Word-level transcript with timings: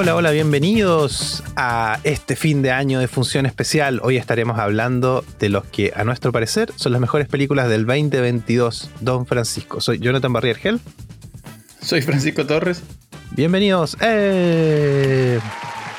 Hola, 0.00 0.14
hola, 0.14 0.30
bienvenidos 0.30 1.42
a 1.56 1.98
este 2.04 2.36
fin 2.36 2.62
de 2.62 2.70
año 2.70 3.00
de 3.00 3.08
función 3.08 3.46
especial. 3.46 3.98
Hoy 4.04 4.16
estaremos 4.16 4.56
hablando 4.56 5.24
de 5.40 5.48
los 5.48 5.64
que, 5.64 5.92
a 5.92 6.04
nuestro 6.04 6.30
parecer, 6.30 6.72
son 6.76 6.92
las 6.92 7.00
mejores 7.00 7.26
películas 7.26 7.68
del 7.68 7.84
2022. 7.84 8.92
Don 9.00 9.26
Francisco, 9.26 9.80
soy 9.80 9.98
Jonathan 9.98 10.32
Barriergel. 10.32 10.80
Soy 11.82 12.00
Francisco 12.02 12.46
Torres. 12.46 12.80
Bienvenidos. 13.32 13.96
¡Eh! 14.00 15.40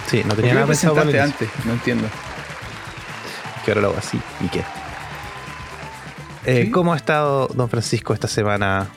Sí, 0.07 0.23
no 0.25 0.33
tenía 0.33 0.53
nada 0.53 0.67
pensado 0.67 0.95
para 0.95 1.09
el 1.09 1.19
antes, 1.19 1.49
no 1.65 1.73
entiendo. 1.73 2.07
Que 3.65 3.71
ahora 3.71 3.81
lo 3.81 3.87
hago 3.89 3.97
así. 3.97 4.17
¿Y 4.39 4.47
qué? 4.47 4.63
Eh, 6.45 6.71
¿Cómo 6.71 6.93
ha 6.93 6.95
estado 6.95 7.49
Don 7.49 7.67
Francisco 7.67 8.13
esta 8.13 8.29
semana 8.29 8.87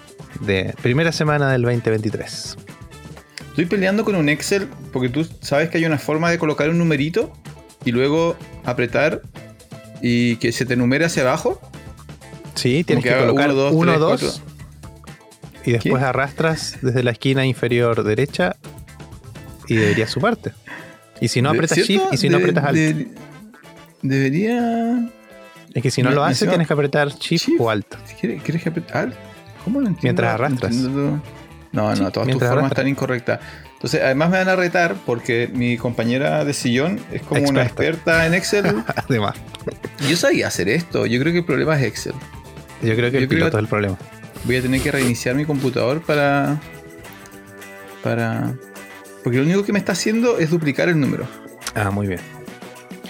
de 0.43 0.77
primera 0.81 1.11
semana 1.11 1.51
del 1.51 1.62
2023? 1.62 2.57
Estoy 3.52 3.66
peleando 3.66 4.02
con 4.02 4.15
un 4.15 4.30
Excel 4.30 4.66
porque 4.95 5.11
tú 5.11 5.29
sabes 5.42 5.69
que 5.69 5.77
hay 5.77 5.84
una 5.84 5.98
forma 5.98 6.30
de 6.30 6.38
colocar 6.38 6.70
un 6.70 6.79
numerito 6.79 7.30
y 7.84 7.92
luego 7.92 8.34
apretar 8.65 9.20
y 10.01 10.37
que 10.37 10.52
se 10.52 10.65
te 10.65 10.75
numere 10.75 11.05
hacia 11.05 11.23
abajo. 11.23 11.61
Sí, 12.55 12.83
tienes 12.83 13.05
que, 13.05 13.15
colocar 13.15 13.51
1, 13.52 13.98
2 13.98 14.42
y 15.66 15.73
después 15.73 16.02
arrastras 16.02 16.78
desde 16.80 17.02
la 17.02 17.11
esquina 17.11 17.45
inferior 17.45 18.02
derecha 18.02 18.56
y 19.69 19.77
debería 19.77 20.06
sumarte. 20.06 20.53
Y 21.20 21.28
si 21.28 21.42
no 21.42 21.50
apretas 21.50 21.77
Shift 21.77 22.11
y 22.11 22.16
si 22.16 22.31
no 22.31 22.39
apretas 22.39 22.64
Alt. 22.64 23.06
debería. 24.00 25.12
Es 25.75 25.83
que 25.83 25.91
si 25.91 26.03
no, 26.03 26.11
lo 26.11 26.25
haces, 26.25 26.48
tienes 26.48 26.66
que 26.66 26.72
apretar 26.72 27.09
Shift, 27.11 27.50
o 27.59 27.69
Alt. 27.69 27.97
¿Quieres 28.19 28.62
que 28.62 28.70
apretar 28.70 28.97
Alt? 28.97 29.14
¿Cómo 29.62 29.78
lo 29.83 29.89
entiendo? 29.89 30.22
Mientras 30.22 30.34
arrastras. 30.34 30.75
No, 30.75 31.22
no, 31.73 32.12
todas 32.12 32.28
tus 32.28 32.42
formas 32.42 32.70
están 32.70 32.89
incorrectas. 32.89 33.41
Entonces, 33.75 34.01
además 34.03 34.31
me 34.31 34.39
van 34.39 34.48
a 34.48 34.56
retar 34.56 34.95
porque 35.06 35.51
mi 35.53 35.77
compañera 35.77 36.45
de 36.45 36.53
sillón 36.53 37.01
es 37.11 37.23
como 37.23 37.48
una 37.48 37.62
experta 37.62 38.27
en 38.27 38.34
Excel. 38.34 38.84
además. 39.09 39.37
Yo 40.09 40.17
sabía 40.17 40.48
hacer 40.48 40.69
esto. 40.69 41.06
Yo 41.06 41.19
creo 41.20 41.33
que 41.33 41.41
el 41.41 41.45
problema 41.45 41.77
es 41.78 41.87
Excel. 41.87 42.15
Yo 42.83 42.95
creo 42.95 43.11
que 43.11 43.19
el 43.19 43.28
piloto 43.28 43.56
es 43.56 43.62
el 43.62 43.69
problema. 43.69 43.97
Voy 44.45 44.56
a 44.56 44.62
tener 44.62 44.81
que 44.81 44.93
reiniciar 44.93 45.34
mi 45.34 45.45
computador 45.45 46.03
para. 46.03 46.61
Para. 48.03 48.55
Porque 49.25 49.39
lo 49.39 49.45
único 49.45 49.65
que 49.65 49.73
me 49.73 49.78
está 49.78 49.93
haciendo 49.93 50.39
es 50.39 50.50
duplicar 50.50 50.89
el 50.89 51.00
número. 51.00 51.27
Ah, 51.75 51.91
muy 51.91 52.06
bien. 52.06 52.20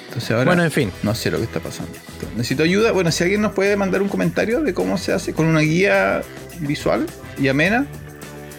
Entonces 0.06 0.30
ahora. 0.30 0.44
Bueno, 0.44 0.62
en 0.62 0.70
fin. 0.70 0.92
No 1.02 1.14
sé 1.14 1.30
lo 1.30 1.38
que 1.38 1.44
está 1.44 1.60
pasando. 1.60 1.92
Necesito 2.36 2.62
ayuda. 2.62 2.92
Bueno, 2.92 3.10
si 3.10 3.24
alguien 3.24 3.40
nos 3.40 3.52
puede 3.52 3.76
mandar 3.76 4.02
un 4.02 4.08
comentario 4.08 4.60
de 4.60 4.72
cómo 4.72 4.98
se 4.98 5.12
hace 5.12 5.32
con 5.32 5.46
una 5.46 5.60
guía 5.60 6.22
visual 6.60 7.06
y 7.38 7.48
amena 7.48 7.86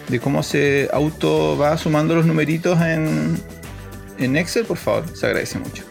de 0.08 0.20
cómo 0.20 0.42
se 0.42 0.88
auto 0.92 1.56
va 1.56 1.76
sumando 1.78 2.14
los 2.14 2.26
numeritos 2.26 2.80
en, 2.80 3.40
en 4.18 4.36
Excel, 4.36 4.64
por 4.64 4.76
favor, 4.76 5.04
se 5.16 5.26
agradece 5.26 5.58
mucho. 5.58 5.84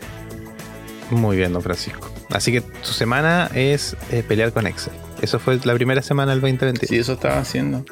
Muy 1.12 1.38
bien, 1.38 1.54
don 1.54 1.62
Francisco. 1.62 2.12
Así 2.32 2.52
que 2.52 2.62
tu 2.62 2.92
semana 2.92 3.50
es 3.54 3.96
eh, 4.12 4.24
pelear 4.28 4.52
con 4.52 4.66
Excel. 4.68 4.94
Eso 5.22 5.40
fue 5.40 5.60
la 5.64 5.74
primera 5.74 6.02
semana 6.02 6.32
del 6.32 6.42
2020. 6.42 6.88
Sí, 6.88 6.98
eso 6.98 7.14
estaba 7.14 7.40
haciendo. 7.40 7.86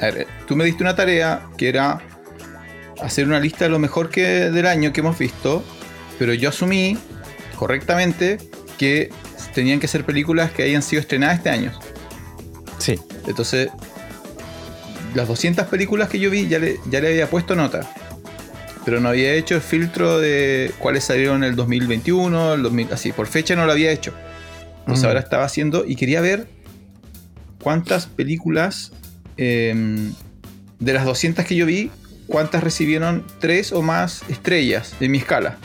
A 0.00 0.06
ver, 0.06 0.26
tú 0.46 0.56
me 0.56 0.64
diste 0.64 0.82
una 0.82 0.96
tarea 0.96 1.46
que 1.56 1.68
era 1.68 2.00
hacer 3.00 3.26
una 3.26 3.40
lista 3.40 3.64
de 3.64 3.70
lo 3.70 3.78
mejor 3.78 4.08
que 4.08 4.50
del 4.50 4.66
año 4.66 4.92
que 4.92 5.00
hemos 5.00 5.18
visto, 5.18 5.62
pero 6.18 6.34
yo 6.34 6.48
asumí 6.48 6.98
correctamente 7.56 8.38
que 8.78 9.10
tenían 9.54 9.78
que 9.78 9.88
ser 9.88 10.04
películas 10.04 10.50
que 10.50 10.64
hayan 10.64 10.82
sido 10.82 11.00
estrenadas 11.00 11.38
este 11.38 11.50
año. 11.50 11.72
Sí. 12.78 12.98
Entonces, 13.26 13.68
las 15.14 15.28
200 15.28 15.66
películas 15.66 16.08
que 16.08 16.18
yo 16.18 16.30
vi 16.30 16.48
ya 16.48 16.58
le, 16.58 16.78
ya 16.90 17.00
le 17.00 17.08
había 17.08 17.28
puesto 17.28 17.54
nota. 17.54 17.88
Pero 18.84 19.00
no 19.00 19.08
había 19.08 19.32
hecho 19.32 19.54
el 19.54 19.62
filtro 19.62 20.18
de 20.18 20.72
cuáles 20.78 21.04
salieron 21.04 21.42
en 21.42 21.50
el 21.50 21.56
2021, 21.56 22.54
el 22.54 22.62
2000, 22.62 22.92
así, 22.92 23.12
por 23.12 23.26
fecha 23.26 23.56
no 23.56 23.64
lo 23.64 23.72
había 23.72 23.90
hecho. 23.90 24.12
Entonces 24.80 25.04
mm. 25.04 25.06
ahora 25.06 25.20
estaba 25.20 25.44
haciendo 25.44 25.84
y 25.86 25.96
quería 25.96 26.20
ver 26.20 26.46
cuántas 27.62 28.06
películas 28.06 28.92
em, 29.38 30.12
de 30.80 30.92
las 30.92 31.06
200 31.06 31.46
que 31.46 31.56
yo 31.56 31.64
vi, 31.64 31.90
cuántas 32.26 32.62
recibieron 32.62 33.24
tres 33.40 33.72
o 33.72 33.80
más 33.80 34.22
estrellas 34.28 34.94
en 35.00 35.10
mi 35.10 35.18
escala. 35.18 35.56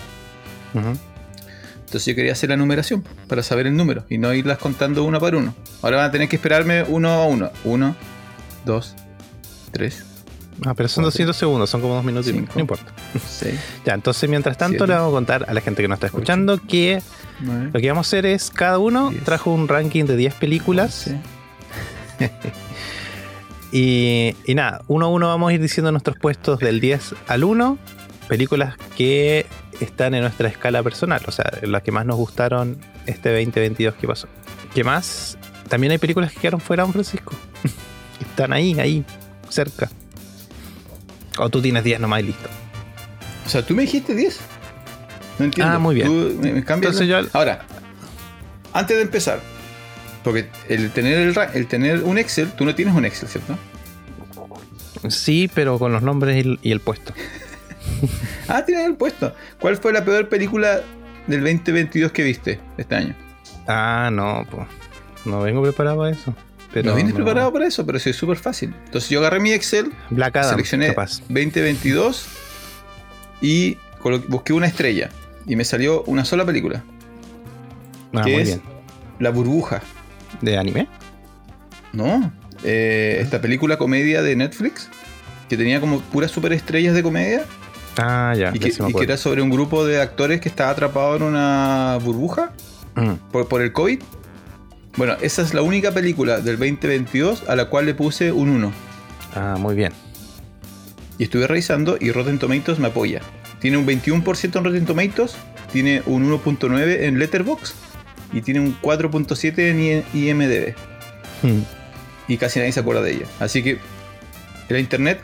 Entonces 0.74 2.06
yo 2.06 2.16
quería 2.16 2.31
hacer 2.34 2.52
la 2.52 2.58
numeración 2.58 3.04
para 3.28 3.44
saber 3.44 3.68
el 3.68 3.76
número 3.76 4.06
y 4.10 4.18
no 4.18 4.34
irlas 4.34 4.60
contando 4.60 5.04
uno 5.04 5.20
por 5.20 5.36
uno. 5.36 5.56
Ahora 5.81 5.98
van 5.98 6.06
a 6.06 6.12
tener 6.12 6.30
que 6.30 6.38
esperarme 6.38 6.84
uno 6.84 7.10
a 7.10 7.26
uno. 7.26 7.50
Uno, 7.66 7.96
dos, 8.64 8.96
tres. 9.69 10.06
Ah, 10.66 10.74
pero 10.74 10.90
son 10.90 11.06
200 11.06 11.35
segundos, 11.35 11.69
son 11.69 11.80
como 11.80 11.96
dos 11.96 12.03
minutos 12.03 12.30
y 12.30 12.34
no 12.34 12.47
importa. 12.57 12.91
Sí. 13.28 13.50
ya, 13.85 13.94
entonces 13.94 14.30
mientras 14.30 14.57
tanto 14.57 14.85
le 14.85 14.94
vamos 14.94 15.09
a 15.09 15.12
contar 15.12 15.46
a 15.47 15.53
la 15.53 15.62
gente 15.62 15.81
que 15.81 15.88
nos 15.88 15.97
está 15.97 16.07
escuchando 16.07 16.57
que 16.57 17.02
lo 17.72 17.80
que 17.80 17.88
vamos 17.88 18.06
a 18.06 18.09
hacer 18.09 18.25
es 18.25 18.50
cada 18.50 18.80
uno 18.80 19.13
trajo 19.24 19.53
un 19.53 19.69
ranking 19.69 20.03
de 20.03 20.18
10 20.18 20.34
películas. 20.35 20.94
Sí 20.94 21.16
y, 23.72 24.35
nada, 24.53 24.81
uno 24.88 25.07
a 25.07 25.09
uno 25.09 25.28
vamos 25.28 25.50
a 25.50 25.53
ir 25.53 25.62
diciendo 25.62 25.91
nuestros 25.91 26.18
puestos 26.18 26.59
del 26.59 26.80
10 26.80 27.16
al 27.28 27.44
1, 27.44 27.78
películas 28.28 28.75
que 28.97 29.46
están 29.80 30.13
en 30.13 30.22
nuestra 30.22 30.50
escala 30.50 30.84
personal, 30.84 31.22
o 31.28 31.31
sea, 31.31 31.51
las 31.63 31.84
que 31.84 31.91
más 31.91 32.06
nos 32.06 32.18
gustaron 32.18 32.78
este 33.06 33.30
2022 33.30 33.96
que 33.96 34.07
pasó. 34.07 34.28
¿Qué 34.74 34.84
más? 34.84 35.38
También 35.68 35.91
hay 35.91 35.97
películas 35.97 36.34
que 36.34 36.40
quedaron 36.40 36.59
fuera, 36.59 36.84
Don 36.84 36.94
Francisco. 36.94 37.34
están 38.19 38.53
ahí, 38.53 38.80
ahí, 38.80 39.06
cerca. 39.50 39.90
O 41.38 41.50
tú 41.50 41.62
tienes 41.62 41.84
10 41.84 42.00
nomás 42.00 42.22
y 42.22 42.24
listo. 42.24 42.50
O 43.46 43.50
sea, 43.50 43.62
tú 43.62 43.74
me 43.74 43.84
dijiste 43.84 44.14
10. 44.14 44.40
No 45.40 45.46
entiendo. 45.46 45.74
Ah, 45.74 45.80
muy 45.80 45.96
bien. 45.96 46.40
Entonces 46.44 47.08
yo... 47.08 47.20
Ahora, 47.34 47.66
antes 48.74 48.98
de 48.98 49.04
empezar, 49.04 49.40
porque 50.24 50.50
el 50.68 50.92
tener, 50.92 51.18
el, 51.18 51.36
el 51.54 51.68
tener 51.68 52.04
un 52.04 52.18
Excel, 52.18 52.52
tú 52.52 52.66
no 52.66 52.76
tienes 52.76 52.94
un 52.94 53.06
Excel, 53.06 53.30
¿cierto? 53.30 53.58
Sí, 55.08 55.50
pero 55.54 55.80
con 55.80 55.94
los 55.94 56.02
nombres 56.02 56.46
y 56.62 56.72
el, 56.72 56.80
puesto. 56.81 57.14
ah, 58.48 58.66
tienes 58.66 58.86
el 58.86 58.96
puesto. 58.96 59.34
¿Cuál 59.60 59.78
fue 59.78 59.94
la 59.94 60.04
peor 60.04 60.28
película 60.28 60.81
del 61.28 61.42
2022 61.42 62.12
que 62.12 62.24
viste 62.24 62.60
este 62.78 62.96
año? 62.96 63.16
Ah, 63.68 64.10
no, 64.12 64.46
pues. 64.50 64.68
No 65.26 65.42
vengo 65.42 65.62
preparado 65.62 65.98
para 65.98 66.12
eso. 66.12 66.36
Pero 66.72 66.90
no 66.90 66.96
vienes 66.96 67.13
preparado 67.13 67.52
para 67.52 67.66
eso, 67.66 67.85
pero 67.85 67.97
sí 68.00 68.12
es 68.12 68.16
súper 68.16 68.38
fácil. 68.38 68.75
Entonces 68.85 69.09
yo 69.09 69.19
agarré 69.19 69.40
mi 69.40 69.52
Excel, 69.52 69.91
Black 70.12 70.35
Adam, 70.35 70.52
seleccioné 70.52 70.94
2022 70.94 72.28
y 73.41 73.78
busqué 74.28 74.53
una 74.53 74.68
estrella. 74.68 75.09
Y 75.46 75.56
me 75.56 75.63
salió 75.63 76.03
una 76.03 76.25
sola 76.25 76.46
película. 76.46 76.84
Ah, 78.13 78.22
que 78.24 78.41
es 78.41 78.59
La 79.19 79.31
Burbuja. 79.31 79.81
¿De 80.41 80.57
anime? 80.57 80.88
No. 81.91 82.31
Eh, 82.63 83.19
esta 83.22 83.41
película 83.41 83.78
comedia 83.78 84.22
de 84.22 84.36
Netflix, 84.36 84.90
que 85.47 85.57
tenía 85.57 85.80
como 85.80 86.01
puras 86.01 86.31
superestrellas 86.31 86.94
de 86.94 87.03
comedia. 87.03 87.46
Ah, 87.97 88.34
ya. 88.38 88.51
Y, 88.53 88.59
que, 88.59 88.74
era 89.01 89.18
sobre 89.18 89.41
un 89.41 89.50
grupo 89.50 89.86
de 89.86 90.01
actores 90.01 90.40
que 90.40 90.50
estaba 90.50 90.72
atrapado 90.72 91.16
en 91.16 91.24
una 91.24 91.97
burbuja 92.01 92.51
mm. 92.96 93.13
por, 93.31 93.62
el 93.62 93.74
COVID. 93.74 94.01
Bueno, 95.00 95.16
esa 95.22 95.44
es 95.44 95.54
la 95.54 95.62
única 95.62 95.94
película 95.94 96.42
del 96.42 96.60
2022 96.60 97.48
a 97.48 97.56
la 97.56 97.70
cual 97.70 97.86
le 97.86 97.94
puse 97.94 98.34
un 98.34 98.50
1. 98.50 98.74
Ah, 99.34 99.56
muy 99.58 99.74
bien. 99.74 99.94
Y 101.18 101.24
estuve 101.24 101.48
revisando 101.48 101.96
y 101.98 102.12
Rotten 102.12 102.38
Tomatoes 102.38 102.80
me 102.80 102.90
apoya. 102.90 103.22
Tiene 103.62 103.78
un 103.78 103.88
21% 103.88 104.57
en 104.57 104.63
Rotten 104.66 104.86
Tomatoes, 104.86 105.38
tiene 105.72 106.04
un 106.06 106.30
1.9 106.30 107.04
en 107.04 107.18
Letterboxd 107.18 107.75
y 108.34 108.42
tiene 108.42 108.60
un 108.60 108.78
4.7 108.81 109.57
en 109.57 110.04
IMDB. 110.13 110.75
Hmm. 111.44 111.62
Y 112.28 112.36
casi 112.36 112.60
nadie 112.60 112.74
se 112.74 112.81
acuerda 112.81 113.01
de 113.01 113.13
ella. 113.13 113.25
Así 113.40 113.63
que 113.63 113.78
la 114.68 114.80
internet 114.80 115.22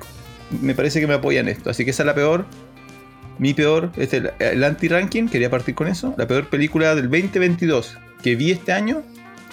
me 0.62 0.74
parece 0.74 1.02
que 1.02 1.08
me 1.08 1.16
apoya 1.16 1.42
en 1.42 1.50
esto. 1.50 1.70
Así 1.70 1.84
que 1.84 1.92
esa 1.92 2.04
es 2.04 2.08
la 2.08 2.16
peor. 2.16 2.46
Mi 3.40 3.54
peor, 3.54 3.92
este, 3.98 4.24
el 4.40 4.64
anti-ranking, 4.64 5.28
quería 5.28 5.50
partir 5.50 5.76
con 5.76 5.90
eso. 5.90 6.16
La 6.18 6.30
peor 6.30 6.48
película 6.48 6.96
del 6.96 7.10
2022 7.10 7.98
que 8.24 8.38
vi 8.38 8.52
este 8.52 8.72
año, 8.72 9.04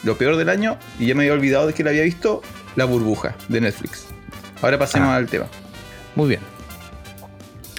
lo 0.02 0.16
peor 0.16 0.36
del 0.36 0.48
año, 0.48 0.78
y 0.98 1.06
ya 1.06 1.14
me 1.14 1.22
había 1.22 1.34
olvidado 1.34 1.66
de 1.66 1.74
que 1.74 1.84
la 1.84 1.90
había 1.90 2.02
visto, 2.02 2.42
La 2.76 2.84
Burbuja 2.84 3.36
de 3.48 3.60
Netflix. 3.60 4.06
Ahora 4.60 4.78
pasemos 4.78 5.08
ah. 5.08 5.16
al 5.16 5.26
tema. 5.28 5.46
Muy 6.14 6.28
bien. 6.28 6.40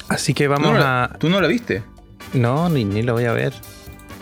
Así 0.10 0.34
que 0.34 0.48
vamos 0.48 0.78
a. 0.80 1.16
¿Tú 1.20 1.30
no 1.30 1.40
la 1.42 1.48
viste? 1.48 1.84
No, 2.34 2.70
ni, 2.70 2.84
ni 2.86 3.02
la 3.04 3.14
voy 3.14 3.26
a 3.26 3.34
ver. 3.34 3.54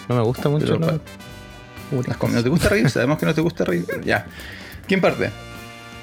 No 0.08 0.16
me 0.16 0.22
gusta 0.22 0.50
mucho. 0.50 0.78
¿No 0.78 2.44
te 2.44 2.50
gusta 2.50 2.70
reír? 2.70 2.90
Sabemos 2.90 3.18
que 3.18 3.26
no 3.26 3.34
te 3.34 3.42
gusta 3.42 3.66
reír. 3.66 3.86
Ya. 4.04 4.26
¿Quién 4.88 5.02
parte? 5.02 5.32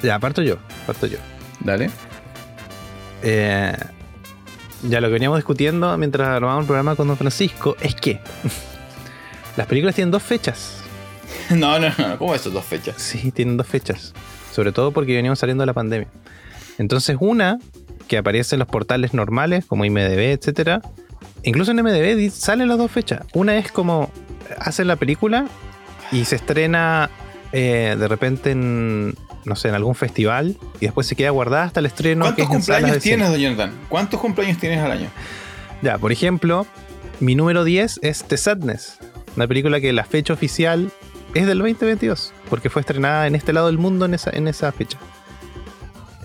Ya, 0.03 0.19
parto 0.19 0.43
yo. 0.43 0.57
Parto 0.87 1.07
yo. 1.07 1.19
Dale. 1.61 1.91
Eh, 3.23 3.77
ya 4.83 5.01
lo 5.01 5.09
que 5.09 5.13
veníamos 5.15 5.39
discutiendo 5.39 5.97
mientras 5.99 6.29
grabábamos 6.29 6.63
el 6.63 6.67
programa 6.67 6.97
con 6.97 7.09
Don 7.09 7.17
Francisco 7.17 7.77
es 7.81 7.95
que 7.95 8.21
las 9.57 9.67
películas 9.67 9.95
tienen 9.95 10.11
dos 10.11 10.23
fechas. 10.23 10.78
No, 11.57 11.79
no, 11.79 11.89
no. 11.97 12.19
¿Cómo 12.19 12.35
eso, 12.35 12.51
dos 12.51 12.65
fechas? 12.65 12.97
Sí, 12.99 13.31
tienen 13.33 13.57
dos 13.57 13.67
fechas. 13.67 14.13
Sobre 14.53 14.73
todo 14.73 14.93
porque 14.93 15.15
veníamos 15.15 15.39
saliendo 15.39 15.63
de 15.63 15.67
la 15.67 15.73
pandemia. 15.73 16.09
Entonces, 16.79 17.17
una 17.21 17.59
que 18.07 18.19
aparece 18.19 18.57
en 18.57 18.61
los 18.61 18.69
portales 18.69 19.15
normales, 19.15 19.65
como 19.67 19.85
IMDB, 19.85 20.33
etcétera. 20.33 20.83
Incluso 21.43 21.71
en 21.71 21.79
IMDB 21.79 22.31
salen 22.31 22.69
las 22.69 22.79
dos 22.79 22.91
fechas. 22.91 23.27
Una 23.35 23.57
es 23.57 23.71
como 23.71 24.11
hacen 24.59 24.89
la 24.89 24.97
película 24.97 25.47
y 26.11 26.25
se 26.25 26.37
estrena 26.37 27.11
eh, 27.53 27.97
de 27.99 28.09
repente 28.09 28.51
en, 28.51 29.15
no 29.45 29.57
sé, 29.57 29.69
en 29.69 29.75
algún 29.75 29.95
festival 29.95 30.57
y 30.81 30.87
después 30.87 31.07
se 31.07 31.17
queda 31.17 31.31
guardada 31.31 31.65
hasta 31.65 31.81
el 31.81 31.87
estreno. 31.87 32.25
que 32.35 32.45
¿Cuántos 32.45 32.45
es 32.45 32.67
cumpleaños 32.67 33.03
tienes, 33.03 33.31
don 33.31 33.39
Jonathan? 33.39 33.73
¿Cuántos 33.89 34.21
cumpleaños 34.21 34.59
tienes 34.59 34.81
al 34.81 34.93
año? 34.93 35.09
Ya, 35.83 35.99
por 35.99 36.11
ejemplo, 36.11 36.67
mi 37.21 37.35
número 37.35 37.65
10 37.65 38.01
es 38.03 38.25
The 38.25 38.37
Sadness, 38.37 38.99
una 39.37 39.47
película 39.47 39.81
que 39.81 39.93
la 39.93 40.05
fecha 40.05 40.33
oficial 40.33 40.91
es 41.35 41.47
del 41.47 41.59
2022, 41.59 42.33
porque 42.49 42.71
fue 42.71 42.81
estrenada 42.81 43.27
en 43.27 43.35
este 43.35 43.53
lado 43.53 43.67
del 43.67 43.79
mundo 43.79 44.05
en 44.05 44.15
esa, 44.15 44.31
en 44.31 44.49
esa 44.49 44.73
fecha. 44.73 44.99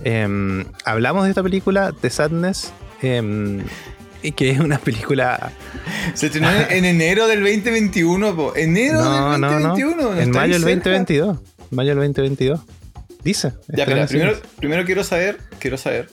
Em, 0.03 0.65
hablamos 0.85 1.23
de 1.23 1.29
esta 1.29 1.43
película, 1.43 1.93
The 1.99 2.09
Sadness, 2.09 2.73
y 3.01 4.31
que 4.31 4.51
es 4.51 4.59
una 4.59 4.77
película... 4.79 5.51
Se 6.13 6.27
estrenó 6.27 6.49
en, 6.51 6.71
en 6.71 6.85
enero 6.85 7.27
del 7.27 7.41
2021, 7.41 8.35
po. 8.35 8.55
Enero 8.55 9.03
No, 9.03 9.31
del 9.31 9.41
no, 9.41 9.59
no. 9.59 9.69
2021. 9.69 10.21
En 10.21 10.31
mayo 10.31 10.53
del 10.53 10.63
cerca. 10.63 10.89
2022. 10.89 11.39
Mayo 11.71 11.89
del 11.89 11.97
2022. 11.97 12.59
Dice. 13.23 13.53
Ya, 13.69 13.85
pero 13.85 14.05
primero 14.57 14.85
quiero 14.85 15.03
saber, 15.03 15.39
quiero 15.59 15.77
saber 15.77 16.09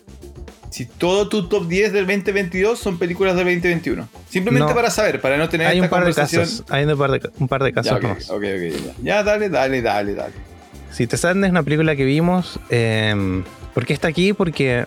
si 0.71 0.87
todo 0.87 1.29
tu 1.29 1.49
top 1.49 1.67
10 1.69 1.93
del 1.93 2.07
2022 2.07 2.79
son 2.79 2.99
películas 2.99 3.35
del 3.37 3.45
2021. 3.45 4.09
Simplemente 4.29 4.69
No. 4.69 4.75
para 4.75 4.91
saber, 4.91 5.21
para 5.21 5.37
no 5.37 5.49
tener 5.49 5.67
Hay 5.67 5.79
esta 5.79 5.85
un 5.87 5.91
par 5.91 6.05
de 6.07 6.15
casos. 6.15 6.65
Hay 6.71 6.85
un 6.85 6.97
par 6.99 7.11
de, 7.11 7.31
un 7.39 7.49
par 7.49 7.63
de 7.63 7.71
Ya, 7.71 7.75
casos 7.75 7.93
ok, 7.97 8.03
nomás. 8.03 8.31
ok, 8.31 8.37
ok, 8.37 8.43
ya. 8.43 8.93
Ya, 9.03 9.23
dale, 9.23 9.49
dale, 9.49 9.83
dale, 9.83 10.15
dale. 10.15 10.35
Si 10.93 11.07
te 11.07 11.17
Sadness 11.17 11.47
es 11.49 11.51
una 11.51 11.63
película 11.63 11.95
que 11.97 12.05
vimos. 12.05 12.59
eh, 12.71 13.43
¿Por 13.75 13.85
qué 13.87 13.93
está 13.93 14.09
aquí? 14.09 14.33
Porque 14.33 14.79
a 14.81 14.87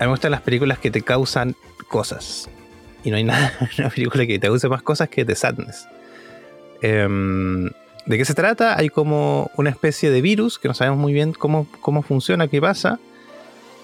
mí 0.00 0.06
me 0.06 0.06
gustan 0.08 0.30
las 0.32 0.40
películas 0.42 0.78
que 0.78 0.90
te 0.90 1.02
causan 1.02 1.54
cosas. 1.88 2.48
Y 3.04 3.10
no 3.10 3.16
hay 3.16 3.24
nada 3.32 3.52
en 3.60 3.68
una 3.84 3.90
película 3.90 4.26
que 4.26 4.38
te 4.38 4.46
cause 4.48 4.68
más 4.68 4.82
cosas 4.82 5.08
que 5.08 5.24
The 5.24 5.34
Sadness. 5.34 5.86
Em, 6.82 7.66
¿De 8.06 8.18
qué 8.18 8.24
se 8.24 8.34
trata? 8.34 8.78
Hay 8.78 8.88
como 8.88 9.50
una 9.56 9.70
especie 9.70 10.10
de 10.10 10.20
virus 10.20 10.58
que 10.58 10.68
no 10.68 10.74
sabemos 10.74 10.98
muy 11.00 11.12
bien 11.12 11.32
cómo, 11.32 11.66
cómo 11.80 12.02
funciona, 12.02 12.46
qué 12.48 12.60
pasa. 12.60 12.98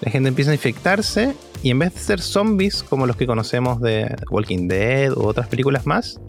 La 0.01 0.11
gente 0.11 0.29
empieza 0.29 0.51
a 0.51 0.53
infectarse 0.53 1.33
y 1.61 1.69
en 1.69 1.79
vez 1.79 1.93
de 1.93 1.99
ser 1.99 2.21
zombies 2.21 2.83
como 2.83 3.07
los 3.07 3.15
que 3.15 3.25
conocemos 3.25 3.79
de 3.81 4.15
Walking 4.29 4.67
Dead 4.67 5.11
u 5.11 5.23
otras 5.23 5.47
películas 5.47 5.85
más, 5.85 6.19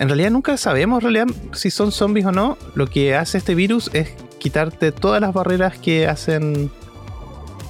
en 0.00 0.08
realidad 0.08 0.30
nunca 0.30 0.56
sabemos 0.56 1.04
si 1.52 1.70
son 1.70 1.92
zombies 1.92 2.24
o 2.24 2.32
no. 2.32 2.56
Lo 2.74 2.86
que 2.86 3.14
hace 3.14 3.36
este 3.36 3.54
virus 3.54 3.90
es 3.92 4.14
quitarte 4.38 4.92
todas 4.92 5.20
las 5.20 5.34
barreras 5.34 5.78
que 5.78 6.08
hacen 6.08 6.70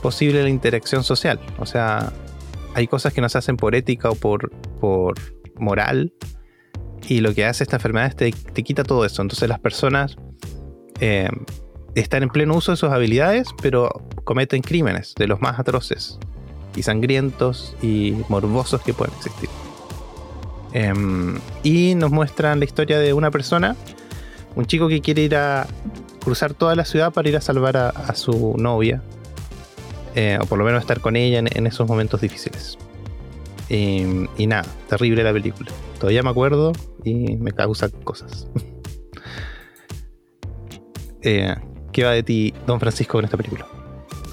posible 0.00 0.42
la 0.44 0.48
interacción 0.48 1.02
social. 1.02 1.40
O 1.58 1.66
sea, 1.66 2.12
hay 2.74 2.86
cosas 2.86 3.12
que 3.12 3.20
no 3.20 3.28
se 3.28 3.38
hacen 3.38 3.56
por 3.56 3.74
ética 3.74 4.10
o 4.10 4.14
por, 4.14 4.52
por 4.80 5.14
moral. 5.58 6.14
Y 7.08 7.18
lo 7.20 7.34
que 7.34 7.44
hace 7.44 7.64
esta 7.64 7.76
enfermedad 7.76 8.06
es 8.06 8.16
te, 8.16 8.30
te 8.30 8.62
quita 8.62 8.84
todo 8.84 9.04
eso. 9.04 9.22
Entonces 9.22 9.48
las 9.48 9.58
personas 9.58 10.16
eh, 11.00 11.28
están 11.94 12.22
en 12.22 12.28
pleno 12.28 12.54
uso 12.54 12.72
de 12.72 12.76
sus 12.76 12.90
habilidades, 12.90 13.48
pero 13.60 13.90
cometen 14.24 14.62
crímenes 14.62 15.14
de 15.16 15.26
los 15.26 15.40
más 15.40 15.58
atroces 15.58 16.18
y 16.76 16.82
sangrientos 16.82 17.76
y 17.82 18.16
morbosos 18.28 18.80
que 18.82 18.94
pueden 18.94 19.14
existir. 19.16 19.48
Em, 20.72 21.38
y 21.62 21.94
nos 21.96 22.10
muestran 22.10 22.60
la 22.60 22.64
historia 22.64 22.98
de 22.98 23.12
una 23.12 23.30
persona, 23.30 23.76
un 24.54 24.66
chico 24.66 24.88
que 24.88 25.00
quiere 25.00 25.22
ir 25.22 25.34
a 25.34 25.66
cruzar 26.22 26.54
toda 26.54 26.76
la 26.76 26.84
ciudad 26.84 27.12
para 27.12 27.28
ir 27.28 27.36
a 27.36 27.40
salvar 27.40 27.76
a, 27.76 28.14
su 28.14 28.54
novia, 28.56 29.02
eh, 30.14 30.38
o 30.40 30.46
por 30.46 30.58
lo 30.58 30.64
menos 30.64 30.80
estar 30.80 31.00
con 31.00 31.16
ella 31.16 31.38
en, 31.38 31.66
esos 31.66 31.88
momentos 31.88 32.20
difíciles. 32.20 32.78
Em, 33.68 34.28
y 34.36 34.46
nada, 34.46 34.66
terrible 34.88 35.24
la 35.24 35.32
película. 35.32 35.70
Todavía 35.98 36.22
me 36.22 36.30
acuerdo 36.30 36.72
y 37.04 37.36
me 37.36 37.52
causa 37.52 37.88
cosas. 37.88 38.46
Eh, 41.22 41.54
¿Qué 41.92 42.04
va 42.04 42.12
de 42.12 42.22
ti, 42.22 42.54
don 42.66 42.78
Francisco, 42.80 43.12
con 43.14 43.24
esta 43.24 43.36
película? 43.36 43.66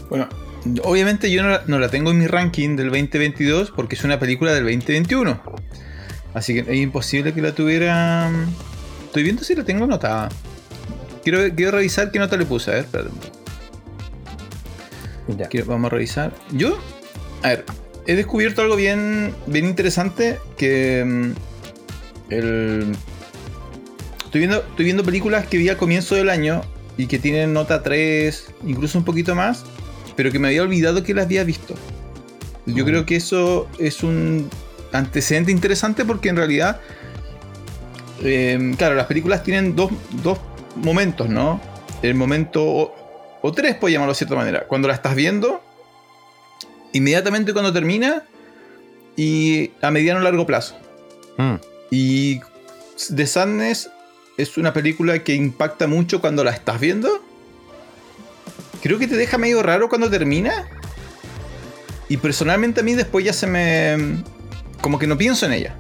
Bueno, 0.10 0.28
obviamente 0.84 1.32
yo 1.32 1.44
no 1.44 1.50
la, 1.50 1.64
no 1.68 1.80
la 1.80 1.90
tengo 1.90 2.12
en 2.12 2.20
mi 2.20 2.28
ranking 2.28 2.76
del 2.76 2.88
2022 2.90 3.72
porque 3.72 3.96
es 3.96 4.04
una 4.04 4.20
película 4.20 4.54
del 4.54 4.64
2021. 4.64 5.42
Así 6.34 6.54
que 6.54 6.60
es 6.72 6.78
imposible 6.78 7.34
que 7.34 7.42
la 7.42 7.54
tuviera. 7.54 8.30
Estoy 9.06 9.24
viendo 9.24 9.44
si 9.44 9.56
la 9.56 9.64
tengo 9.64 9.86
anotada. 9.86 10.30
Quiero, 11.24 11.40
quiero 11.56 11.72
revisar 11.72 12.12
qué 12.12 12.20
nota 12.20 12.38
le 12.38 12.46
puse. 12.46 12.72
A 12.72 12.74
ver, 12.76 12.84
espérate. 12.86 13.10
Ya. 15.38 15.48
Quiero- 15.50 15.68
vamos 15.68 15.88
a 15.92 15.96
revisar. 15.96 16.32
Yo, 16.52 16.78
a 17.44 17.50
ver, 17.50 17.66
he 18.06 18.16
descubierto 18.16 18.62
algo 18.62 18.76
bien, 18.76 19.34
bien 19.48 19.66
interesante 19.66 20.38
que 20.58 21.04
mm, 21.06 22.32
el, 22.32 22.96
estoy 24.24 24.40
viendo, 24.40 24.58
estoy 24.60 24.86
viendo 24.86 25.04
películas 25.04 25.48
que 25.48 25.58
vi 25.58 25.68
al 25.70 25.78
comienzo 25.78 26.16
del 26.16 26.30
año 26.30 26.62
y 26.98 27.08
que 27.08 27.20
tienen 27.20 27.54
nota 27.54 27.84
3, 27.84 28.54
incluso 28.66 28.98
un 28.98 29.06
poquito 29.06 29.36
más, 29.36 29.64
pero 30.16 30.32
que 30.32 30.40
me 30.40 30.48
había 30.48 30.64
olvidado 30.64 31.04
que 31.04 31.14
las 31.14 31.26
había 31.26 31.44
visto. 31.44 31.76
Yo 32.66 32.84
Mm. 32.84 32.88
creo 32.88 33.06
que 33.06 33.16
eso 33.16 33.68
es 33.80 34.04
un 34.04 34.50
antecedente 34.92 35.52
interesante 35.52 36.04
porque 36.06 36.30
en 36.30 36.38
realidad, 36.38 36.80
eh, 38.24 38.74
claro, 38.78 38.96
las 38.96 39.06
películas 39.06 39.44
tienen 39.44 39.76
dos, 39.76 39.92
dos 40.24 40.40
momentos, 40.76 41.30
¿no? 41.30 41.62
El 42.02 42.16
momento, 42.16 42.64
o, 42.66 43.40
o 43.42 43.52
tres, 43.52 43.76
puedo 43.76 43.92
llamarlo 43.92 44.14
de 44.14 44.18
cierta 44.18 44.36
manera. 44.36 44.66
Cuando 44.68 44.88
la 44.88 44.94
estás 44.96 45.16
viendo, 45.16 45.62
inmediatamente 46.94 47.54
cuando 47.54 47.72
termina 47.74 48.24
y 49.16 49.72
a 49.82 49.92
mediano 49.92 50.20
o 50.20 50.24
largo 50.24 50.46
plazo. 50.46 50.76
Mm, 51.38 51.56
Y 51.92 52.40
The 53.16 53.26
Sadness 53.28 53.90
es 54.38 54.58
una 54.58 54.72
película 54.72 55.24
que 55.24 55.34
impacta 55.34 55.88
mucho 55.88 56.22
cuando 56.22 56.44
la 56.44 56.52
estás 56.52 56.80
viendo. 56.80 57.22
Creo 58.82 59.00
que 59.00 59.08
te 59.08 59.16
deja 59.16 59.38
medio 59.38 59.64
raro 59.64 59.90
cuando 59.90 60.10
termina. 60.10 60.68
Y 62.08 62.18
personalmente 62.18 62.82
a 62.82 62.84
mí 62.84 62.94
después 62.94 63.26
ya 63.26 63.34
se 63.34 63.48
me... 63.48 64.24
Como 64.82 65.00
que 65.00 65.08
no 65.08 65.18
pienso 65.18 65.46
en 65.48 65.54
ella. 65.54 65.76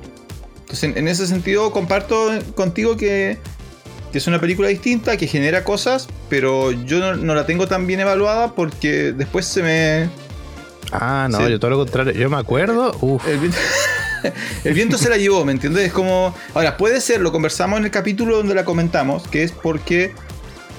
Entonces 0.62 0.96
en, 0.96 1.08
ese 1.08 1.28
sentido 1.28 1.72
comparto 1.72 2.30
contigo 2.56 2.98
que, 2.98 3.38
que 4.12 4.18
es 4.18 4.28
una 4.28 4.42
película 4.42 4.68
distinta, 4.68 5.16
que 5.16 5.28
genera 5.28 5.64
cosas, 5.64 6.08
pero 6.30 6.72
yo 6.72 7.00
no, 7.00 7.16
no 7.16 7.36
la 7.36 7.46
tengo 7.46 7.68
tan 7.68 7.88
bien 7.88 8.00
evaluada 8.02 8.54
porque 8.56 9.14
después 9.14 9.46
se 9.46 9.64
me... 9.64 10.10
Ah, 10.92 11.28
no, 11.30 11.38
Sí. 11.38 11.52
yo 11.52 11.60
todo 11.60 11.72
lo 11.72 11.78
contrario. 11.78 12.14
Yo 12.14 12.30
me 12.30 12.38
acuerdo. 12.38 12.98
Uf, 13.02 13.24
El 14.64 14.74
viento, 14.74 14.98
se 14.98 15.10
la 15.10 15.18
llevó, 15.18 15.46
¿me 15.46 15.52
entiendes? 15.52 15.86
Es 15.86 15.94
como. 15.94 16.36
Ahora, 16.54 16.78
puede 16.78 17.02
ser, 17.02 17.22
lo 17.22 17.32
conversamos 17.32 17.80
en 17.80 17.86
el 17.86 17.92
capítulo 17.92 18.38
donde 18.38 18.56
la 18.56 18.66
comentamos, 18.66 19.28
que 19.28 19.44
es 19.44 19.52
porque 19.52 20.14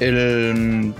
el, 0.00 0.95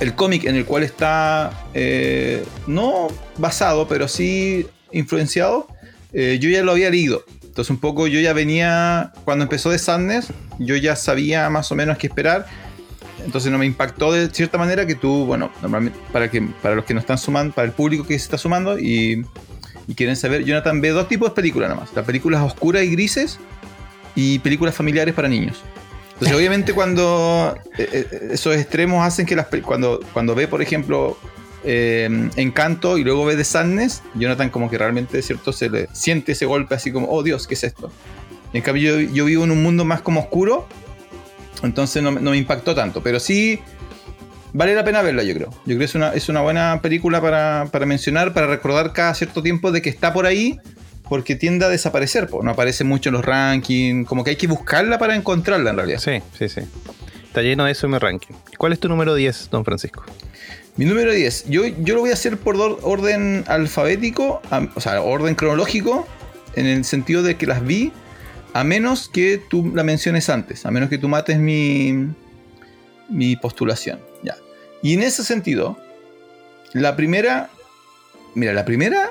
el 0.00 0.14
cómic 0.14 0.44
en 0.44 0.56
el 0.56 0.64
cual 0.64 0.82
está 0.82 1.66
eh, 1.74 2.44
no 2.66 3.08
basado, 3.38 3.88
pero 3.88 4.08
sí 4.08 4.66
influenciado, 4.92 5.68
eh, 6.12 6.38
yo 6.40 6.50
ya 6.50 6.62
lo 6.62 6.72
había 6.72 6.90
leído. 6.90 7.24
Entonces, 7.44 7.70
un 7.70 7.78
poco 7.78 8.06
yo 8.06 8.20
ya 8.20 8.32
venía. 8.32 9.12
Cuando 9.24 9.44
empezó 9.44 9.70
de 9.70 9.78
Sadness, 9.78 10.28
yo 10.58 10.76
ya 10.76 10.96
sabía 10.96 11.50
más 11.50 11.70
o 11.72 11.74
menos 11.74 11.98
qué 11.98 12.06
esperar. 12.06 12.46
Entonces 13.24 13.52
no 13.52 13.58
me 13.58 13.66
impactó 13.66 14.12
de 14.12 14.30
cierta 14.30 14.56
manera 14.56 14.86
que 14.86 14.94
tú, 14.94 15.26
bueno, 15.26 15.52
normalmente 15.60 15.98
para 16.10 16.30
que 16.30 16.40
para 16.62 16.74
los 16.74 16.86
que 16.86 16.94
no 16.94 17.00
están 17.00 17.18
sumando, 17.18 17.54
para 17.54 17.66
el 17.66 17.72
público 17.72 18.06
que 18.06 18.18
se 18.18 18.24
está 18.24 18.38
sumando 18.38 18.78
y, 18.78 19.26
y 19.90 19.94
quieren 19.96 20.14
saber, 20.14 20.44
Jonathan 20.44 20.80
ve 20.80 20.90
dos 20.90 21.08
tipos 21.08 21.30
de 21.30 21.34
películas 21.34 21.68
nada 21.68 21.80
más. 21.80 21.92
Las 21.92 22.06
películas 22.06 22.40
oscuras 22.42 22.84
y 22.84 22.90
grises 22.90 23.40
y 24.14 24.38
películas 24.38 24.72
familiares 24.72 25.14
para 25.14 25.26
niños. 25.26 25.64
Entonces 26.12 26.36
obviamente 26.36 26.72
cuando 26.72 27.56
eh, 27.76 27.88
eh, 27.92 28.28
esos 28.30 28.54
extremos 28.54 29.04
hacen 29.04 29.26
que 29.26 29.34
las 29.34 29.48
cuando, 29.64 29.98
cuando 30.12 30.36
ve, 30.36 30.46
por 30.46 30.62
ejemplo, 30.62 31.18
eh, 31.64 32.08
Encanto 32.36 32.98
y 32.98 33.02
luego 33.02 33.24
ve 33.24 33.34
The 33.34 33.42
Sadness, 33.42 34.04
Jonathan 34.14 34.50
como 34.50 34.70
que 34.70 34.78
realmente, 34.78 35.22
¿cierto? 35.22 35.52
Se 35.52 35.68
le 35.68 35.88
siente 35.92 36.32
ese 36.32 36.46
golpe 36.46 36.76
así 36.76 36.92
como, 36.92 37.08
oh 37.10 37.24
Dios, 37.24 37.48
¿qué 37.48 37.54
es 37.54 37.64
esto? 37.64 37.90
Y 38.52 38.58
en 38.58 38.62
cambio 38.62 39.00
yo, 39.00 39.12
yo 39.12 39.24
vivo 39.24 39.42
en 39.42 39.50
un 39.50 39.60
mundo 39.60 39.84
más 39.84 40.02
como 40.02 40.20
oscuro, 40.20 40.68
entonces 41.64 42.00
no, 42.00 42.12
no 42.12 42.30
me 42.30 42.36
impactó 42.36 42.76
tanto, 42.76 43.02
pero 43.02 43.18
sí 43.18 43.58
vale 44.52 44.74
la 44.74 44.84
pena 44.84 45.02
verla, 45.02 45.22
yo 45.22 45.34
creo. 45.34 45.50
Yo 45.50 45.64
creo 45.64 45.78
que 45.78 45.84
es 45.84 45.94
una, 45.94 46.12
es 46.12 46.28
una 46.28 46.40
buena 46.40 46.80
película 46.82 47.20
para, 47.20 47.68
para 47.70 47.86
mencionar, 47.86 48.32
para 48.32 48.46
recordar 48.46 48.92
cada 48.92 49.14
cierto 49.14 49.42
tiempo 49.42 49.72
de 49.72 49.82
que 49.82 49.90
está 49.90 50.12
por 50.12 50.26
ahí, 50.26 50.58
porque 51.08 51.34
tiende 51.34 51.64
a 51.64 51.68
desaparecer, 51.68 52.28
po. 52.28 52.42
no 52.42 52.52
aparece 52.52 52.84
mucho 52.84 53.08
en 53.08 53.14
los 53.14 53.24
rankings, 53.24 54.06
como 54.08 54.22
que 54.24 54.30
hay 54.30 54.36
que 54.36 54.46
buscarla 54.46 54.98
para 54.98 55.16
encontrarla 55.16 55.70
en 55.70 55.76
realidad. 55.76 55.98
sí, 55.98 56.20
sí, 56.38 56.48
sí. 56.48 56.60
Está 57.30 57.42
lleno 57.42 57.64
de 57.64 57.70
eso 57.70 57.86
en 57.86 57.92
mi 57.92 57.98
ranking. 57.98 58.34
¿Cuál 58.58 58.72
es 58.72 58.80
tu 58.80 58.88
número 58.88 59.14
10, 59.14 59.50
don 59.50 59.64
Francisco? 59.64 60.02
Mi 60.76 60.84
número 60.84 61.12
10, 61.12 61.48
yo, 61.48 61.64
yo 61.64 61.94
lo 61.94 62.00
voy 62.00 62.10
a 62.10 62.14
hacer 62.14 62.38
por 62.38 62.56
orden 62.56 63.44
alfabético, 63.46 64.42
o 64.74 64.80
sea, 64.80 65.00
orden 65.00 65.36
cronológico, 65.36 66.08
en 66.56 66.66
el 66.66 66.84
sentido 66.84 67.22
de 67.22 67.36
que 67.36 67.46
las 67.46 67.64
vi, 67.64 67.92
a 68.52 68.64
menos 68.64 69.08
que 69.08 69.38
tú 69.38 69.70
la 69.74 69.84
menciones 69.84 70.28
antes, 70.28 70.66
a 70.66 70.72
menos 70.72 70.88
que 70.88 70.98
tú 70.98 71.08
mates 71.08 71.38
mi, 71.38 72.08
mi 73.10 73.36
postulación. 73.36 74.00
Ya. 74.22 74.36
Y 74.82 74.94
en 74.94 75.02
ese 75.02 75.24
sentido, 75.24 75.76
la 76.72 76.96
primera 76.96 77.50
Mira, 78.34 78.52
la 78.52 78.64
primera 78.64 79.10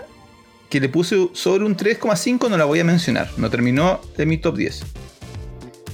que 0.70 0.79
le 0.79 0.88
puse 0.88 1.29
sobre 1.34 1.65
un 1.65 1.75
3,5 1.75 2.50
no 2.50 2.58
la 2.58 2.65
voy 2.65 2.79
a 2.79 2.84
mencionar. 2.84 3.29
No 3.38 3.50
terminó 3.50 4.00
en 4.18 4.29
mi 4.29 4.38
top 4.38 4.58
10. 4.58 4.84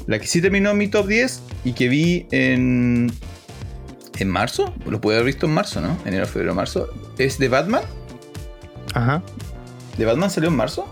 La 0.07 0.19
que 0.19 0.27
sí 0.27 0.41
terminó 0.41 0.71
en 0.71 0.77
mi 0.77 0.88
top 0.88 1.07
10 1.07 1.41
y 1.63 1.74
que 1.74 1.89
vi 1.89 2.27
en. 2.31 3.12
¿En 4.17 4.29
marzo? 4.29 4.74
Lo 4.85 5.01
pude 5.01 5.15
haber 5.15 5.25
visto 5.25 5.45
en 5.45 5.53
marzo, 5.53 5.81
¿no? 5.81 5.97
Enero, 6.05 6.25
febrero, 6.25 6.55
marzo. 6.55 6.88
Es 7.17 7.38
de 7.38 7.50
Batman. 7.50 7.83
Ajá. 8.93 9.24
¿De 9.97 10.05
Batman 10.05 10.29
salió 10.29 10.50
en 10.50 10.55
marzo? 10.55 10.88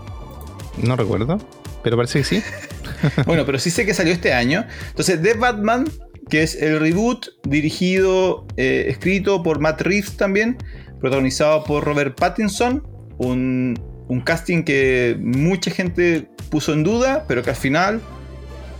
No 0.82 0.96
recuerdo, 0.96 1.38
pero 1.82 1.96
parece 1.96 2.18
que 2.18 2.24
sí. 2.24 2.42
bueno, 3.26 3.46
pero 3.46 3.58
sí 3.58 3.70
sé 3.70 3.86
que 3.86 3.94
salió 3.94 4.12
este 4.12 4.34
año. 4.34 4.66
Entonces, 4.88 5.22
The 5.22 5.34
Batman, 5.34 5.88
que 6.34 6.42
es 6.42 6.60
el 6.60 6.80
reboot 6.80 7.28
dirigido, 7.44 8.44
eh, 8.56 8.86
escrito 8.88 9.44
por 9.44 9.60
Matt 9.60 9.82
Reeves 9.82 10.16
también, 10.16 10.58
protagonizado 10.98 11.62
por 11.62 11.84
Robert 11.84 12.18
Pattinson, 12.18 12.82
un, 13.18 13.78
un 14.08 14.20
casting 14.20 14.64
que 14.64 15.16
mucha 15.20 15.70
gente 15.70 16.26
puso 16.50 16.72
en 16.72 16.82
duda, 16.82 17.24
pero 17.28 17.44
que 17.44 17.50
al 17.50 17.56
final, 17.56 18.00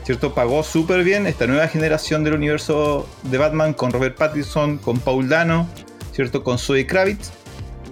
¿cierto? 0.03 0.35
Pagó 0.35 0.65
súper 0.65 1.05
bien 1.05 1.29
esta 1.29 1.47
nueva 1.47 1.69
generación 1.69 2.25
del 2.25 2.35
universo 2.35 3.09
de 3.23 3.39
Batman 3.39 3.73
con 3.73 3.93
Robert 3.93 4.17
Pattinson, 4.17 4.79
con 4.79 4.99
Paul 4.99 5.29
Dano, 5.29 5.69
¿cierto? 6.11 6.43
Con 6.43 6.59
Zoe 6.59 6.89
Kravitz. 6.89 7.31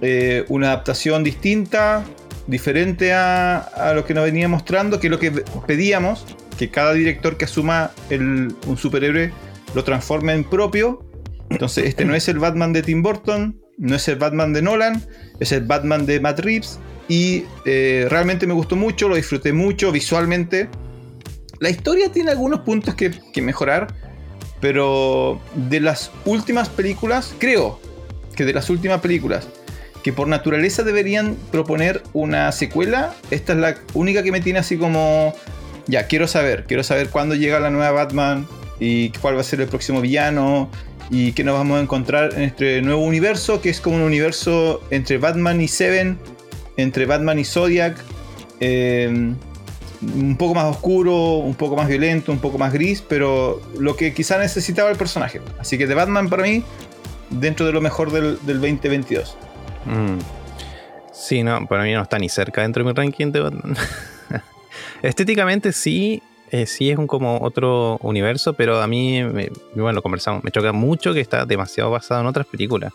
Eh, 0.01 0.43
una 0.49 0.73
adaptación 0.73 1.23
distinta, 1.23 2.03
diferente 2.47 3.13
a, 3.13 3.93
lo 3.95 4.03
que 4.03 4.13
nos 4.13 4.25
venía 4.25 4.49
mostrando, 4.49 4.99
que 4.99 5.07
es 5.07 5.11
lo 5.11 5.19
que 5.19 5.31
pedíamos, 5.65 6.25
que 6.57 6.69
cada 6.69 6.91
director 6.91 7.37
que 7.37 7.45
asuma 7.45 7.91
un 8.09 8.77
superhéroe 8.77 9.31
lo 9.73 9.83
transforme 9.83 10.33
en 10.33 10.43
propio. 10.43 11.05
Entonces, 11.49 11.85
este 11.85 12.05
no 12.05 12.15
es 12.15 12.27
el 12.27 12.39
Batman 12.39 12.73
de 12.73 12.81
Tim 12.81 13.03
Burton, 13.03 13.59
no 13.77 13.95
es 13.95 14.07
el 14.07 14.15
Batman 14.15 14.53
de 14.53 14.61
Nolan, 14.61 15.05
es 15.39 15.51
el 15.51 15.65
Batman 15.65 16.05
de 16.05 16.19
Matt 16.19 16.39
Reeves. 16.39 16.79
Y 17.07 17.43
eh, 17.65 18.07
realmente 18.09 18.47
me 18.47 18.53
gustó 18.53 18.75
mucho, 18.75 19.09
lo 19.09 19.15
disfruté 19.15 19.53
mucho 19.53 19.91
visualmente. 19.91 20.69
La 21.59 21.69
historia 21.69 22.11
tiene 22.11 22.31
algunos 22.31 22.61
puntos 22.61 22.95
que, 22.95 23.11
que 23.33 23.41
mejorar, 23.41 23.93
pero 24.59 25.41
de 25.55 25.79
las 25.79 26.11
últimas 26.25 26.69
películas, 26.69 27.35
creo 27.37 27.79
que 28.35 28.45
de 28.45 28.53
las 28.53 28.69
últimas 28.69 29.01
películas 29.01 29.47
que 30.03 30.11
por 30.11 30.27
naturaleza 30.27 30.83
deberían 30.83 31.37
proponer 31.51 32.03
una 32.13 32.51
secuela. 32.51 33.13
Esta 33.31 33.53
es 33.53 33.59
la 33.59 33.75
única 33.93 34.21
que 34.21 34.31
me 34.31 34.41
tiene 34.41 34.59
así 34.59 34.77
como, 34.77 35.33
ya, 35.87 36.07
quiero 36.07 36.27
saber, 36.27 36.65
quiero 36.67 36.83
saber 36.83 37.09
cuándo 37.09 37.35
llega 37.35 37.59
la 37.59 37.69
nueva 37.69 37.91
Batman 37.91 38.47
y 38.83 39.11
cuál 39.21 39.37
va 39.37 39.41
a 39.41 39.43
ser 39.45 39.61
el 39.61 39.69
próximo 39.69 40.01
villano 40.01 40.69
y 41.09 41.31
qué 41.31 41.45
nos 41.45 41.53
vamos 41.53 41.79
a 41.79 41.81
encontrar 41.81 42.33
en 42.33 42.41
este 42.41 42.81
nuevo 42.81 43.01
universo, 43.01 43.61
que 43.61 43.69
es 43.69 43.79
como 43.79 43.95
un 43.95 44.01
universo 44.01 44.81
entre 44.89 45.17
Batman 45.17 45.61
y 45.61 45.69
Seven, 45.69 46.17
entre 46.75 47.05
Batman 47.05 47.39
y 47.39 47.45
Zodiac. 47.45 47.95
Em, 48.59 49.35
un 50.01 50.35
poco 50.35 50.53
más 50.53 50.65
oscuro, 50.65 51.37
un 51.37 51.55
poco 51.55 51.77
más 51.77 51.87
violento, 51.87 52.33
un 52.33 52.39
poco 52.39 52.57
más 52.57 52.73
gris, 52.73 53.01
pero 53.01 53.61
lo 53.79 53.95
que 53.95 54.13
quizá 54.13 54.37
necesitaba 54.37 54.91
el 54.91 54.97
personaje. 54.97 55.39
Así 55.59 55.77
que 55.77 55.87
de 55.87 55.95
Batman 55.95 56.29
para 56.29 56.43
mí, 56.43 56.61
dentro 57.29 57.65
de 57.65 57.71
lo 57.71 57.79
mejor 57.79 58.11
del, 58.11 58.37
del 58.45 58.59
2022. 58.59 59.37
Mm. 59.85 60.19
Sí, 61.13 61.41
no, 61.41 61.65
para 61.67 61.83
mí 61.83 61.93
no 61.93 62.01
está 62.01 62.19
ni 62.19 62.27
cerca 62.27 62.63
dentro 62.63 62.83
de 62.83 62.89
mi 62.89 62.93
ranking 62.93 63.31
de 63.31 63.49
Estéticamente 65.01 65.71
sí, 65.71 66.21
eh, 66.53 66.67
sí 66.67 66.91
es 66.91 66.99
un 66.99 67.07
como 67.07 67.41
otro 67.41 67.97
universo, 68.03 68.53
pero 68.53 68.79
a 68.79 68.85
mí, 68.85 69.23
bueno, 69.73 69.91
lo 69.91 70.03
conversamos, 70.03 70.43
me 70.43 70.51
choca 70.51 70.71
mucho 70.71 71.11
que 71.11 71.19
está 71.19 71.47
demasiado 71.47 71.89
basado 71.89 72.21
en 72.21 72.27
otras 72.27 72.45
películas. 72.45 72.93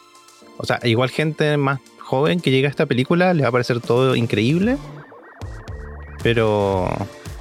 O 0.58 0.64
sea, 0.64 0.78
igual 0.84 1.10
gente 1.10 1.56
más 1.56 1.80
joven 1.98 2.38
que 2.38 2.52
llega 2.52 2.68
a 2.68 2.70
esta 2.70 2.86
película 2.86 3.34
le 3.34 3.42
va 3.42 3.48
a 3.48 3.52
parecer 3.52 3.80
todo 3.80 4.14
increíble, 4.14 4.78
pero 6.22 6.88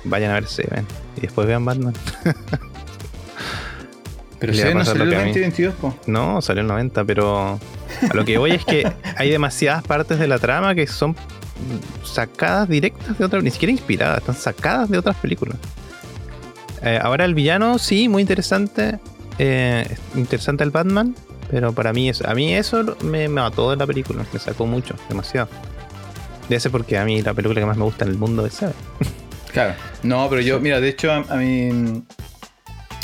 vayan 0.06 0.32
a 0.32 0.34
ver 0.34 0.48
Seven 0.48 0.88
y 1.18 1.22
después 1.22 1.48
vean 1.48 1.64
Batman. 1.64 1.94
pero 4.40 4.56
Seven 4.56 4.80
no 4.80 4.86
salió 4.86 5.04
el 5.04 5.12
2022, 5.12 5.76
No, 6.08 6.42
salió 6.42 6.62
el 6.62 6.68
90, 6.68 7.06
pero 7.06 7.60
a 8.10 8.14
lo 8.16 8.26
que 8.26 8.40
voy 8.40 8.54
es 8.54 8.66
que 8.66 8.92
hay 9.18 9.30
demasiadas 9.30 9.84
partes 9.84 10.18
de 10.18 10.28
la 10.28 10.40
trama 10.40 10.74
que 10.74 10.88
son 10.88 11.16
sacadas 12.04 12.68
directas 12.68 13.20
de 13.20 13.24
otras, 13.24 13.44
ni 13.44 13.52
siquiera 13.52 13.72
inspiradas, 13.72 14.18
están 14.18 14.34
sacadas 14.34 14.90
de 14.90 14.98
otras 14.98 15.16
películas. 15.18 15.58
Eh, 16.84 17.00
ahora 17.02 17.26
el 17.26 17.34
villano, 17.34 17.80
sí, 17.80 18.10
muy 18.10 18.22
interesante. 18.22 19.00
Eh, 19.40 19.88
interesante 20.16 20.64
el 20.64 20.72
Batman, 20.72 21.16
pero 21.50 21.74
para 21.74 21.94
mí 21.94 22.10
eso, 22.10 22.28
a 22.28 22.34
mí 22.34 22.54
eso 22.54 22.98
me, 23.04 23.28
mató 23.28 23.72
de 23.72 23.78
la 23.78 23.86
película, 23.86 24.26
me 24.32 24.40
sacó 24.40 24.66
mucho, 24.66 24.96
demasiado. 25.10 25.50
Debe 26.50 26.60
ser 26.60 26.72
porque 26.72 26.98
a 26.98 27.06
mí 27.06 27.22
la 27.22 27.34
película 27.34 27.60
que 27.60 27.66
más 27.66 27.78
me 27.78 27.84
gusta 27.84 28.06
en 28.06 28.12
el 28.12 28.18
mundo 28.18 28.46
es 28.46 28.54
Sabe. 28.54 28.74
Claro, 29.52 29.74
no, 30.04 30.30
pero 30.30 30.42
yo, 30.42 30.60
mira, 30.60 30.80
de 30.80 30.90
hecho 30.90 31.12
a, 31.12 31.36
mi, 31.36 32.04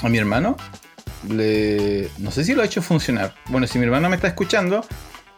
a 0.04 0.10
mi 0.10 0.18
hermano 0.20 0.56
no 1.28 2.32
sé 2.32 2.44
si 2.44 2.54
lo 2.54 2.62
ha 2.62 2.66
hecho 2.66 2.82
funcionar. 2.82 3.34
Bueno, 3.48 3.68
si 3.68 3.80
mi 3.80 3.86
hermano 3.86 4.10
me 4.10 4.16
está 4.16 4.28
escuchando, 4.28 4.86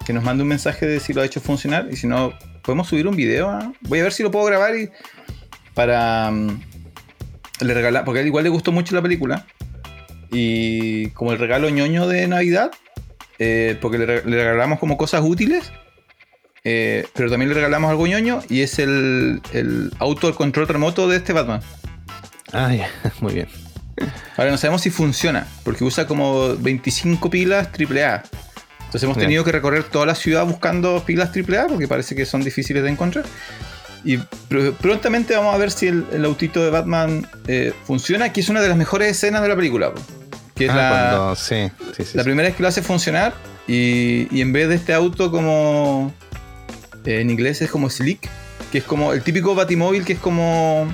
que 0.06 0.13
nos 0.13 0.24
mande 0.24 0.44
un 0.44 0.50
mensaje 0.50 0.86
de 0.86 1.00
si 1.00 1.13
lo 1.13 1.22
ha 1.22 1.25
hecho 1.25 1.42
funcionar. 1.42 1.88
Y 1.92 1.96
si 1.96 2.08
no, 2.08 2.34
podemos 2.63 2.88
subir 2.88 3.08
un 3.08 3.15
video. 3.15 3.50
¿ah? 3.50 3.72
Voy 3.82 4.00
a 4.00 4.04
ver 4.04 4.13
si 4.13 4.24
lo 4.24 4.32
puedo 4.32 4.46
grabar 4.46 4.75
y 4.75 4.89
para 5.74 6.32
mm, 6.32 6.62
le 7.59 7.74
regalar, 7.74 8.05
porque 8.05 8.19
a 8.19 8.21
él 8.21 8.27
igual 8.27 8.43
le 8.43 8.50
gustó 8.50 8.71
mucho 8.71 8.95
la 8.95 9.01
película. 9.01 9.45
Y 10.31 11.09
como 11.09 11.31
el 11.31 11.39
regalo 11.39 11.69
ñoño 11.69 12.07
de 12.07 12.27
Navidad, 12.27 12.71
eh, 13.39 13.77
porque 13.81 13.97
le, 13.97 14.21
regalamos 14.21 14.79
como 14.79 14.97
cosas 14.97 15.21
útiles. 15.24 15.71
Eh, 16.63 17.05
pero 17.13 17.29
también 17.29 17.50
le 17.50 17.55
regalamos 17.55 17.91
algo 17.91 18.07
ñoño 18.07 18.41
y 18.50 18.62
es 18.62 18.79
el, 18.79 19.39
el 19.53 19.91
auto, 20.00 20.33
control 20.35 20.67
remoto 20.67 21.07
de 21.07 21.17
este 21.17 21.31
Batman. 21.31 21.62
Ah, 22.51 22.71
muy 23.21 23.33
bien. 23.33 23.47
Ahora 24.35 24.51
no 24.51 24.57
sabemos 24.57 24.81
si 24.81 24.89
funciona, 24.89 25.47
porque 25.63 25.83
usa 25.83 26.07
como 26.07 26.55
25 26.57 27.29
pilas 27.29 27.67
AAA. 27.67 28.24
Entonces 28.79 29.03
hemos 29.03 29.17
tenido 29.17 29.43
que 29.43 29.51
recorrer 29.51 29.83
toda 29.83 30.05
la 30.05 30.15
ciudad 30.15 30.45
buscando 30.45 31.03
pilas 31.05 31.31
AAA 31.35 31.67
porque 31.67 31.88
parece 31.88 32.15
que 32.15 32.25
son 32.25 32.43
difíciles 32.43 32.83
de 32.83 32.89
encontrar. 32.89 33.25
Y 34.05 34.19
prontamente 34.81 35.35
vamos 35.35 35.55
a 35.55 35.57
ver 35.57 35.71
si 35.71 35.88
el, 35.88 36.24
autito 36.24 36.63
de 36.63 36.69
Batman 36.69 37.27
eh, 37.47 37.74
funciona, 37.85 38.31
que 38.31 38.41
es 38.41 38.50
una 38.50 38.62
de 38.62 38.69
las 38.69 38.77
mejores 38.77 39.09
escenas 39.09 39.41
de 39.41 39.50
la 39.50 39.55
película. 39.55 39.91
Que 40.53 40.65
es 40.65 40.71
ah, 40.71 41.35
la, 41.35 41.67
la 42.13 42.24
primera 42.24 42.47
vez 42.47 42.55
que 42.55 42.62
lo 42.62 42.69
hace 42.69 42.83
funcionar 42.83 43.33
y, 43.67 44.41
en 44.41 44.53
vez 44.53 44.69
de 44.69 44.75
este 44.75 44.93
auto 44.93 45.31
como... 45.31 46.13
Eh, 47.05 47.21
en 47.21 47.29
inglés 47.29 47.62
es 47.62 47.69
como 47.69 47.89
slick, 47.89 48.29
que 48.71 48.79
es 48.79 48.83
como 48.83 49.13
el 49.13 49.21
típico 49.21 49.53
batimóvil 49.53 50.05
que 50.05 50.13
es 50.13 50.19
como 50.19 50.88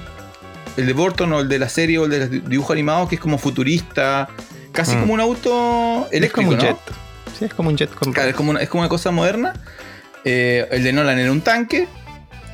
el 0.75 0.85
de 0.85 0.93
Burton 0.93 1.31
o 1.33 1.39
el 1.39 1.47
de 1.47 1.59
la 1.59 1.69
serie 1.69 1.99
o 1.99 2.05
el 2.05 2.11
de 2.11 2.27
dibujo 2.27 2.73
animado 2.73 3.07
que 3.07 3.15
es 3.15 3.21
como 3.21 3.37
futurista, 3.37 4.27
casi 4.71 4.95
mm. 4.95 4.99
como 4.99 5.13
un 5.13 5.21
auto 5.21 6.07
eléctrico, 6.11 6.41
es 6.41 6.47
como 6.47 6.51
un 6.51 6.59
jet. 6.59 6.77
Sí, 7.37 7.45
es 7.45 7.53
como 7.53 7.69
un 7.69 7.77
jet 7.77 7.89
es, 7.89 8.35
como 8.35 8.51
una, 8.51 8.61
es 8.61 8.69
como 8.69 8.81
una 8.81 8.89
cosa 8.89 9.11
moderna. 9.11 9.53
Eh, 10.23 10.67
el 10.71 10.83
de 10.83 10.93
Nolan 10.93 11.17
era 11.17 11.31
un 11.31 11.41
tanque. 11.41 11.87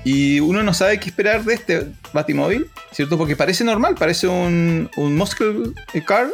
Y 0.03 0.39
uno 0.39 0.63
no 0.63 0.73
sabe 0.73 0.99
qué 0.99 1.09
esperar 1.09 1.43
de 1.43 1.53
este 1.53 1.87
Batimóvil, 2.13 2.69
¿cierto? 2.91 3.17
Porque 3.17 3.35
parece 3.35 3.63
normal, 3.63 3.95
parece 3.95 4.27
un, 4.27 4.89
un 4.95 5.15
muscle 5.15 5.73
car. 6.05 6.27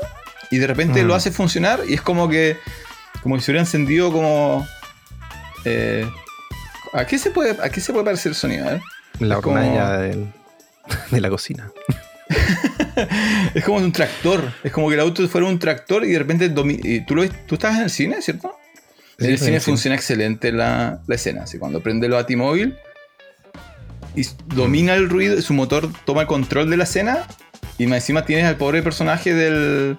Y 0.52 0.58
de 0.60 0.68
repente 0.68 1.04
lo 1.04 1.14
mm. 1.14 1.18
hace 1.18 1.32
funcionar 1.32 1.82
y 1.88 1.96
es 1.96 2.02
como 2.02 2.30
que. 2.30 2.58
Como 3.24 3.40
si 3.40 3.52
hubiera 3.52 3.62
encendido 3.62 4.12
como. 4.12 4.68
Eh, 5.66 6.08
¿a, 6.94 7.06
qué 7.06 7.18
se 7.18 7.32
puede, 7.32 7.58
¿A 7.64 7.70
qué 7.70 7.82
se 7.82 7.92
puede 7.92 8.06
parecer 8.06 8.32
el 8.32 8.36
sonido? 8.36 8.70
Eh? 8.70 8.82
La 9.20 9.40
del 9.98 10.28
de 11.12 11.22
la 11.22 11.30
cocina. 11.30 11.72
es 13.56 13.64
como 13.64 13.78
un 13.78 13.92
tractor. 13.92 14.52
Es 14.64 14.72
como 14.72 14.90
que 14.90 14.96
el 14.96 15.02
auto 15.02 15.28
fuera 15.28 15.48
un 15.48 15.60
tractor 15.60 16.06
y 16.06 16.12
de 16.12 16.20
repente 16.20 16.50
tú, 16.50 17.16
lo 17.16 17.28
tú 17.48 17.56
estás 17.56 17.76
en 17.76 17.84
el 17.84 17.90
cine, 17.90 18.22
¿cierto? 18.22 18.56
en 19.20 19.32
el 19.32 19.40
cine 19.40 19.60
funciona 19.60 19.96
excelente 19.96 20.52
la, 20.52 21.00
escena. 21.08 21.44
Así, 21.44 21.58
cuando 21.58 21.82
prende 21.82 22.08
el 22.08 22.14
batimóvil 22.14 22.76
y 24.16 24.26
domina 24.56 24.94
el 24.94 25.10
ruido, 25.10 25.42
su 25.42 25.54
motor 25.54 25.90
toma 26.06 26.22
el 26.22 26.28
control 26.28 26.70
de 26.70 26.78
la 26.78 26.84
escena 26.84 27.28
y 27.78 27.88
más 27.88 27.98
encima 27.98 28.26
tienes 28.26 28.46
al 28.46 28.58
pobre 28.58 28.82
personaje 28.82 29.34
del, 29.34 29.98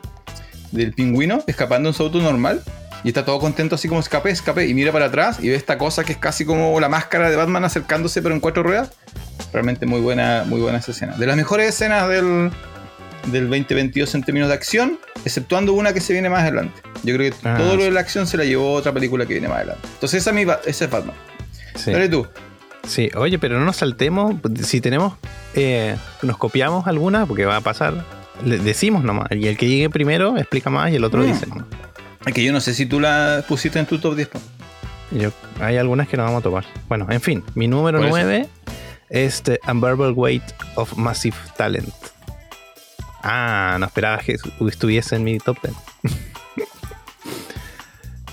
del 0.72 0.92
pingüino 0.92 1.42
escapando 1.46 1.88
en 1.88 1.94
su 1.94 2.02
auto 2.02 2.20
normal 2.20 2.62
y 3.04 3.08
está 3.08 3.24
todo 3.24 3.38
contento 3.38 3.74
así 3.74 3.86
como 3.86 4.00
escape, 4.00 4.30
escape 4.30 4.66
y 4.66 4.72
mira 4.72 4.90
para 4.90 5.06
atrás 5.06 5.38
y 5.40 5.50
ve 5.50 5.54
esta 5.54 5.76
cosa 5.76 6.04
que 6.04 6.12
es 6.12 6.18
casi 6.18 6.46
como 6.46 6.80
la 6.80 6.88
máscara 6.88 7.28
de 7.28 7.36
Batman 7.36 7.64
acercándose 7.64 8.22
pero 8.22 8.34
en 8.34 8.40
cuatro 8.40 8.62
ruedas. 8.62 8.92
Realmente 9.52 9.84
muy 9.86 10.00
buena, 10.00 10.44
muy 10.46 10.60
buena 10.60 10.78
esa 10.78 10.92
escena. 10.92 11.14
De 11.16 11.26
las 11.26 11.36
mejores 11.36 11.68
escenas 11.68 12.08
del, 12.08 12.50
del 13.26 13.50
2022 13.50 14.14
en 14.14 14.22
términos 14.22 14.48
de 14.48 14.54
acción, 14.54 14.98
exceptuando 15.24 15.74
una 15.74 15.92
que 15.92 16.00
se 16.00 16.14
viene 16.14 16.30
más 16.30 16.42
adelante. 16.42 16.80
Yo 17.02 17.14
creo 17.14 17.30
que 17.30 17.36
ah, 17.46 17.56
todo 17.58 17.76
lo 17.76 17.84
de 17.84 17.90
la 17.90 18.00
acción 18.00 18.26
se 18.26 18.38
la 18.38 18.44
llevó 18.44 18.72
otra 18.72 18.92
película 18.92 19.26
que 19.26 19.34
viene 19.34 19.48
más 19.48 19.58
adelante. 19.58 19.86
Entonces 19.94 20.22
esa, 20.22 20.32
mi, 20.32 20.42
esa 20.42 20.84
es 20.84 20.90
Batman. 20.90 21.14
Dale 21.86 22.08
tú. 22.08 22.26
Sí, 22.86 23.10
oye, 23.16 23.38
pero 23.38 23.58
no 23.58 23.64
nos 23.64 23.76
saltemos. 23.76 24.34
Si 24.62 24.80
tenemos, 24.80 25.14
eh, 25.54 25.96
nos 26.22 26.36
copiamos 26.36 26.86
alguna, 26.86 27.26
porque 27.26 27.44
va 27.44 27.56
a 27.56 27.60
pasar, 27.60 28.04
le 28.44 28.58
decimos 28.58 29.04
nomás. 29.04 29.28
Y 29.32 29.46
el 29.46 29.56
que 29.56 29.68
llegue 29.68 29.90
primero 29.90 30.36
explica 30.36 30.70
más 30.70 30.92
y 30.92 30.96
el 30.96 31.04
otro 31.04 31.22
mm. 31.22 31.26
dice 31.26 31.46
nomás. 31.46 31.66
Es 32.26 32.32
que 32.32 32.42
yo 32.42 32.52
no 32.52 32.60
sé 32.60 32.74
si 32.74 32.86
tú 32.86 33.00
la 33.00 33.44
pusiste 33.46 33.78
en 33.78 33.86
tu 33.86 33.98
top 33.98 34.16
10. 34.16 34.30
Yo, 35.12 35.30
hay 35.60 35.76
algunas 35.76 36.08
que 36.08 36.16
no 36.16 36.24
vamos 36.24 36.40
a 36.40 36.42
tomar. 36.42 36.64
Bueno, 36.88 37.06
en 37.10 37.20
fin, 37.20 37.44
mi 37.54 37.68
número 37.68 37.98
¿Cuál 37.98 38.08
es? 38.08 38.12
9 38.12 38.48
es 39.10 39.42
The 39.42 39.60
Unbearable 39.68 40.10
Weight 40.10 40.42
of 40.76 40.96
Massive 40.96 41.36
Talent. 41.56 41.94
Ah, 43.22 43.76
no 43.78 43.86
esperaba 43.86 44.18
que 44.18 44.36
estuviese 44.68 45.16
en 45.16 45.24
mi 45.24 45.38
top 45.38 45.58
10. 45.62 45.74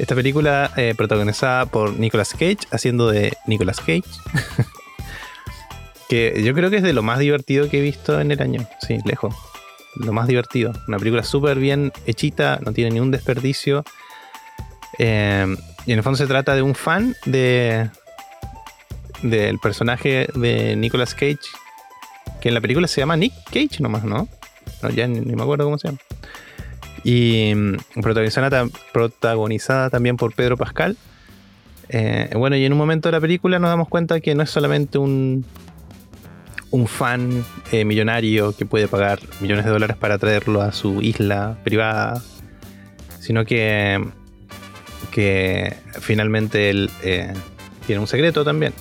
Esta 0.02 0.16
película 0.16 0.72
eh, 0.78 0.96
protagonizada 0.98 1.68
por 1.68 1.94
Nicolas 1.94 2.32
Cage, 2.32 2.58
haciendo 2.72 3.12
de 3.12 3.38
Nicolas 3.46 3.78
Cage. 3.78 4.02
que 6.10 6.42
yo 6.44 6.56
creo 6.56 6.72
que 6.72 6.78
es 6.78 6.84
de 6.84 6.92
lo 6.92 7.04
más 7.04 7.20
divertido 7.20 7.70
que 7.70 7.78
he 7.78 7.82
visto 7.82 8.20
en 8.20 8.32
el 8.32 8.42
año. 8.42 8.68
Sí, 8.80 8.98
lejos. 9.06 9.36
Lo 9.94 10.12
más 10.12 10.28
divertido. 10.28 10.74
Una 10.88 10.98
película 10.98 11.24
súper 11.24 11.60
bien 11.60 11.94
hechita, 12.08 12.60
no 12.66 12.74
tiene 12.74 12.90
ningún 12.90 13.12
desperdicio. 13.12 13.84
Eh, 14.98 15.56
y 15.86 15.92
en 15.92 15.98
el 16.00 16.04
fondo 16.04 16.18
se 16.18 16.26
trata 16.26 16.56
de 16.56 16.64
un 16.64 16.74
fan 16.74 17.16
de 17.28 17.88
del 19.22 19.60
personaje 19.60 20.30
de 20.34 20.76
Nicolas 20.78 21.14
Cage, 21.14 21.38
que 22.42 22.48
en 22.48 22.56
la 22.56 22.62
película 22.62 22.88
se 22.88 23.02
llama 23.02 23.18
Nick 23.18 23.34
Cage 23.54 23.82
nomás, 23.82 24.04
¿no? 24.04 24.28
No, 24.82 24.90
ya 24.90 25.06
ni, 25.06 25.20
ni 25.20 25.36
me 25.36 25.44
acuerdo 25.44 25.66
cómo 25.66 25.78
se 25.78 25.90
llama. 25.90 26.00
Y 27.04 27.54
mm, 27.56 28.02
protagonizada, 28.02 28.50
tam- 28.50 28.72
protagonizada 28.94 29.90
también 29.90 30.18
por 30.18 30.34
Pedro 30.34 30.58
Pascal. 30.58 30.98
Eh, 31.90 32.30
bueno, 32.36 32.56
y 32.56 32.64
en 32.64 32.72
un 32.72 32.78
momento 32.78 33.10
de 33.10 33.14
la 33.14 33.20
película 33.20 33.60
nos 33.60 33.70
damos 33.70 33.90
cuenta 33.90 34.22
que 34.22 34.34
no 34.34 34.44
es 34.44 34.50
solamente 34.50 34.98
un, 34.98 35.46
fan 36.88 37.44
eh, 37.74 37.84
millonario 37.84 38.56
que 38.56 38.66
puede 38.66 38.88
pagar 38.88 39.20
millones 39.42 39.66
de 39.66 39.72
dólares 39.72 39.98
para 39.98 40.18
traerlo 40.18 40.62
a 40.62 40.72
su 40.72 41.02
isla 41.02 41.58
privada, 41.66 42.22
sino 43.20 43.44
que, 43.44 44.02
que 45.12 45.76
finalmente 46.00 46.70
él 46.70 46.90
eh, 47.04 47.34
tiene 47.86 48.00
un 48.00 48.08
secreto 48.08 48.46
también. 48.46 48.74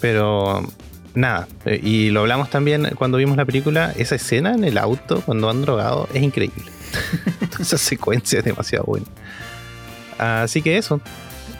Pero 0.00 0.66
nada, 1.14 1.48
y 1.82 2.08
lo 2.10 2.20
hablamos 2.20 2.48
también 2.48 2.88
cuando 2.96 3.18
vimos 3.18 3.36
la 3.36 3.44
película, 3.44 3.92
esa 3.96 4.14
escena 4.14 4.54
en 4.54 4.64
el 4.64 4.78
auto 4.78 5.20
cuando 5.20 5.50
han 5.50 5.60
drogado 5.60 6.08
es 6.14 6.22
increíble. 6.22 6.75
esa 7.60 7.78
secuencia 7.78 8.38
es 8.38 8.44
demasiado 8.44 8.84
buena. 8.84 9.06
Así 10.18 10.62
que 10.62 10.78
eso, 10.78 11.00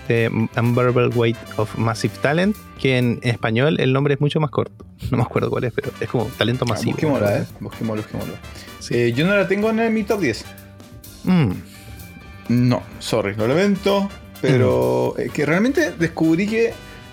The 0.08 0.28
Unbearable 0.56 1.08
Weight 1.08 1.36
of 1.56 1.76
Massive 1.76 2.14
Talent, 2.22 2.56
que 2.80 2.96
en 2.98 3.18
español 3.22 3.78
el 3.80 3.92
nombre 3.92 4.14
es 4.14 4.20
mucho 4.20 4.40
más 4.40 4.50
corto. 4.50 4.84
No 5.10 5.18
me 5.18 5.22
acuerdo 5.24 5.50
cuál 5.50 5.64
es, 5.64 5.72
pero 5.74 5.90
es 6.00 6.08
como 6.08 6.24
talento 6.38 6.64
masivo. 6.64 6.92
Busquémosla, 6.92 7.38
eh. 7.38 7.44
Busquémosla, 7.60 8.02
busquémosla. 8.02 8.34
Sí. 8.80 8.94
Eh, 8.94 9.12
yo 9.12 9.26
no 9.26 9.36
la 9.36 9.46
tengo 9.46 9.68
en 9.70 9.92
mi 9.92 10.04
top 10.04 10.20
10. 10.20 10.44
Mm, 11.24 11.50
No, 12.48 12.82
sorry, 12.98 13.34
lo 13.34 13.46
lamento. 13.46 14.08
Pero 14.40 15.14
eh, 15.18 15.30
que 15.32 15.44
realmente 15.44 15.92
descubrí 15.92 16.46
que 16.46 16.72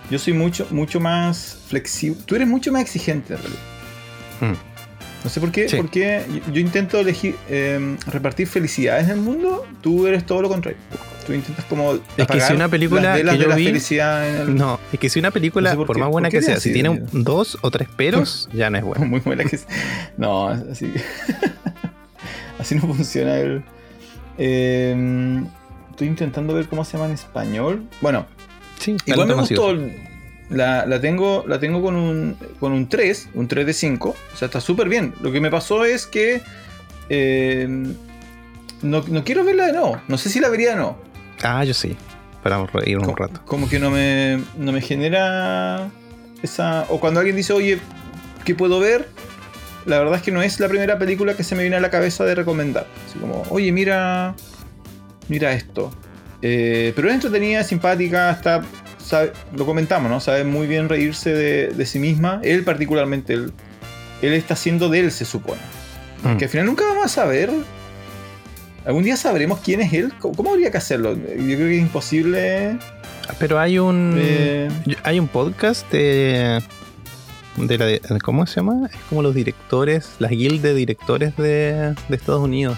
yo 0.09 0.17
soy 0.19 0.31
mucho, 0.33 0.65
mucho 0.71 0.99
más 1.01 1.57
flexible. 1.67 2.21
Tú 2.25 2.35
eres 2.35 2.47
mucho 2.47 2.71
más 2.71 2.81
exigente, 2.83 3.33
en 3.33 3.39
realidad. 3.41 3.61
mm. 4.41 4.72
No 5.23 5.29
sé 5.29 5.39
por 5.39 5.51
qué, 5.51 5.69
Sí. 5.69 5.77
porque 5.77 6.23
yo, 6.51 6.59
intento 6.59 6.99
elegir, 6.99 7.35
eh, 7.49 7.95
repartir 8.07 8.45
felicidades 8.47 9.05
en 9.05 9.11
el 9.11 9.17
mundo, 9.21 9.65
tú 9.81 10.05
eres 10.05 10.25
todo 10.25 10.41
lo 10.41 10.49
contrario. 10.49 10.77
Tú 11.25 11.31
intentas 11.31 11.63
como. 11.65 11.97
que 12.17 12.23
apagar 12.23 12.47
si 12.49 12.53
una 12.53 12.67
película 12.67 13.15
que 13.15 13.23
de 13.23 13.37
yo 13.37 13.47
la 13.47 13.55
vi- 13.55 13.65
felicidad 13.67 14.27
en 14.29 14.35
el- 14.41 14.55
No, 14.57 14.77
es 14.91 14.99
que 14.99 15.09
si 15.09 15.19
una 15.19 15.31
película, 15.31 15.69
No 15.69 15.71
sé 15.71 15.77
por 15.77 15.87
por, 15.87 15.95
qué- 15.95 15.99
más 16.01 16.09
buena 16.09 16.27
¿por 16.27 16.31
qué 16.31 16.39
que 16.39 16.45
sea, 16.45 16.59
si 16.59 16.73
tiene 16.73 16.89
un- 16.89 17.07
dos 17.23 17.57
o 17.61 17.71
tres 17.71 17.87
peros, 17.87 18.49
ya 18.53 18.69
no 18.69 18.77
es 18.77 18.83
buena. 18.83 19.05
Muy 19.05 19.21
buena 19.21 19.45
que 19.45 19.55
es. 19.55 19.65
No, 20.17 20.49
así. 20.49 20.91
así 22.59 22.75
no 22.75 22.81
funciona 22.81 23.37
el. 23.39 23.63
eh, 24.37 25.43
estoy 25.91 26.07
intentando 26.07 26.53
ver 26.53 26.67
cómo 26.67 26.83
se 26.83 26.93
llama 26.93 27.05
en 27.05 27.13
español. 27.13 27.83
Bueno, 28.01 28.25
Sí, 28.79 28.97
igual 29.05 29.27
me 29.29 29.33
talento 29.35 29.37
masivo. 29.37 29.71
La, 30.49 30.85
la 30.85 30.99
tengo, 31.01 31.45
la 31.47 31.59
tengo 31.59 31.81
con 31.81 31.95
un, 31.95 32.37
con 32.59 32.73
un 32.73 32.87
3, 32.89 33.29
un 33.33 33.47
3 33.47 33.65
de 33.65 33.73
5. 33.73 34.09
O 34.09 34.37
sea, 34.37 34.45
está 34.47 34.61
súper 34.61 34.89
bien. 34.89 35.13
Lo 35.21 35.31
que 35.31 35.39
me 35.41 35.49
pasó 35.49 35.85
es 35.85 36.05
que. 36.05 36.41
eh, 37.09 37.67
no, 38.81 39.03
no 39.07 39.23
quiero 39.23 39.43
verla 39.43 39.67
de 39.67 39.73
nuevo. 39.73 40.01
No 40.07 40.17
sé 40.17 40.29
si 40.29 40.39
la 40.39 40.49
vería 40.49 40.71
de 40.71 40.75
nuevo. 40.75 41.01
Ah, 41.41 41.63
yo 41.63 41.73
sí. 41.73 41.95
Para 42.43 42.65
reír 42.65 42.97
un 42.97 43.05
como, 43.05 43.15
rato. 43.15 43.41
como 43.45 43.69
que 43.69 43.79
no 43.79 43.89
me, 43.89 44.41
no 44.57 44.73
me 44.73 44.81
genera 44.81 45.89
esa... 46.41 46.85
O 46.89 46.99
cuando 46.99 47.21
alguien 47.21 47.37
dice, 47.37 47.53
oye, 47.53 47.79
¿qué 48.43 48.53
puedo 48.53 48.81
ver? 48.81 49.07
La 49.85 49.99
verdad 49.99 50.15
es 50.15 50.21
que 50.21 50.31
no 50.31 50.41
es 50.41 50.59
la 50.59 50.67
primera 50.67 50.99
película 50.99 51.35
que 51.37 51.43
se 51.43 51.55
me 51.55 51.61
viene 51.61 51.77
a 51.77 51.79
la 51.79 51.89
cabeza 51.89 52.25
de 52.25 52.35
recomendar. 52.35 52.85
Así 53.07 53.17
como, 53.19 53.43
oye, 53.49 53.71
mira, 53.71 54.35
mira 55.29 55.53
esto. 55.53 55.93
Eh, 56.41 56.91
pero 56.95 57.07
es 57.07 57.13
entretenida, 57.13 57.63
simpática, 57.63 58.31
está, 58.31 58.61
sabe- 59.03 59.33
lo 59.55 59.65
comentamos, 59.65 60.09
¿no? 60.09 60.19
Sabe 60.19 60.43
muy 60.43 60.67
bien 60.67 60.89
reírse 60.89 61.31
de, 61.33 61.67
de 61.67 61.85
sí 61.85 61.99
misma. 61.99 62.39
Él 62.43 62.63
particularmente, 62.63 63.33
él, 63.33 63.51
él 64.21 64.33
está 64.33 64.53
haciendo 64.55 64.89
de 64.89 64.99
él, 65.01 65.11
se 65.11 65.25
supone. 65.25 65.61
Mm. 66.23 66.37
Que 66.37 66.45
al 66.45 66.49
final 66.51 66.65
nunca 66.65 66.85
vamos 66.85 67.05
a 67.05 67.09
saber. 67.09 67.51
Algún 68.85 69.03
día 69.03 69.15
sabremos 69.15 69.59
quién 69.59 69.81
es 69.81 69.93
él. 69.93 70.13
¿Cómo, 70.19 70.35
cómo 70.35 70.51
habría 70.51 70.71
que 70.71 70.77
hacerlo? 70.77 71.13
Yo 71.15 71.21
creo 71.35 71.57
que 71.67 71.75
es 71.77 71.81
imposible. 71.81 72.77
Pero 73.39 73.59
hay 73.59 73.79
un 73.79 74.15
Eh, 74.17 74.69
hay 75.03 75.19
un 75.19 75.27
podcast 75.29 75.89
de, 75.91 76.61
de 77.55 77.77
la 77.77 77.85
de- 77.85 78.01
¿cómo 78.21 78.45
se 78.45 78.55
llama? 78.57 78.89
Es 78.91 78.99
como 79.09 79.21
los 79.21 79.33
directores, 79.33 80.15
las 80.19 80.31
guild 80.31 80.61
de 80.61 80.73
directores 80.73 81.35
de, 81.37 81.95
de 82.09 82.15
Estados 82.15 82.41
Unidos. 82.41 82.77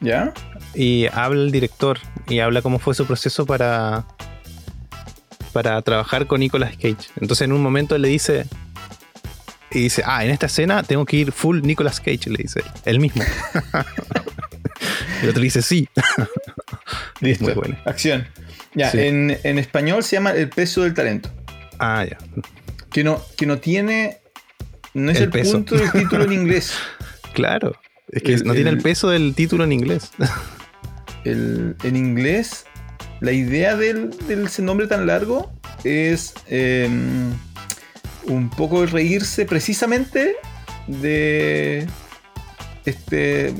¿Ya? 0.00 0.32
Y 0.74 1.06
habla 1.12 1.42
el 1.42 1.50
director 1.52 1.98
y 2.28 2.40
habla 2.40 2.62
cómo 2.62 2.78
fue 2.78 2.94
su 2.94 3.06
proceso 3.06 3.46
para 3.46 4.04
para 5.52 5.80
trabajar 5.82 6.26
con 6.26 6.40
Nicolas 6.40 6.72
Cage. 6.76 7.08
Entonces 7.20 7.42
en 7.46 7.52
un 7.52 7.62
momento 7.62 7.94
él 7.96 8.02
le 8.02 8.08
dice 8.08 8.46
y 9.72 9.80
dice, 9.80 10.02
ah, 10.04 10.24
en 10.24 10.30
esta 10.30 10.46
escena 10.46 10.82
tengo 10.82 11.04
que 11.04 11.16
ir 11.16 11.32
full 11.32 11.60
Nicolas 11.62 12.00
Cage, 12.00 12.28
le 12.30 12.38
dice 12.42 12.62
él, 12.84 12.98
mismo. 13.00 13.22
y 15.20 15.24
el 15.24 15.28
otro 15.30 15.40
le 15.40 15.44
dice, 15.46 15.62
sí. 15.62 15.88
Listo. 17.20 17.44
Muy 17.44 17.54
bueno. 17.54 17.76
Acción. 17.84 18.26
Ya, 18.74 18.90
Sí. 18.90 18.98
en, 19.00 19.38
en 19.42 19.58
español 19.58 20.02
se 20.02 20.16
llama 20.16 20.30
El 20.32 20.48
peso 20.48 20.82
del 20.82 20.94
talento. 20.94 21.28
Ah, 21.78 22.04
ya. 22.08 22.18
Que 22.92 23.04
no, 23.04 23.22
que 23.36 23.46
no 23.46 23.58
tiene. 23.58 24.18
No 24.94 25.10
es 25.12 25.18
El 25.18 25.24
el, 25.24 25.30
peso. 25.30 25.52
punto 25.52 25.76
del 25.76 25.90
título 25.92 26.24
en 26.24 26.32
inglés. 26.32 26.72
Claro. 27.32 27.76
Es 28.08 28.24
que 28.24 28.34
El- 28.34 28.42
no 28.44 28.54
tiene 28.54 28.70
el 28.70 28.76
el- 28.78 28.82
peso 28.82 29.08
del 29.08 29.36
título 29.36 29.62
en 29.62 29.70
inglés. 29.70 30.10
El- 31.24 31.76
en 31.84 31.94
inglés, 31.94 32.66
la 33.20 33.32
idea 33.32 33.76
del, 33.76 34.10
del 34.26 34.46
ese 34.46 34.62
nombre 34.62 34.86
tan 34.86 35.06
largo 35.06 35.52
es 35.84 36.34
eh, 36.48 36.88
un 38.24 38.50
poco 38.50 38.86
reírse 38.86 39.44
precisamente 39.46 40.36
de 40.86 41.86
este 42.84 43.54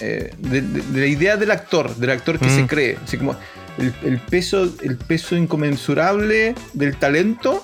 eh, 0.00 0.34
de, 0.38 0.60
de- 0.62 0.82
de 0.82 1.00
la 1.00 1.06
idea 1.06 1.36
del 1.36 1.50
actor, 1.50 1.94
del 1.96 2.10
actor 2.10 2.38
que 2.38 2.46
Mm. 2.46 2.56
se 2.56 2.66
cree, 2.66 2.98
así 3.04 3.16
como 3.18 3.36
el, 3.78 3.94
el 4.04 4.18
peso 4.18 4.68
el 4.82 4.96
peso 4.96 5.36
inconmensurable 5.36 6.54
del 6.72 6.96
talento 6.96 7.62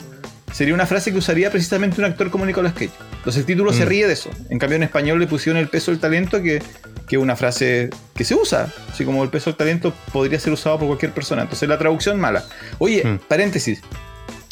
sería 0.53 0.75
una 0.75 0.87
frase 0.87 1.11
que 1.13 1.19
usaría 1.19 1.51
precisamente 1.51 2.01
un 2.01 2.05
actor 2.07 2.31
como 2.31 2.47
Nicolas 2.47 2.73
Cage. 2.75 2.91
Entonces 3.19 3.41
el 3.41 3.47
título 3.47 3.73
se 3.73 3.85
Mm. 3.85 3.89
ríe 3.89 4.07
de 4.07 4.13
eso. 4.13 4.31
En 4.51 4.59
cambio 4.59 4.77
en 4.77 4.83
español 4.85 5.19
le 5.19 5.27
pusieron 5.27 5.61
el 5.61 5.69
peso 5.69 5.91
del 5.91 6.01
talento 6.01 6.41
que 6.43 6.63
que 7.09 7.17
es 7.17 7.23
una 7.23 7.37
frase 7.37 7.91
que 8.15 8.25
se 8.25 8.35
usa, 8.35 8.69
así 8.93 9.05
como 9.05 9.23
el 9.25 9.31
peso 9.31 9.51
del 9.51 9.57
talento 9.57 9.95
podría 10.13 10.39
ser 10.39 10.53
usado 10.53 10.79
por 10.79 10.89
cualquier 10.89 11.13
persona. 11.13 11.43
Entonces 11.43 11.69
la 11.69 11.79
traducción 11.79 12.19
mala. 12.21 12.45
Oye, 12.79 13.03
Mm. 13.05 13.19
paréntesis. 13.29 13.81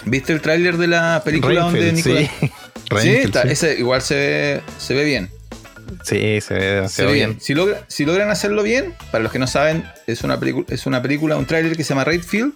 ¿Viste 0.04 0.32
el 0.32 0.40
tráiler 0.40 0.76
de 0.76 0.86
la 0.86 1.22
película 1.24 1.62
donde 1.62 1.92
Nicolas 1.92 2.30
sí. 2.40 2.50
Sí, 3.00 3.08
está- 3.16 3.42
sí. 3.42 3.48
ese 3.50 3.78
igual 3.78 4.00
se 4.02 4.14
ve, 4.14 4.62
se 4.78 4.94
ve 4.94 5.04
bien. 5.04 5.30
Sí, 6.04 6.40
se 6.40 6.54
ve 6.54 6.64
demasiado 6.76 7.12
bien. 7.12 7.30
bien. 7.30 7.40
Si, 7.40 7.54
logra- 7.54 7.84
si 7.88 8.04
logran 8.04 8.30
hacerlo 8.30 8.62
bien, 8.62 8.94
para 9.10 9.22
los 9.24 9.32
que 9.32 9.38
no 9.38 9.46
saben, 9.46 9.84
es 10.06 10.22
una, 10.22 10.38
película 10.38 10.66
es 10.68 10.86
una 10.86 11.02
película, 11.02 11.36
un 11.36 11.46
tráiler 11.46 11.76
que 11.76 11.82
se 11.84 11.90
llama 11.90 12.04
Redfield, 12.04 12.52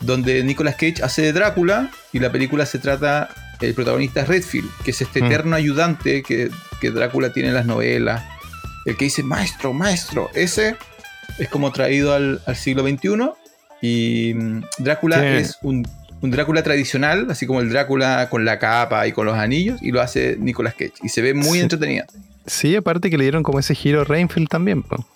donde 0.00 0.42
Nicolas 0.44 0.74
Cage 0.74 0.96
hace 1.02 1.22
de 1.22 1.32
Drácula 1.32 1.90
y 2.12 2.18
la 2.20 2.30
película 2.32 2.66
se 2.66 2.78
trata, 2.78 3.28
el 3.60 3.74
protagonista 3.74 4.20
es 4.22 4.28
Redfield, 4.28 4.68
que 4.84 4.90
es 4.92 5.00
este 5.00 5.20
Mm. 5.22 5.26
eterno 5.26 5.56
ayudante 5.56 6.22
que, 6.22 6.50
que 6.80 6.90
Drácula 6.90 7.32
tiene 7.32 7.48
en 7.50 7.54
las 7.54 7.66
novelas, 7.66 8.22
el 8.90 8.96
que 8.96 9.04
dice, 9.06 9.22
maestro, 9.22 9.72
maestro, 9.72 10.30
ese 10.34 10.76
es 11.38 11.48
como 11.48 11.70
traído 11.72 12.14
al, 12.14 12.40
al 12.46 12.56
siglo 12.56 12.82
XXI 12.82 13.30
y 13.80 14.34
mm, 14.34 14.62
Drácula 14.78 15.20
Sí. 15.20 15.26
es 15.26 15.58
un, 15.62 15.86
un 16.20 16.30
Drácula 16.30 16.62
tradicional, 16.62 17.26
así 17.30 17.46
como 17.46 17.60
el 17.60 17.70
Drácula 17.70 18.28
con 18.28 18.44
la 18.44 18.58
capa 18.58 19.06
y 19.06 19.12
con 19.12 19.26
los 19.26 19.36
anillos, 19.36 19.80
y 19.82 19.92
lo 19.92 20.00
hace 20.00 20.36
Nicolas 20.38 20.74
Cage, 20.74 20.94
y 21.02 21.08
se 21.10 21.22
ve 21.22 21.34
muy 21.34 21.58
Sí. 21.58 21.60
entretenida. 21.60 22.06
Sí, 22.46 22.74
aparte 22.76 23.10
que 23.10 23.18
le 23.18 23.24
dieron 23.24 23.42
como 23.42 23.58
ese 23.58 23.74
giro 23.74 24.00
a 24.00 24.04
Reinfeldt 24.04 24.48
también, 24.48 24.82
po, 24.82 25.06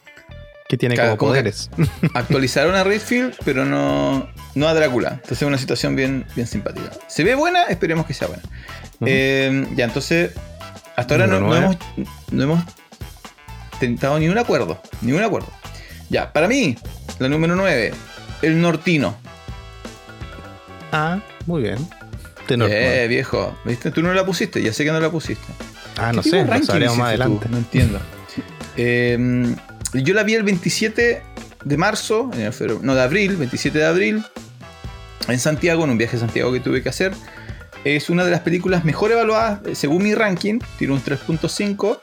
que 0.68 0.76
tiene 0.76 0.94
Claro, 0.94 1.16
como 1.16 1.30
poderes. 1.30 1.70
actualizaron 2.14 2.74
a 2.76 2.84
Redfield, 2.84 3.34
pero 3.44 3.64
no, 3.64 4.28
no 4.54 4.68
a 4.68 4.74
Drácula. 4.74 5.12
Entonces 5.14 5.42
es 5.42 5.48
una 5.48 5.58
situación 5.58 5.96
bien, 5.96 6.24
bien 6.36 6.46
simpática. 6.46 6.90
Se 7.08 7.24
ve 7.24 7.34
buena, 7.34 7.64
esperemos 7.64 8.06
que 8.06 8.14
sea 8.14 8.28
buena. 8.28 8.42
Eh, 9.06 9.66
ya, 9.74 9.86
entonces, 9.86 10.32
hasta 10.94 11.14
ahora 11.14 11.26
no, 11.26 11.54
hemos, 11.56 11.76
no 12.30 12.42
hemos 12.42 12.62
tentado 13.86 14.18
ni 14.18 14.28
un 14.28 14.38
acuerdo. 14.38 14.80
Ni 15.00 15.12
un 15.12 15.22
acuerdo. 15.22 15.48
Ya, 16.08 16.32
para 16.32 16.46
mí, 16.46 16.76
la 17.18 17.28
número 17.28 17.56
9, 17.56 17.92
El 18.42 18.60
Nortino. 18.60 19.16
Ah, 20.92 21.20
muy 21.46 21.62
bien. 21.62 21.76
Northman. 22.48 22.70
Eh, 22.70 23.06
viejo. 23.08 23.56
¿Viste? 23.64 23.90
Tú 23.90 24.02
no 24.02 24.12
la 24.12 24.26
pusiste, 24.26 24.62
ya 24.62 24.72
sé 24.74 24.84
que 24.84 24.92
no 24.92 25.00
la 25.00 25.10
pusiste. 25.10 25.46
ah, 25.96 26.12
no 26.12 26.20
¿Qué 26.22 26.30
tipo 26.30 26.52
sé, 26.52 26.58
lo 26.58 26.64
sabremos 26.66 26.96
más 26.98 27.14
hiciste 27.14 27.24
tú? 27.24 27.32
adelante. 27.32 27.46
No 27.50 27.56
entiendo. 27.56 27.98
Eh, 28.76 29.54
yo 29.94 30.14
la 30.14 30.22
vi 30.22 30.34
el 30.34 30.42
27 30.42 31.22
de 31.64 31.76
marzo, 31.76 32.30
eh, 32.34 32.50
no, 32.82 32.94
de 32.94 33.02
abril, 33.02 33.36
27 33.36 33.78
de 33.78 33.86
abril, 33.86 34.24
en 35.28 35.38
Santiago, 35.38 35.84
en 35.84 35.90
un 35.90 35.98
viaje 35.98 36.16
a 36.16 36.20
Santiago 36.20 36.52
que 36.52 36.60
tuve 36.60 36.82
que 36.82 36.88
hacer. 36.90 37.12
Es 37.84 38.10
una 38.10 38.24
de 38.24 38.30
las 38.30 38.40
películas 38.40 38.84
mejor 38.84 39.12
evaluadas, 39.12 39.60
eh, 39.66 39.74
según 39.74 40.02
mi 40.02 40.14
ranking, 40.14 40.58
tiene 40.78 40.92
un 40.92 41.02
3.5, 41.02 42.00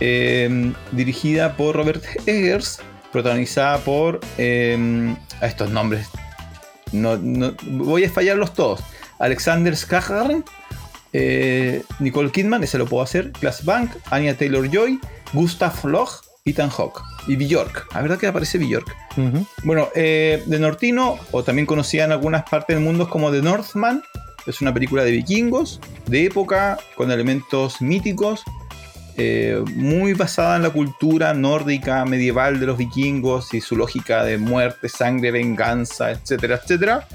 eh, 0.00 0.72
dirigida 0.92 1.56
por 1.56 1.76
Robert 1.76 2.02
Eggers, 2.26 2.80
protagonizada 3.12 3.78
por 3.78 4.20
eh, 4.38 5.14
a 5.40 5.46
estos 5.46 5.70
nombres. 5.70 6.08
No, 6.92 7.16
no- 7.16 7.54
voy 7.66 8.04
a 8.04 8.10
fallarlos 8.10 8.52
todos. 8.54 8.80
Alexander 9.18 9.74
Skarsgård, 9.74 10.44
eh, 11.12 11.82
Nicole 11.98 12.30
Kidman, 12.30 12.62
ese 12.64 12.78
lo 12.78 12.86
puedo 12.86 13.02
hacer, 13.02 13.32
Class 13.32 13.64
Bank, 13.64 13.90
Anya 14.10 14.36
Taylor-Joy, 14.36 14.98
Gustav 15.32 15.84
Loch, 15.84 16.22
Ethan 16.44 16.70
Hawke 16.70 17.00
y 17.26 17.36
Bjork. 17.36 17.86
La 17.94 18.00
verdad 18.00 18.18
que 18.18 18.26
aparece 18.26 18.58
Bjork. 18.58 18.96
Bueno, 19.62 19.88
eh, 19.94 20.42
The 20.48 20.58
Nortino, 20.58 21.18
o 21.32 21.42
también 21.44 21.66
conocida 21.66 22.04
en 22.04 22.12
algunas 22.12 22.44
partes 22.48 22.76
del 22.76 22.84
mundo 22.84 23.10
como 23.10 23.30
The 23.30 23.42
Northman, 23.42 24.02
es 24.46 24.60
una 24.62 24.72
película 24.72 25.04
de 25.04 25.10
vikingos, 25.10 25.80
de 26.06 26.24
época, 26.24 26.78
con 26.96 27.10
elementos 27.10 27.82
míticos, 27.82 28.42
eh, 29.22 29.62
muy 29.74 30.14
basada 30.14 30.56
en 30.56 30.62
la 30.62 30.70
cultura 30.70 31.34
nórdica 31.34 32.04
medieval 32.06 32.58
de 32.58 32.64
los 32.66 32.78
vikingos 32.78 33.52
y 33.52 33.60
su 33.60 33.76
lógica 33.76 34.24
de 34.24 34.38
muerte, 34.38 34.88
sangre, 34.88 35.30
venganza, 35.30 36.10
etcétera, 36.10 36.58
etcétera. 36.62 37.06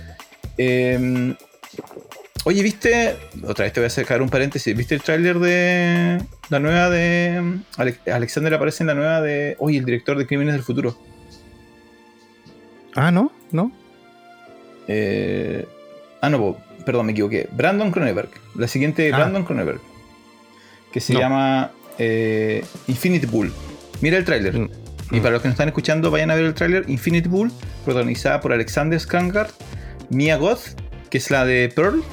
Eh, 0.57 1.33
oye, 2.43 2.61
¿viste? 2.61 3.15
Otra 3.43 3.63
vez 3.65 3.73
te 3.73 3.79
voy 3.79 3.87
a 3.87 3.89
sacar 3.89 4.21
un 4.21 4.29
paréntesis. 4.29 4.75
¿Viste 4.77 4.93
el 4.95 5.01
tráiler 5.01 5.39
de 5.39 6.21
la 6.49 6.59
nueva 6.59 6.89
de... 6.91 7.59
Ale- 7.77 7.97
Alexander 8.13 8.53
aparece 8.53 8.83
en 8.83 8.87
la 8.87 8.93
nueva 8.93 9.21
de... 9.21 9.55
Oye, 9.57 9.79
el 9.79 9.85
director 9.85 10.15
de 10.17 10.27
Crímenes 10.27 10.53
del 10.53 10.63
Futuro. 10.63 10.95
Ah, 12.95 13.11
no, 13.11 13.31
no. 13.51 13.71
Eh, 14.87 15.65
ah, 16.21 16.29
no, 16.29 16.57
perdón, 16.85 17.07
me 17.07 17.11
equivoqué. 17.13 17.49
Brandon 17.51 17.91
Cronenberg. 17.91 18.29
La 18.55 18.67
siguiente 18.67 19.11
Ah. 19.11 19.17
Brandon 19.17 19.43
Cronenberg. 19.43 19.79
Que 20.93 21.01
se 21.01 21.13
No. 21.13 21.19
llama 21.19 21.71
eh, 21.97 22.63
Infinity 22.87 23.27
Pool. 23.27 23.51
Mira 24.01 24.17
el 24.17 24.25
tráiler. 24.25 24.57
Mm, 24.57 24.69
Y 25.11 25.15
mm. 25.17 25.21
para 25.21 25.31
los 25.33 25.41
que 25.41 25.47
no 25.47 25.51
están 25.53 25.67
escuchando, 25.67 26.11
vayan 26.11 26.31
a 26.31 26.35
ver 26.35 26.45
el 26.45 26.53
tráiler 26.53 26.85
Infinity 26.89 27.29
Pool, 27.29 27.51
protagonizada 27.83 28.41
por 28.41 28.51
Alexander 28.53 28.99
Skarsgård, 28.99 29.49
Mia 30.09 30.37
Goth, 30.37 30.79
que 31.09 31.17
es 31.19 31.29
la 31.31 31.45
de 31.45 31.71
Pearl, 31.75 32.03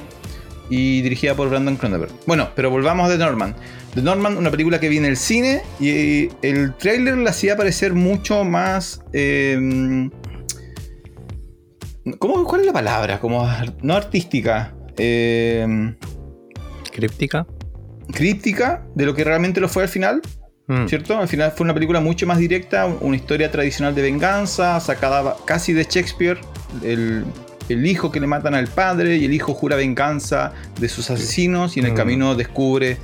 y 0.69 1.01
dirigida 1.01 1.35
por 1.35 1.49
Brandon 1.49 1.75
Cronenberg. 1.75 2.11
Bueno, 2.25 2.49
pero 2.55 2.69
volvamos 2.69 3.07
a 3.07 3.11
The 3.11 3.17
Norman. 3.17 3.55
The 3.95 4.01
Norman, 4.01 4.37
una 4.37 4.49
película 4.49 4.79
que 4.79 4.89
vi 4.89 4.97
en 4.97 5.05
el 5.05 5.17
cine 5.17 5.61
y 5.79 6.29
el 6.41 6.73
tráiler 6.75 7.17
la 7.17 7.29
hacía 7.31 7.55
parecer 7.57 7.93
mucho 7.93 8.43
más... 8.43 9.01
eh, 9.11 10.09
¿cómo, 12.17 12.43
¿Cuál 12.45 12.61
es 12.61 12.67
la 12.67 12.73
palabra? 12.73 13.19
Como 13.19 13.47
no 13.81 13.93
artística. 13.95 14.73
eh, 14.97 15.93
Críptica. 16.91 17.45
Críptica 18.11 18.83
de 18.95 19.05
lo 19.05 19.13
que 19.15 19.23
realmente 19.23 19.59
lo 19.61 19.69
fue 19.69 19.83
al 19.83 19.89
final. 19.89 20.21
Mm. 20.67 20.87
¿Cierto? 20.87 21.17
Al 21.17 21.27
final 21.27 21.51
fue 21.55 21.65
una 21.65 21.73
película 21.73 21.99
mucho 21.99 22.25
más 22.25 22.37
directa, 22.37 22.85
un- 22.85 22.97
una 23.01 23.15
historia 23.17 23.51
tradicional 23.51 23.93
de 23.95 24.01
venganza, 24.01 24.79
sacada 24.79 25.35
casi 25.45 25.73
de 25.73 25.83
Shakespeare. 25.83 26.37
El, 26.83 27.25
el 27.69 27.85
hijo 27.85 28.11
que 28.11 28.19
le 28.21 28.27
matan 28.27 28.55
al 28.55 28.67
padre 28.67 29.17
y 29.17 29.25
el 29.25 29.33
hijo 29.33 29.53
jura 29.53 29.75
venganza 29.75 30.53
de 30.79 30.87
sus 30.87 31.09
asesinos 31.09 31.75
y 31.75 31.81
en 31.81 31.87
el 31.87 31.91
Mm. 31.91 31.95
camino 31.95 32.35
descubre, 32.35 32.97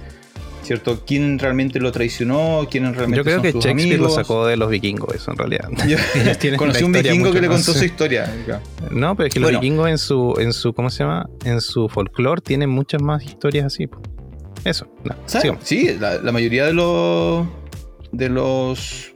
¿cierto? 0.63 1.03
¿Quién 1.05 1.37
realmente 1.37 1.79
lo 1.81 1.91
traicionó? 1.91 2.65
¿Quién 2.71 2.83
realmente 2.93 3.17
Yo 3.17 3.23
creo 3.23 3.35
son 3.35 3.43
que 3.43 3.51
sus 3.51 3.63
Shakespeare 3.65 3.93
amigos? 3.95 4.09
lo 4.11 4.15
sacó 4.23 4.47
de 4.47 4.55
los 4.55 4.69
vikingos, 4.69 5.13
eso 5.15 5.31
en 5.31 5.37
realidad. 5.37 5.69
Conocí 6.57 6.83
un 6.85 6.93
vikingo 6.93 7.31
que 7.33 7.41
le 7.41 7.49
más- 7.49 7.65
contó 7.65 7.77
su 7.77 7.83
historia. 7.91 8.31
No, 8.91 9.15
pero 9.17 9.27
es 9.27 9.33
que 9.33 9.39
Bueno. 9.41 9.57
los 9.57 9.61
vikingos 9.61 9.89
en 9.89 9.97
su, 9.97 10.33
en 10.39 10.53
su, 10.53 10.71
¿cómo 10.73 10.89
se 10.89 11.03
llama? 11.03 11.27
En 11.43 11.59
su 11.59 11.89
folclore 11.89 12.41
tienen 12.41 12.69
muchas 12.69 13.01
más 13.01 13.21
historias 13.23 13.65
así. 13.65 13.87
po. 13.87 14.01
Eso. 14.65 14.87
Sí, 15.63 15.95
la, 15.99 16.17
la 16.19 16.31
mayoría 16.31 16.65
de 16.65 16.73
los 16.73 17.47
de 18.11 18.27
los 18.29 19.11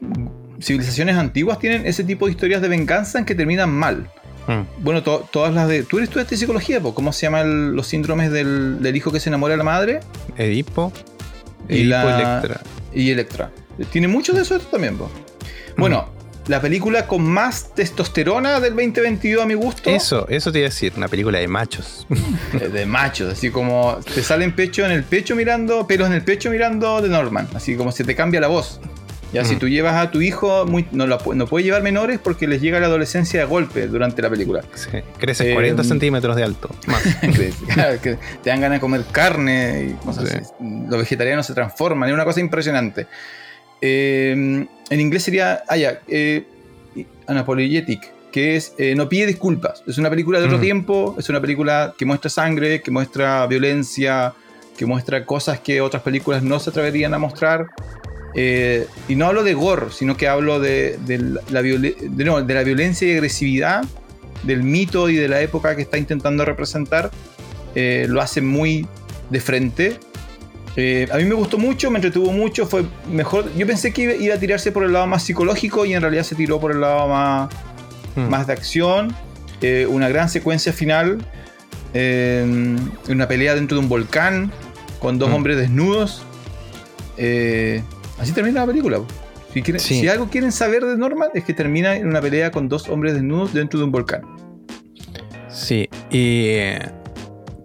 civilizaciones 0.62 1.18
antiguas 1.18 1.60
tienen 1.60 1.86
ese 1.86 2.04
tipo 2.04 2.26
de 2.26 2.32
historias 2.32 2.62
de 2.62 2.68
venganza 2.70 3.20
en 3.20 3.26
que 3.26 3.36
terminan 3.36 3.72
mal. 3.72 4.10
Mm. 4.48 4.84
Bueno, 4.84 5.04
to- 5.04 5.28
todas 5.32 5.54
las 5.54 5.68
de. 5.68 5.84
Tú 5.84 5.98
eres 5.98 6.10
estudiaste 6.10 6.38
psicología, 6.38 6.80
po? 6.82 6.94
¿cómo 6.94 7.12
se 7.14 7.22
llaman 7.26 7.76
los 7.76 7.88
síndromes 7.88 8.32
del, 8.32 8.82
del 8.82 8.96
hijo 8.96 9.12
que 9.12 9.20
se 9.20 9.30
enamora 9.30 9.54
de 9.54 9.58
la 9.58 9.64
madre? 9.64 10.00
Edipo. 10.38 10.92
Y 11.70 11.82
Edipo 11.82 11.90
la- 11.90 12.40
Electra. 12.40 12.62
Y 12.94 13.10
Electra. 13.12 13.52
Tiene 13.92 14.08
mucho 14.08 14.34
de 14.34 14.42
eso 14.42 14.60
también, 14.60 14.98
po. 14.98 15.10
Bueno, 15.78 16.10
la 16.48 16.60
película 16.60 17.08
con 17.08 17.24
más 17.24 17.74
testosterona 17.74 18.60
del 18.60 18.72
2022 18.76 19.44
a 19.44 19.46
mi 19.48 19.54
gusto. 19.54 19.90
Eso, 19.90 20.28
eso 20.28 20.52
te 20.52 20.60
iba 20.60 20.68
a 20.68 20.70
decir, 20.70 20.94
una 20.98 21.08
película 21.08 21.40
de 21.40 21.48
machos. 21.48 22.06
eh, 22.60 22.68
De 22.68 22.86
machos, 22.86 23.32
así 23.34 23.50
como 23.50 23.98
te 24.14 24.22
salen 24.24 24.54
pecho 24.54 24.86
en 24.86 24.92
el 24.92 25.04
pecho 25.04 25.36
mirando, 25.36 25.88
pelos 25.88 26.08
en 26.08 26.14
el 26.14 26.24
pecho 26.24 26.50
mirando 26.50 27.02
de 27.02 27.10
Norman. 27.10 27.48
Así 27.56 27.76
como 27.76 27.92
se 27.92 28.04
te 28.04 28.16
cambia 28.16 28.42
la 28.42 28.48
voz. 28.48 28.80
Ya, 29.32 29.44
si 29.44 29.56
Mm. 29.56 29.60
tú 29.60 29.68
llevas 29.68 29.96
a 29.96 30.12
tu 30.12 30.22
hijo, 30.22 30.66
muy, 30.68 30.86
no, 30.92 31.08
no 31.08 31.48
puede 31.48 31.64
llevar 31.66 31.82
menores 31.82 32.20
porque 32.24 32.46
les 32.48 32.62
llega 32.62 32.80
la 32.80 32.86
adolescencia 32.86 33.40
de 33.40 33.46
golpe 33.48 33.88
durante 33.88 34.22
la 34.22 34.30
película. 34.30 34.64
Sí, 34.76 34.90
Crece 35.18 35.50
Eh, 35.50 35.54
40 35.56 35.84
centímetros 35.84 36.36
de 36.36 36.44
alto. 36.44 36.70
Más. 36.86 37.02
Claro, 37.74 38.00
que 38.00 38.18
te 38.44 38.50
dan 38.52 38.62
ganas 38.62 38.76
de 38.78 38.80
comer 38.82 39.04
carne 39.12 39.90
y 39.90 40.06
cosas 40.06 40.30
Sí. 40.30 40.36
así. 40.40 40.52
Los 40.88 41.00
vegetarianos 41.00 41.48
se 41.48 41.56
transforman, 41.56 42.10
es 42.10 42.14
una 42.14 42.26
cosa 42.26 42.42
impresionante. 42.42 43.08
Eh, 43.86 44.32
en 44.90 45.00
inglés 45.00 45.24
sería, 45.24 45.62
ah, 45.68 45.76
ya, 45.76 46.00
eh, 46.08 46.46
que 48.32 48.56
es 48.56 48.74
eh, 48.78 48.96
No 48.96 49.10
pide 49.10 49.26
disculpas. 49.28 49.84
Es 49.86 49.98
una 49.98 50.10
película 50.10 50.40
de 50.40 50.46
otro 50.46 50.58
Mm. 50.58 50.62
tiempo, 50.62 51.16
es 51.20 51.30
una 51.30 51.42
película 51.42 51.94
que 51.98 52.06
muestra 52.06 52.30
sangre, 52.30 52.82
que 52.82 52.92
muestra 52.92 53.46
violencia, 53.48 54.34
que 54.78 54.86
muestra 54.86 55.26
cosas 55.26 55.60
que 55.60 55.82
otras 55.82 56.02
películas 56.02 56.42
no 56.44 56.60
se 56.60 56.70
atreverían 56.70 57.14
a 57.14 57.18
mostrar. 57.20 57.68
Eh, 58.36 58.88
y 59.08 59.16
no 59.16 59.28
hablo 59.28 59.44
de 59.44 59.54
gore, 59.54 59.88
sino 59.92 60.16
que 60.18 60.28
hablo 60.28 60.60
de, 60.60 60.98
de 61.06 61.18
la, 61.52 61.62
de- 61.62 61.96
no, 62.26 62.42
de 62.42 62.54
la 62.54 62.64
violencia 62.64 63.08
y 63.08 63.12
agresividad 63.14 63.84
del 64.44 64.64
mito 64.64 65.10
y 65.10 65.16
de 65.16 65.28
la 65.28 65.42
época 65.42 65.76
que 65.76 65.84
está 65.84 65.98
intentando 65.98 66.44
representar. 66.46 67.12
Eh, 67.76 68.06
lo 68.10 68.22
hace 68.22 68.42
muy 68.42 68.88
de 69.30 69.40
frente. 69.40 69.98
Eh, 70.76 71.08
a 71.12 71.18
mí 71.18 71.26
me 71.26 71.36
gustó 71.36 71.58
mucho, 71.58 71.92
me 71.92 71.98
entretuvo 72.00 72.32
mucho, 72.32 72.66
fue 72.66 72.84
mejor. 73.12 73.54
Yo 73.56 73.68
pensé 73.68 73.94
que 73.94 74.18
iba, 74.20 74.34
a 74.36 74.40
tirarse 74.40 74.72
por 74.72 74.84
el 74.84 74.94
lado 74.94 75.06
más 75.08 75.24
psicológico 75.24 75.86
y 75.86 75.94
en 75.94 76.02
realidad 76.02 76.24
se 76.24 76.36
tiró 76.36 76.60
por 76.60 76.72
el 76.72 76.82
lado 76.82 77.08
más, 77.08 77.50
Mm. 78.16 78.30
más 78.30 78.48
de 78.48 78.54
acción. 78.54 79.16
Eh, 79.62 79.88
una 79.90 80.10
gran 80.10 80.30
secuencia 80.30 80.74
final. 80.74 81.26
eh, 81.96 82.76
una 83.08 83.28
pelea 83.28 83.54
dentro 83.54 83.78
de 83.78 83.84
un 83.84 83.88
volcán 83.88 84.52
con 84.98 85.20
dos 85.20 85.30
Mm. 85.30 85.34
hombres 85.36 85.58
desnudos. 85.58 86.24
Eh, 87.18 87.84
así 88.18 88.32
termina 88.32 88.62
la 88.62 88.66
película. 88.66 89.00
Si, 89.54 89.62
quieren- 89.62 89.80
Sí. 89.80 90.00
si 90.00 90.08
algo 90.08 90.28
quieren 90.28 90.52
saber 90.52 90.84
de 90.84 90.98
Norman 90.98 91.30
es 91.36 91.44
que 91.44 91.54
termina 91.54 91.96
en 91.96 92.08
una 92.08 92.20
pelea 92.20 92.50
con 92.50 92.68
dos 92.68 92.90
hombres 92.90 93.14
desnudos 93.14 93.54
dentro 93.54 93.78
de 93.80 93.86
un 93.86 93.92
volcán. 93.92 94.24
Sí, 95.52 95.88
y 96.10 96.56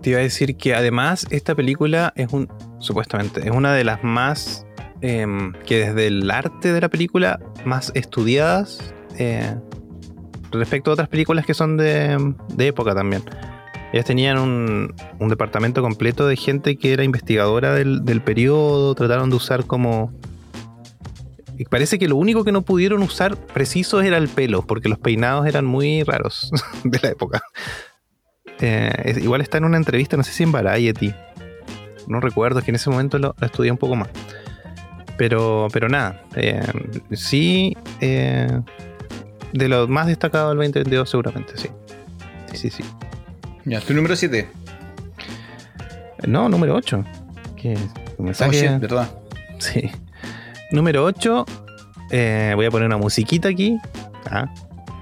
te 0.03 0.11
iba 0.11 0.19
a 0.19 0.23
decir 0.23 0.57
que 0.57 0.75
además 0.75 1.27
esta 1.31 1.55
película 1.55 2.13
es 2.15 2.31
un, 2.31 2.49
supuestamente, 2.79 3.41
es 3.41 3.51
una 3.51 3.73
de 3.73 3.85
las 3.85 4.03
más, 4.05 4.67
em, 5.01 5.53
que 5.67 5.87
desde 5.87 6.07
el 6.07 6.31
arte 6.31 6.73
de 6.73 6.81
la 6.81 6.89
película, 6.89 7.41
más 7.65 7.93
estudiadas 7.95 8.95
eh, 9.19 9.55
respecto 10.51 10.91
a 10.91 10.95
otras 10.95 11.09
películas 11.09 11.45
que 11.45 11.55
son 11.55 11.77
de, 11.77 12.35
de 12.55 12.67
época 12.67 12.95
también. 12.95 13.23
Ellas 13.93 14.05
tenían 14.05 14.39
un, 14.39 14.95
un 15.19 15.29
departamento 15.29 15.81
completo 15.81 16.27
de 16.27 16.37
gente 16.37 16.77
que 16.77 16.93
era 16.93 17.05
investigadora 17.05 17.73
del, 17.75 18.05
del 18.05 18.21
periodo, 18.21 18.95
trataron 18.95 19.31
de 19.31 19.37
usar 19.37 19.65
como... 19.65 20.13
Parece 21.71 21.99
que 21.99 22.07
lo 22.07 22.15
único 22.15 22.45
que 22.45 22.53
no 22.53 22.63
pudieron 22.63 23.03
usar 23.03 23.37
preciso 23.37 24.01
era 24.01 24.17
el 24.17 24.29
pelo, 24.29 24.63
porque 24.63 24.89
los 24.89 24.99
peinados 24.99 25.45
eran 25.47 25.65
muy 25.65 26.05
raros 26.05 26.53
de 26.85 27.01
la 27.03 27.09
época. 27.09 27.43
Eh, 28.61 29.19
igual 29.21 29.41
está 29.41 29.59
en 29.59 29.65
una 29.65 29.77
entrevista, 29.77 30.17
no 30.17 30.23
sé 30.23 30.33
si 30.33 30.45
en 30.45 30.53
Variety. 30.53 31.13
No 32.09 32.21
recuerdo, 32.21 32.59
es 32.59 32.65
que 32.65 32.71
en 32.71 32.77
ese 32.77 32.91
momento 32.91 33.19
lo, 33.19 33.35
lo 33.39 33.47
estudié 33.47 33.71
un 33.71 33.79
poco 33.79 33.95
más. 33.97 34.09
Pero, 35.17 35.69
pero 35.73 35.89
nada, 35.89 36.23
eh, 36.37 36.63
sí, 37.13 37.77
eh, 38.01 38.61
de 39.53 39.69
lo 39.69 39.89
más 39.89 40.07
destacado 40.07 40.51
del 40.51 40.59
2022 40.59 41.11
seguramente, 41.11 41.53
sí. 41.57 41.69
Sí, 42.53 42.57
sí, 42.57 42.71
sí. 42.71 42.85
Ya, 43.65 43.81
tu 43.81 43.95
número 43.95 44.15
7. 44.17 44.49
No, 46.27 46.49
número 46.49 46.75
8. 46.77 47.05
Que 47.57 47.77
mensaje- 48.19 48.79
¿verdad? 48.79 49.11
Sí. 49.59 49.91
Número 50.71 51.05
8. 51.05 51.45
voy 52.55 52.65
a 52.67 52.71
poner 52.71 52.87
una 52.87 52.97
musiquita 52.97 53.49
aquí. 53.49 53.79
Ah, 54.31 54.53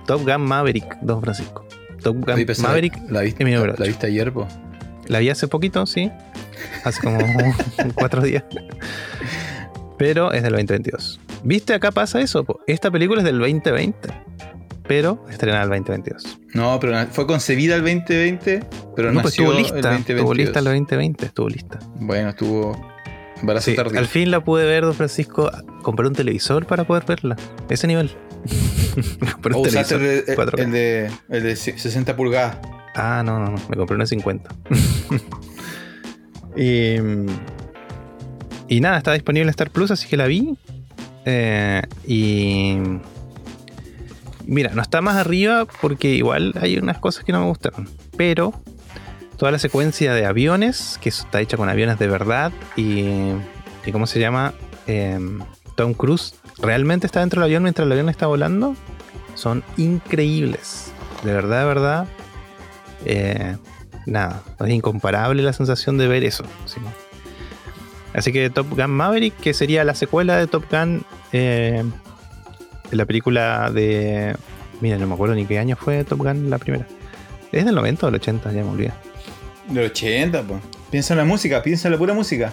Top 0.07 0.23
Gun 0.23 0.43
Maverick, 0.43 0.97
Don 1.03 1.21
Francisco. 1.21 1.67
Top 2.03 2.17
Gun 2.25 2.47
Maverick 2.63 2.99
la, 3.11 3.25
es 3.25 3.39
mi 3.39 3.53
número 3.53 3.67
la, 3.67 3.67
la 3.67 3.75
ocho. 3.75 3.85
viste 3.85 4.07
ayer, 4.07 4.33
po. 4.33 4.47
La 5.09 5.19
vi 5.19 5.31
hace 5.31 5.49
poquito, 5.49 5.85
sí. 5.87 6.11
Hace 6.85 7.01
como 7.03 7.19
cuatro 7.95 8.23
días. 8.23 8.45
Pero 9.99 10.33
es 10.33 10.43
del 10.43 10.53
2022. 10.53 11.21
¿Viste? 11.45 11.75
Acá 11.75 11.91
pasa 11.91 12.21
eso. 12.21 12.45
po. 12.45 12.61
Esta 12.67 12.91
película 12.91 13.21
es 13.21 13.25
del 13.25 13.39
2020. 13.39 14.09
Pero 14.87 15.25
estrenada 15.31 15.65
el 15.65 15.69
2022. 15.71 16.39
No, 16.55 16.79
pero 16.79 17.07
fue 17.11 17.27
concebida 17.27 17.75
el 17.75 17.81
2020, 17.83 18.63
pero 18.95 19.13
no, 19.13 19.23
pues 19.23 19.35
estuvo 19.35 19.51
el 19.51 19.59
lista. 19.59 19.75
2022. 19.75 20.19
Estuvo 20.21 20.35
lista 20.35 20.59
el 20.61 20.65
2020. 20.65 21.27
Estuvo 21.27 21.49
lista. 21.49 21.79
Bueno, 21.97 22.29
estuvo 22.31 22.95
embarazo 23.41 23.71
Sí, 23.71 23.77
tardío. 23.77 23.99
al 23.99 24.07
fin 24.07 24.31
la 24.31 24.45
pude 24.45 24.65
ver, 24.65 24.85
don 24.85 24.95
Francisco. 24.95 25.51
Compré 25.83 26.07
un 26.07 26.15
televisor 26.15 26.67
para 26.67 26.85
poder 26.85 27.05
verla. 27.05 27.37
Ese 27.69 27.89
nivel. 27.89 28.13
¿O 29.53 29.59
un 29.59 29.67
usaste 29.67 29.97
el 29.97 30.01
televisor 30.01 30.01
de, 30.01 30.37
4K. 30.37 30.59
el, 30.61 30.71
de, 30.71 31.11
el 31.31 31.43
de 31.43 31.57
60 31.57 32.15
pulgadas? 32.17 32.59
Ah, 32.95 33.23
no, 33.27 33.41
no, 33.41 33.51
no. 33.51 33.59
Me 33.69 33.77
compré 33.77 33.97
una 33.97 34.07
50. 34.07 34.55
y, 36.57 36.97
y 38.69 38.81
nada, 38.81 38.99
está 38.99 39.13
disponible 39.13 39.51
Star 39.51 39.71
Plus, 39.71 39.91
así 39.91 40.09
que 40.09 40.17
la 40.17 40.27
vi. 40.27 40.57
Eh, 41.25 41.83
y. 42.07 42.77
Mira, 44.47 44.71
no 44.75 44.83
está 44.83 45.01
más 45.01 45.17
arriba 45.17 45.67
porque 45.81 46.09
igual 46.09 46.55
hay 46.61 46.79
unas 46.79 46.99
cosas 46.99 47.25
que 47.25 47.33
no 47.33 47.41
me 47.41 47.47
gustaron. 47.47 47.89
Pero 48.17 48.55
toda 49.37 49.51
la 49.51 49.59
secuencia 49.59 50.15
de 50.15 50.25
aviones, 50.25 50.99
que 51.03 51.09
está 51.09 51.41
hecha 51.41 51.57
con 51.57 51.69
aviones 51.69 51.99
de 51.99 52.07
verdad, 52.07 52.53
y. 52.77 53.05
y 53.85 53.93
¿Cómo 53.93 54.07
se 54.07 54.21
llama? 54.21 54.55
Eh, 54.87 55.19
Tom 55.75 55.95
Cruise 55.95 56.35
realmente 56.59 57.07
está 57.07 57.21
dentro 57.21 57.41
del 57.41 57.49
avión 57.49 57.63
mientras 57.63 57.87
el 57.87 57.93
avión 57.93 58.09
está 58.09 58.27
volando. 58.27 58.75
Son 59.35 59.63
increíbles. 59.77 60.93
De 61.23 61.33
verdad, 61.33 61.61
de 61.61 61.67
verdad. 61.67 62.09
Eh, 63.05 63.57
nada, 64.07 64.43
es 64.65 64.71
incomparable 64.71 65.43
la 65.43 65.53
sensación 65.53 65.99
de 65.99 66.09
ver 66.09 66.25
eso. 66.25 66.45
¿sí? 66.65 66.81
Así 68.15 68.33
que 68.33 68.49
Top 68.49 68.71
Gun 68.71 68.91
Maverick, 68.91 69.37
que 69.37 69.53
sería 69.53 69.85
la 69.85 69.95
secuela 69.95 70.39
de 70.39 70.47
Top 70.47 70.65
Gun, 70.71 71.05
eh, 71.33 71.85
la 72.91 73.05
película 73.05 73.71
de... 73.71 74.35
Mira, 74.81 74.97
no 74.99 75.07
me 75.07 75.15
acuerdo 75.15 75.35
ni 75.35 75.45
qué 75.45 75.59
año 75.59 75.77
fue 75.77 76.03
Top 76.05 76.21
Gun 76.21 76.49
la 76.49 76.59
primera. 76.59 76.87
¿Es 77.53 77.65
del 77.65 77.75
90 77.75 78.07
o 78.07 78.11
del 78.11 78.21
80? 78.21 78.53
Ya 78.53 78.63
me 78.63 78.71
olvidé. 78.71 78.93
Del 79.69 79.87
80, 79.87 80.43
pues. 80.43 80.61
Piensa 80.91 81.15
en 81.15 81.19
la 81.19 81.25
música, 81.25 81.63
piensa 81.63 81.89
en 81.89 81.93
la 81.93 81.99
pura 81.99 82.15
música. 82.15 82.53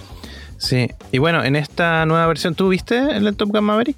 Sí, 0.57 0.89
y 1.11 1.17
bueno, 1.17 1.43
en 1.43 1.55
esta 1.55 2.05
nueva 2.05 2.25
versión, 2.27 2.55
¿tú 2.55 2.69
viste 2.69 2.97
el 2.97 3.35
Top 3.35 3.49
Gun 3.49 3.63
Maverick? 3.63 3.97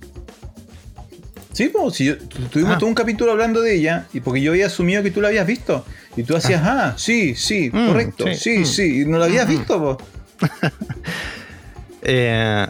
Sí, 1.55 1.69
pues, 1.69 1.95
si 1.95 2.03
yo- 2.05 2.17
tu- 2.17 2.37
tuvimos 2.49 2.75
Ah. 2.75 2.77
todo 2.77 2.89
un 2.89 2.93
capítulo 2.95 3.31
hablando 3.31 3.61
de 3.61 3.75
ella, 3.75 4.07
y 4.13 4.19
porque 4.19 4.41
yo 4.41 4.51
había 4.51 4.65
asumido 4.67 5.01
que 5.03 5.09
tú 5.09 5.21
la 5.21 5.29
habías 5.29 5.47
visto. 5.47 5.85
Y 6.17 6.23
tú 6.23 6.35
hacías, 6.35 6.61
ah, 6.65 6.93
sí, 6.97 7.33
sí, 7.33 7.69
Mm, 7.71 7.87
correcto, 7.87 8.25
sí, 8.27 8.35
sí, 8.35 8.57
mm. 8.59 8.65
sí, 8.65 9.01
y 9.01 9.05
no 9.05 9.17
la 9.19 9.25
habías 9.25 9.47
visto, 9.47 9.97
pues. 10.39 10.41
Eh, 12.07 12.67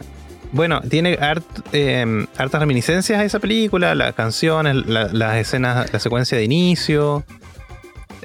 bueno, 0.51 0.81
tiene 0.81 1.17
hart- 1.19 1.43
eh, 1.73 2.25
hartas 2.37 2.59
reminiscencias 2.61 3.19
a 3.19 3.25
esa 3.25 3.39
película, 3.39 3.93
las 3.95 4.13
canciones, 4.13 4.85
la- 4.87 5.09
las 5.11 5.35
escenas, 5.37 5.91
la 5.91 5.99
secuencia 5.99 6.37
de 6.37 6.43
inicio. 6.45 7.25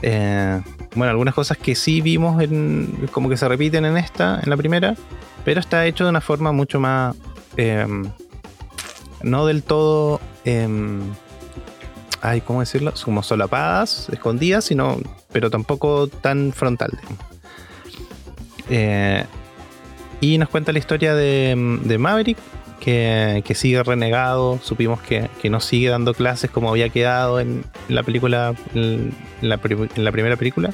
Eh, 0.02 0.60
bueno, 0.94 1.10
algunas 1.10 1.34
cosas 1.34 1.56
que 1.58 1.74
sí 1.74 2.00
vimos 2.00 2.40
en, 2.42 3.08
como 3.12 3.28
que 3.28 3.36
se 3.36 3.48
repiten 3.48 3.84
en 3.86 3.96
esta, 3.96 4.40
en 4.42 4.50
la 4.50 4.56
primera, 4.56 4.94
pero 5.44 5.58
está 5.58 5.84
hecho 5.86 6.04
de 6.04 6.10
una 6.10 6.20
forma 6.20 6.52
mucho 6.52 6.78
más... 6.80 7.16
eh, 7.56 7.86
no 9.22 9.46
del 9.46 9.62
todo... 9.62 10.20
eh, 10.44 10.68
ay, 12.22 12.40
¿cómo 12.40 12.60
decirlo? 12.60 12.92
Como 13.04 13.22
solapadas, 13.22 14.08
escondidas, 14.10 14.64
sino, 14.64 14.98
pero 15.32 15.50
tampoco 15.50 16.08
tan 16.08 16.52
frontal. 16.52 16.90
Eh, 18.68 19.24
y 20.20 20.38
nos 20.38 20.48
cuenta 20.48 20.72
la 20.72 20.78
historia 20.78 21.14
de, 21.14 21.78
de 21.82 21.98
Maverick, 21.98 22.38
que, 22.80 23.52
sigue 23.54 23.82
renegado. 23.82 24.58
Supimos 24.62 25.00
que, 25.00 25.30
que 25.40 25.50
no 25.50 25.60
sigue 25.60 25.88
dando 25.88 26.14
clases 26.14 26.50
como 26.50 26.70
había 26.70 26.88
quedado 26.88 27.40
en, 27.40 27.64
la 27.88 28.02
película, 28.02 28.54
en 28.74 29.14
la, 29.40 29.58
primera 29.58 30.36
película. 30.36 30.70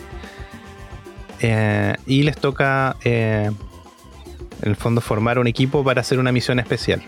Eh, 1.40 1.94
y 2.06 2.22
les 2.22 2.36
toca, 2.36 2.96
eh, 3.04 3.50
en 4.62 4.68
el 4.68 4.76
fondo, 4.76 5.00
formar 5.00 5.38
un 5.38 5.46
equipo 5.46 5.84
para 5.84 6.00
hacer 6.00 6.18
una 6.18 6.32
misión 6.32 6.58
especial. 6.58 7.02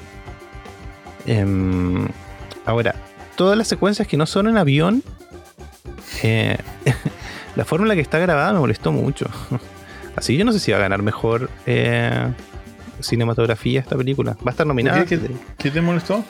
Ahora, 2.69 2.95
todas 3.35 3.57
las 3.57 3.67
secuencias 3.67 4.07
que 4.07 4.19
no 4.19 4.27
son 4.27 4.47
en 4.47 4.59
avión, 4.59 5.03
eh, 6.23 6.59
la 7.57 7.65
forma 7.65 7.85
en 7.85 7.89
la 7.89 7.95
que 7.95 8.03
está 8.03 8.19
grabada 8.19 8.53
me 8.53 8.59
molestó 8.59 8.93
mucho. 8.93 9.27
Así 10.17 10.37
yo 10.37 10.45
no 10.45 10.53
sé 10.53 10.61
si 10.61 10.71
va 10.71 10.77
a 10.77 10.81
ganar 10.81 11.01
mejor 11.01 11.49
eh, 11.65 12.31
cinematografía 13.01 13.81
esta 13.81 13.97
película. 13.97 14.33
Va 14.47 14.49
a 14.49 14.51
estar 14.51 14.67
nominada. 14.67 15.05
¿Qué, 15.07 15.19
qué- 15.19 15.31
qué 15.57 15.71
te 15.71 15.81
molestó? 15.81 16.23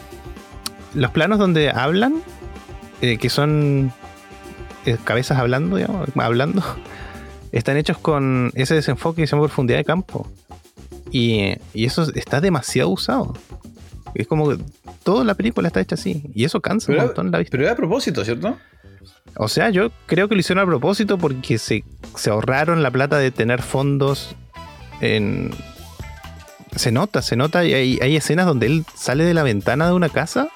Los 0.95 1.11
planos 1.11 1.41
donde 1.41 1.71
hablan, 1.71 2.23
eh, 3.01 3.19
que 3.19 3.31
son 3.31 3.93
eh, 4.87 4.97
cabezas 5.03 5.39
hablando, 5.39 5.77
digamos, 5.77 6.09
hablando, 6.17 6.63
están 7.53 7.77
hechos 7.79 7.99
con 7.99 8.53
ese 8.55 8.75
desenfoque 8.77 9.23
que 9.23 9.27
se 9.27 9.33
llama 9.35 9.47
profundidad 9.49 9.79
de 9.79 9.85
campo. 9.85 10.29
Y, 11.11 11.55
y 11.75 11.85
eso 11.87 12.07
está 12.15 12.41
demasiado 12.41 12.91
usado. 12.91 13.35
Es 14.15 14.27
como 14.27 14.49
que 14.49 14.59
toda 15.03 15.25
la 15.25 15.35
película 15.35 15.69
está 15.69 15.81
hecha 15.81 15.95
así. 15.95 16.25
Y 16.35 16.45
eso 16.45 16.61
cansa 16.61 16.89
Pero, 16.89 17.01
un 17.01 17.07
montón 17.07 17.31
la 17.31 17.39
vista. 17.39 17.51
pero 17.53 17.65
era 17.65 17.73
a 17.73 17.77
propósito, 17.77 18.25
¿cierto? 18.25 18.57
O 19.37 19.49
sea, 19.49 19.71
yo 19.71 19.91
creo 20.07 20.29
que 20.29 20.35
lo 20.35 20.41
hicieron 20.41 20.63
a 20.63 20.67
propósito 20.67 21.19
porque 21.19 21.59
se, 21.59 21.85
se 22.17 22.31
ahorraron 22.31 22.83
la 22.83 22.91
plata 22.91 23.19
de 23.19 23.31
tener 23.31 23.63
fondos 23.63 24.35
en... 25.01 25.51
Se 26.75 26.91
nota, 26.93 27.23
se 27.23 27.37
nota. 27.37 27.65
Y 27.65 27.73
hay, 27.75 27.99
hay 28.03 28.17
escenas 28.17 28.47
donde 28.47 28.67
él 28.67 28.85
sale 28.95 29.25
de 29.25 29.35
la 29.35 29.43
ventana 29.43 29.87
de 29.87 29.93
una 29.95 30.09
casa 30.09 30.49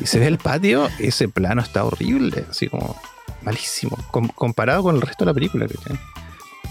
y 0.00 0.06
se 0.06 0.18
ve 0.18 0.26
el 0.26 0.38
patio. 0.38 0.88
Ese 0.98 1.28
plano 1.28 1.60
está 1.62 1.84
horrible, 1.84 2.44
así 2.50 2.68
como 2.68 2.96
malísimo. 3.42 3.96
com- 4.10 4.28
comparado 4.28 4.82
con 4.82 4.96
el 4.96 5.02
resto 5.02 5.24
de 5.24 5.30
la 5.30 5.34
película. 5.34 5.66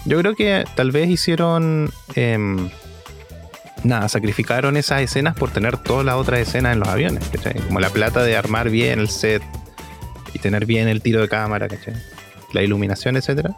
Yo 0.04 0.18
creo 0.18 0.34
que 0.34 0.64
tal 0.76 0.90
vez 0.92 1.08
hicieron... 1.10 1.90
em, 2.14 2.68
nada, 3.84 4.08
sacrificaron 4.08 4.76
esas 4.76 5.02
escenas 5.02 5.34
por 5.34 5.50
tener 5.50 5.76
todas 5.78 6.04
las 6.04 6.16
otras 6.16 6.40
escenas 6.40 6.74
en 6.74 6.80
los 6.80 6.88
aviones. 6.88 7.28
¿cachai? 7.28 7.54
Como 7.54 7.80
la 7.80 7.90
plata 7.90 8.22
de 8.22 8.36
armar 8.36 8.70
bien 8.70 8.98
el 9.00 9.08
set 9.08 9.42
y 10.32 10.38
tener 10.38 10.66
bien 10.66 10.88
el 10.88 11.02
tiro 11.02 11.20
de 11.20 11.28
cámara. 11.28 11.68
La 12.52 12.62
iluminación, 12.62 13.16
etcétera. 13.16 13.56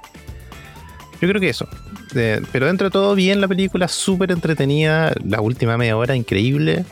Yo 1.20 1.28
creo 1.28 1.40
que 1.40 1.50
eso. 1.50 1.68
Pero 2.12 2.66
dentro 2.66 2.88
de 2.88 2.90
todo, 2.90 3.14
bien 3.14 3.40
la 3.40 3.48
película, 3.48 3.88
súper 3.88 4.32
entretenida. 4.32 5.12
La 5.24 5.40
última 5.40 5.76
media 5.76 5.96
hora, 5.96 6.16
increíble. 6.16 6.84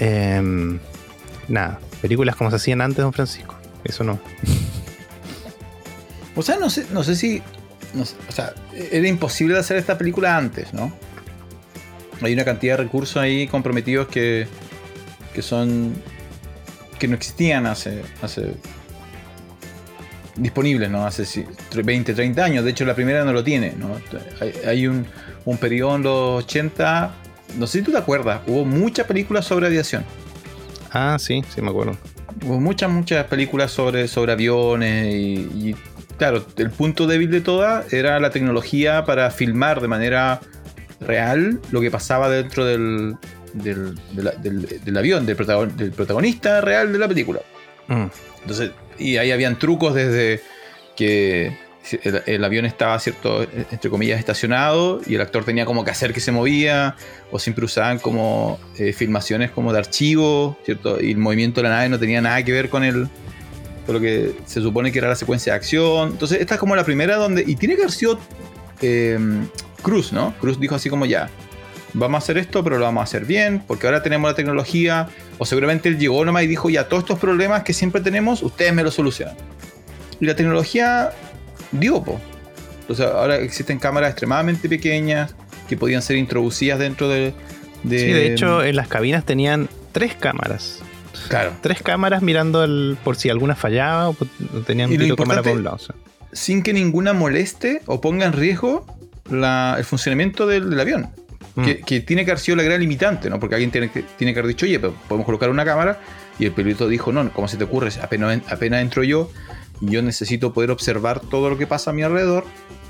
Em, 0.00 0.80
nada, 1.48 1.78
películas 2.02 2.36
como 2.36 2.50
se 2.50 2.56
hacían 2.56 2.80
antes, 2.80 2.98
don 2.98 3.12
Francisco. 3.12 3.56
Eso 3.84 4.04
no. 4.04 4.18
O 6.36 6.42
sea, 6.42 6.56
no 6.56 6.68
sé, 6.68 6.84
no 6.90 7.04
sé 7.04 7.14
si. 7.14 7.40
o 7.96 8.32
sea, 8.32 8.54
era 8.90 9.06
imposible 9.06 9.56
hacer 9.56 9.76
esta 9.76 9.96
película 9.96 10.36
antes, 10.36 10.74
¿no? 10.74 10.92
Hay 12.22 12.32
una 12.32 12.44
cantidad 12.44 12.76
de 12.76 12.84
recursos 12.84 13.16
ahí 13.16 13.46
comprometidos 13.46 14.08
que. 14.08 14.46
que 15.34 15.42
son. 15.42 15.94
que 16.98 17.08
no 17.08 17.14
existían 17.14 17.66
hace. 17.66 18.02
hace 18.22 18.54
disponibles, 20.36 20.90
¿no? 20.90 21.06
Hace 21.06 21.24
sí, 21.24 21.44
20, 21.72 22.14
30 22.14 22.44
años. 22.44 22.64
De 22.64 22.70
hecho, 22.70 22.84
la 22.84 22.94
primera 22.94 23.24
no 23.24 23.32
lo 23.32 23.44
tiene, 23.44 23.72
¿no? 23.78 24.00
Hay, 24.40 24.52
hay 24.66 24.86
un, 24.86 25.06
un 25.44 25.58
periodo 25.58 25.96
en 25.96 26.02
los 26.02 26.44
80. 26.44 27.14
No 27.58 27.66
sé 27.66 27.78
si 27.78 27.84
tú 27.84 27.92
te 27.92 27.98
acuerdas, 27.98 28.40
hubo 28.46 28.64
muchas 28.64 29.06
películas 29.06 29.44
sobre 29.44 29.66
aviación. 29.66 30.04
Ah, 30.90 31.16
sí, 31.18 31.42
sí 31.54 31.60
me 31.60 31.70
acuerdo. 31.70 31.96
Hubo 32.44 32.60
muchas, 32.60 32.90
muchas 32.90 33.26
películas 33.26 33.70
sobre, 33.70 34.08
sobre 34.08 34.32
aviones 34.32 35.14
y, 35.14 35.70
y, 35.70 35.76
claro, 36.18 36.44
el 36.56 36.70
punto 36.70 37.06
débil 37.06 37.30
de 37.30 37.40
todas 37.40 37.92
era 37.92 38.18
la 38.18 38.30
tecnología 38.30 39.04
para 39.04 39.30
filmar 39.30 39.80
de 39.80 39.88
manera 39.88 40.40
real 41.00 41.60
lo 41.70 41.80
que 41.80 41.90
pasaba 41.90 42.28
dentro 42.30 42.64
del, 42.64 43.16
del, 43.52 44.96
avión, 44.96 45.26
del, 45.26 45.36
protagon- 45.36 45.74
del 45.74 45.92
protagonista 45.92 46.60
real 46.60 46.92
de 46.92 46.98
la 46.98 47.08
película. 47.08 47.40
Mm, 47.88 48.06
Entonces, 48.42 48.70
y 48.98 49.16
ahí 49.16 49.30
habían 49.32 49.58
trucos 49.58 49.94
desde 49.94 50.40
que 50.96 51.56
el, 52.02 52.22
el 52.26 52.44
avión 52.44 52.64
estaba, 52.64 52.98
cierto, 52.98 53.42
entre 53.42 53.90
comillas, 53.90 54.18
estacionado 54.18 55.00
y 55.06 55.16
el 55.16 55.20
actor 55.20 55.44
tenía 55.44 55.66
como 55.66 55.84
que 55.84 55.90
hacer 55.90 56.12
que 56.14 56.20
se 56.20 56.32
movía, 56.32 56.96
o 57.30 57.38
siempre 57.38 57.64
usaban 57.64 57.98
como 57.98 58.58
eh, 58.78 58.92
filmaciones 58.92 59.50
como 59.50 59.72
de 59.72 59.80
archivo, 59.80 60.56
¿cierto? 60.64 61.00
Y 61.00 61.10
el 61.10 61.18
movimiento 61.18 61.60
de 61.60 61.68
la 61.68 61.74
nave 61.76 61.88
no 61.90 61.98
tenía 61.98 62.20
nada 62.22 62.42
que 62.42 62.52
ver 62.52 62.68
con 62.70 62.84
el 62.84 63.08
con 63.84 63.96
lo 63.96 64.00
que 64.00 64.34
se 64.46 64.62
supone 64.62 64.90
que 64.92 64.98
era 64.98 65.08
la 65.08 65.14
secuencia 65.14 65.52
de 65.52 65.58
acción. 65.58 66.12
Entonces, 66.12 66.40
esta 66.40 66.54
es 66.54 66.60
como 66.60 66.74
la 66.74 66.84
primera 66.84 67.16
donde. 67.16 67.44
Y 67.46 67.54
tiene 67.56 67.74
que 67.74 67.82
haber 67.82 67.92
sido 67.92 68.18
eh, 68.80 69.18
Cruz, 69.84 70.12
¿no? 70.12 70.34
Cruz 70.40 70.58
dijo 70.58 70.74
así 70.74 70.90
como 70.90 71.06
ya. 71.06 71.30
Vamos 71.92 72.16
a 72.16 72.24
hacer 72.24 72.38
esto, 72.38 72.64
pero 72.64 72.78
lo 72.78 72.86
vamos 72.86 73.02
a 73.02 73.04
hacer 73.04 73.24
bien, 73.24 73.62
porque 73.64 73.86
ahora 73.86 74.02
tenemos 74.02 74.28
la 74.28 74.34
tecnología. 74.34 75.08
O 75.38 75.46
seguramente 75.46 75.88
él 75.88 75.98
llegó 75.98 76.24
nomás 76.24 76.42
y 76.42 76.48
dijo, 76.48 76.68
ya, 76.68 76.88
todos 76.88 77.04
estos 77.04 77.20
problemas 77.20 77.62
que 77.62 77.72
siempre 77.72 78.00
tenemos, 78.00 78.42
ustedes 78.42 78.74
me 78.74 78.82
los 78.82 78.94
solucionan. 78.94 79.36
Y 80.18 80.26
la 80.26 80.34
tecnología 80.34 81.12
dio, 81.70 82.02
po. 82.02 82.20
Sea, 82.92 83.08
ahora 83.08 83.36
existen 83.36 83.78
cámaras 83.78 84.10
extremadamente 84.10 84.68
pequeñas 84.68 85.34
que 85.68 85.76
podían 85.76 86.02
ser 86.02 86.16
introducidas 86.16 86.78
dentro 86.78 87.08
de. 87.08 87.32
de 87.84 87.98
Sí, 87.98 88.06
de 88.06 88.32
hecho, 88.32 88.64
en 88.64 88.74
las 88.74 88.88
cabinas 88.88 89.24
tenían 89.24 89.68
tres 89.92 90.14
cámaras. 90.14 90.80
claro. 91.28 91.52
Tres 91.60 91.82
cámaras 91.82 92.22
mirando 92.22 92.64
el, 92.64 92.98
por 93.04 93.16
si 93.16 93.30
alguna 93.30 93.54
fallaba 93.54 94.08
o 94.08 94.16
tenían 94.66 94.90
lo 94.90 94.98
videocámara 94.98 95.42
por 95.42 95.52
un 95.52 95.64
lado. 95.64 95.76
o 95.76 95.78
sea. 95.78 95.94
Sin 96.32 96.62
que 96.62 96.72
ninguna 96.72 97.12
moleste 97.12 97.82
o 97.86 98.00
ponga 98.00 98.26
en 98.26 98.32
riesgo 98.32 98.84
la- 99.30 99.74
el 99.78 99.84
funcionamiento 99.84 100.46
del, 100.46 100.70
del 100.70 100.80
avión. 100.80 101.08
Mm. 101.56 101.64
Que, 101.64 101.80
que 101.82 102.00
tiene 102.00 102.24
que 102.24 102.32
haber 102.32 102.40
sido 102.40 102.56
la 102.56 102.64
gran 102.64 102.80
limitante, 102.80 103.30
¿no? 103.30 103.38
Porque 103.38 103.54
alguien 103.54 103.70
tiene 103.70 103.88
que, 103.90 104.02
tiene 104.02 104.32
que 104.32 104.40
haber 104.40 104.48
dicho, 104.48 104.66
oye, 104.66 104.80
pero 104.80 104.92
podemos 105.08 105.24
colocar 105.24 105.50
una 105.50 105.64
cámara. 105.64 106.00
Y 106.38 106.46
el 106.46 106.52
piloto 106.52 106.88
dijo, 106.88 107.12
no, 107.12 107.32
¿cómo 107.32 107.46
se 107.46 107.56
te 107.56 107.62
ocurre? 107.64 107.90
Apenas, 108.02 108.40
apenas 108.50 108.82
entro 108.82 109.04
yo 109.04 109.30
y 109.80 109.90
yo 109.90 110.02
necesito 110.02 110.52
poder 110.52 110.72
observar 110.72 111.20
todo 111.20 111.48
lo 111.48 111.56
que 111.56 111.66
pasa 111.68 111.90
a 111.90 111.94
mi 111.94 112.02
alrededor. 112.02 112.44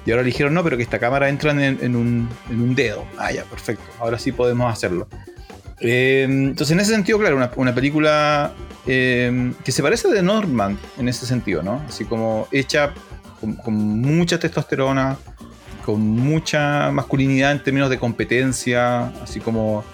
Y 0.07 0.11
ahora 0.13 0.23
le 0.23 0.29
dijeron, 0.29 0.55
no, 0.55 0.65
pero 0.65 0.79
que 0.79 0.83
esta 0.83 0.99
cámara 0.99 1.29
entra 1.29 1.51
en, 1.51 1.61
en 1.61 1.95
un, 1.97 2.29
en 2.51 2.61
un 2.63 2.75
dedo. 2.75 3.05
Ah, 3.19 3.33
ya, 3.33 3.45
perfecto. 3.45 3.85
Ahora 4.01 4.19
sí 4.19 4.33
podemos 4.33 4.73
hacerlo. 4.73 5.09
Eh, 5.81 6.25
entonces, 6.27 6.73
en 6.73 6.81
ese 6.81 6.93
sentido, 6.93 7.19
claro, 7.19 7.37
una, 7.37 7.51
una 7.57 7.75
película 7.75 8.53
eh, 8.87 9.53
que 9.65 9.73
se 9.73 9.83
parece 9.83 10.09
a 10.09 10.13
The 10.13 10.23
Norman 10.23 10.79
en 10.99 11.09
ese 11.09 11.27
sentido, 11.27 11.63
¿no? 11.63 11.83
Así 11.89 12.05
como 12.05 12.49
hecha 12.51 12.93
con, 13.41 13.55
con 13.57 13.75
mucha 13.75 14.39
testosterona, 14.39 15.19
con 15.85 16.01
mucha 16.01 16.91
masculinidad 16.91 17.53
en 17.53 17.63
términos 17.63 17.91
de 17.91 17.99
competencia, 17.99 19.09
así 19.23 19.41
como 19.41 19.85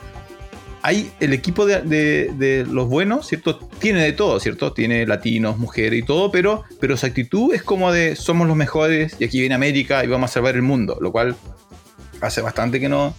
hay 0.82 1.10
el 1.20 1.32
equipo 1.32 1.66
de, 1.66 2.66
los 2.70 2.88
buenos, 2.88 3.26
¿cierto? 3.26 3.58
Tiene 3.58 4.02
de 4.02 4.12
todo, 4.12 4.40
¿cierto? 4.40 4.72
Tiene 4.72 5.06
latinos, 5.06 5.58
mujeres 5.58 5.98
y 5.98 6.02
todo, 6.02 6.30
pero, 6.30 6.64
pero 6.80 6.96
su 6.96 7.06
actitud 7.06 7.52
es 7.52 7.62
como 7.62 7.92
de 7.92 8.16
somos 8.16 8.46
los 8.46 8.56
mejores 8.56 9.16
y 9.18 9.24
aquí 9.24 9.40
viene 9.40 9.54
América 9.54 10.04
y 10.04 10.06
vamos 10.06 10.30
a 10.30 10.34
salvar 10.34 10.54
el 10.54 10.62
mundo, 10.62 10.96
lo 11.00 11.12
cual 11.12 11.36
hace 12.20 12.40
bastante 12.40 12.80
que 12.80 12.88
no, 12.88 13.14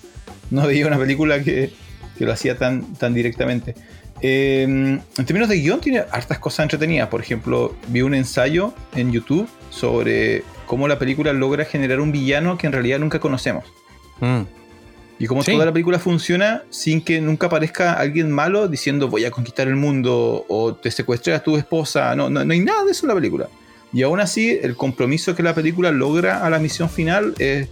no 0.49 0.65
veía 0.65 0.88
una 0.88 0.97
película 0.97 1.43
que, 1.43 1.73
que 2.17 2.25
lo 2.25 2.31
hacía 2.31 2.57
tan, 2.57 2.93
tan 2.95 3.13
directamente. 3.13 3.75
Eh, 4.21 4.63
en 4.63 5.25
términos 5.25 5.49
de 5.49 5.60
guion, 5.60 5.81
tiene 5.81 6.03
hartas 6.12 6.39
cosas 6.39 6.63
entretenidas. 6.63 7.10
Por 7.10 7.21
ejemplo, 7.21 7.75
vi 7.88 8.01
un 8.01 8.13
ensayo 8.13 8.73
en 8.95 9.12
YouTube 9.12 9.49
sobre 9.71 10.43
cómo 10.71 10.88
la 10.88 10.97
película 10.97 11.34
logra 11.34 11.65
generar 11.65 11.99
un 11.99 12.13
villano 12.13 12.57
que 12.57 12.65
en 12.65 12.71
realidad 12.71 12.97
nunca 12.97 13.19
conocemos. 13.19 13.65
Mm. 14.21 14.43
Y 15.19 15.27
cómo 15.27 15.43
Sí. 15.43 15.51
toda 15.51 15.65
la 15.65 15.73
película 15.73 15.99
funciona 15.99 16.63
sin 16.69 17.01
que 17.01 17.19
nunca 17.19 17.47
aparezca 17.47 17.91
alguien 17.91 18.31
malo 18.31 18.69
diciendo 18.69 19.10
voy 19.10 19.25
a 19.25 19.31
conquistar 19.31 19.67
el 19.67 19.75
mundo 19.75 20.45
o 20.47 20.73
te 20.73 20.89
secuestré 20.89 21.34
a 21.34 21.43
tu 21.43 21.57
esposa. 21.57 22.15
No, 22.15 22.29
no, 22.29 22.45
no 22.45 22.53
hay 22.53 22.62
nada 22.62 22.86
de 22.86 22.91
eso 22.91 23.05
en 23.05 23.10
la 23.10 23.15
película. 23.15 23.49
Y 23.91 24.03
aún 24.03 24.21
así, 24.21 24.60
el 24.63 24.77
compromiso 24.77 25.36
que 25.36 25.43
la 25.43 25.53
película 25.53 25.91
logra 25.91 26.45
a 26.45 26.49
la 26.49 26.57
misión 26.57 26.89
final 26.89 27.34
es, 27.38 27.67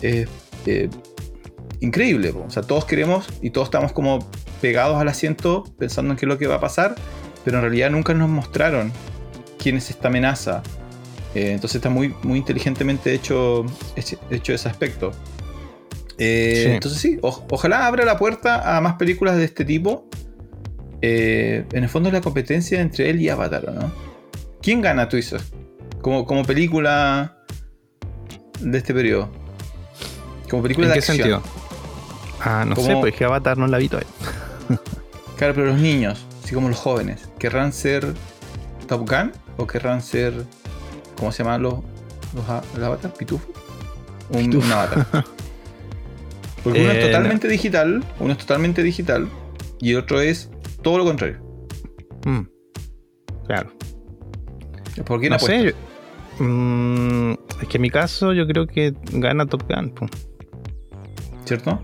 es, 0.00 0.28
eh, 0.66 0.90
increíble. 1.78 2.32
po. 2.32 2.44
O 2.48 2.50
sea, 2.50 2.64
todos 2.64 2.84
queremos 2.86 3.28
y 3.40 3.50
todos 3.50 3.68
estamos 3.68 3.92
como 3.92 4.18
pegados 4.60 5.00
al 5.00 5.06
asiento 5.06 5.62
pensando 5.78 6.10
en 6.10 6.16
qué 6.16 6.26
es 6.26 6.28
lo 6.28 6.38
que 6.38 6.48
va 6.48 6.56
a 6.56 6.60
pasar, 6.60 6.96
pero 7.44 7.58
en 7.58 7.62
realidad 7.62 7.92
nunca 7.92 8.14
nos 8.14 8.28
mostraron 8.28 8.90
quién 9.60 9.76
es 9.76 9.90
esta 9.90 10.08
amenaza. 10.08 10.64
Eh, 11.34 11.52
entonces 11.52 11.76
está 11.76 11.88
muy, 11.90 12.14
muy 12.22 12.38
inteligentemente 12.38 13.12
hecho, 13.14 13.64
hecho, 14.30 14.52
ese 14.54 14.68
aspecto. 14.68 15.12
Eh, 16.18 16.62
Sí. 16.66 16.70
Entonces 16.72 17.00
sí, 17.00 17.18
o- 17.22 17.44
ojalá 17.50 17.86
abra 17.86 18.04
la 18.04 18.18
puerta 18.18 18.76
a 18.76 18.80
más 18.80 18.94
películas 18.94 19.36
de 19.36 19.44
este 19.44 19.64
tipo. 19.64 20.08
Eh, 21.00 21.64
en 21.72 21.82
el 21.82 21.88
fondo 21.88 22.08
es 22.08 22.12
la 22.12 22.20
competencia 22.20 22.80
entre 22.80 23.10
él 23.10 23.20
y 23.20 23.28
Avatar, 23.28 23.68
¿o 23.68 23.72
¿no? 23.72 23.92
¿Quién 24.60 24.80
gana, 24.80 25.08
tú 25.08 25.16
dices? 25.16 25.42
Como, 26.00 26.24
como 26.26 26.44
película 26.44 27.38
de 28.60 28.78
este 28.78 28.92
periodo. 28.94 29.30
Como 30.48 30.62
película 30.62 30.88
¿En 30.88 30.92
de 30.92 30.94
qué 30.94 30.98
acción. 31.00 31.16
sentido? 31.16 31.42
Ah, 32.40 32.64
no 32.66 32.74
¿Cómo? 32.76 32.86
sé, 32.86 32.96
pues 32.96 33.14
que 33.14 33.24
Avatar 33.24 33.56
no 33.58 33.66
la 33.66 33.78
vi 33.78 33.88
todavía. 33.88 34.10
Claro, 35.38 35.54
pero 35.54 35.66
los 35.68 35.78
niños, 35.80 36.24
así 36.44 36.54
como 36.54 36.68
los 36.68 36.78
jóvenes, 36.78 37.28
¿querrán 37.38 37.72
ser 37.72 38.14
Top 38.86 39.08
Gun? 39.10 39.32
¿O 39.56 39.66
querrán 39.66 40.00
ser. 40.00 40.32
¿Cómo 41.22 41.30
se 41.30 41.44
llaman 41.44 41.62
los, 41.62 41.74
los, 42.34 42.44
los 42.74 42.84
avatars? 42.84 43.14
¿Pitufo? 43.16 43.46
Un, 44.30 44.46
Pitufo. 44.46 44.66
un 44.66 44.72
avatar. 44.72 45.06
Porque 46.64 46.80
uno 46.80 46.90
es 46.90 46.96
Eh, 46.98 47.06
totalmente 47.06 47.46
digital, 47.46 48.02
uno 48.18 48.32
es 48.32 48.38
totalmente 48.38 48.82
digital, 48.82 49.28
y 49.80 49.92
el 49.92 49.98
otro 49.98 50.20
es 50.20 50.50
todo 50.82 50.98
lo 50.98 51.04
contrario. 51.04 51.38
Mm. 52.26 52.40
Claro. 53.46 53.70
¿Por 55.06 55.20
quién 55.20 55.30
No 55.32 55.38
sé. 55.38 55.62
yo- 56.40 56.44
mm, 56.44 57.32
es 57.62 57.68
que 57.68 57.76
en 57.78 57.82
mi 57.82 57.90
caso 57.90 58.32
yo 58.32 58.44
creo 58.48 58.66
que 58.66 58.92
gana 59.12 59.46
Top 59.46 59.62
Gun. 59.72 59.90
po. 59.90 60.06
¿Cierto? 61.44 61.80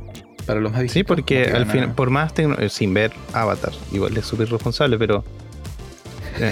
Para 0.46 0.59
los 0.59 0.72
más 0.72 0.90
Sí, 0.90 1.05
porque 1.05 1.44
al 1.44 1.64
gana- 1.64 1.72
fin, 1.72 1.92
por 1.94 2.11
más 2.11 2.33
eh, 2.37 2.68
sin 2.70 2.92
ver 2.92 3.12
Avatar, 3.35 3.72
igual 3.92 4.16
es 4.16 4.24
súper 4.27 4.51
responsable, 4.51 4.98
pero 4.98 5.22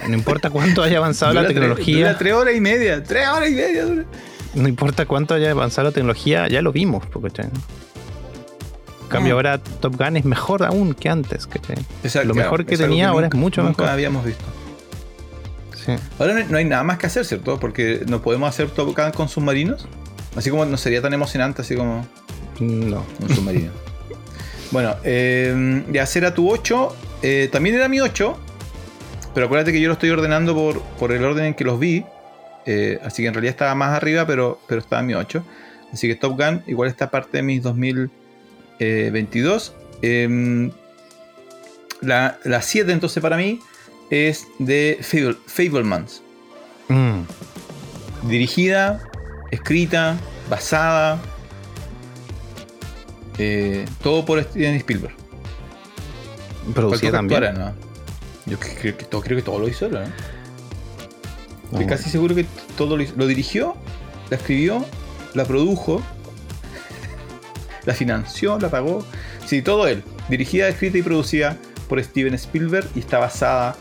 no 0.09 0.15
importa 0.15 0.51
cuánto 0.51 0.83
haya 0.83 0.99
avanzado 0.99 1.33
la 1.35 1.47
tecnología, 1.47 1.99
dura 2.09 2.19
tres 2.19 2.33
horas 2.35 2.55
y 2.57 2.61
media, 2.61 3.03
tres 3.03 3.29
horas 3.29 3.49
y 3.51 3.55
media 3.55 3.85
dura. 3.85 4.05
no 4.55 4.69
importa 4.69 5.07
cuánto 5.07 5.35
haya 5.35 5.51
avanzado 5.51 5.89
la 5.89 5.93
tecnología, 5.93 6.49
ya 6.49 6.63
lo 6.63 6.73
vimos. 6.73 7.05
En 9.03 9.09
cambio, 9.09 9.35
Mm. 9.35 9.37
ahora 9.37 9.59
Top 9.59 9.97
Gun 9.97 10.17
es 10.17 10.25
mejor 10.25 10.65
aún 10.65 10.93
que 10.95 11.09
antes, 11.09 11.47
¿cachai? 11.47 11.77
Exacto, 12.03 12.27
Lo 12.29 12.35
mejor 12.35 12.67
que 12.67 12.77
tenía 12.77 13.09
ahora 13.11 13.29
es 13.29 13.35
mucho 13.35 13.63
nunca 13.63 13.83
mejor. 13.83 13.93
habíamos 13.93 14.25
visto. 14.25 14.45
Sí. 15.85 15.93
Ahora 16.19 16.33
no 16.35 16.39
hay, 16.41 16.47
no 16.49 16.59
hay 16.59 16.65
nada 16.65 16.83
más 16.83 16.99
que 16.99 17.07
hacer, 17.07 17.25
¿cierto? 17.25 17.61
Porque 17.61 18.03
no 18.09 18.21
podemos 18.21 18.49
hacer 18.49 18.69
Top 18.71 18.97
Gun 18.97 19.13
con 19.13 19.29
submarinos. 19.29 19.87
Así 20.35 20.51
como 20.51 20.65
no 20.67 20.77
sería 20.77 21.01
tan 21.01 21.15
emocionante, 21.15 21.63
así 21.63 21.77
como 21.77 22.05
No. 22.59 23.05
un 23.21 23.29
submarino. 23.35 23.71
bueno, 24.73 24.97
eh, 25.05 25.85
de 25.87 26.01
hacer 26.01 26.25
a 26.27 26.35
tu 26.35 26.51
8, 26.51 26.97
eh, 27.23 27.49
también 27.53 27.77
era 27.77 27.89
mi 27.89 28.01
8. 28.01 28.37
Pero 29.37 29.47
acuérdate 29.47 29.71
que 29.71 29.81
yo 29.83 29.89
lo 29.89 29.93
estoy 29.93 30.09
ordenando 30.09 30.55
por, 30.55 30.81
por 30.99 31.13
el 31.13 31.23
orden 31.23 31.45
en 31.45 31.53
que 31.53 31.63
los 31.63 31.79
vi. 31.79 32.07
eh, 32.65 32.99
así 33.05 33.21
que 33.23 33.29
en 33.29 33.35
realidad 33.35 33.51
estaba 33.51 33.75
más 33.75 33.95
arriba, 33.95 34.27
pero, 34.27 34.59
pero 34.67 34.81
estaba 34.81 35.01
en 35.01 35.07
mi 35.09 35.15
8. 35.15 35.45
Así 35.93 36.09
que 36.09 36.15
Top 36.15 36.41
Gun 36.41 36.63
igual 36.67 36.89
está 36.89 37.11
parte 37.11 37.37
de 37.37 37.43
mis 37.43 37.63
2022. 37.63 39.75
Em, 40.01 40.71
la, 42.01 42.39
la 42.45 42.63
7 42.63 42.91
entonces 42.91 43.23
para 43.23 43.37
mí 43.37 43.61
es 44.09 44.47
de 44.59 45.01
Fable, 45.03 45.37
Fablemans. 45.45 46.23
Mm. 46.89 47.21
Dirigida, 48.29 49.03
escrita, 49.51 50.17
basada. 50.49 51.19
eh, 53.37 53.85
todo 54.03 54.25
por 54.25 54.43
Steven 54.43 54.77
Spielberg. 54.77 55.15
Producida 56.75 57.13
también. 57.13 57.45
Yo 58.47 58.59
cre- 58.59 58.77
creo 58.81 58.97
que, 58.97 59.05
todo, 59.05 59.21
creo 59.21 59.37
que 59.37 59.43
todo 59.43 59.59
lo 59.59 59.69
hizo 59.69 59.87
él, 59.87 59.93
¿no? 59.93 60.01
Estoy 61.73 61.87
casi 61.87 62.11
seguro 62.11 62.35
que 62.35 62.47
todo 62.77 62.97
lo 62.97 63.03
hizo. 63.03 63.15
Lo 63.17 63.27
dirigió, 63.27 63.75
la 64.31 64.37
escribió, 64.37 64.85
la 65.35 65.45
produjo, 65.45 66.01
la 67.85 67.95
financió, 67.95 68.59
la 68.59 68.71
pagó. 68.71 69.05
Sí, 69.47 69.63
todo 69.63 69.87
él. 69.89 70.03
Dirigida, 70.29 70.69
escrita 70.69 70.99
y 70.99 71.03
producida 71.03 71.57
por 71.89 72.03
Steven 72.03 72.35
Spielberg 72.35 72.89
y 72.95 73.01
está 73.01 73.19
basada 73.19 73.77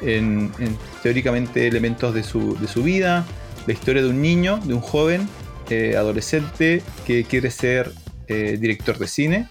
en, 0.00 0.50
en, 0.58 0.76
teóricamente 1.02 1.66
elementos 1.66 2.14
de 2.14 2.22
su, 2.22 2.56
de 2.58 2.68
su 2.68 2.82
vida, 2.82 3.24
la 3.66 3.72
historia 3.72 4.02
de 4.02 4.08
un 4.08 4.22
niño, 4.22 4.58
de 4.64 4.74
un 4.74 4.80
joven 4.80 5.28
eh, 5.68 5.94
adolescente 5.96 6.82
que 7.06 7.24
quiere 7.24 7.50
ser 7.50 7.92
eh, 8.28 8.56
director 8.60 8.98
de 8.98 9.06
cine 9.08 9.48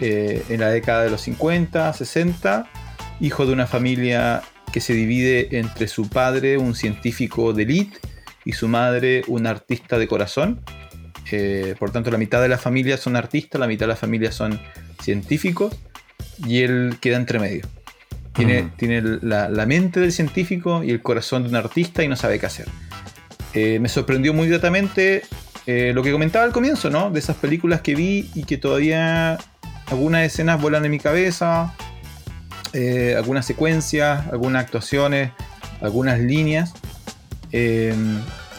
eh, 0.00 0.42
en 0.48 0.60
la 0.60 0.68
década 0.68 1.04
de 1.04 1.10
los 1.10 1.22
50, 1.22 1.92
60, 1.92 2.66
hijo 3.20 3.46
de 3.46 3.52
una 3.52 3.66
familia 3.66 4.42
que 4.72 4.80
se 4.80 4.92
divide 4.92 5.58
entre 5.58 5.88
su 5.88 6.08
padre, 6.08 6.58
un 6.58 6.74
científico 6.74 7.52
de 7.52 7.62
élite, 7.62 7.98
y 8.44 8.52
su 8.52 8.68
madre, 8.68 9.22
una 9.28 9.50
artista 9.50 9.98
de 9.98 10.06
corazón. 10.06 10.60
Eh, 11.30 11.74
por 11.78 11.90
tanto, 11.90 12.10
la 12.10 12.18
mitad 12.18 12.42
de 12.42 12.48
la 12.48 12.58
familia 12.58 12.96
son 12.96 13.16
artistas, 13.16 13.58
la 13.60 13.66
mitad 13.66 13.86
de 13.86 13.92
la 13.92 13.96
familia 13.96 14.32
son 14.32 14.60
científicos, 15.02 15.74
y 16.46 16.62
él 16.62 16.96
queda 17.00 17.16
entre 17.16 17.38
medio. 17.38 17.66
Tiene, 18.32 18.72
tiene 18.76 19.00
la, 19.22 19.48
la 19.48 19.64
mente 19.64 20.00
del 20.00 20.10
científico 20.10 20.82
y 20.82 20.90
el 20.90 21.02
corazón 21.02 21.44
de 21.44 21.50
un 21.50 21.56
artista 21.56 22.02
y 22.02 22.08
no 22.08 22.16
sabe 22.16 22.40
qué 22.40 22.46
hacer. 22.46 22.66
Eh, 23.54 23.78
me 23.78 23.88
sorprendió 23.88 24.34
muy 24.34 24.48
gratamente 24.48 25.22
eh, 25.66 25.92
lo 25.94 26.02
que 26.02 26.10
comentaba 26.10 26.44
al 26.44 26.52
comienzo, 26.52 26.90
¿no? 26.90 27.10
De 27.10 27.20
esas 27.20 27.36
películas 27.36 27.80
que 27.80 27.94
vi 27.94 28.28
y 28.34 28.42
que 28.44 28.58
todavía 28.58 29.38
algunas 29.86 30.24
escenas 30.24 30.60
vuelan 30.60 30.84
en 30.84 30.90
mi 30.90 30.98
cabeza, 30.98 31.72
eh, 32.74 33.14
algunas 33.16 33.46
secuencias, 33.46 34.26
algunas 34.32 34.64
actuaciones, 34.64 35.30
algunas 35.80 36.18
líneas. 36.18 36.74
Eh, 37.52 37.94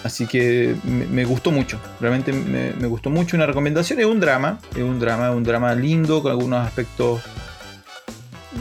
así 0.05 0.25
que 0.25 0.73
me, 0.85 1.25
gustó 1.25 1.51
mucho, 1.51 1.81
realmente 1.99 2.31
me, 2.31 2.87
gustó 2.87 3.09
mucho. 3.09 3.35
Una 3.35 3.45
recomendación 3.45 3.99
es 3.99 4.05
un 4.05 4.21
drama, 4.21 4.59
es 4.71 4.83
un 4.83 4.99
drama, 4.99 5.31
un 5.31 5.43
drama 5.43 5.75
lindo 5.75 6.21
con 6.21 6.31
algunos 6.31 6.65
aspectos. 6.65 7.21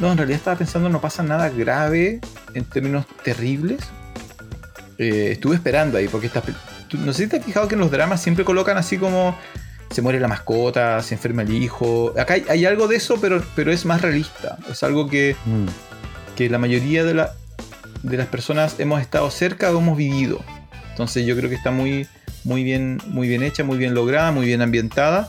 No, 0.01 0.11
en 0.11 0.19
realidad 0.19 0.39
estaba 0.39 0.59
pensando, 0.59 0.89
no 0.89 1.01
pasa 1.01 1.23
nada 1.23 1.49
grave 1.51 2.21
en 2.55 2.65
términos 2.65 3.07
terribles. 3.23 3.79
eh, 4.99 5.31
estuve 5.33 5.55
esperando 5.55 5.99
ahí, 5.99 6.09
porque 6.09 6.27
estas, 6.27 6.43
no 6.99 7.13
sé 7.13 7.25
si 7.25 7.29
te 7.29 7.37
has 7.37 7.45
fijado 7.45 7.69
que 7.69 7.75
en 7.75 7.81
los 7.81 7.93
dramas 7.93 8.21
siempre 8.21 8.45
colocan 8.45 8.77
así 8.77 8.99
como 8.99 9.37
se 9.91 10.03
muere 10.03 10.21
la 10.21 10.29
mascota, 10.29 11.03
se 11.03 11.15
enferma 11.15 11.43
el 11.43 11.53
hijo. 11.53 12.13
Acá 12.19 12.37
hay, 12.49 12.65
algo 12.65 12.89
de 12.89 12.97
eso, 12.97 13.19
pero, 13.21 13.43
pero 13.55 13.73
es 13.73 13.85
más 13.85 14.03
realista. 14.03 14.59
Es 14.71 14.83
algo 14.83 15.09
que, 15.09 15.37
mm. 15.45 16.37
que 16.37 16.49
la 16.51 16.59
mayoría 16.59 17.05
de, 17.05 17.15
la, 17.15 17.35
de 18.03 18.17
las 18.17 18.27
personas 18.27 18.81
hemos 18.81 19.01
estado 19.01 19.31
cerca 19.31 19.71
o 19.71 19.79
hemos 19.79 19.97
vivido. 19.97 20.41
Entonces 20.91 21.27
yo 21.27 21.37
creo 21.37 21.49
que 21.49 21.57
está 21.57 21.71
muy, 21.71 22.07
muy, 22.45 22.65
bien, 22.65 23.01
muy 23.07 23.29
bien 23.29 23.43
hecha, 23.43 23.65
muy 23.65 23.79
bien 23.79 23.95
lograda, 23.95 24.33
muy 24.33 24.47
bien 24.47 24.63
ambientada. 24.63 25.29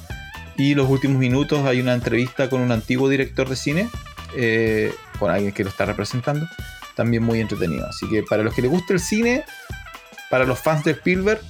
Y 0.58 0.74
los 0.74 0.90
últimos 0.90 1.18
minutos 1.18 1.66
hay 1.66 1.82
una 1.82 1.94
entrevista 1.94 2.50
con 2.50 2.62
un 2.62 2.72
antiguo 2.72 3.10
director 3.10 3.50
de 3.50 3.56
cine, 3.56 3.90
eh, 4.36 4.94
con 5.20 5.32
alguien 5.32 5.52
que 5.52 5.64
lo 5.64 5.70
está 5.70 5.86
representando. 5.86 6.48
También 6.96 7.24
muy 7.24 7.42
entretenido. 7.42 7.86
Así 7.88 8.08
que 8.10 8.24
para 8.24 8.42
los 8.42 8.54
que 8.54 8.62
les 8.62 8.72
gusta 8.72 8.94
el 8.94 9.00
cine, 9.00 9.44
para 10.30 10.46
los 10.46 10.60
fans 10.60 10.84
de 10.86 10.92
Spielberg, 10.92 11.42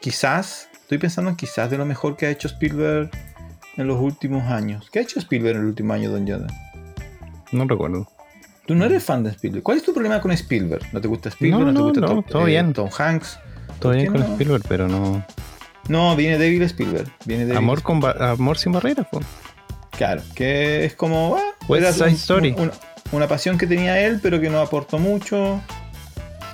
quizás 0.00 0.68
Estoy 0.92 1.00
pensando 1.00 1.30
en 1.30 1.36
quizás 1.36 1.70
de 1.70 1.78
lo 1.78 1.86
mejor 1.86 2.18
que 2.18 2.26
ha 2.26 2.30
hecho 2.30 2.48
Spielberg 2.48 3.08
en 3.78 3.86
los 3.86 3.98
últimos 3.98 4.42
años. 4.50 4.90
¿Qué 4.92 4.98
ha 4.98 5.02
hecho 5.02 5.18
Spielberg 5.20 5.56
en 5.56 5.62
el 5.62 5.68
último 5.68 5.94
año, 5.94 6.10
Don 6.10 6.26
Jonathan? 6.26 6.54
No 7.50 7.64
recuerdo. 7.66 8.06
Tú 8.66 8.74
no 8.74 8.84
eres 8.84 9.02
fan 9.02 9.24
de 9.24 9.30
Spielberg. 9.30 9.62
¿Cuál 9.62 9.78
es 9.78 9.84
tu 9.84 9.94
problema 9.94 10.20
con 10.20 10.32
Spielberg? 10.32 10.82
¿No 10.92 11.00
te 11.00 11.08
gusta 11.08 11.30
Spielberg? 11.30 11.64
¿No, 11.64 11.72
te 11.72 11.80
gusta 11.80 12.00
no, 12.14 12.22
todo, 12.22 12.44
bien. 12.44 12.74
Tom 12.74 12.90
Hanks? 12.94 13.38
Todo 13.78 13.92
bien 13.92 14.12
con 14.12 14.20
Spielberg, 14.20 14.62
pero 14.68 14.86
no. 14.86 15.24
No, 15.88 16.14
viene 16.14 16.36
débil 16.36 16.60
Spielberg. 16.60 17.10
Viene 17.24 17.56
Amor, 17.56 17.80
con 17.80 18.02
amor 18.04 18.58
sin 18.58 18.72
barreras, 18.72 19.06
pues. 19.10 19.24
Claro, 19.92 20.20
que 20.34 20.84
es 20.84 20.94
como. 20.94 21.38
Ah, 21.38 21.54
West 21.68 22.02
Story. 22.02 22.54
una, 23.12 23.28
pasión 23.28 23.56
que 23.56 23.66
tenía 23.66 23.98
él, 23.98 24.20
pero 24.22 24.38
que 24.42 24.50
no 24.50 24.60
aportó 24.60 24.98
mucho. 24.98 25.58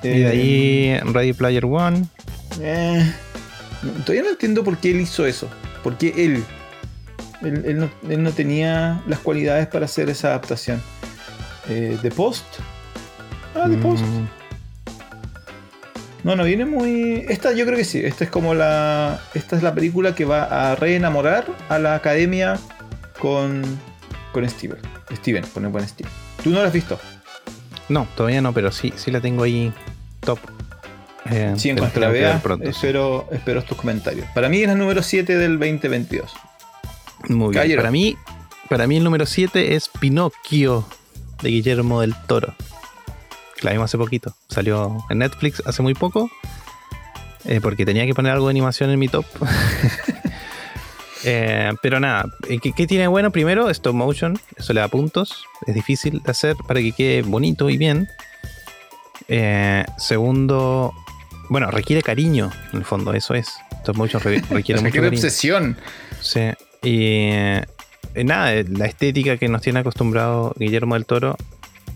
Y 0.04 0.08
de 0.10 0.26
ahí 0.28 0.84
eh, 0.90 1.02
Ready 1.06 1.32
Player 1.32 1.64
One. 1.64 2.04
Eh, 2.60 3.04
Todavía 4.04 4.22
no 4.22 4.30
entiendo 4.30 4.64
por 4.64 4.78
qué 4.78 4.90
él 4.90 5.00
hizo 5.00 5.26
eso. 5.26 5.48
Porque 5.82 6.12
él, 6.16 6.44
él, 7.42 7.90
no, 8.22 8.30
tenía 8.32 9.02
las 9.06 9.20
cualidades 9.20 9.66
para 9.68 9.84
hacer 9.84 10.08
esa 10.08 10.28
adaptación. 10.28 10.82
Eh, 11.68 11.98
The 12.02 12.10
Post. 12.10 12.44
Ah, 13.54 13.66
The 13.68 13.76
Post. 13.76 14.04
Mm. 14.04 14.26
No, 16.24 16.36
no 16.36 16.44
viene 16.44 16.64
muy. 16.64 17.24
Esta 17.28 17.52
yo 17.52 17.64
creo 17.64 17.76
que 17.76 17.84
sí. 17.84 18.00
Esta 18.04 18.24
es 18.24 18.30
como 18.30 18.54
la. 18.54 19.20
Esta 19.34 19.56
es 19.56 19.62
la 19.62 19.74
película 19.74 20.14
que 20.14 20.24
va 20.24 20.70
a 20.70 20.74
reenamorar 20.74 21.46
a 21.68 21.78
la 21.78 21.94
academia 21.94 22.58
con. 23.18 23.62
con 24.32 24.48
Steven. 24.48 24.78
Steven, 25.12 25.44
con 25.54 25.64
el 25.64 25.70
buen 25.70 25.86
Steven. 25.88 26.10
¿Tú 26.42 26.50
no 26.50 26.60
la 26.60 26.66
has 26.66 26.72
visto? 26.72 26.98
No, 27.88 28.06
todavía 28.16 28.42
no, 28.42 28.52
pero 28.52 28.70
sí, 28.70 28.92
sí 28.96 29.10
la 29.10 29.20
tengo 29.20 29.44
ahí 29.44 29.72
top. 30.20 30.38
Eh, 31.30 31.54
sí, 31.56 31.70
en 31.70 31.78
cuanto 31.78 32.00
la 32.00 32.08
vea, 32.08 32.40
espero, 32.62 33.28
espero 33.30 33.62
tus 33.62 33.76
comentarios. 33.76 34.26
Para 34.34 34.48
mí 34.48 34.62
es 34.62 34.68
el 34.68 34.78
número 34.78 35.02
7 35.02 35.36
del 35.36 35.58
2022. 35.58 36.32
Muy 37.28 37.54
bien. 37.54 37.76
Para 37.76 37.90
mí, 37.90 38.16
para 38.68 38.86
mí 38.86 38.96
el 38.96 39.04
número 39.04 39.26
7 39.26 39.74
es 39.74 39.88
Pinocchio 39.88 40.86
de 41.42 41.50
Guillermo 41.50 42.00
del 42.00 42.14
Toro. 42.26 42.54
La 43.62 43.72
vimos 43.72 43.86
hace 43.86 43.98
poquito. 43.98 44.34
Salió 44.48 44.98
en 45.10 45.18
Netflix 45.18 45.62
hace 45.66 45.82
muy 45.82 45.94
poco. 45.94 46.30
Eh, 47.44 47.60
porque 47.60 47.84
tenía 47.84 48.04
que 48.06 48.14
poner 48.14 48.32
algo 48.32 48.46
de 48.46 48.50
animación 48.50 48.90
en 48.90 48.98
mi 48.98 49.08
top. 49.08 49.26
Eh, 51.24 51.72
pero 51.82 51.98
nada, 51.98 52.26
¿qué, 52.62 52.86
tiene 52.86 53.08
bueno? 53.08 53.32
Primero, 53.32 53.68
stop 53.70 53.92
motion. 53.92 54.38
Eso 54.56 54.72
le 54.72 54.80
da 54.80 54.86
puntos. 54.86 55.44
Es 55.66 55.74
difícil 55.74 56.22
de 56.22 56.30
hacer 56.30 56.54
para 56.68 56.80
que 56.80 56.92
quede 56.92 57.22
bonito 57.22 57.68
y 57.68 57.76
bien. 57.76 58.08
segundo, 59.98 60.94
bueno, 61.48 61.70
requiere 61.70 62.02
cariño, 62.02 62.50
en 62.72 62.78
el 62.78 62.84
fondo, 62.84 63.12
eso 63.14 63.34
es. 63.34 63.48
Stop 63.78 63.96
motion 63.96 64.22
requiere 64.50 64.80
mucho 64.80 64.94
cariño. 64.94 65.08
obsesión. 65.08 65.76
Sí. 66.20 66.50
Y 66.82 67.30
eh, 67.32 67.64
nada, 68.24 68.54
eh, 68.54 68.64
la 68.68 68.86
estética 68.86 69.36
que 69.36 69.48
nos 69.48 69.62
tiene 69.62 69.80
acostumbrado 69.80 70.54
Guillermo 70.58 70.94
del 70.94 71.06
Toro. 71.06 71.36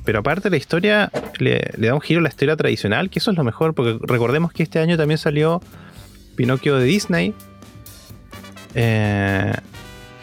Pero 0.04 0.18
aparte 0.18 0.50
la 0.50 0.56
historia 0.56 1.12
le, 1.38 1.70
da 1.78 1.94
un 1.94 2.00
giro 2.00 2.18
a 2.18 2.22
la 2.24 2.28
historia 2.28 2.56
tradicional, 2.56 3.08
que 3.08 3.20
eso 3.20 3.30
es 3.30 3.36
lo 3.36 3.44
mejor, 3.44 3.74
porque 3.74 3.98
recordemos 4.02 4.52
que 4.52 4.64
este 4.64 4.80
año 4.80 4.96
también 4.96 5.18
salió 5.18 5.60
Pinocchio 6.34 6.76
de 6.76 6.84
Disney. 6.84 7.34
Eh, 8.74 9.52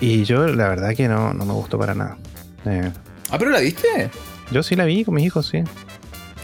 y 0.02 0.24
yo 0.26 0.48
la 0.48 0.68
verdad 0.68 0.96
que 0.96 1.08
no, 1.08 1.34
no 1.34 1.46
me 1.46 1.54
gustó 1.54 1.78
para 1.80 1.94
nada. 1.94 2.18
ah, 3.30 3.38
pero 3.38 3.52
la 3.52 3.60
viste. 3.60 4.10
Yo 4.52 4.64
sí 4.64 4.76
la 4.76 4.84
vi 4.86 5.06
con 5.06 5.14
mis 5.14 5.26
hijos, 5.26 5.48
sí. 5.48 5.64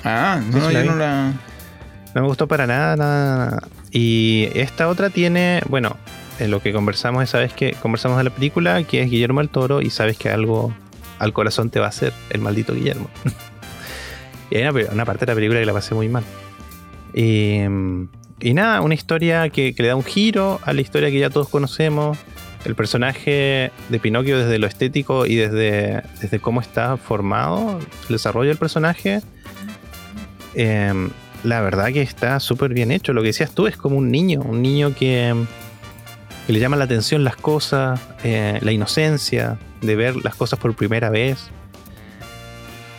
Ah, 0.04 0.40
no, 0.52 0.72
yo 0.72 0.84
no 0.84 0.96
la... 0.96 1.34
No 2.16 2.22
me 2.22 2.28
gustó 2.28 2.48
para 2.48 2.66
nada, 2.66 2.96
nada, 2.96 3.68
Y 3.92 4.48
esta 4.56 4.88
otra 4.88 5.10
tiene, 5.10 5.62
bueno, 5.68 5.98
en 6.40 6.50
lo 6.50 6.62
que 6.62 6.72
conversamos 6.72 7.22
esa 7.22 7.40
vez 7.40 7.52
que 7.52 7.74
conversamos 7.74 8.18
de 8.18 8.24
la 8.24 8.30
película, 8.30 8.82
que 8.84 9.02
es 9.02 9.12
Guillermo 9.12 9.42
el 9.42 9.50
Toro, 9.50 9.82
y 9.82 9.90
sabes 9.90 10.18
que 10.18 10.30
algo 10.30 10.74
al 11.20 11.34
corazón 11.34 11.70
te 11.70 11.82
va 11.82 11.88
a 11.88 11.90
hacer 11.90 12.14
el 12.30 12.40
maldito 12.40 12.74
Guillermo. 12.74 13.10
y 14.50 14.56
hay 14.56 14.64
una, 14.64 15.04
parte 15.04 15.26
de 15.26 15.32
la 15.34 15.36
película 15.36 15.60
que 15.60 15.66
la 15.66 15.74
pasé 15.74 15.94
muy 15.94 16.08
mal. 16.08 16.24
Y, 17.14 17.60
nada, 18.54 18.80
una 18.80 18.94
historia 18.94 19.50
que, 19.50 19.76
le 19.78 19.88
da 19.88 19.98
un 19.98 20.04
giro 20.04 20.62
a 20.64 20.72
la 20.72 20.80
historia 20.80 21.12
que 21.12 21.20
ya 21.20 21.30
todos 21.30 21.50
conocemos. 21.50 22.18
El 22.64 22.76
personaje 22.76 23.74
de 23.90 24.00
Pinocchio 24.00 24.40
desde 24.40 24.58
lo 24.58 24.68
estético 24.68 25.26
y 25.26 25.36
desde, 25.36 26.02
desde 26.22 26.40
cómo 26.40 26.62
está 26.62 26.96
formado, 26.96 27.78
el 28.08 28.08
desarrollo 28.08 28.48
del 28.48 28.58
personaje. 28.58 29.22
Eh, 30.54 31.10
la 31.46 31.62
verdad 31.62 31.94
que 31.94 32.02
está 32.02 32.40
súper 32.40 32.74
bien 32.74 32.92
hecho. 32.92 33.14
Lo 33.14 33.22
que 33.22 33.28
decías 33.28 33.52
tú 33.52 33.68
es 33.68 33.78
como 33.78 33.98
un 33.98 34.12
niño, 34.12 34.42
un 34.42 34.62
niño 34.62 34.94
que, 34.96 35.34
le 36.48 36.60
llama 36.60 36.76
la 36.76 36.86
atención 36.86 37.24
las 37.24 37.36
cosas, 37.36 38.00
eh, 38.24 38.60
la 38.62 38.72
inocencia 38.72 39.58
de 39.82 39.96
ver 39.96 40.16
las 40.18 40.36
cosas 40.36 40.60
por 40.60 40.76
primera 40.76 41.10
vez. 41.10 41.50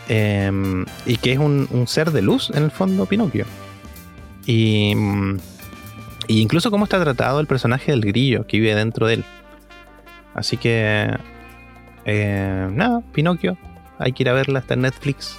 Em, 0.09 0.87
y 1.05 1.17
que 1.17 1.33
es 1.33 1.39
un, 1.39 1.69
ser 1.89 2.13
de 2.13 2.23
luz 2.23 2.51
en 2.55 2.63
el 2.63 2.71
fondo, 2.71 3.07
Pinocchio. 3.07 3.45
Y, 4.47 4.95
incluso 6.29 6.71
cómo 6.71 6.85
está 6.85 7.03
tratado 7.03 7.41
el 7.41 7.47
personaje 7.47 7.91
del 7.91 8.03
grillo 8.03 8.47
que 8.47 8.59
vive 8.59 8.75
dentro 8.75 9.09
de 9.09 9.15
él. 9.15 9.25
Así 10.35 10.57
que, 10.57 11.11
eh, 12.05 12.69
nada, 12.71 13.03
Pinocchio, 13.13 13.59
hay 13.99 14.13
que 14.13 14.23
ir 14.23 14.29
a 14.29 14.33
verla, 14.33 14.61
está 14.61 14.75
en 14.75 14.83
Netflix. 14.83 15.37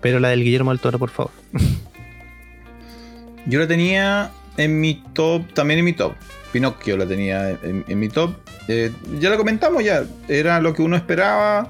Pero 0.00 0.20
la 0.20 0.28
del 0.28 0.44
Guillermo 0.44 0.70
del 0.70 0.80
Toro, 0.80 0.98
por 0.98 1.10
favor. 1.10 1.32
Yo 3.46 3.60
la 3.60 3.66
tenía 3.66 4.30
en 4.56 4.80
mi 4.80 5.02
top, 5.12 5.52
también 5.54 5.78
en 5.78 5.84
mi 5.84 5.92
top. 5.92 6.14
Pinocchio 6.52 6.96
la 6.96 7.06
tenía 7.06 7.50
en, 7.50 7.98
mi 7.98 8.08
top. 8.08 8.34
Eh, 8.68 8.90
ya 9.18 9.30
la 9.30 9.36
comentamos, 9.36 9.84
ya. 9.84 10.04
Era 10.28 10.60
lo 10.60 10.74
que 10.74 10.82
uno 10.82 10.96
esperaba. 10.96 11.68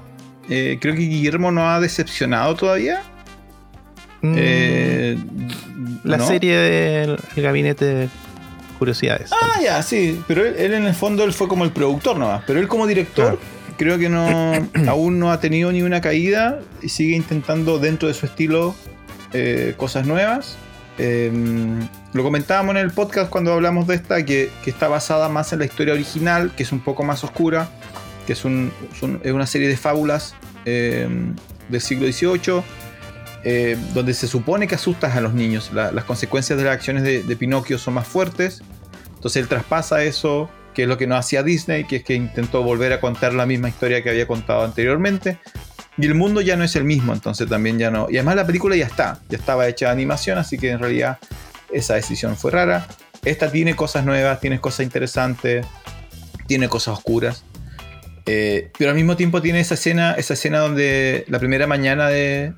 Eh, 0.49 0.77
creo 0.81 0.95
que 0.95 1.01
Guillermo 1.01 1.51
no 1.51 1.69
ha 1.69 1.79
decepcionado 1.79 2.55
todavía. 2.55 3.03
Mm. 4.21 4.35
Eh, 4.37 5.17
la 6.03 6.19
serie 6.19 6.57
del 6.57 7.19
gabinete 7.35 7.85
de 7.85 8.09
curiosidades. 8.79 9.31
Ah, 9.31 9.61
ya, 9.63 9.81
sí. 9.83 10.21
Pero 10.27 10.45
él, 10.45 10.73
en 10.73 10.85
el 10.85 10.95
fondo 10.95 11.23
él 11.23 11.33
fue 11.33 11.47
como 11.47 11.63
el 11.63 11.71
productor 11.71 12.17
nomás. 12.17 12.43
Pero 12.47 12.59
él 12.59 12.67
como 12.67 12.87
director 12.87 13.39
creo 13.77 13.97
que 13.99 14.09
no 14.09 14.53
aún 14.87 15.19
no 15.19 15.31
ha 15.31 15.39
tenido 15.39 15.71
ni 15.71 15.83
una 15.83 16.01
caída 16.01 16.59
y 16.81 16.89
sigue 16.89 17.15
intentando 17.15 17.79
dentro 17.79 18.07
de 18.07 18.13
su 18.15 18.25
estilo 18.25 18.75
cosas 19.77 20.05
nuevas. 20.05 20.57
Em, 21.03 21.79
lo 22.13 22.21
comentábamos 22.21 22.75
en 22.75 22.81
el 22.81 22.91
podcast 22.91 23.31
cuando 23.31 23.51
hablamos 23.53 23.87
de 23.87 23.95
esta, 23.95 24.23
que, 24.23 24.51
está 24.67 24.87
basada 24.87 25.29
más 25.29 25.51
en 25.51 25.57
la 25.57 25.65
historia 25.65 25.95
original, 25.95 26.51
que 26.55 26.61
es 26.61 26.71
un 26.71 26.79
poco 26.79 27.03
más 27.03 27.23
oscura, 27.23 27.71
que 28.27 28.33
es, 28.33 28.45
una 28.45 29.47
serie 29.47 29.67
de 29.67 29.77
fábulas 29.77 30.35
em, 30.65 31.35
del 31.69 31.81
siglo 31.81 32.05
XVIII, 32.05 32.61
eh, 33.43 33.77
donde 33.95 34.13
se 34.13 34.27
supone 34.27 34.67
que 34.67 34.75
asustas 34.75 35.15
a 35.15 35.21
los 35.21 35.33
niños. 35.33 35.71
las 35.73 36.03
consecuencias 36.03 36.59
de 36.59 36.65
las 36.65 36.75
acciones 36.75 37.01
de, 37.01 37.23
de, 37.23 37.35
Pinocchio 37.35 37.79
son 37.79 37.95
más 37.95 38.07
fuertes. 38.07 38.61
Entonces 39.15 39.41
él 39.41 39.47
traspasa 39.47 40.03
eso, 40.03 40.51
que 40.75 40.83
es 40.83 40.87
lo 40.87 40.99
que 40.99 41.07
no 41.07 41.15
hacía 41.15 41.41
Disney, 41.41 41.85
que 41.85 41.95
es 41.95 42.03
que 42.03 42.13
intentó 42.13 42.61
volver 42.61 42.93
a 42.93 43.01
contar 43.01 43.33
la 43.33 43.47
misma 43.47 43.69
historia 43.69 44.03
que 44.03 44.11
había 44.11 44.27
contado 44.27 44.63
anteriormente, 44.63 45.39
y 45.97 46.05
el 46.05 46.15
mundo 46.15 46.41
ya 46.41 46.55
no 46.55 46.63
es 46.63 46.75
el 46.75 46.83
mismo, 46.83 47.13
entonces 47.13 47.49
también 47.49 47.77
ya 47.77 47.91
no. 47.91 48.07
Y 48.09 48.17
además 48.17 48.37
la 48.37 48.45
película 48.45 48.75
ya 48.75 48.85
está, 48.85 49.19
ya 49.29 49.37
estaba 49.37 49.67
hecha 49.67 49.87
de 49.87 49.91
animación, 49.91 50.37
así 50.37 50.57
que 50.57 50.71
en 50.71 50.79
realidad 50.79 51.17
esa 51.71 51.95
decisión 51.95 52.37
fue 52.37 52.51
rara. 52.51 52.87
Esta 53.23 53.51
tiene 53.51 53.75
cosas 53.75 54.05
nuevas, 54.05 54.39
tiene 54.39 54.59
cosas 54.59 54.81
interesantes, 54.81 55.65
tiene 56.47 56.69
cosas 56.69 56.97
oscuras. 56.97 57.43
Eh, 58.25 58.71
pero 58.77 58.91
al 58.91 58.95
mismo 58.95 59.17
tiempo 59.17 59.41
tiene 59.41 59.59
esa 59.59 59.73
escena, 59.73 60.13
esa 60.13 60.33
escena 60.33 60.59
donde 60.59 61.25
la 61.27 61.39
primera 61.39 61.67
mañana 61.67 62.07
de, 62.07 62.53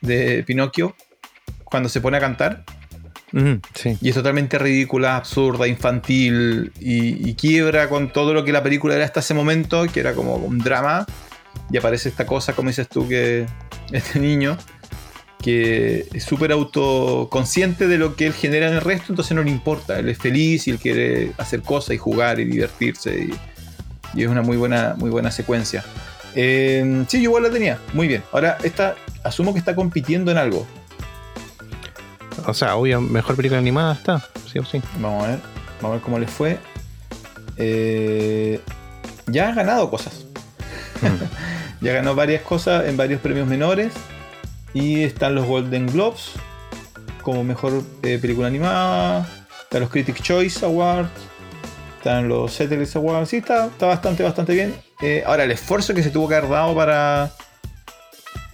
de 0.00 0.42
Pinocchio, 0.44 0.96
cuando 1.64 1.88
se 1.88 2.00
pone 2.00 2.16
a 2.16 2.20
cantar. 2.20 2.64
Y 4.00 4.08
es 4.08 4.14
totalmente 4.14 4.58
ridícula, 4.58 5.16
absurda, 5.16 5.66
infantil 5.66 6.72
y, 6.78 7.28
y, 7.28 7.34
quiebra 7.34 7.88
con 7.88 8.12
todo 8.12 8.32
lo 8.32 8.44
que 8.44 8.52
la 8.52 8.62
película 8.62 8.94
era 8.94 9.04
hasta 9.04 9.18
ese 9.18 9.34
momento, 9.34 9.84
que 9.92 9.98
era 9.98 10.12
como 10.12 10.36
un 10.36 10.58
drama 10.58 11.04
y 11.70 11.76
aparece 11.76 12.08
esta 12.08 12.26
cosa, 12.26 12.52
como 12.52 12.68
dices 12.68 12.88
tú, 12.88 13.08
que 13.08 13.46
este 13.92 14.18
niño, 14.20 14.56
que 15.42 16.06
es 16.12 16.24
súper 16.24 16.52
autoconsciente 16.52 17.88
de 17.88 17.98
lo 17.98 18.16
que 18.16 18.26
él 18.26 18.32
genera 18.32 18.68
en 18.68 18.74
el 18.74 18.80
resto, 18.80 19.06
entonces 19.10 19.36
no 19.36 19.42
le 19.42 19.50
importa. 19.50 19.98
Él 19.98 20.08
es 20.08 20.18
feliz 20.18 20.66
y 20.66 20.70
él 20.70 20.78
quiere 20.78 21.32
hacer 21.38 21.62
cosas 21.62 21.94
y 21.94 21.98
jugar 21.98 22.40
y 22.40 22.44
divertirse. 22.44 23.28
Y, 23.28 24.18
y 24.18 24.22
es 24.24 24.28
una 24.28 24.42
muy 24.42 24.56
buena, 24.56 24.94
muy 24.96 25.10
buena 25.10 25.30
secuencia. 25.30 25.84
Eh, 26.34 27.04
sí, 27.08 27.18
yo 27.18 27.24
igual 27.24 27.44
la 27.44 27.50
tenía. 27.50 27.78
Muy 27.92 28.08
bien. 28.08 28.22
Ahora, 28.32 28.58
esta, 28.62 28.96
asumo 29.22 29.52
que 29.52 29.58
está 29.58 29.74
compitiendo 29.74 30.30
en 30.30 30.38
algo. 30.38 30.66
O 32.46 32.54
sea, 32.54 32.76
obvio, 32.76 33.00
mejor 33.00 33.36
película 33.36 33.58
animada 33.58 33.94
está, 33.94 34.28
sí 34.50 34.58
o 34.58 34.64
sí. 34.64 34.80
Vamos 34.98 35.24
a 35.24 35.28
ver. 35.28 35.38
Vamos 35.80 35.90
a 35.90 35.90
ver 35.94 36.00
cómo 36.00 36.18
le 36.18 36.26
fue. 36.26 36.58
Eh, 37.56 38.60
ya 39.26 39.48
ha 39.48 39.54
ganado 39.54 39.90
cosas. 39.90 40.26
Ya 41.80 41.92
ganó 41.92 42.14
varias 42.14 42.42
cosas 42.42 42.86
en 42.88 42.96
varios 42.96 43.20
premios 43.20 43.46
menores. 43.46 43.92
Y 44.72 45.02
están 45.02 45.34
los 45.34 45.46
Golden 45.46 45.86
Globes 45.86 46.30
como 47.22 47.44
mejor 47.44 47.82
eh, 48.02 48.18
película 48.20 48.48
animada. 48.48 49.26
Están 49.62 49.82
los 49.82 49.90
Critic 49.90 50.20
Choice 50.22 50.64
Awards. 50.64 51.10
Están 51.98 52.28
los 52.28 52.52
Satellite 52.52 52.98
Awards. 52.98 53.28
Sí, 53.28 53.36
está, 53.36 53.66
está 53.66 53.86
bastante, 53.86 54.22
bastante 54.22 54.54
bien. 54.54 54.74
Eh, 55.00 55.24
ahora, 55.26 55.44
el 55.44 55.50
esfuerzo 55.50 55.94
que 55.94 56.02
se 56.02 56.10
tuvo 56.10 56.28
que 56.28 56.36
haber 56.36 56.50
dado 56.50 56.74
para, 56.74 57.32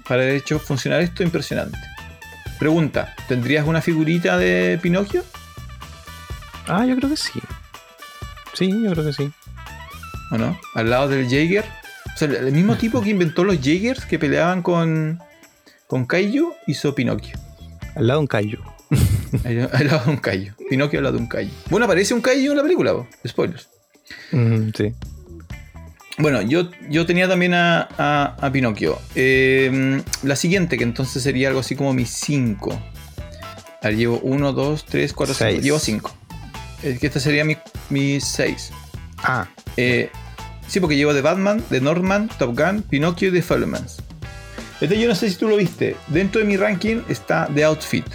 para 0.08 0.22
haber 0.22 0.36
hecho 0.36 0.58
funcionar 0.58 1.00
esto, 1.00 1.22
impresionante. 1.22 1.78
Pregunta: 2.58 3.14
¿tendrías 3.28 3.66
una 3.66 3.80
figurita 3.82 4.38
de 4.38 4.78
Pinocchio? 4.80 5.24
Ah, 6.66 6.86
yo 6.86 6.96
creo 6.96 7.10
que 7.10 7.16
sí. 7.16 7.40
Sí, 8.54 8.70
yo 8.70 8.90
creo 8.92 9.04
que 9.04 9.12
sí. 9.12 9.32
¿O 10.30 10.38
no? 10.38 10.58
Al 10.74 10.90
lado 10.90 11.08
del 11.08 11.28
Jaeger. 11.28 11.64
O 12.14 12.18
sea, 12.18 12.28
el 12.28 12.52
mismo 12.52 12.76
tipo 12.76 13.00
que 13.00 13.10
inventó 13.10 13.44
los 13.44 13.60
Jaegers 13.60 14.04
que 14.04 14.18
peleaban 14.18 14.62
con, 14.62 15.20
con 15.86 16.06
Kaiju 16.06 16.52
hizo 16.66 16.94
Pinocchio. 16.94 17.38
Al 17.96 18.06
lado 18.06 18.20
de 18.20 18.22
un 18.22 18.26
kaiju. 18.26 18.58
Al 19.44 19.86
lado 19.86 20.04
de 20.04 20.10
un 20.10 20.16
Kaiju. 20.16 20.54
Pinocchio 20.68 20.98
al 20.98 21.04
lado 21.04 21.16
de 21.16 21.22
un 21.22 21.28
Kaiju. 21.28 21.50
Bueno, 21.70 21.84
aparece 21.86 22.12
un 22.14 22.20
Kaiju 22.20 22.50
en 22.50 22.56
la 22.56 22.62
película, 22.62 22.92
po. 22.92 23.06
spoilers. 23.26 23.68
Mm, 24.32 24.70
sí. 24.76 24.92
Bueno, 26.18 26.42
yo, 26.42 26.68
yo 26.90 27.06
tenía 27.06 27.28
también 27.28 27.54
a, 27.54 27.88
a- 27.96 28.36
a 28.40 28.52
Pinocchio. 28.52 28.98
Eh, 29.14 30.02
la 30.22 30.36
siguiente, 30.36 30.76
que 30.76 30.84
entonces 30.84 31.22
sería 31.22 31.48
algo 31.48 31.60
así 31.60 31.76
como 31.76 31.94
mi 31.94 32.04
5. 32.04 32.82
A 33.82 33.86
ver, 33.88 33.96
llevo 33.96 34.18
1, 34.22 34.52
2, 34.52 34.84
3, 34.84 35.12
4, 35.14 35.34
5. 35.34 35.50
Seis. 35.50 35.62
Llevo 35.64 35.78
5. 35.78 36.16
Es 36.82 36.98
que 36.98 37.06
esta 37.06 37.20
sería 37.20 37.44
mi 37.44 38.20
6. 38.20 38.70
Ah, 39.18 39.48
sí, 40.70 40.80
porque 40.80 40.96
llevo 40.96 41.12
de 41.12 41.20
Batman, 41.20 41.62
de 41.68 41.80
Norman, 41.80 42.30
Top 42.38 42.58
Gun, 42.58 42.82
Pinocchio 42.82 43.28
y 43.28 43.32
The 43.32 43.42
Fablemans. 43.42 43.98
Este 44.80 44.98
yo 44.98 45.08
no 45.08 45.14
sé 45.14 45.28
si 45.28 45.36
tú 45.36 45.48
lo 45.48 45.56
viste. 45.56 45.96
Dentro 46.08 46.40
de 46.40 46.46
mi 46.46 46.56
ranking 46.56 47.02
está 47.08 47.46
The 47.54 47.64
Outfit. 47.64 48.06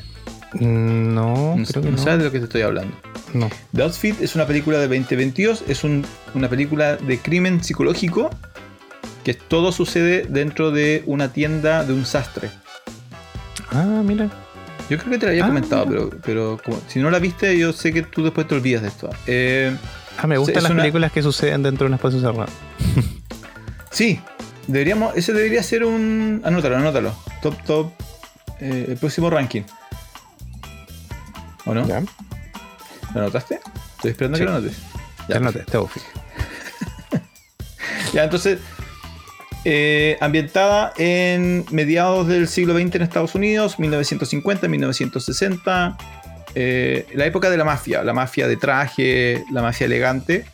mm, 0.54 1.14
no, 1.14 1.56
No, 1.58 1.66
creo 1.66 1.82
que 1.84 1.92
no 1.92 1.98
no. 1.98 2.04
sabes 2.04 2.20
de 2.20 2.26
lo 2.26 2.32
que 2.32 2.40
te 2.40 2.46
estoy 2.46 2.62
hablando. 2.64 2.96
No. 3.34 3.50
The 3.76 3.84
Outfit 3.84 4.22
es 4.22 4.36
una 4.36 4.48
película 4.48 4.80
de 4.80 4.88
2022, 4.88 5.64
es 5.68 5.84
un- 5.84 6.06
una 6.34 6.50
película 6.50 6.96
de 6.96 7.20
crimen 7.20 7.62
psicológico 7.64 8.30
que 9.26 9.34
todo 9.34 9.72
sucede 9.72 10.26
dentro 10.30 10.72
de 10.72 11.04
una 11.08 11.34
tienda 11.34 11.84
de 11.84 11.94
un 11.94 12.06
sastre. 12.06 12.50
Ah, 13.72 14.02
mira. 14.04 14.30
Yo 14.90 14.98
creo 15.00 15.12
que 15.14 15.18
te 15.18 15.26
la 15.26 15.32
había 15.32 15.44
Ah. 15.46 15.48
comentado, 15.48 15.86
pero, 15.88 16.10
pero 16.24 16.60
como- 16.64 16.80
si 16.88 17.00
no 17.00 17.10
la 17.10 17.20
viste, 17.20 17.58
yo 17.58 17.74
sé 17.74 17.92
que 17.92 18.04
tú 18.04 18.24
después 18.24 18.48
te 18.48 18.56
olvidas 18.56 18.84
de 18.84 18.88
esto. 18.88 19.10
Eh, 19.28 19.76
Ah, 20.18 20.28
me 20.28 20.38
gustan 20.38 20.58
es 20.58 20.64
las 20.64 20.72
una- 20.72 20.82
películas 20.84 21.12
que 21.12 21.22
suceden 21.22 21.64
dentro 21.64 21.86
de 21.86 21.90
un 21.90 21.94
espacio 21.96 22.20
cerrado. 22.20 22.48
sí, 23.92 24.20
deberíamos, 24.68 25.16
ese 25.16 25.34
debería 25.34 25.62
ser 25.64 25.84
un... 25.84 26.42
Anótalo, 26.46 26.78
anótalo. 26.78 27.14
Top, 27.42 27.56
top, 27.66 27.92
eh, 28.60 28.86
el 28.90 28.98
próximo 28.98 29.30
ranking. 29.30 29.64
¿O 31.66 31.74
no? 31.74 31.88
Ya, 31.88 32.02
¿Lo 33.14 33.22
anotaste? 33.22 33.60
Estoy 33.98 34.12
esperando 34.12 34.38
Sí. 34.38 34.44
que 34.44 34.50
lo 34.50 34.56
anotes. 34.58 34.78
ya 35.28 35.40
no 35.40 35.52
te, 35.52 35.60
te. 35.60 35.78
Ya, 38.14 38.24
entonces, 38.24 38.60
eh, 39.66 40.18
ambientada 40.22 40.94
en 40.98 41.66
mediados 41.72 42.28
del 42.28 42.48
siglo 42.48 42.74
XX 42.78 42.96
en 42.96 43.02
Estados 43.02 43.36
Unidos, 43.36 43.78
1950, 43.80 44.68
1960, 44.70 45.98
eh, 46.56 47.06
la 47.14 47.26
época 47.26 47.50
de 47.50 47.58
la 47.58 47.66
mafia, 47.66 48.04
la 48.04 48.14
mafia 48.14 48.48
de 48.48 48.56
traje, 48.56 49.44
la 49.52 49.62
mafia 49.62 49.86
elegante. 49.86 50.46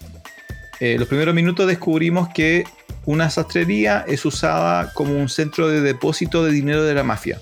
Eh, 0.80 0.98
los 0.98 1.08
primeros 1.08 1.36
minutos 1.36 1.68
descubrimos 1.68 2.30
que 2.30 2.64
una 3.06 3.30
sastrería 3.30 4.04
es 4.08 4.26
usada 4.26 4.92
como 4.94 5.14
un 5.14 5.30
centro 5.30 5.68
de 5.68 5.82
depósito 5.82 6.44
de 6.44 6.52
dinero 6.52 6.84
de 6.84 6.96
la 6.96 7.04
mafia. 7.04 7.40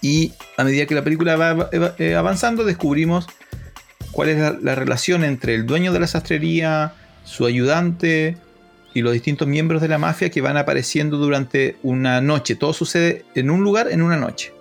Y 0.00 0.32
a 0.56 0.64
medida 0.64 0.86
que 0.86 0.94
la 0.94 1.04
película 1.04 1.36
va 1.36 1.68
eh, 1.98 2.14
avanzando, 2.14 2.64
descubrimos 2.64 3.26
cuál 4.10 4.30
es 4.30 4.38
la, 4.38 4.56
la 4.60 4.74
relación 4.74 5.22
entre 5.22 5.54
el 5.54 5.66
dueño 5.66 5.92
de 5.92 6.00
la 6.00 6.06
sastrería, 6.06 6.94
su 7.24 7.44
ayudante 7.44 8.36
y 8.94 9.02
los 9.02 9.12
distintos 9.12 9.46
miembros 9.46 9.82
de 9.82 9.88
la 9.88 9.98
mafia 9.98 10.30
que 10.30 10.40
van 10.40 10.56
apareciendo 10.56 11.18
durante 11.18 11.76
una 11.82 12.20
noche. 12.20 12.56
Todo 12.56 12.72
sucede 12.72 13.24
en 13.34 13.50
un 13.50 13.62
lugar, 13.62 13.88
en 13.90 14.02
una 14.02 14.16
noche. 14.16 14.52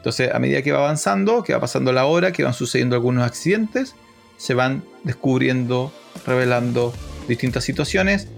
Entonces, 0.00 0.30
a 0.32 0.38
medida 0.38 0.62
que 0.62 0.72
va 0.72 0.78
avanzando, 0.78 1.42
que 1.42 1.52
va 1.52 1.60
pasando 1.60 1.92
la 1.92 2.06
hora, 2.06 2.32
que 2.32 2.42
van 2.42 2.54
sucediendo 2.54 2.96
algunos 2.96 3.22
accidentes, 3.22 3.94
se 4.38 4.54
van 4.54 4.82
descubriendo, 5.04 5.92
revelando 6.26 6.94
distintas 7.28 7.64
situaciones. 7.64 8.28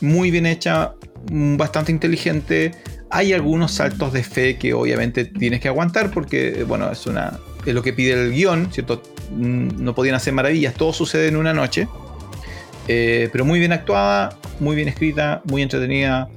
Muy 0.00 0.30
bien 0.30 0.46
hecha, 0.46 0.94
mm, 1.28 1.56
bastante 1.56 1.90
inteligente. 1.90 2.70
Hay 3.10 3.32
algunos 3.32 3.72
saltos 3.72 4.12
de 4.12 4.22
fe 4.22 4.58
que 4.58 4.74
obviamente 4.74 5.24
tienes 5.24 5.60
que 5.60 5.66
aguantar 5.66 6.12
porque, 6.12 6.62
bueno, 6.62 6.88
es, 6.92 7.04
una, 7.06 7.40
es 7.66 7.74
lo 7.74 7.82
que 7.82 7.92
pide 7.92 8.12
el 8.12 8.32
guion, 8.32 8.72
¿cierto? 8.72 9.02
Mm, 9.32 9.82
No 9.82 9.96
podían 9.96 10.14
hacer 10.14 10.32
maravillas, 10.34 10.74
todo 10.74 10.92
sucede 10.92 11.26
en 11.26 11.34
una 11.36 11.52
noche. 11.52 11.88
Eh, 12.86 13.28
pero 13.32 13.44
muy 13.44 13.58
bien 13.58 13.72
actuada, 13.72 14.38
muy 14.60 14.76
bien 14.76 14.86
escrita, 14.86 15.42
muy 15.46 15.62
entretenida. 15.62 16.28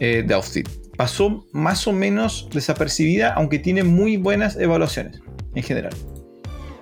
Eh, 0.00 0.24
The 0.26 0.32
Outfit. 0.32 0.83
Pasó 0.96 1.46
más 1.52 1.86
o 1.86 1.92
menos 1.92 2.48
desapercibida, 2.52 3.32
aunque 3.32 3.58
tiene 3.58 3.82
muy 3.82 4.16
buenas 4.16 4.56
evaluaciones 4.56 5.20
en 5.54 5.62
general. 5.62 5.94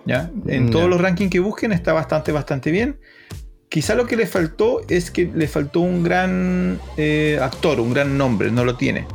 ¿Ya? 0.05 0.31
En 0.47 0.71
todos 0.71 0.89
los 0.91 1.01
rankings 1.01 1.31
que 1.31 1.39
busquen 1.41 1.73
está 1.73 1.93
bastante, 1.93 2.33
bastante 2.33 2.71
bien. 2.71 2.99
Quizá 3.69 3.95
lo 3.95 4.07
que 4.07 4.17
le 4.17 4.27
faltó 4.27 4.83
es 4.89 5.11
que 5.11 5.31
le 5.33 5.47
faltó 5.47 5.81
un 5.81 6.03
gran 6.03 6.79
eh, 6.97 7.39
actor, 7.41 7.81
un 7.81 7.95
gran 7.95 8.19
nombre, 8.19 8.51
no 8.51 8.65
lo 8.65 8.77
tiene. 8.77 9.07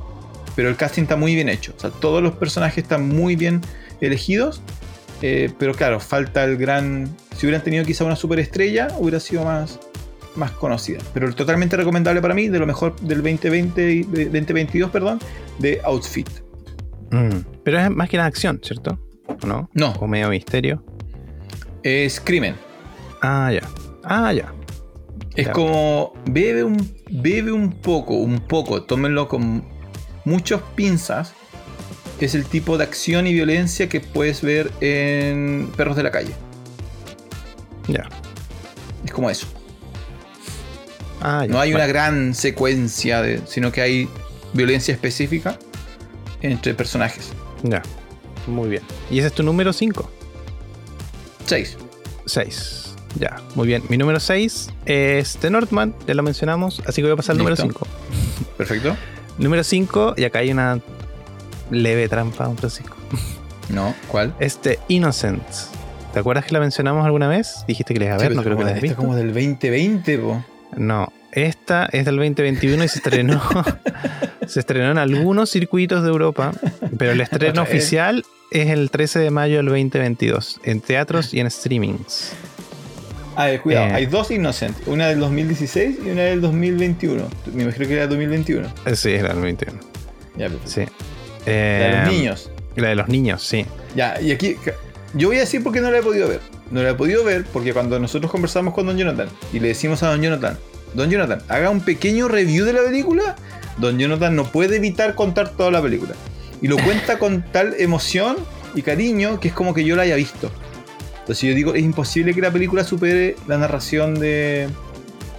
Pero 0.56 0.70
el 0.70 0.76
casting 0.76 1.04
está 1.04 1.16
muy 1.16 1.36
bien 1.36 1.50
hecho. 1.50 1.74
O 1.78 1.80
sea, 1.80 1.92
todos 1.92 2.24
los 2.24 2.36
personajes 2.36 2.84
están 2.84 3.08
muy 3.08 3.36
bien 3.36 3.62
elegidos. 4.02 4.62
eh, 5.22 5.52
pero 5.60 5.74
claro, 5.74 6.00
falta 6.00 6.44
el 6.44 6.58
gran. 6.58 7.16
Si 7.36 7.46
hubieran 7.46 7.64
tenido 7.64 7.86
quizá 7.86 8.04
una 8.06 8.16
superestrella, 8.16 8.88
hubiera 8.98 9.20
sido 9.20 9.44
más, 9.44 9.80
más 10.38 10.52
conocida. 10.52 11.00
Pero 11.14 11.34
totalmente 11.34 11.76
recomendable 11.76 12.22
para 12.22 12.34
mí, 12.34 12.48
de 12.48 12.60
lo 12.60 12.66
mejor 12.68 12.96
del 13.02 13.22
2020 13.22 13.92
y- 13.92 14.04
de 14.04 14.26
2022, 14.26 14.90
perdón, 14.92 15.20
de 15.60 15.82
Outfit. 15.84 16.30
Mm, 17.12 17.40
Pero 17.64 17.80
es 17.80 17.90
más 17.90 18.10
que 18.10 18.18
nada 18.18 18.28
acción, 18.28 18.60
¿cierto? 18.64 19.00
¿O 19.44 19.46
no? 19.48 19.70
No. 19.74 19.92
O 20.00 20.08
medio 20.08 20.30
misterio. 20.30 20.84
Es 21.84 22.20
crimen. 22.20 22.56
Ah, 23.22 23.52
ya. 23.52 23.62
Ah, 24.04 24.32
ya. 24.34 24.54
Es 25.36 25.48
Ya. 25.48 25.52
como 25.54 26.14
bebe 26.26 26.64
un, 26.64 26.78
bebe 27.10 27.52
un 27.52 27.72
poco, 27.82 28.16
un 28.16 28.40
poco, 28.40 28.84
tómenlo 28.84 29.28
con 29.28 29.64
muchas 30.26 30.62
pinzas. 30.76 31.34
Es 32.20 32.34
el 32.36 32.46
tipo 32.46 32.78
de 32.78 32.84
acción 32.84 33.28
y 33.28 33.34
violencia 33.34 33.88
que 33.90 34.00
puedes 34.00 34.42
ver 34.42 34.72
en 34.82 35.70
Perros 35.78 35.96
de 35.96 36.04
la 36.04 36.12
Calle. 36.12 36.34
Ya. 37.88 38.10
Es 39.06 39.12
como 39.12 39.30
eso. 39.30 39.48
Ah. 41.22 41.46
No 41.48 41.60
hay 41.60 41.74
una 41.74 41.88
gran 41.88 42.34
secuencia, 42.34 43.22
de- 43.22 43.42
sino 43.48 43.72
que 43.72 43.82
hay 43.82 44.10
violencia 44.54 44.94
específica 44.94 45.58
entre 46.42 46.74
personajes. 46.74 47.30
Ya. 47.64 47.82
Muy 48.46 48.70
bien. 48.70 48.84
¿Y 49.10 49.20
ese 49.20 49.28
es 49.28 49.34
tu 49.34 49.44
número 49.44 49.74
5? 49.74 50.10
6. 51.46 51.78
6. 52.26 52.84
Ya, 53.20 53.38
muy 53.56 53.68
bien. 53.68 53.84
Mi 53.90 53.98
número 53.98 54.20
6 54.20 54.70
es 54.86 55.38
The 55.38 55.50
Northman, 55.50 55.96
ya 56.08 56.14
lo 56.14 56.24
mencionamos, 56.24 56.82
así 56.86 57.02
que 57.02 57.08
voy 57.08 57.14
a 57.14 57.16
pasar 57.16 57.34
al 57.34 57.38
número 57.40 57.56
Listo. 57.56 57.68
5. 57.68 57.88
Perfecto. 58.58 58.96
Número 59.38 59.64
5, 59.64 60.14
y 60.18 60.24
acá 60.24 60.40
hay 60.40 60.52
una 60.52 60.80
leve 61.72 62.08
trampa, 62.10 62.46
don 62.46 62.58
Francisco. 62.58 62.96
No, 63.70 63.94
¿cuál? 64.08 64.34
Este 64.40 64.80
Innocent. 64.88 65.44
¿Te 66.14 66.20
acuerdas 66.20 66.46
que 66.46 66.54
la 66.54 66.60
mencionamos 66.60 67.06
alguna 67.06 67.28
vez? 67.28 67.64
Dijiste 67.68 67.94
que 67.94 68.00
le 68.00 68.06
ibas 68.06 68.20
a 68.20 68.22
ver, 68.24 68.32
Sí, 68.32 68.38
no 68.38 68.44
creo 68.44 68.58
que 68.58 68.64
la 68.64 68.70
hayas 68.72 68.78
esta 68.84 68.88
visto. 68.88 69.02
como 69.02 69.16
del 69.16 69.28
2020, 69.34 70.18
po. 70.20 70.44
No, 70.78 71.12
esta 71.32 71.88
es 71.92 72.06
del 72.06 72.16
2021 72.18 72.84
y 72.84 72.88
se 72.88 73.00
estrenó. 73.00 73.42
se 74.48 74.60
estrenó 74.60 74.92
en 74.92 74.98
algunos 74.98 75.50
circuitos 75.50 76.04
de 76.04 76.10
Europa, 76.10 76.54
pero 76.98 77.12
el 77.12 77.22
estreno 77.22 77.62
Otra 77.62 77.64
oficial 77.64 78.24
es 78.52 78.70
el 78.70 78.90
13 78.92 79.20
de 79.20 79.32
mayo 79.32 79.58
del 79.58 79.66
2022, 79.66 80.62
en 80.64 80.80
teatros 80.82 81.34
y 81.34 81.40
en 81.40 81.50
streamings. 81.52 82.32
A 83.36 83.46
ver, 83.48 83.62
cuidado, 83.62 83.88
Eh. 83.88 83.94
hay 83.94 84.06
dos 84.08 84.32
Innocent, 84.32 84.76
una 84.88 85.08
del 85.10 85.20
2016 85.20 85.98
y 86.06 86.10
una 86.10 86.24
del 86.24 86.42
2021. 86.42 87.28
Me 87.54 87.64
imagino 87.64 87.88
que 87.88 87.94
era 87.94 88.08
2021. 88.08 88.68
Eh, 88.86 88.96
Sí, 88.96 89.12
era 89.12 89.32
el 89.34 89.40
21. 89.42 89.78
Ya, 90.38 90.50
perfecto. 90.50 90.70
Sí. 90.70 90.82
la 91.46 91.52
de 91.54 91.90
los 91.92 92.08
Eh, 92.08 92.12
niños. 92.12 92.52
La 92.76 92.88
de 92.90 92.96
los 92.96 93.08
niños, 93.10 93.44
sí. 93.44 93.66
Ya, 93.96 94.20
y 94.22 94.32
aquí 94.32 94.56
yo 95.14 95.28
voy 95.30 95.38
a 95.38 95.42
decir 95.42 95.62
por 95.64 95.72
qué 95.74 95.82
no 95.82 95.90
la 95.92 96.00
he 96.00 96.02
podido 96.04 96.28
ver. 96.28 96.40
No 96.72 96.84
la 96.84 96.92
he 96.92 96.94
podido 96.94 97.24
ver 97.24 97.46
porque 97.52 97.74
cuando 97.74 98.00
nosotros 98.00 98.32
conversamos 98.32 98.74
con 98.74 98.86
Don 98.86 98.98
Jonathan 98.98 99.30
y 99.54 99.60
le 99.60 99.70
decimos 99.70 100.04
a 100.04 100.10
Don 100.10 100.22
Jonathan, 100.22 100.58
Don 100.94 101.10
Jonathan, 101.10 101.42
haga 101.48 101.70
un 101.70 101.82
pequeño 101.82 102.28
review 102.28 102.66
de 102.66 102.74
la 102.74 102.82
película, 102.84 103.36
Don 103.78 103.98
Jonathan 103.98 104.36
no 104.36 104.46
puede 104.46 104.78
evitar 104.78 105.16
contar 105.16 105.52
toda 105.52 105.72
la 105.72 105.82
película. 105.82 106.14
Y 106.62 106.68
lo 106.68 106.78
cuenta 106.84 107.20
con 107.20 107.44
tal 107.52 107.76
emoción 107.80 108.38
y 108.76 108.82
cariño 108.82 109.40
que 109.40 109.50
es 109.50 109.54
como 109.54 109.74
que 109.74 109.84
yo 109.84 109.96
la 109.96 110.04
haya 110.04 110.16
visto. 110.16 110.52
Entonces 111.20 111.50
yo 111.50 111.56
digo, 111.56 111.74
es 111.74 111.84
imposible 111.84 112.34
que 112.34 112.42
la 112.42 112.52
película 112.52 112.84
supere 112.84 113.36
la 113.48 113.58
narración 113.58 114.16
de, 114.16 114.70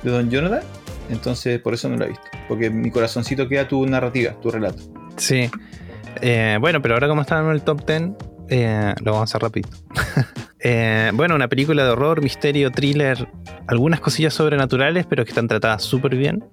de 0.02 0.10
Don 0.10 0.30
Jonathan. 0.30 0.62
Entonces 1.08 1.60
por 1.60 1.74
eso 1.74 1.88
no 1.88 1.96
la 1.96 2.06
he 2.06 2.08
visto. 2.08 2.24
Porque 2.46 2.70
mi 2.70 2.90
corazoncito 2.90 3.48
queda 3.48 3.66
tu 3.66 3.86
narrativa, 3.86 4.32
tu 4.40 4.50
relato. 4.50 4.82
Sí. 5.16 5.50
Eh, 6.20 6.58
bueno, 6.60 6.82
pero 6.82 6.94
ahora 6.94 7.08
como 7.08 7.22
estamos 7.22 7.50
en 7.50 7.54
el 7.54 7.62
top 7.62 7.86
10, 7.86 8.02
eh, 8.48 8.94
lo 9.02 9.12
vamos 9.12 9.20
a 9.20 9.24
hacer 9.24 9.42
rápido. 9.42 9.68
Eh, 10.60 11.10
bueno, 11.14 11.34
una 11.34 11.48
película 11.48 11.84
de 11.84 11.90
horror, 11.90 12.22
misterio, 12.22 12.70
thriller, 12.70 13.28
algunas 13.66 14.00
cosillas 14.00 14.34
sobrenaturales, 14.34 15.06
pero 15.06 15.24
que 15.24 15.30
están 15.30 15.48
tratadas 15.48 15.82
súper 15.82 16.16
bien. 16.16 16.44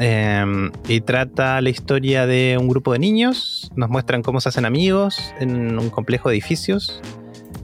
Eh, 0.00 0.70
y 0.88 1.00
trata 1.00 1.60
la 1.60 1.70
historia 1.70 2.26
de 2.26 2.56
un 2.58 2.68
grupo 2.68 2.92
de 2.92 2.98
niños. 2.98 3.70
Nos 3.76 3.88
muestran 3.90 4.22
cómo 4.22 4.40
se 4.40 4.48
hacen 4.48 4.64
amigos 4.64 5.32
en 5.40 5.78
un 5.78 5.90
complejo 5.90 6.28
de 6.28 6.36
edificios. 6.36 7.00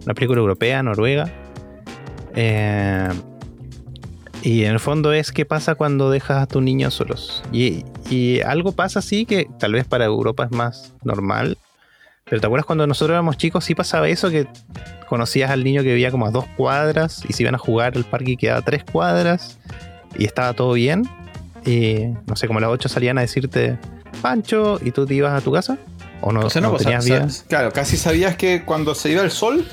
Una 0.05 0.15
película 0.15 0.41
europea, 0.41 0.83
noruega. 0.83 1.31
Eh, 2.35 3.09
y 4.43 4.65
en 4.65 4.73
el 4.73 4.81
fondo 4.81 5.13
es 5.13 5.33
qué 5.33 5.45
pasa 5.45 5.75
cuando 5.75 6.11
dejas 6.11 6.43
a 6.43 6.47
tus 6.47 6.63
niños 6.63 6.95
solos. 6.95 7.43
Y, 7.53 7.85
y 8.09 8.41
algo 8.41 8.73
pasa 8.73 9.01
así 9.01 9.27
que 9.27 9.49
tal 9.59 9.73
vez 9.73 9.87
para 9.87 10.07
Europa 10.07 10.45
es 10.45 10.51
más 10.51 10.95
normal. 11.05 11.59
Pero 12.31 12.41
¿te 12.41 12.47
acuerdas 12.47 12.65
cuando 12.65 12.87
nosotros 12.87 13.15
éramos 13.15 13.37
chicos 13.37 13.65
sí 13.65 13.75
pasaba 13.75 14.09
eso? 14.09 14.31
Que 14.31 14.47
conocías 15.09 15.51
al 15.51 15.65
niño 15.65 15.83
que 15.83 15.89
vivía 15.89 16.11
como 16.13 16.27
a 16.27 16.31
dos 16.31 16.47
cuadras 16.57 17.25
y 17.29 17.33
se 17.33 17.43
iban 17.43 17.57
a 17.57 17.59
jugar 17.59 17.93
al 17.97 18.05
parque 18.05 18.31
y 18.31 18.37
quedaba 18.37 18.61
a 18.61 18.63
tres 18.63 18.85
cuadras 18.85 19.59
y 20.17 20.25
estaba 20.25 20.55
todo 20.55 20.73
bien. 20.75 21.03
Y 21.67 22.07
no 22.27 22.37
sé, 22.37 22.47
como 22.47 22.59
a 22.61 22.63
las 22.63 22.71
8 22.71 22.89
salían 22.89 23.19
a 23.19 23.21
decirte 23.23 23.77
Pancho 24.23 24.79
y 24.83 24.93
tú 24.93 25.05
te 25.07 25.15
ibas 25.15 25.33
a 25.39 25.45
tu 25.45 25.53
casa. 25.53 25.77
O 26.23 26.33
no, 26.33 26.41
O 26.41 26.51
sea, 26.51 26.63
no, 26.63 26.71
no 26.73 26.77
tenías 26.79 27.05
vida. 27.05 27.27
claro, 27.49 27.73
casi 27.73 27.97
sabías 27.97 28.37
que 28.37 28.63
cuando 28.65 28.95
se 28.95 29.11
iba 29.11 29.23
el 29.23 29.31
sol, 29.31 29.67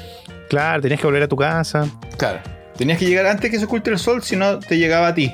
Claro, 0.49 0.81
tenías 0.81 0.99
que 0.99 1.05
volver 1.07 1.23
a 1.23 1.27
tu 1.27 1.35
casa. 1.35 1.87
claro, 2.17 2.39
tenías 2.77 2.97
que 2.97 3.05
llegar 3.05 3.25
antes 3.27 3.51
que 3.51 3.59
se 3.59 3.65
oculte 3.65 3.89
el 3.91 3.99
sol, 3.99 4.23
si 4.23 4.35
no 4.35 4.57
te 4.59 4.77
llegaba 4.77 5.09
a 5.09 5.13
ti. 5.13 5.31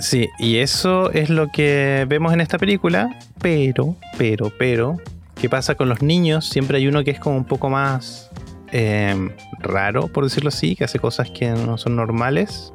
Sí, 0.00 0.28
y 0.38 0.58
eso 0.58 1.10
es 1.12 1.30
lo 1.30 1.48
que 1.48 2.04
vemos 2.08 2.32
en 2.32 2.40
esta 2.40 2.58
película, 2.58 3.18
pero, 3.40 3.96
pero, 4.18 4.52
pero, 4.58 4.96
¿qué 5.42 5.50
pasa 5.50 5.74
con 5.74 5.88
los 5.88 6.02
niños? 6.02 6.48
Siempre 6.48 6.78
hay 6.78 6.86
uno 6.86 7.02
que 7.02 7.10
es 7.10 7.18
como 7.18 7.36
un 7.36 7.44
poco 7.44 7.68
más 7.68 8.30
eh, 8.70 9.28
raro, 9.58 10.06
por 10.06 10.22
decirlo 10.22 10.50
así, 10.50 10.76
que 10.76 10.84
hace 10.84 11.00
cosas 11.00 11.32
que 11.32 11.50
no 11.50 11.78
son 11.78 11.96
normales. 11.96 12.72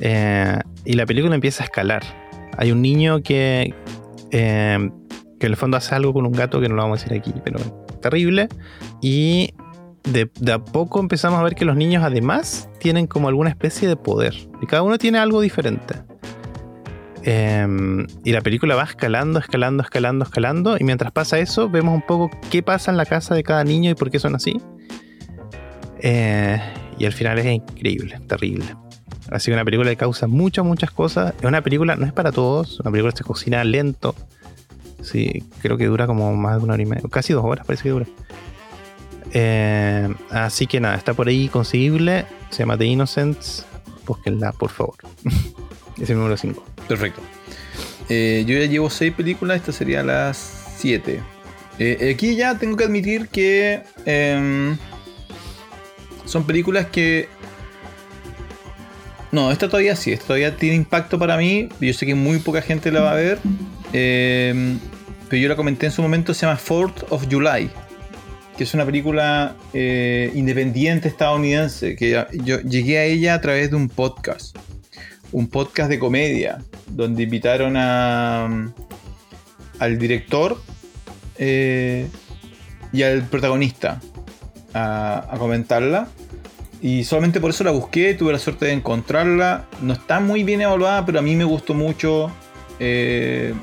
Eh, 0.00 0.58
y 0.84 0.94
la 0.94 1.06
película 1.06 1.32
empieza 1.32 1.62
a 1.62 1.66
escalar. 1.66 2.02
Hay 2.58 2.72
un 2.72 2.82
niño 2.82 3.22
que, 3.22 3.72
eh, 4.32 4.90
que 5.38 5.46
en 5.46 5.52
el 5.52 5.56
fondo 5.56 5.76
hace 5.76 5.94
algo 5.94 6.12
con 6.12 6.26
un 6.26 6.32
gato 6.32 6.60
que 6.60 6.68
no 6.68 6.74
lo 6.74 6.82
vamos 6.82 6.98
a 6.98 7.04
decir 7.04 7.16
aquí, 7.16 7.32
pero 7.44 7.60
terrible. 8.02 8.48
Y 9.00 9.54
de, 10.02 10.28
de 10.40 10.52
a 10.52 10.58
poco 10.58 10.98
empezamos 10.98 11.38
a 11.38 11.44
ver 11.44 11.54
que 11.54 11.64
los 11.64 11.76
niños 11.76 12.02
además 12.02 12.68
tienen 12.80 13.06
como 13.06 13.28
alguna 13.28 13.50
especie 13.50 13.86
de 13.86 13.94
poder. 13.94 14.34
Y 14.60 14.66
cada 14.66 14.82
uno 14.82 14.98
tiene 14.98 15.20
algo 15.20 15.40
diferente. 15.40 15.94
Em, 17.26 18.06
y 18.22 18.32
la 18.32 18.42
película 18.42 18.74
va 18.74 18.84
escalando, 18.84 19.38
escalando, 19.38 19.82
escalando, 19.82 20.24
escalando. 20.26 20.76
Y 20.78 20.84
mientras 20.84 21.10
pasa 21.10 21.38
eso, 21.38 21.70
vemos 21.70 21.94
un 21.94 22.02
poco 22.02 22.30
qué 22.50 22.62
pasa 22.62 22.90
en 22.90 22.98
la 22.98 23.06
casa 23.06 23.34
de 23.34 23.42
cada 23.42 23.64
niño 23.64 23.90
y 23.90 23.94
por 23.94 24.10
qué 24.10 24.18
son 24.18 24.34
así. 24.34 24.60
Eh, 26.00 26.60
y 26.98 27.06
al 27.06 27.12
final 27.12 27.38
es 27.38 27.46
increíble, 27.46 28.20
terrible. 28.28 28.66
Así 29.30 29.50
que 29.50 29.54
una 29.54 29.64
película 29.64 29.88
que 29.88 29.96
causa 29.96 30.26
muchas, 30.26 30.66
muchas 30.66 30.90
cosas. 30.90 31.34
Es 31.38 31.44
una 31.44 31.62
película, 31.62 31.96
no 31.96 32.04
es 32.04 32.12
para 32.12 32.30
todos, 32.30 32.78
una 32.80 32.90
película 32.90 33.12
que 33.12 33.18
se 33.18 33.24
cocina 33.24 33.64
lento. 33.64 34.14
Sí, 35.02 35.44
creo 35.62 35.78
que 35.78 35.86
dura 35.86 36.06
como 36.06 36.34
más 36.36 36.58
de 36.58 36.64
una 36.64 36.74
hora 36.74 36.82
y 36.82 36.86
media, 36.86 37.02
casi 37.10 37.32
dos 37.32 37.44
horas 37.44 37.66
parece 37.66 37.84
que 37.84 37.90
dura. 37.90 38.06
Eh, 39.32 40.14
así 40.30 40.66
que 40.66 40.78
nada, 40.78 40.94
está 40.94 41.14
por 41.14 41.28
ahí 41.28 41.48
conseguible. 41.48 42.26
Se 42.50 42.58
llama 42.58 42.76
The 42.76 42.84
Innocents. 42.84 43.64
Búsquenla, 44.06 44.52
por 44.52 44.70
favor. 44.70 44.96
es 46.00 46.10
el 46.10 46.16
número 46.16 46.36
5. 46.36 46.64
Perfecto. 46.88 47.20
Eh, 48.08 48.44
yo 48.46 48.58
ya 48.58 48.66
llevo 48.66 48.90
seis 48.90 49.12
películas, 49.12 49.56
esta 49.56 49.72
sería 49.72 50.02
las 50.02 50.36
siete. 50.76 51.20
Eh, 51.78 52.12
aquí 52.14 52.36
ya 52.36 52.56
tengo 52.58 52.76
que 52.76 52.84
admitir 52.84 53.28
que 53.28 53.82
em, 54.04 54.76
son 56.24 56.46
películas 56.46 56.86
que... 56.86 57.28
No, 59.32 59.50
esta 59.50 59.68
todavía 59.68 59.96
sí, 59.96 60.12
esta 60.12 60.26
todavía 60.26 60.56
tiene 60.56 60.76
impacto 60.76 61.18
para 61.18 61.36
mí. 61.36 61.68
Yo 61.80 61.92
sé 61.92 62.06
que 62.06 62.14
muy 62.14 62.38
poca 62.38 62.62
gente 62.62 62.92
la 62.92 63.00
va 63.00 63.12
a 63.12 63.16
ver. 63.16 63.38
em, 63.92 64.78
pero 65.28 65.42
yo 65.42 65.48
la 65.48 65.56
comenté 65.56 65.86
en 65.86 65.92
su 65.92 66.02
momento, 66.02 66.34
se 66.34 66.46
llama 66.46 66.58
4th 66.58 67.06
of 67.08 67.26
July. 67.28 67.70
Que 68.56 68.62
es 68.62 68.74
una 68.74 68.86
película 68.86 69.56
eh, 69.72 70.30
independiente 70.34 71.08
estadounidense. 71.08 71.96
Que 71.96 72.24
yo 72.44 72.60
llegué 72.60 72.98
a 72.98 73.04
ella 73.04 73.34
a 73.34 73.40
través 73.40 73.70
de 73.70 73.76
un 73.76 73.88
podcast 73.88 74.56
un 75.32 75.48
podcast 75.48 75.90
de 75.90 75.98
comedia 75.98 76.58
donde 76.86 77.24
invitaron 77.24 77.76
al 77.76 78.72
director 79.98 80.60
eh, 81.38 82.08
y 82.92 83.02
al 83.02 83.24
protagonista 83.24 84.00
a, 84.72 85.34
comentarla. 85.38 86.08
Y 86.80 87.04
solamente 87.04 87.40
por 87.40 87.50
eso 87.50 87.64
la 87.64 87.70
busqué 87.70 88.14
tuve 88.14 88.32
la 88.32 88.38
suerte 88.38 88.66
de 88.66 88.72
encontrarla. 88.72 89.66
No 89.80 89.94
está 89.94 90.20
muy 90.20 90.44
bien 90.44 90.60
evaluada 90.60 91.04
pero 91.06 91.18
a 91.18 91.22
mí 91.22 91.34
me 91.34 91.44
gustó 91.44 91.74
mucho 91.74 92.30
eh, 92.78 93.54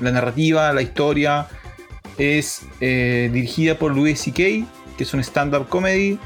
la 0.00 0.10
narrativa 0.10 0.72
la 0.72 0.82
historia. 0.82 1.46
Es 2.18 2.62
eh, 2.80 3.30
dirigida 3.32 3.78
por 3.78 3.94
Louis 3.94 4.18
C.K. 4.18 4.66
que 4.96 5.04
es 5.04 5.14
un 5.14 5.20
stand-up 5.20 5.68
comedy 5.68 6.18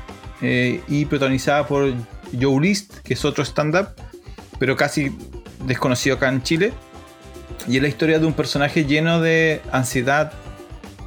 y 0.43 1.07
protagonizada 1.07 1.67
por 1.67 1.95
Joe 2.39 2.61
List 2.61 2.99
que 2.99 3.15
es 3.15 3.25
otro 3.25 3.43
stand-up 3.43 3.89
pero 4.59 4.77
casi 4.77 5.17
desconocido 5.67 6.17
acá 6.17 6.29
en 6.29 6.43
Chile. 6.43 6.73
Y 7.69 7.77
es 7.77 7.83
la 7.83 7.89
historia 7.89 8.19
de 8.19 8.27
un 8.27 8.33
personaje 8.33 8.85
lleno 8.85 9.21
de 9.21 9.61
ansiedad, 9.73 10.33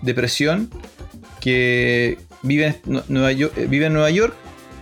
depresión, 0.01 0.69
que 1.39 2.17
vive 2.41 2.65
en 2.67 2.77
Nu- 2.85 3.03
Nueva 3.07 3.31
York, 3.31 3.53
eh, 3.57 3.89
Nueva 3.89 4.09
York, 4.09 4.33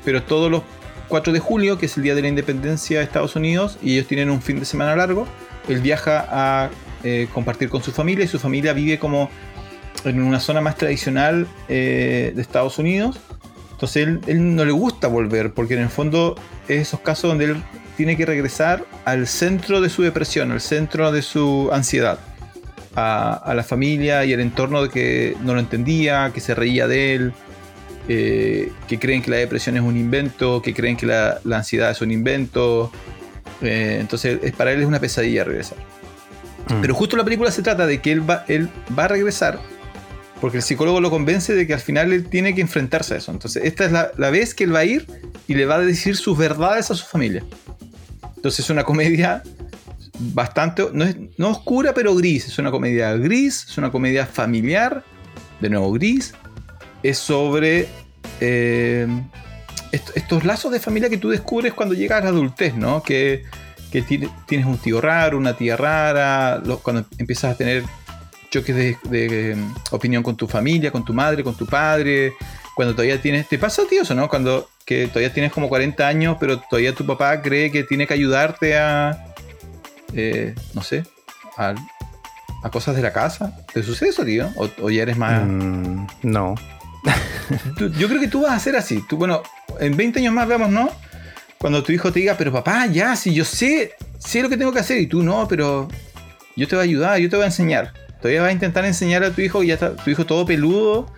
pero 0.04 0.24
todos 0.24 0.50
los 0.50 0.64
4 1.08 1.34
de 1.34 1.40
julio, 1.40 1.78
que 1.78 1.86
es 1.86 1.98
el 1.98 2.04
día 2.04 2.16
de 2.16 2.22
la 2.22 2.28
independencia 2.28 3.00
de 3.00 3.04
Estados 3.06 3.36
Unidos, 3.36 3.78
y 3.82 3.94
ellos 3.94 4.08
tienen 4.08 4.30
un 4.30 4.42
fin 4.42 4.60
de 4.60 4.66
semana 4.66 4.96
largo, 4.96 5.28
él 5.68 5.82
viaja 5.82 6.26
a 6.30 6.70
eh, 7.04 7.28
compartir 7.34 7.70
con 7.70 7.84
su 7.84 7.92
familia 7.92 8.26
y 8.26 8.28
su 8.28 8.40
familia 8.40 8.74
vive 8.74 8.98
como 9.00 9.30
en 10.04 10.22
una 10.22 10.40
zona 10.40 10.62
más 10.62 10.76
tradicional 10.78 11.48
eh, 11.70 12.32
de 12.36 12.42
Estados 12.42 12.78
Unidos. 12.80 13.20
Entonces 13.72 14.08
él, 14.08 14.22
él 14.28 14.56
no 14.56 14.66
le 14.66 14.72
gusta 14.72 15.08
volver, 15.08 15.54
porque 15.54 15.76
en 15.76 15.82
el 15.82 15.90
fondo 15.90 16.36
es 16.68 16.82
esos 16.82 17.00
casos 17.02 17.30
donde 17.30 17.46
él 17.46 17.64
tiene 17.98 18.16
que 18.16 18.26
regresar 18.26 18.86
al 19.06 19.28
centro 19.28 19.82
de 19.82 19.90
su 19.90 20.04
depresión, 20.04 20.52
al 20.52 20.62
centro 20.62 21.12
de 21.12 21.24
su 21.24 21.70
ansiedad, 21.74 22.20
a, 22.96 23.34
a 23.34 23.56
la 23.56 23.64
familia 23.64 24.24
y 24.24 24.34
al 24.34 24.40
entorno 24.40 24.84
de 24.84 24.90
que 24.90 25.36
no 25.42 25.56
lo 25.56 25.60
entendía, 25.60 26.32
que 26.34 26.40
se 26.40 26.54
reía 26.54 26.88
de 26.88 27.16
él, 27.16 27.34
eh, 28.08 28.72
que 28.88 29.00
creen 29.00 29.22
que 29.22 29.32
la 29.32 29.38
depresión 29.38 29.76
es 29.76 29.84
un 29.84 29.98
invento, 29.98 30.62
que 30.62 30.74
creen 30.74 30.96
que 30.96 31.08
la, 31.08 31.40
la 31.44 31.58
ansiedad 31.58 31.90
es 31.90 32.00
un 32.02 32.12
invento. 32.12 32.92
Eh, 33.62 33.98
entonces 34.00 34.40
es, 34.44 34.54
para 34.54 34.72
él 34.72 34.82
es 34.82 34.86
una 34.86 35.00
pesadilla 35.00 35.44
regresar. 35.44 35.78
Mm. 36.70 36.82
Pero 36.82 36.94
justo 36.94 37.18
la 37.18 37.24
película 37.24 37.50
se 37.50 37.64
trata 37.64 37.88
de 37.88 38.00
que 38.00 38.12
él 38.12 38.30
va, 38.30 38.46
él 38.48 38.70
va 38.98 39.06
a 39.06 39.08
regresar 39.08 39.60
porque 40.40 40.58
el 40.58 40.64
psicólogo 40.64 41.02
lo 41.02 41.10
convence 41.10 41.56
de 41.56 41.66
que 41.66 41.74
al 41.74 41.80
final 41.80 42.14
él 42.14 42.28
tiene 42.30 42.54
que 42.54 42.62
enfrentarse 42.62 43.16
a 43.16 43.18
eso. 43.18 43.32
Entonces, 43.32 43.66
esta 43.66 43.86
es 43.86 43.92
la, 43.92 44.12
la 44.18 44.30
vez 44.30 44.54
que 44.54 44.66
él 44.66 44.76
va 44.76 44.80
a 44.80 44.86
ir 44.86 45.08
y 45.48 45.56
le 45.56 45.66
va 45.66 45.76
a 45.76 45.80
decir 45.80 46.16
sus 46.16 46.38
verdades 46.38 46.92
a 46.92 46.96
su 46.96 47.06
familia. 47.06 47.44
Entonces, 48.48 48.64
es 48.64 48.70
una 48.70 48.86
comedia 48.86 49.44
bastante, 50.34 50.88
no, 50.94 51.04
es, 51.04 51.18
no 51.38 51.50
oscura, 51.50 51.94
pero 51.94 52.16
gris. 52.16 52.48
Es 52.48 52.58
una 52.60 52.72
comedia 52.72 53.12
gris, 53.18 53.66
es 53.70 53.78
una 53.78 53.92
comedia 53.92 54.26
familiar, 54.26 55.04
de 55.60 55.70
nuevo 55.70 55.92
gris. 55.92 56.34
Es 57.04 57.18
sobre 57.18 57.90
eh, 58.40 59.06
est- 59.92 60.16
estos 60.16 60.46
lazos 60.46 60.72
de 60.72 60.80
familia 60.80 61.10
que 61.10 61.18
tú 61.18 61.28
descubres 61.28 61.74
cuando 61.74 61.94
llegas 61.94 62.22
a 62.22 62.24
la 62.24 62.30
adultez, 62.30 62.74
¿no? 62.74 63.04
Que, 63.04 63.44
que 63.92 64.02
tiene- 64.02 64.30
tienes 64.48 64.66
un 64.66 64.78
tío 64.78 65.02
raro, 65.02 65.38
una 65.38 65.58
tía 65.58 65.76
rara, 65.76 66.64
cuando 66.84 67.06
empiezas 67.18 67.54
a 67.54 67.58
tener 67.58 67.84
choques 68.50 68.74
de, 68.74 68.98
de, 69.10 69.52
eh, 69.52 69.58
opinión 69.92 70.24
con 70.24 70.38
tu 70.38 70.48
familia, 70.48 70.90
con 70.90 71.04
tu 71.04 71.14
madre, 71.14 71.44
con 71.44 71.54
tu 71.58 71.66
padre, 71.66 72.32
cuando 72.78 72.94
todavía 72.94 73.22
tienes, 73.22 73.50
¿te 73.50 73.58
pasa 73.60 73.82
ti 73.90 73.98
eso, 73.98 74.16
no? 74.16 74.30
Cuando 74.30 74.70
que 74.88 75.08
todavía 75.08 75.32
tienes 75.34 75.52
como 75.52 75.70
40 75.70 76.08
años, 76.08 76.38
pero 76.40 76.60
todavía 76.62 76.96
tu 76.96 77.06
papá 77.06 77.42
cree 77.44 77.70
que 77.72 77.84
tiene 77.84 78.08
que 78.08 78.14
ayudarte 78.16 78.78
a, 78.78 79.26
eh, 80.14 80.56
no 80.74 80.82
sé, 80.82 81.04
a 81.58 81.76
a 82.64 82.72
cosas 82.72 82.96
de 82.96 83.04
la 83.04 83.14
casa. 83.14 83.56
¿Te 83.72 83.84
sucede 83.84 84.10
eso, 84.10 84.26
tío? 84.26 84.50
¿O, 84.56 84.68
o 84.82 84.90
ya 84.90 85.04
eres 85.04 85.16
más.? 85.18 85.44
Mm, 85.46 86.08
no. 86.24 86.56
Tú- 87.78 87.92
yo 87.94 88.08
creo 88.08 88.20
que 88.20 88.28
tú 88.28 88.42
vas 88.42 88.54
a 88.54 88.60
ser 88.60 88.76
así. 88.76 89.04
Tú, 89.08 89.18
bueno, 89.18 89.44
en 89.80 89.96
20 89.96 90.20
años 90.20 90.34
más 90.34 90.48
veamos, 90.48 90.70
¿no? 90.70 90.90
Cuando 91.60 91.84
tu 91.84 91.92
hijo 91.92 92.12
te 92.12 92.20
diga, 92.20 92.36
pero 92.38 92.52
papá, 92.52 92.88
ya, 92.88 93.16
si 93.16 93.34
yo 93.34 93.46
sé, 93.46 93.92
sé 94.18 94.42
lo 94.42 94.50
que 94.50 94.58
tengo 94.58 94.72
que 94.74 94.80
hacer. 94.80 94.98
Y 95.00 95.08
tú 95.08 95.22
no, 95.22 95.48
pero 95.48 95.88
yo 96.56 96.68
te 96.68 96.76
voy 96.76 96.82
a 96.84 96.86
ayudar, 96.86 97.20
yo 97.20 97.30
te 97.30 97.36
voy 97.36 97.44
a 97.44 97.48
enseñar. 97.48 97.94
Todavía 98.22 98.42
vas 98.42 98.50
a 98.50 98.54
intentar 98.54 98.84
enseñar 98.86 99.24
a 99.24 99.32
tu 99.32 99.42
hijo, 99.42 99.62
y 99.64 99.68
ya 99.68 99.76
está, 99.76 99.96
tu 99.96 100.10
hijo 100.10 100.26
todo 100.26 100.46
peludo, 100.46 101.14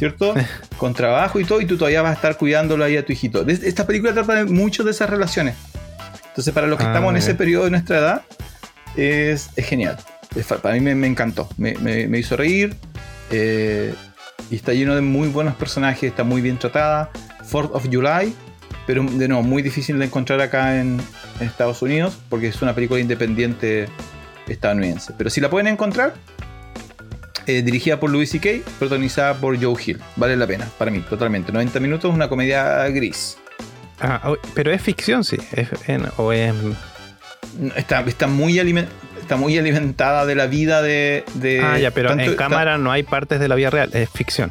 ¿cierto? 0.00 0.34
Con 0.78 0.94
trabajo 0.94 1.38
y 1.38 1.44
todo, 1.44 1.60
y 1.60 1.66
tú 1.66 1.76
todavía 1.76 2.00
vas 2.02 2.10
a 2.12 2.14
estar 2.14 2.36
cuidándolo 2.38 2.82
ahí 2.84 2.96
a 2.96 3.04
tu 3.04 3.12
hijito. 3.12 3.46
Esta 3.46 3.86
película 3.86 4.12
trata 4.14 4.34
de 4.34 4.44
mucho 4.46 4.82
de 4.82 4.90
esas 4.92 5.08
relaciones. 5.10 5.54
Entonces, 6.30 6.52
para 6.54 6.66
los 6.66 6.78
que 6.78 6.84
Ah, 6.84 6.88
estamos 6.88 7.10
en 7.10 7.16
ese 7.18 7.34
periodo 7.34 7.64
de 7.66 7.70
nuestra 7.70 7.98
edad, 7.98 8.22
es, 8.96 9.50
es 9.56 9.66
genial. 9.66 9.96
Es 10.34 10.46
para 10.46 10.74
mí 10.74 10.80
me, 10.80 10.94
me 10.94 11.06
encantó. 11.06 11.48
Me, 11.58 11.74
me- 11.74 12.08
me 12.08 12.18
hizo 12.18 12.34
reír. 12.36 12.74
eh, 13.30 13.94
y 14.50 14.56
está 14.56 14.72
lleno 14.72 14.94
de 14.94 15.00
muy 15.02 15.28
buenos 15.28 15.54
personajes. 15.56 16.04
Está 16.04 16.24
muy 16.24 16.40
bien 16.40 16.58
tratada. 16.58 17.10
Fourth 17.44 17.74
of 17.74 17.86
July. 17.92 18.34
Pero 18.86 19.02
de 19.04 19.28
nuevo, 19.28 19.42
muy 19.42 19.60
difícil 19.62 19.98
de 19.98 20.06
encontrar 20.06 20.40
acá 20.40 20.80
en, 20.80 20.98
en 21.40 21.46
Estados 21.46 21.82
Unidos. 21.82 22.16
Porque 22.30 22.48
es 22.48 22.62
una 22.62 22.74
película 22.74 23.00
independiente 23.00 23.88
estadounidense. 24.48 25.12
Pero 25.18 25.28
si 25.30 25.40
la 25.42 25.50
pueden 25.50 25.66
encontrar. 25.66 26.14
Eh, 27.58 27.62
dirigida 27.62 27.98
por 28.00 28.10
Louis 28.10 28.30
C.K., 28.30 28.68
protagonizada 28.78 29.34
por 29.34 29.60
Joe 29.62 29.74
Hill. 29.84 30.00
Vale 30.16 30.36
la 30.36 30.46
pena, 30.46 30.68
para 30.78 30.90
mí, 30.90 31.00
totalmente. 31.00 31.52
90 31.52 31.80
minutos, 31.80 32.12
una 32.14 32.28
comedia 32.28 32.86
gris. 32.88 33.36
Ah, 34.00 34.20
oh, 34.24 34.36
pero 34.54 34.72
es 34.72 34.80
ficción, 34.82 35.24
sí. 35.24 35.36
Es, 35.52 35.68
en- 35.88 36.06
o 36.16 36.32
es. 36.32 36.54
Está, 37.76 38.00
está, 38.00 38.26
muy 38.26 38.54
alimen- 38.58 38.86
está 39.20 39.36
muy 39.36 39.58
alimentada 39.58 40.24
de 40.26 40.34
la 40.34 40.46
vida 40.46 40.82
de. 40.82 41.24
de- 41.34 41.60
ah, 41.60 41.78
ya, 41.78 41.90
pero 41.90 42.08
tanto- 42.10 42.24
en 42.24 42.36
cámara 42.36 42.78
no 42.78 42.90
hay 42.92 43.02
partes 43.02 43.40
de 43.40 43.48
la 43.48 43.54
vida 43.56 43.70
real. 43.70 43.90
Es 43.92 44.08
ficción. 44.10 44.50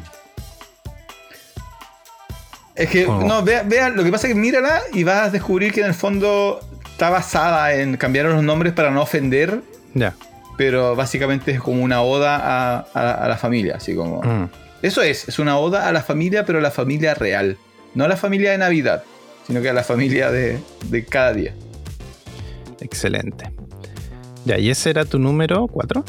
Es 2.74 2.88
que, 2.88 3.06
Oh. 3.06 3.20
no, 3.22 3.42
vea, 3.42 3.62
vea, 3.64 3.88
lo 3.90 4.02
que 4.04 4.10
pasa 4.10 4.26
es 4.26 4.34
que 4.34 4.38
mírala 4.40 4.80
y 4.92 5.04
vas 5.04 5.28
a 5.28 5.30
descubrir 5.30 5.72
que 5.72 5.80
en 5.80 5.86
el 5.86 5.94
fondo 5.94 6.60
está 6.90 7.10
basada 7.10 7.74
en 7.74 7.96
cambiar 7.96 8.26
los 8.26 8.42
nombres 8.42 8.72
para 8.72 8.90
no 8.90 9.02
ofender, 9.02 9.60
Ya. 9.94 10.14
Pero 10.60 10.94
básicamente 10.94 11.52
es 11.52 11.58
como 11.58 11.82
una 11.82 12.02
oda 12.02 12.36
a, 12.36 12.86
a- 12.92 13.12
a 13.24 13.28
la 13.28 13.38
familia, 13.38 13.76
así 13.76 13.94
como... 13.94 14.20
Mm. 14.22 14.50
Eso 14.82 15.00
es, 15.00 15.26
es 15.26 15.38
una 15.38 15.56
oda 15.56 15.88
a 15.88 15.92
la 15.92 16.02
familia, 16.02 16.44
pero 16.44 16.58
a 16.58 16.60
la 16.60 16.70
familia 16.70 17.14
real. 17.14 17.56
No 17.94 18.04
a 18.04 18.08
la 18.08 18.16
familia 18.18 18.50
de 18.50 18.58
Navidad, 18.58 19.02
sino 19.46 19.62
que 19.62 19.70
a 19.70 19.72
la 19.72 19.82
familia 19.84 20.30
de, 20.30 20.58
de 20.90 21.04
cada 21.06 21.32
día. 21.32 21.54
Excelente. 22.82 23.50
Ya, 24.44 24.58
¿y 24.58 24.68
ese 24.68 24.90
era 24.90 25.06
tu 25.06 25.18
número 25.18 25.66
4? 25.66 26.04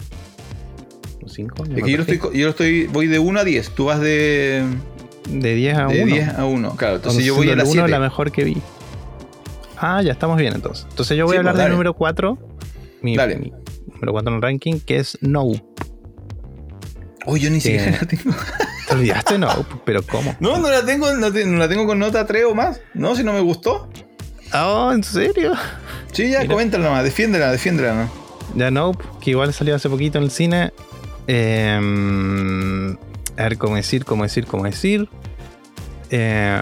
¿O 1.24 1.30
5? 1.30 1.64
Es 1.78 1.84
que 1.86 1.92
yo 1.92 2.02
estoy, 2.02 2.20
yo 2.38 2.50
estoy, 2.50 2.88
voy 2.88 3.08
de 3.08 3.20
1 3.20 3.40
a 3.40 3.44
10, 3.46 3.70
tú 3.70 3.86
vas 3.86 4.02
de, 4.02 4.66
De 5.30 5.56
10 5.56 5.78
a 5.78 5.88
1. 5.88 5.92
de 5.96 6.06
10 6.06 6.30
a 6.40 6.46
1, 6.46 6.76
claro. 6.76 6.96
Entonces 6.98 7.24
yo 7.24 7.36
voy 7.36 7.50
a 7.50 7.56
la 7.56 7.64
1 7.64 7.72
7. 7.72 7.88
la 7.88 8.00
mejor 8.00 8.34
que 8.34 8.44
vi. 8.44 8.58
Ah, 9.78 10.02
ya 10.02 10.12
estamos 10.12 10.38
bien 10.38 10.54
entonces. 10.56 10.86
Entonces 10.90 11.16
yo 11.18 11.24
voy 11.26 11.34
Sí, 11.34 11.38
a 11.38 11.40
hablar 11.40 11.54
pues, 11.56 11.64
del 11.64 11.72
número 11.72 11.94
4. 11.94 12.38
Mi, 13.02 13.16
Dale. 13.16 13.38
mi 13.38 13.54
número 14.02 14.14
4 14.14 14.30
en 14.32 14.36
el 14.38 14.42
ranking, 14.42 14.80
que 14.80 14.98
es 14.98 15.18
No. 15.22 15.52
Oh, 17.26 17.38
yo 17.38 17.52
ni 17.52 17.62
siquiera 17.62 17.92
la 17.92 18.08
tengo. 18.08 18.36
¿Te 18.88 18.96
olvidaste 18.96 19.38
No? 19.38 19.50
Pero 19.86 20.02
¿cómo? 20.04 20.36
No, 20.40 20.58
no 20.58 20.70
la 20.72 20.84
tengo, 20.84 21.14
no, 21.14 21.32
te- 21.32 21.46
no 21.46 21.58
la 21.60 21.70
tengo 21.70 21.86
con 21.86 22.00
nota 22.00 22.26
3 22.26 22.46
o 22.50 22.56
más. 22.56 22.82
No, 22.96 23.16
si 23.16 23.24
no 23.24 23.32
me 23.34 23.42
gustó. 23.42 23.90
Oh, 24.54 24.92
¿en 24.92 25.04
serio? 25.04 25.54
Sí, 26.12 26.30
ya, 26.32 26.40
Mira. 26.42 26.52
coméntala 26.52 26.86
nomás, 26.86 27.04
defiéndela, 27.04 27.52
defiéndela, 27.52 27.94
¿no? 27.94 28.10
Ya 28.56 28.70
Nope, 28.72 29.06
que 29.22 29.30
igual 29.30 29.54
salió 29.54 29.76
hace 29.76 29.88
poquito 29.88 30.18
en 30.18 30.26
el 30.26 30.32
cine. 30.32 30.74
Eh, 31.28 31.80
a 33.38 33.44
ver 33.44 33.58
cómo 33.58 33.76
decir, 33.76 34.04
cómo 34.04 34.24
decir, 34.24 34.46
cómo 34.46 34.64
decir. 34.66 35.08
Eh, 36.10 36.62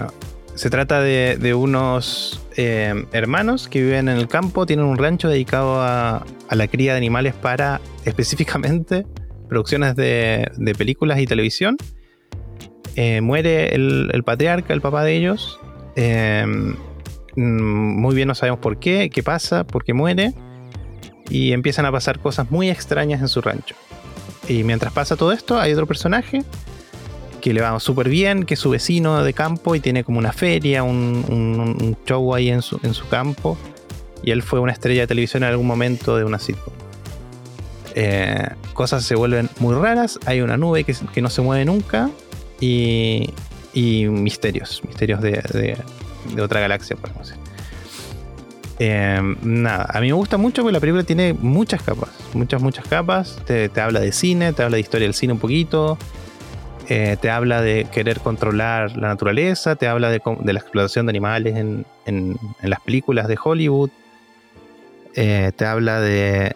se 0.54 0.70
trata 0.70 1.00
de, 1.00 1.36
de 1.40 1.54
unos 1.54 2.42
eh, 2.62 3.06
hermanos 3.12 3.68
que 3.68 3.80
viven 3.80 4.10
en 4.10 4.18
el 4.18 4.28
campo, 4.28 4.66
tienen 4.66 4.84
un 4.84 4.98
rancho 4.98 5.30
dedicado 5.30 5.80
a, 5.80 6.26
la 6.50 6.68
cría 6.68 6.92
de 6.92 6.98
animales 6.98 7.32
para 7.32 7.80
específicamente 8.04 9.06
producciones 9.48 9.96
de, 9.96 10.74
películas 10.76 11.18
y 11.20 11.26
televisión. 11.26 11.78
Eh, 12.96 13.22
muere 13.22 13.74
el, 13.74 14.10
el 14.12 14.22
patriarca, 14.24 14.74
el 14.74 14.82
papá 14.82 15.04
de 15.04 15.16
ellos. 15.16 15.58
Eh, 15.96 16.44
mm, 17.34 18.00
muy 18.00 18.14
bien 18.14 18.28
no 18.28 18.34
sabemos 18.34 18.60
por 18.60 18.78
qué, 18.78 19.08
qué 19.08 19.22
pasa, 19.22 19.64
por 19.64 19.82
qué 19.82 19.94
muere 19.94 20.34
y 21.30 21.52
empiezan 21.52 21.86
a 21.86 21.92
pasar 21.92 22.18
cosas 22.18 22.50
muy 22.50 22.68
extrañas 22.68 23.22
en 23.22 23.28
su 23.28 23.40
rancho. 23.40 23.74
Y 24.48 24.64
mientras 24.64 24.92
pasa 24.92 25.16
todo 25.16 25.32
esto, 25.32 25.58
hay 25.58 25.72
otro 25.72 25.86
personaje 25.86 26.42
que 27.40 27.52
le 27.54 27.60
va 27.60 27.78
súper 27.80 28.08
bien, 28.08 28.44
que 28.44 28.54
es 28.54 28.60
su 28.60 28.70
vecino 28.70 29.22
de 29.22 29.32
campo 29.32 29.74
y 29.74 29.80
tiene 29.80 30.04
como 30.04 30.18
una 30.18 30.32
feria, 30.32 30.82
un, 30.82 31.24
un- 31.28 31.96
show 32.06 32.34
ahí 32.34 32.50
en 32.50 32.62
su, 32.62 32.78
campo. 33.08 33.56
Y 34.22 34.30
él 34.32 34.42
fue 34.42 34.60
una 34.60 34.72
estrella 34.72 35.02
de 35.02 35.06
televisión 35.06 35.42
en 35.42 35.50
algún 35.50 35.66
momento 35.66 36.16
de 36.16 36.24
una 36.24 36.38
sitcom. 36.38 36.72
Eh, 37.94 38.48
cosas 38.74 39.04
se 39.04 39.14
vuelven 39.16 39.48
muy 39.58 39.74
raras, 39.74 40.18
hay 40.26 40.40
una 40.42 40.56
nube 40.56 40.84
que, 40.84 41.22
no 41.22 41.30
se 41.30 41.42
mueve 41.42 41.64
nunca 41.64 42.08
y, 42.60 43.30
y 43.74 44.06
misterios, 44.06 44.82
misterios 44.86 45.20
de, 45.20 45.32
de- 46.34 46.42
otra 46.42 46.60
galaxia, 46.60 46.96
podemos 46.96 47.28
decir. 47.28 47.42
Eh, 48.78 49.20
nada, 49.42 49.86
a 49.92 50.00
mí 50.00 50.06
me 50.06 50.12
gusta 50.14 50.38
mucho 50.38 50.62
porque 50.62 50.72
la 50.72 50.80
película 50.80 51.02
tiene 51.04 51.34
muchas 51.34 51.82
capas, 51.82 52.10
muchas, 52.32 52.62
muchas 52.62 52.86
capas. 52.86 53.38
Te 53.44 53.70
habla 53.80 54.00
de 54.00 54.12
cine, 54.12 54.52
te 54.52 54.62
habla 54.62 54.76
de 54.76 54.80
historia 54.80 55.06
del 55.06 55.14
cine 55.14 55.32
un 55.34 55.38
poquito, 55.38 55.98
eh, 56.92 57.16
te 57.20 57.30
habla 57.30 57.62
de 57.62 57.84
querer 57.84 58.18
controlar 58.18 58.96
la 58.96 59.06
naturaleza, 59.06 59.76
te 59.76 59.86
habla 59.86 60.10
de, 60.10 60.20
la 60.42 60.58
explotación 60.58 61.06
de 61.06 61.10
animales 61.10 61.54
en, 61.56 62.36
las 62.62 62.80
películas 62.80 63.28
de 63.28 63.38
Hollywood, 63.40 63.90
eh, 65.14 65.52
te 65.54 65.66
habla 65.66 66.00
de, 66.00 66.52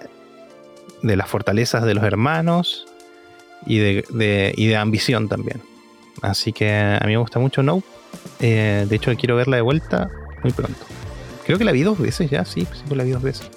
las 1.03 1.29
fortalezas 1.29 1.85
de 1.85 1.95
los 1.95 2.03
hermanos 2.03 2.85
y 3.65 3.79
de, 3.79 4.77
ambición 4.77 5.29
también. 5.29 5.63
Así 6.21 6.53
que 6.53 6.69
a 6.69 7.05
mí 7.05 7.13
me 7.13 7.19
gusta 7.19 7.39
mucho 7.39 7.63
Nope. 7.63 7.87
Eh, 8.41 8.87
de 8.89 8.97
hecho, 8.97 9.15
quiero 9.15 9.37
verla 9.37 9.55
de 9.55 9.63
vuelta 9.63 10.11
muy 10.43 10.53
pronto. 10.53 10.85
Creo 11.47 11.59
que 11.59 11.65
la 11.65 11.71
vi 11.71 11.85
dos 11.85 12.01
veces 12.01 12.29
ya, 12.29 12.45
sí, 12.45 12.67
sí 12.73 12.93
la 12.93 13.05
vi 13.05 13.13
dos 13.13 13.23
veces. 13.23 13.49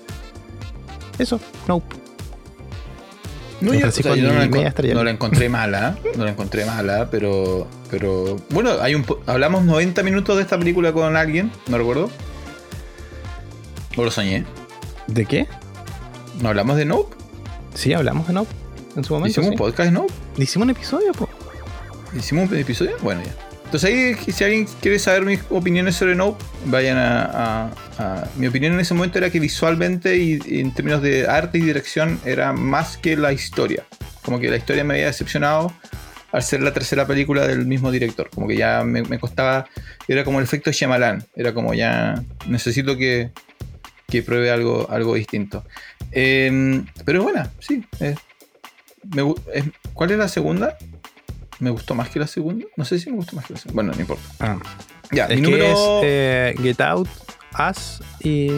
Eso, 1.18 1.40
Nope. 1.68 2.07
No, 3.60 3.72
yo, 3.74 3.78
o 3.78 3.82
Francisco, 3.82 4.14
sea, 4.14 4.22
yo 4.22 4.32
no, 4.32 4.40
la, 4.40 4.48
no 4.94 5.04
la 5.04 5.12
encontré 5.12 5.50
mala, 5.50 5.98
no 6.16 6.26
la 6.26 6.32
encontré 6.32 6.66
mala, 6.66 7.10
pero, 7.10 7.68
pero 7.90 8.38
bueno, 8.50 8.72
hay 8.82 8.94
un, 8.94 9.04
hablamos 9.26 9.64
90 9.64 10.04
minutos 10.04 10.36
de 10.36 10.44
esta 10.44 10.60
película 10.60 10.94
con 10.94 11.16
alguien, 11.16 11.52
no 11.68 11.78
recuerdo. 11.78 12.12
O 13.96 14.04
lo 14.04 14.12
soñé. 14.12 14.46
¿De 15.08 15.26
qué? 15.26 15.48
¿No 16.40 16.50
hablamos 16.50 16.78
de 16.78 16.86
Nope? 16.86 17.16
Sí, 17.74 17.94
hablamos 17.94 18.28
de 18.28 18.34
Nope 18.34 18.52
en 18.96 19.04
su 19.04 19.14
momento. 19.14 19.32
¿Hicimos 19.32 19.48
sí. 19.48 19.52
un 19.54 19.58
podcast 19.58 19.86
de 19.88 19.92
Nope? 19.92 20.14
Hicimos 20.38 20.66
un 20.66 20.70
episodio, 20.72 21.12
po. 21.14 21.28
¿Hicimos 22.16 22.52
un 22.52 22.58
episodio? 22.58 22.96
Bueno, 23.02 23.22
ya. 23.24 23.47
Entonces 23.68 23.90
ahí, 23.90 24.32
si 24.32 24.44
alguien 24.46 24.66
quiere 24.80 24.98
saber 24.98 25.26
mis 25.26 25.42
opiniones 25.50 25.96
sobre 25.98 26.16
Nope, 26.16 26.42
vayan 26.68 26.96
a, 26.98 27.70
Mi 28.38 28.48
opinión 28.48 28.72
en 28.72 28.80
ese 28.80 28.94
momento 28.94 29.18
era 29.18 29.30
que 29.30 29.42
visualmente 29.42 30.16
y, 30.16 30.40
en 30.62 30.74
términos 30.74 31.02
de 31.02 31.28
arte 31.28 31.58
y 31.58 31.62
dirección 31.64 32.18
era 32.24 32.54
más 32.54 32.96
que 32.96 33.18
la 33.18 33.34
historia. 33.34 33.84
Como 34.24 34.40
que 34.40 34.48
la 34.50 34.56
historia 34.56 34.86
me 34.86 34.94
había 34.94 35.08
decepcionado 35.08 35.74
al 36.32 36.44
ser 36.44 36.62
la 36.62 36.72
tercera 36.72 37.06
película 37.06 37.46
del 37.46 37.66
mismo 37.66 37.92
director. 37.92 38.30
Como 38.30 38.48
que 38.48 38.56
ya 38.56 38.86
me, 38.86 39.20
costaba... 39.20 39.68
Era 40.08 40.24
como 40.24 40.40
el 40.40 40.46
efecto 40.46 40.72
Shyamalan. 40.72 41.26
Era 41.36 41.54
como 41.54 41.74
ya... 41.74 42.24
Necesito 42.48 42.96
que, 42.96 43.32
que 44.08 44.24
pruebe 44.24 44.50
algo, 44.50 44.90
algo 44.90 45.16
distinto. 45.16 45.66
Eh, 46.14 46.86
pero 47.04 47.20
es 47.20 47.24
buena, 47.26 47.52
sí. 47.60 47.86
eh, 48.00 48.16
me 49.14 49.34
es- 49.54 49.66
¿Cuál 49.94 50.12
es 50.12 50.18
la 50.18 50.30
segunda? 50.30 50.78
¿Me 51.60 51.70
gustó 51.72 51.96
más 51.96 52.10
que 52.10 52.20
la 52.20 52.28
segunda? 52.28 52.66
No 52.76 52.86
sé 52.86 53.00
si 53.00 53.10
me 53.10 53.16
gustó 53.18 53.36
más 53.36 53.46
que 53.46 53.54
la 53.54 53.60
segunda. 53.60 53.76
Bueno, 53.76 53.92
no 53.94 54.02
importa. 54.02 54.24
Ah, 54.40 54.58
Ya, 55.12 55.26
es 55.26 55.30
mi 55.32 55.36
que 55.38 55.42
número. 55.52 55.66
es 55.66 55.80
eh, 56.06 56.56
Get 56.62 56.82
Out, 56.82 57.10
Us 57.70 58.02
y. 58.20 58.50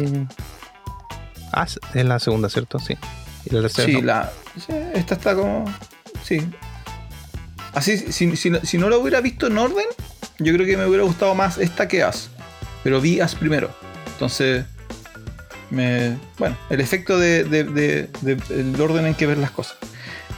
Us 1.61 1.79
es 1.93 2.05
la 2.05 2.19
segunda, 2.19 2.49
¿cierto? 2.49 2.77
Sí. 2.79 2.97
Y 3.45 3.53
la 3.55 3.61
tercera. 3.61 3.87
sí, 3.87 3.93
no. 3.93 4.01
la, 4.01 4.31
sí, 4.57 4.73
esta 4.93 5.15
está 5.15 5.35
como. 5.35 5.65
Sí. 6.23 6.41
Así, 7.73 7.97
si, 7.97 8.35
si, 8.35 8.51
si 8.63 8.77
no 8.77 8.89
lo 8.89 8.99
hubiera 8.99 9.21
visto 9.21 9.47
en 9.47 9.57
orden, 9.57 9.85
yo 10.39 10.53
creo 10.53 10.65
que 10.65 10.75
me 10.75 10.85
hubiera 10.85 11.03
gustado 11.03 11.33
más 11.35 11.57
esta 11.57 11.87
que 11.87 12.03
As. 12.03 12.29
Pero 12.83 12.99
vi 12.99 13.19
As 13.21 13.35
primero. 13.35 13.69
Entonces. 14.13 14.65
Me, 15.69 16.17
bueno, 16.39 16.57
el 16.71 16.81
efecto 16.81 17.19
de, 17.19 17.43
de- 17.43 17.63
de- 17.63 18.09
de- 18.21 18.41
el 18.59 18.81
orden 18.81 19.05
en 19.05 19.13
que 19.13 19.27
ver 19.27 19.37
las 19.37 19.51
cosas. 19.51 19.77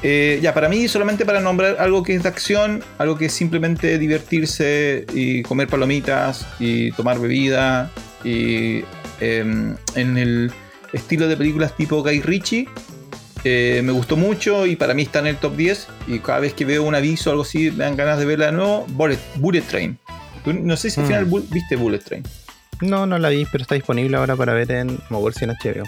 Eh, 0.04 0.39
ya, 0.41 0.54
para 0.54 0.68
mí, 0.68 0.88
solamente 0.88 1.26
para 1.26 1.39
nombrar 1.41 1.78
algo 1.80 2.02
que 2.04 2.16
es 2.16 2.24
de 2.24 2.30
acción, 2.30 2.84
algo 2.97 3.18
que 3.18 3.26
es 3.26 3.34
simplemente 3.34 3.99
divertirse 3.99 5.06
y 5.14 5.43
comer 5.43 5.68
palomitas 5.68 6.47
y 6.60 6.91
tomar 6.93 7.20
bebida 7.20 7.91
y 8.24 8.82
em, 9.20 9.76
en 9.95 10.18
el 10.18 10.52
estilo 10.93 11.28
de 11.28 11.38
películas 11.38 11.76
tipo 11.78 12.02
Guy 12.04 12.22
Ritchie, 12.22 12.68
Eh, 13.43 13.82
me 13.84 13.91
gustó 13.91 14.18
mucho 14.18 14.68
y 14.68 14.76
para 14.76 14.93
mí 14.93 15.02
está 15.02 15.18
en 15.18 15.26
el 15.26 15.36
top 15.38 15.56
10. 15.56 15.88
Y 16.06 16.20
cada 16.20 16.39
vez 16.39 16.54
que 16.54 16.64
veo 16.64 16.84
un 16.84 16.93
aviso 16.93 17.32
o 17.32 17.34
algo 17.34 17.41
así, 17.41 17.72
me 17.72 17.86
dan 17.86 17.95
ganas 17.97 18.20
de 18.20 18.26
verla 18.26 18.45
de 18.47 18.52
nuevo. 18.52 18.86
Bullet, 18.89 19.18
Bullet 19.38 19.64
Train. 19.64 19.97
No 20.45 20.78
sé 20.78 20.91
si 20.91 20.99
al 20.99 21.06
Mm. 21.06 21.08
final 21.10 21.28
bu- 21.28 21.49
viste 21.49 21.76
Bullet 21.76 21.97
Train. 22.04 22.24
No, 22.82 23.08
no 23.08 23.18
la 23.18 23.30
vi, 23.30 23.47
pero 23.52 23.64
está 23.64 23.74
disponible 23.74 24.16
ahora 24.18 24.36
para 24.36 24.54
ver 24.54 24.70
en 24.72 24.99
moverse 25.10 25.45
en 25.45 25.52
HBO. 25.52 25.84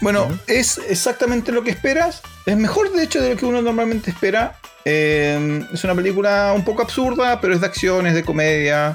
Bueno, 0.00 0.28
es 0.46 0.78
exactamente 0.88 1.52
lo 1.52 1.62
que 1.62 1.70
esperas. 1.70 2.22
Es 2.46 2.56
mejor, 2.56 2.92
de 2.92 3.02
hecho, 3.02 3.20
de 3.20 3.30
lo 3.30 3.36
que 3.36 3.46
uno 3.46 3.62
normalmente 3.62 4.10
espera. 4.10 4.56
Eh, 4.84 5.64
es 5.72 5.84
una 5.84 5.94
película 5.94 6.52
un 6.54 6.64
poco 6.64 6.82
absurda, 6.82 7.40
pero 7.40 7.54
es 7.54 7.60
de 7.60 7.66
acción, 7.66 8.06
es 8.06 8.14
de 8.14 8.22
comedia. 8.22 8.94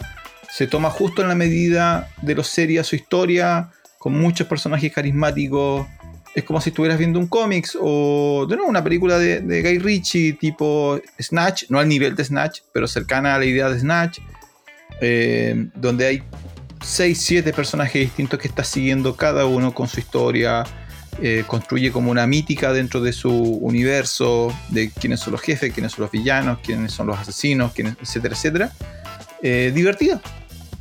Se 0.49 0.67
toma 0.67 0.89
justo 0.89 1.21
en 1.21 1.27
la 1.27 1.35
medida 1.35 2.09
de 2.21 2.35
lo 2.35 2.43
seria 2.43 2.83
su 2.83 2.95
historia, 2.95 3.69
con 3.97 4.13
muchos 4.13 4.47
personajes 4.47 4.93
carismáticos. 4.93 5.87
Es 6.35 6.43
como 6.45 6.61
si 6.61 6.69
estuvieras 6.69 6.97
viendo 6.97 7.19
un 7.19 7.27
cómics 7.27 7.77
o 7.79 8.47
de 8.49 8.55
nuevo 8.55 8.69
una 8.69 8.83
película 8.83 9.19
de, 9.19 9.41
de 9.41 9.61
Guy 9.61 9.79
Ritchie 9.79 10.33
tipo 10.33 10.99
Snatch, 11.21 11.65
no 11.69 11.79
al 11.79 11.87
nivel 11.87 12.15
de 12.15 12.23
Snatch, 12.23 12.61
pero 12.71 12.87
cercana 12.87 13.35
a 13.35 13.37
la 13.37 13.45
idea 13.45 13.69
de 13.69 13.79
Snatch, 13.79 14.19
eh, 14.99 15.67
donde 15.75 16.07
hay 16.07 16.23
6, 16.83 17.21
7 17.21 17.53
personajes 17.53 18.01
distintos 18.01 18.39
que 18.39 18.47
estás 18.47 18.67
siguiendo 18.67 19.15
cada 19.15 19.45
uno 19.45 19.73
con 19.73 19.87
su 19.87 19.99
historia, 19.99 20.63
eh, 21.21 21.43
construye 21.45 21.91
como 21.91 22.09
una 22.09 22.25
mítica 22.25 22.73
dentro 22.73 22.99
de 22.99 23.13
su 23.13 23.31
universo, 23.31 24.53
de 24.69 24.89
quiénes 24.89 25.19
son 25.19 25.33
los 25.33 25.41
jefes, 25.41 25.71
quiénes 25.71 25.91
son 25.91 26.03
los 26.03 26.11
villanos, 26.11 26.59
quiénes 26.63 26.91
son 26.91 27.07
los 27.07 27.17
asesinos, 27.17 27.71
quiénes, 27.73 27.95
etcétera, 28.01 28.35
etcétera. 28.35 28.71
Eh, 29.41 29.71
divertida, 29.73 30.21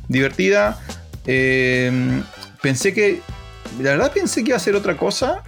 divertida. 0.07 0.79
Eh, 1.27 2.21
pensé 2.61 2.93
que, 2.93 3.21
la 3.79 3.91
verdad 3.91 4.11
pensé 4.11 4.43
que 4.43 4.49
iba 4.49 4.57
a 4.57 4.59
ser 4.59 4.75
otra 4.75 4.97
cosa. 4.97 5.43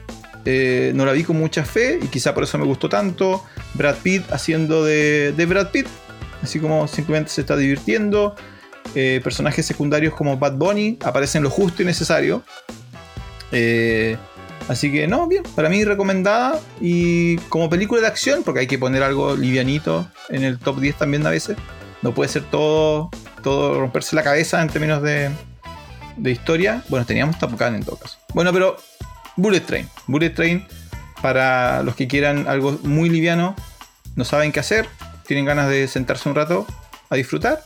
No 0.45 1.05
la 1.07 1.11
vi 1.13 1.23
con 1.23 1.39
mucha 1.39 1.65
fe 1.65 1.97
y 1.99 2.07
quizá 2.07 2.35
por 2.35 2.43
eso 2.43 2.59
me 2.59 2.65
gustó 2.65 2.87
tanto. 2.87 3.43
Brad 3.73 3.95
Pitt 4.03 4.31
haciendo 4.31 4.85
de, 4.85 5.33
de 5.35 5.45
Brad 5.47 5.71
Pitt, 5.71 5.87
así 6.43 6.59
como 6.59 6.87
simplemente 6.87 7.31
se 7.31 7.41
está 7.41 7.57
divirtiendo. 7.57 8.35
Personajes 8.93 9.65
secundarios 9.65 10.13
como 10.13 10.37
Bad 10.37 10.53
Bunny 10.53 10.99
aparecen 11.03 11.41
lo 11.41 11.49
justo 11.49 11.81
y 11.81 11.85
necesario. 11.85 12.43
Así 14.67 14.91
que 14.91 15.07
no, 15.07 15.27
bien, 15.27 15.43
para 15.55 15.69
mí 15.69 15.83
recomendada 15.83 16.59
y 16.81 17.37
como 17.49 17.69
película 17.69 18.01
de 18.01 18.07
acción, 18.07 18.43
porque 18.43 18.61
hay 18.61 18.67
que 18.67 18.77
poner 18.79 19.03
algo 19.03 19.35
livianito 19.35 20.07
en 20.29 20.43
el 20.43 20.59
top 20.59 20.79
10 20.79 20.95
también 20.97 21.25
a 21.25 21.29
veces. 21.29 21.57
No 22.01 22.13
puede 22.13 22.29
ser 22.29 22.43
todo, 22.43 23.09
todo 23.43 23.79
romperse 23.79 24.15
la 24.15 24.23
cabeza 24.23 24.61
en 24.61 24.69
términos 24.69 25.01
de, 25.01 25.31
de 26.17 26.31
historia. 26.31 26.83
Bueno, 26.89 27.05
teníamos 27.05 27.37
Gun 27.39 27.75
en 27.75 27.83
todo 27.83 27.97
caso. 27.97 28.17
Bueno, 28.33 28.53
pero 28.53 28.77
Bullet 29.35 29.61
Train. 29.61 29.89
Bullet 30.07 30.29
Train 30.31 30.65
para 31.21 31.81
los 31.83 31.95
que 31.95 32.07
quieran 32.07 32.47
algo 32.47 32.77
muy 32.83 33.09
liviano, 33.09 33.55
no 34.15 34.25
saben 34.25 34.51
qué 34.51 34.59
hacer, 34.59 34.87
tienen 35.25 35.45
ganas 35.45 35.69
de 35.69 35.87
sentarse 35.87 36.29
un 36.29 36.35
rato 36.35 36.67
a 37.09 37.15
disfrutar. 37.15 37.61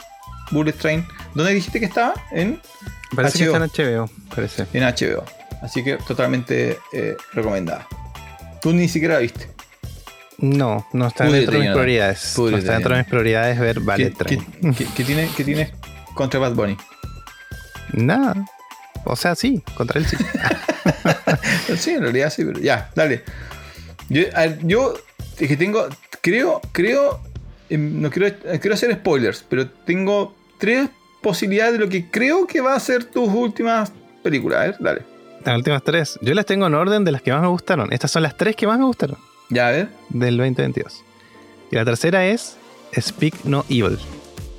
Bullet 0.51 0.73
Train. 0.73 1.05
¿Dónde 1.35 1.53
dijiste 1.53 1.79
que 1.79 1.85
estaba? 1.85 2.13
En, 2.31 2.61
Parece 3.15 3.45
HBO. 3.45 3.57
que 3.57 3.65
está 3.65 3.83
en 3.83 3.97
HBO, 3.97 4.09
parece. 4.33 4.65
en 4.73 4.83
HBO. 4.83 5.25
Así 5.61 5.83
que 5.83 5.97
totalmente 5.97 6.79
eh, 6.93 7.15
recomendada. 7.33 7.87
Tú 8.61 8.73
ni 8.73 8.87
siquiera 8.87 9.15
la 9.15 9.19
viste. 9.21 9.47
No, 10.37 10.87
no 10.93 11.07
está 11.07 11.25
dentro 11.25 11.51
de 11.53 11.59
mis 11.59 11.69
prioridades. 11.71 12.33
No 12.37 12.57
está 12.57 12.73
dentro 12.73 12.93
de 12.95 13.01
mis 13.01 13.09
prioridades 13.09 13.59
ver 13.59 13.75
¿Qué, 13.79 13.83
Ballet 13.83 14.09
qué, 14.17 14.23
Train. 14.23 14.73
qué- 14.73 14.87
qué 14.95 15.03
tiene, 15.03 15.29
qué 15.35 15.43
tienes 15.43 15.71
contra 16.13 16.39
Bad 16.39 16.53
Bunny? 16.53 16.77
Nada. 17.93 18.35
O 19.05 19.15
sea, 19.15 19.35
sí, 19.35 19.63
contra 19.75 19.99
él 19.99 20.05
sí. 20.07 20.17
Sí, 21.77 21.91
en 21.91 22.01
realidad 22.01 22.29
sí, 22.33 22.43
pero 22.45 22.59
ya, 22.59 22.89
dale. 22.95 23.23
Yo, 24.09 24.21
ver, 24.33 24.57
yo 24.63 24.93
es 25.37 25.47
que 25.47 25.57
tengo, 25.57 25.87
creo, 26.21 26.61
creo, 26.71 27.19
em, 27.69 28.01
no 28.01 28.09
quiero, 28.09 28.35
quiero 28.59 28.73
hacer 28.73 28.93
spoilers, 28.93 29.43
pero 29.47 29.69
tengo 29.69 30.35
tres 30.57 30.89
posibilidades 31.21 31.73
de 31.73 31.79
lo 31.79 31.89
que 31.89 32.09
creo 32.09 32.47
que 32.47 32.61
va 32.61 32.75
a 32.75 32.79
ser 32.79 33.03
tus 33.05 33.27
últimas 33.29 33.91
películas. 34.23 34.59
A 34.59 34.63
ver, 34.63 34.75
dale. 34.79 35.01
Las 35.45 35.55
últimas 35.57 35.83
tres. 35.83 36.19
Yo 36.21 36.33
las 36.33 36.45
tengo 36.45 36.67
en 36.67 36.73
orden 36.75 37.03
de 37.05 37.11
las 37.11 37.21
que 37.21 37.31
más 37.31 37.41
me 37.41 37.47
gustaron. 37.47 37.91
Estas 37.93 38.11
son 38.11 38.23
las 38.23 38.35
tres 38.37 38.55
que 38.55 38.67
más 38.67 38.77
me 38.79 38.85
gustaron 38.85 39.17
Ya, 39.49 39.69
ver. 39.71 39.89
del 40.09 40.37
2022. 40.37 41.03
Y 41.71 41.75
la 41.75 41.85
tercera 41.85 42.25
es 42.25 42.57
Speak 42.99 43.45
No 43.45 43.63
Evil. 43.69 43.97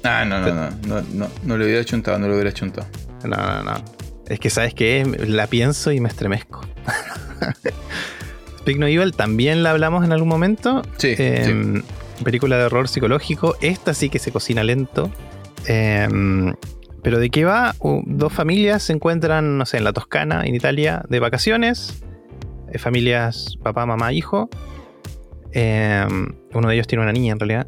Ah, 0.04 0.24
no, 0.24 0.40
no, 0.40 0.52
no, 0.54 0.70
no, 0.86 1.02
no, 1.12 1.28
no 1.42 1.56
lo 1.58 1.64
hubiera 1.64 1.84
chuntado, 1.84 2.18
no 2.18 2.26
lo 2.28 2.34
hubiera 2.34 2.52
chuntado. 2.52 2.86
No, 3.24 3.36
no, 3.36 3.62
no. 3.64 3.84
Es 4.28 4.38
que, 4.40 4.48
¿sabes 4.48 4.72
qué? 4.74 5.04
La 5.26 5.46
pienso 5.48 5.92
y 5.92 6.00
me 6.00 6.08
estremezco. 6.08 6.60
Speak 8.60 8.78
No 8.78 8.86
Evil 8.86 9.12
también 9.12 9.62
la 9.62 9.70
hablamos 9.72 10.04
en 10.04 10.12
algún 10.12 10.28
momento. 10.28 10.82
Sí, 10.98 11.14
Eh, 11.18 11.82
Película 12.24 12.58
de 12.58 12.64
horror 12.64 12.86
psicológico. 12.88 13.56
Esta 13.62 13.94
sí 13.94 14.10
que 14.10 14.18
se 14.18 14.30
cocina 14.30 14.62
lento. 14.62 15.10
Eh, 15.66 16.06
pero 17.02 17.18
¿de 17.18 17.30
qué 17.30 17.44
va? 17.44 17.74
Dos 18.06 18.32
familias 18.32 18.82
se 18.82 18.92
encuentran, 18.92 19.58
no 19.58 19.66
sé, 19.66 19.78
en 19.78 19.84
la 19.84 19.92
Toscana, 19.92 20.44
en 20.44 20.54
Italia, 20.54 21.02
de 21.08 21.20
vacaciones. 21.20 22.02
Eh, 22.72 22.78
familias, 22.78 23.56
papá, 23.62 23.86
mamá, 23.86 24.12
hijo. 24.12 24.48
Eh, 25.52 26.06
uno 26.54 26.68
de 26.68 26.74
ellos 26.74 26.86
tiene 26.86 27.02
una 27.02 27.12
niña 27.12 27.32
en 27.32 27.40
realidad. 27.40 27.66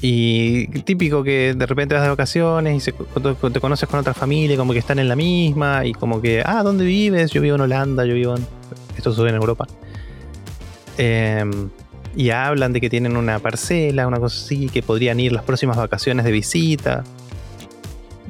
Y 0.00 0.66
típico 0.82 1.22
que 1.22 1.54
de 1.56 1.66
repente 1.66 1.94
vas 1.94 2.02
de 2.04 2.10
vacaciones 2.10 2.76
y 2.76 2.80
se- 2.80 2.92
te 2.92 3.60
conoces 3.60 3.88
con 3.88 4.00
otra 4.00 4.12
familia, 4.12 4.56
como 4.56 4.72
que 4.74 4.78
están 4.80 4.98
en 4.98 5.08
la 5.08 5.16
misma, 5.16 5.86
y 5.86 5.92
como 5.92 6.20
que, 6.20 6.42
ah, 6.44 6.62
¿dónde 6.62 6.84
vives? 6.84 7.30
Yo 7.30 7.40
vivo 7.40 7.54
en 7.54 7.62
Holanda, 7.62 8.04
yo 8.04 8.14
vivo 8.14 8.36
en. 8.36 8.44
Esto 8.96 9.12
sucede 9.12 9.30
en 9.30 9.36
Europa. 9.36 9.66
Eh, 10.98 11.44
y 12.16 12.30
hablan 12.30 12.72
de 12.72 12.80
que 12.80 12.90
tienen 12.90 13.16
una 13.16 13.38
parcela, 13.38 14.06
una 14.06 14.18
cosa 14.18 14.36
así, 14.44 14.68
que 14.68 14.82
podrían 14.82 15.18
ir 15.20 15.32
las 15.32 15.42
próximas 15.44 15.76
vacaciones 15.76 16.24
de 16.24 16.32
visita. 16.32 17.02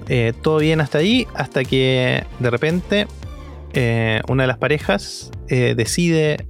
Eh, 0.09 0.33
todo 0.43 0.59
bien 0.59 0.81
hasta 0.81 0.99
ahí, 0.99 1.27
hasta 1.35 1.65
que 1.65 2.25
de 2.39 2.51
repente 2.51 3.07
eh, 3.73 4.21
una 4.29 4.43
de 4.43 4.47
las 4.47 4.59
parejas 4.59 5.31
eh, 5.49 5.75
decide, 5.77 6.49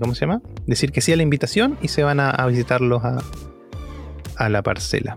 ¿cómo 0.00 0.14
se 0.14 0.20
llama? 0.20 0.42
Decir 0.66 0.92
que 0.92 1.00
sí 1.00 1.12
a 1.12 1.16
la 1.16 1.22
invitación 1.22 1.78
y 1.80 1.88
se 1.88 2.02
van 2.02 2.20
a, 2.20 2.46
visitarlos 2.46 3.02
a, 3.04 4.48
la 4.48 4.62
parcela. 4.62 5.16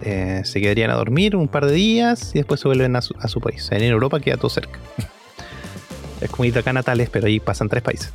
Se 0.00 0.60
quedarían 0.60 0.90
a 0.90 0.94
dormir 0.94 1.36
un 1.36 1.48
par 1.48 1.66
de 1.66 1.72
días 1.72 2.30
y 2.34 2.38
después 2.38 2.60
se 2.60 2.68
vuelven 2.68 2.96
a 2.96 3.02
su, 3.02 3.40
país. 3.40 3.68
En 3.72 3.82
Europa 3.82 4.20
queda 4.20 4.36
todo 4.36 4.48
cerca. 4.48 4.78
es 6.20 6.30
como 6.30 6.46
ir 6.46 6.56
acá 6.56 6.70
a 6.70 6.72
Natales, 6.72 7.10
pero 7.10 7.26
ahí 7.26 7.40
pasan 7.40 7.68
tres 7.68 7.82
países. 7.82 8.10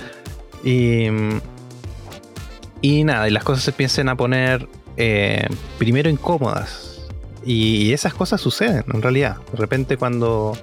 y, 0.64 1.10
nada, 3.04 3.28
y 3.28 3.32
las 3.32 3.44
cosas 3.44 3.64
se 3.64 3.70
empiezan 3.72 4.08
a 4.08 4.16
poner 4.16 4.66
primero 5.78 6.08
incómodas. 6.08 6.89
Y 7.44 7.92
esas 7.92 8.12
cosas 8.14 8.40
suceden 8.40 8.84
en 8.92 9.02
realidad. 9.02 9.36
De 9.52 9.58
repente 9.58 9.96
cuando 9.96 10.56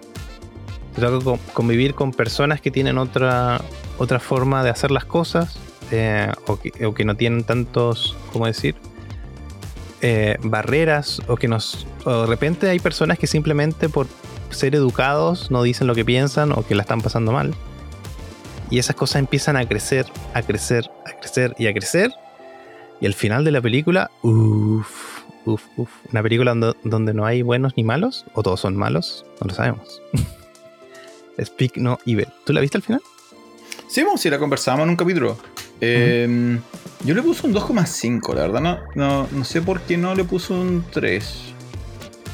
te 0.95 1.01
toca 1.01 1.23
co- 1.23 1.39
convivir 1.53 1.95
con 1.95 2.11
personas 2.11 2.61
que 2.61 2.71
tienen 2.71 2.97
otra, 2.97 3.61
otra 3.97 4.19
forma 4.19 4.63
de 4.63 4.69
hacer 4.69 4.91
las 4.91 5.05
cosas, 5.05 5.57
eh, 5.91 6.31
o, 6.47 6.57
que, 6.59 6.85
o 6.85 6.93
que 6.93 7.05
no 7.05 7.15
tienen 7.15 7.43
tantos, 7.43 8.15
¿cómo 8.33 8.45
decir? 8.45 8.75
Eh, 10.01 10.37
barreras, 10.43 11.21
o 11.27 11.35
que 11.37 11.47
nos. 11.47 11.87
O 12.05 12.21
de 12.21 12.27
repente 12.27 12.69
hay 12.69 12.79
personas 12.79 13.17
que 13.17 13.25
simplemente 13.25 13.89
por 13.89 14.05
ser 14.51 14.75
educados 14.75 15.49
no 15.49 15.63
dicen 15.63 15.87
lo 15.87 15.95
que 15.95 16.05
piensan 16.05 16.51
o 16.51 16.63
que 16.65 16.75
la 16.75 16.83
están 16.83 17.01
pasando 17.01 17.31
mal. 17.31 17.55
Y 18.69 18.79
esas 18.79 18.95
cosas 18.95 19.19
empiezan 19.19 19.55
a 19.57 19.65
crecer, 19.65 20.05
a 20.33 20.41
crecer, 20.43 20.91
a 21.05 21.17
crecer 21.19 21.55
y 21.57 21.67
a 21.67 21.73
crecer. 21.73 22.11
Y 22.99 23.05
al 23.05 23.13
final 23.13 23.43
de 23.43 23.51
la 23.51 23.61
película, 23.61 24.11
uff, 24.21 25.06
uff, 25.47 25.63
uff. 25.77 25.89
Una 26.11 26.21
película 26.21 26.51
donde, 26.51 26.73
donde 26.83 27.13
no 27.13 27.25
hay 27.25 27.41
buenos 27.41 27.73
ni 27.77 27.83
malos, 27.83 28.25
o 28.33 28.43
todos 28.43 28.59
son 28.59 28.75
malos, 28.75 29.25
no 29.41 29.47
lo 29.47 29.53
sabemos. 29.53 30.01
Speak 31.43 31.77
No 31.77 31.99
Evil. 32.05 32.27
¿Tú 32.45 32.53
la 32.53 32.61
viste 32.61 32.77
al 32.77 32.83
final? 32.83 33.01
Sí, 33.87 34.03
vamos, 34.03 34.21
si 34.21 34.29
la 34.29 34.39
conversábamos 34.39 34.85
en 34.85 34.89
un 34.89 34.95
capítulo. 34.95 35.37
Eh, 35.79 36.59
Yo 37.03 37.13
le 37.13 37.21
puse 37.21 37.45
un 37.45 37.53
2,5, 37.53 38.33
la 38.33 38.41
verdad. 38.41 38.61
No, 38.61 38.79
no, 38.95 39.27
no 39.31 39.43
sé 39.43 39.61
por 39.61 39.81
qué 39.81 39.97
no 39.97 40.15
le 40.15 40.23
puse 40.23 40.53
un 40.53 40.83
3. 40.91 41.53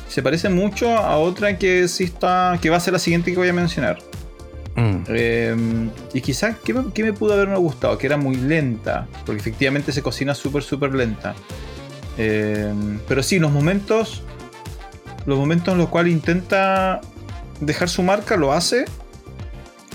Se 0.07 0.23
parece 0.23 0.49
mucho 0.49 0.95
a 0.95 1.17
otra 1.17 1.57
que 1.57 1.87
sí 1.87 2.05
está. 2.05 2.57
que 2.61 2.69
va 2.69 2.77
a 2.77 2.79
ser 2.79 2.93
la 2.93 2.99
siguiente 2.99 3.31
que 3.31 3.37
voy 3.37 3.49
a 3.49 3.53
mencionar. 3.53 3.99
Mm. 4.75 5.03
Eh, 5.09 5.89
y 6.13 6.21
quizás, 6.21 6.55
¿qué 6.63 6.73
me, 6.73 6.91
qué 6.93 7.03
me 7.03 7.13
pudo 7.13 7.33
haberme 7.33 7.57
gustado? 7.57 7.97
Que 7.97 8.07
era 8.07 8.17
muy 8.17 8.35
lenta. 8.35 9.07
Porque 9.25 9.41
efectivamente 9.41 9.91
se 9.91 10.01
cocina 10.01 10.33
súper, 10.33 10.63
súper 10.63 10.95
lenta. 10.95 11.35
Eh, 12.17 12.73
pero 13.07 13.23
sí, 13.23 13.39
los 13.39 13.51
momentos. 13.51 14.23
Los 15.25 15.37
momentos 15.37 15.71
en 15.73 15.77
los 15.77 15.89
cuales 15.89 16.11
intenta 16.13 16.99
dejar 17.61 17.87
su 17.89 18.03
marca, 18.03 18.35
lo 18.35 18.51
hace. 18.53 18.85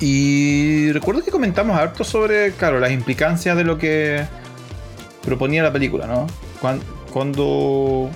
Y 0.01 0.93
recuerdo 0.93 1.23
que 1.25 1.31
comentamos 1.31 1.77
harto 1.79 2.05
sobre, 2.05 2.53
claro, 2.53 2.79
las 2.81 2.93
implicancias 2.93 3.57
de 3.57 3.64
lo 3.64 3.79
que 3.79 4.25
proponía 5.25 5.62
la 5.62 5.73
película, 5.73 6.07
¿no? 6.07 6.27
Cuan- 6.61 6.81
Cuando, 7.12 8.11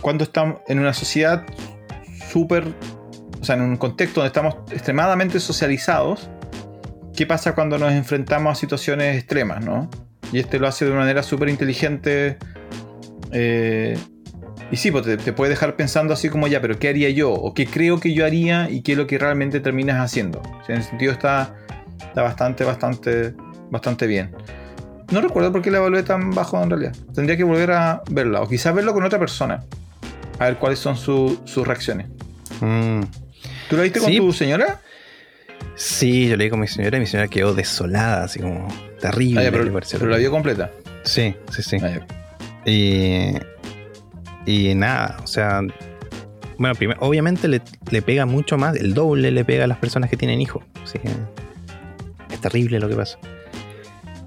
cuando 0.00 0.24
estamos 0.24 0.58
en 0.68 0.78
una 0.78 0.94
sociedad 0.94 1.44
súper, 2.30 2.64
o 3.40 3.44
sea, 3.44 3.56
en 3.56 3.62
un 3.62 3.76
contexto 3.76 4.20
donde 4.20 4.28
estamos 4.28 4.54
extremadamente 4.70 5.40
socializados, 5.40 6.28
qué 7.16 7.26
pasa 7.26 7.54
cuando 7.54 7.76
nos 7.76 7.92
enfrentamos 7.92 8.52
a 8.52 8.54
situaciones 8.54 9.16
extremas, 9.16 9.64
¿no? 9.64 9.90
Y 10.32 10.38
este 10.38 10.58
lo 10.60 10.68
hace 10.68 10.84
de 10.84 10.92
una 10.92 11.00
manera 11.00 11.22
súper 11.24 11.48
inteligente. 11.48 12.38
Eh, 13.32 13.98
y 14.70 14.76
sí, 14.76 14.90
pues 14.90 15.04
te, 15.04 15.32
puede 15.32 15.50
dejar 15.50 15.76
pensando 15.76 16.14
así 16.14 16.28
como 16.28 16.46
ya, 16.46 16.60
pero 16.60 16.78
¿qué 16.78 16.88
haría 16.88 17.10
yo? 17.10 17.32
O 17.32 17.54
qué 17.54 17.66
creo 17.66 17.98
que 17.98 18.14
yo 18.14 18.24
haría 18.24 18.70
y 18.70 18.82
qué 18.82 18.92
es 18.92 18.98
lo 18.98 19.06
que 19.06 19.18
realmente 19.18 19.60
terminas 19.60 19.98
haciendo. 19.98 20.42
en 20.68 20.78
ese 20.78 20.90
sentido 20.90 21.12
está, 21.12 21.56
está 21.98 22.22
bastante, 22.22 22.64
bastante, 22.64 23.34
bastante 23.70 24.06
bien. 24.06 24.30
No 25.10 25.20
recuerdo 25.20 25.50
por 25.50 25.60
qué 25.60 25.72
la 25.72 25.78
evalué 25.78 26.04
tan 26.04 26.30
bajo 26.30 26.62
en 26.62 26.70
realidad. 26.70 26.94
Tendría 27.12 27.36
que 27.36 27.42
volver 27.42 27.72
a 27.72 28.02
verla. 28.10 28.42
O 28.42 28.48
quizás 28.48 28.72
verlo 28.72 28.92
con 28.94 29.02
otra 29.02 29.18
persona. 29.18 29.64
A 30.38 30.44
ver 30.44 30.56
cuáles 30.56 30.78
son 30.78 30.96
sus 30.96 31.66
reacciones. 31.66 32.06
Mm. 32.60 33.00
¿Tú 33.68 33.76
la 33.76 33.82
viste 33.82 33.98
con 33.98 34.14
tu 34.14 34.32
señora? 34.32 34.80
Sí, 35.74 36.28
yo 36.28 36.36
la 36.36 36.44
vi 36.44 36.50
con 36.50 36.60
mi 36.60 36.68
señora 36.68 36.96
y 36.96 37.00
mi 37.00 37.06
señora 37.06 37.28
quedó 37.28 37.54
desolada, 37.54 38.24
así 38.24 38.38
como 38.38 38.68
terrible. 39.00 39.46
Ah, 39.46 39.50
pero, 39.50 40.06
la 40.08 40.16
vio 40.16 40.30
completa. 40.30 40.70
Sí, 41.02 41.34
sí, 41.50 41.62
sí. 41.62 41.78
Ah, 41.82 42.00
y, 42.64 43.32
y 44.46 44.74
nada, 44.74 45.18
o 45.22 45.26
sea, 45.26 45.62
bueno, 46.58 46.74
obviamente 47.00 47.48
le, 47.48 48.02
pega 48.02 48.26
mucho 48.26 48.58
más, 48.58 48.76
el 48.76 48.94
doble 48.94 49.30
le 49.30 49.44
pega 49.44 49.64
a 49.64 49.66
las 49.66 49.78
personas 49.78 50.10
que 50.10 50.16
tienen 50.16 50.40
hijos. 50.40 50.62
Así 50.84 50.98
que 50.98 51.08
es 52.32 52.40
terrible 52.40 52.78
lo 52.78 52.88
que 52.88 52.96
pasa. 52.96 53.18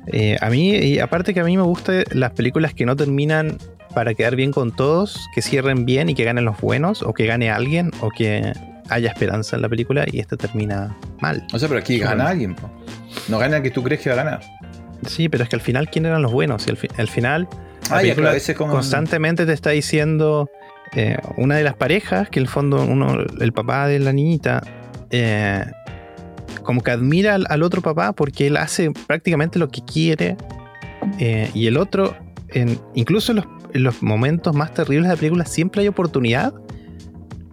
Eh, 0.08 0.38
a 0.42 0.50
mí, 0.50 0.72
y 0.72 1.00
aparte 1.00 1.34
que 1.34 1.40
a 1.40 1.44
mí 1.44 1.56
me 1.56 1.64
gustan 1.64 2.04
las 2.12 2.32
películas 2.32 2.74
que 2.74 2.86
no 2.86 2.96
terminan 2.96 3.58
para 3.94 4.14
quedar 4.16 4.36
bien 4.36 4.52
con 4.52 4.76
todos, 4.76 5.28
que 5.34 5.42
cierren 5.42 5.86
bien 5.86 6.10
y 6.10 6.16
que 6.16 6.24
ganen 6.24 6.46
los 6.46 6.60
buenos, 6.60 7.04
o 7.04 7.14
que 7.14 7.26
gane 7.26 7.52
alguien, 7.52 7.92
o 8.02 8.10
que 8.10 8.52
haya 8.90 9.10
esperanza 9.10 9.56
en 9.56 9.62
la 9.62 9.70
película 9.70 10.06
y 10.12 10.20
esta 10.20 10.36
termina 10.36 10.98
mal. 11.22 11.46
O 11.54 11.60
sea, 11.60 11.68
pero 11.68 11.80
aquí 11.80 12.00
gana 12.00 12.30
alguien, 12.30 12.56
no 13.30 13.38
gana 13.38 13.58
el 13.58 13.64
que 13.64 13.72
tú 13.72 13.84
crees 13.84 14.02
que 14.02 14.10
va 14.10 14.22
a 14.22 14.24
ganar. 14.24 14.42
Sí, 15.08 15.30
pero 15.30 15.44
es 15.44 15.50
que 15.50 15.56
al 15.56 15.62
final, 15.62 15.90
¿quién 15.90 16.06
eran 16.06 16.22
los 16.22 16.32
buenos? 16.32 16.66
Y 16.68 16.72
al, 16.98 17.08
final, 17.08 17.48
constantemente 18.58 19.46
te 19.46 19.54
está 19.54 19.72
diciendo 19.72 20.50
eh, 20.96 21.18
una 21.38 21.56
de 21.56 21.64
las 21.64 21.76
parejas, 21.76 22.30
que 22.30 22.40
en 22.40 22.44
el 22.44 22.50
fondo 22.50 22.84
uno, 22.84 23.18
el 23.40 23.54
papá 23.54 23.88
de 23.88 24.00
la 24.00 24.14
niñita, 24.14 24.62
eh, 25.10 25.66
como 26.64 26.82
que 26.82 26.92
admira 26.92 27.36
al, 27.36 27.64
otro 27.64 27.82
papá 27.82 28.14
porque 28.14 28.48
él 28.48 28.58
hace 28.58 28.92
prácticamente 29.08 29.60
lo 29.60 29.70
que 29.70 29.82
quiere 29.84 30.38
eh, 31.20 31.50
y 31.54 31.68
el 31.68 31.78
otro, 31.78 32.16
en, 32.50 32.80
incluso 32.94 33.32
en 33.32 33.84
los, 33.84 34.02
momentos 34.02 34.56
más 34.56 34.74
terribles 34.74 35.10
de 35.10 35.16
la 35.16 35.20
película, 35.20 35.46
siempre 35.46 35.82
hay 35.82 35.88
oportunidad 35.88 36.54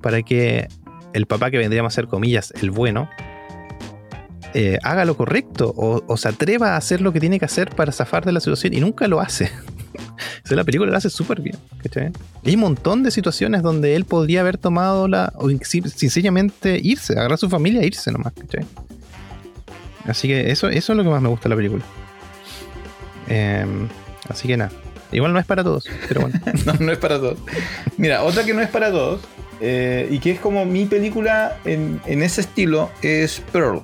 para 0.01 0.23
que 0.23 0.69
el 1.13 1.27
papá 1.27 1.51
que 1.51 1.59
vendríamos 1.59 1.93
a 1.93 1.95
ser 1.95 2.07
comillas, 2.07 2.53
el 2.63 2.71
bueno, 2.71 3.09
eh, 4.55 4.79
haga 4.83 5.05
lo 5.05 5.17
correcto 5.17 5.73
o, 5.77 6.17
se 6.17 6.29
atreva 6.29 6.75
a 6.75 6.77
hacer 6.77 7.01
lo 7.01 7.13
que 7.13 7.21
tiene 7.21 7.39
que 7.39 7.45
hacer 7.45 7.71
para 7.71 7.93
zafar 7.93 8.25
de 8.25 8.33
la 8.33 8.41
situación 8.41 8.75
y 8.75 8.81
nunca 8.81 9.07
lo 9.09 9.21
hace. 9.21 9.51
la 10.51 10.65
película 10.65 10.91
lo 10.91 10.97
hace 10.97 11.11
súper 11.11 11.41
bien. 11.41 11.57
Hay 12.45 12.55
un 12.55 12.61
montón 12.61 13.03
de 13.03 13.11
situaciones 13.11 13.63
donde 13.63 13.97
él 13.97 14.05
podría 14.05 14.41
haber 14.41 14.59
tomado 14.59 15.09
la. 15.09 15.33
o 15.37 15.49
sencillamente 15.49 16.81
irse, 16.83 17.15
agarrar 17.15 17.35
a 17.35 17.37
su 17.37 17.49
familia 17.49 17.83
e 17.83 17.87
irse 17.87 18.11
nomás. 18.13 18.33
Así 20.07 20.29
que 20.29 20.51
eso, 20.51 20.69
eso 20.69 20.93
es 20.93 20.97
lo 20.97 21.05
que 21.05 21.11
más 21.11 21.23
me 21.23 21.29
gusta 21.29 21.45
de 21.45 21.51
la 21.51 21.57
película. 21.57 21.85
Em, 23.29 23.89
así 24.29 24.49
que 24.49 24.57
nada. 24.57 24.73
Igual 25.13 25.33
no 25.33 25.39
es 25.39 25.47
para 25.47 25.65
todos, 25.65 25.89
pero 26.09 26.23
bueno. 26.23 26.39
no, 26.67 26.75
no 26.75 26.93
es 26.93 26.99
para 26.99 27.19
todos. 27.19 27.39
Mira, 27.97 28.23
otra 28.23 28.45
que 28.45 28.55
no 28.55 28.61
es 28.61 28.69
para 28.69 28.91
todos, 28.91 29.21
eh, 29.61 30.09
y 30.11 30.19
que 30.21 30.33
es 30.33 30.41
como 30.41 30.65
mi 30.65 30.87
película 30.87 31.59
en, 31.65 32.01
ese 32.07 32.41
estilo, 32.41 32.91
es 33.03 33.43
Pearl. 33.53 33.83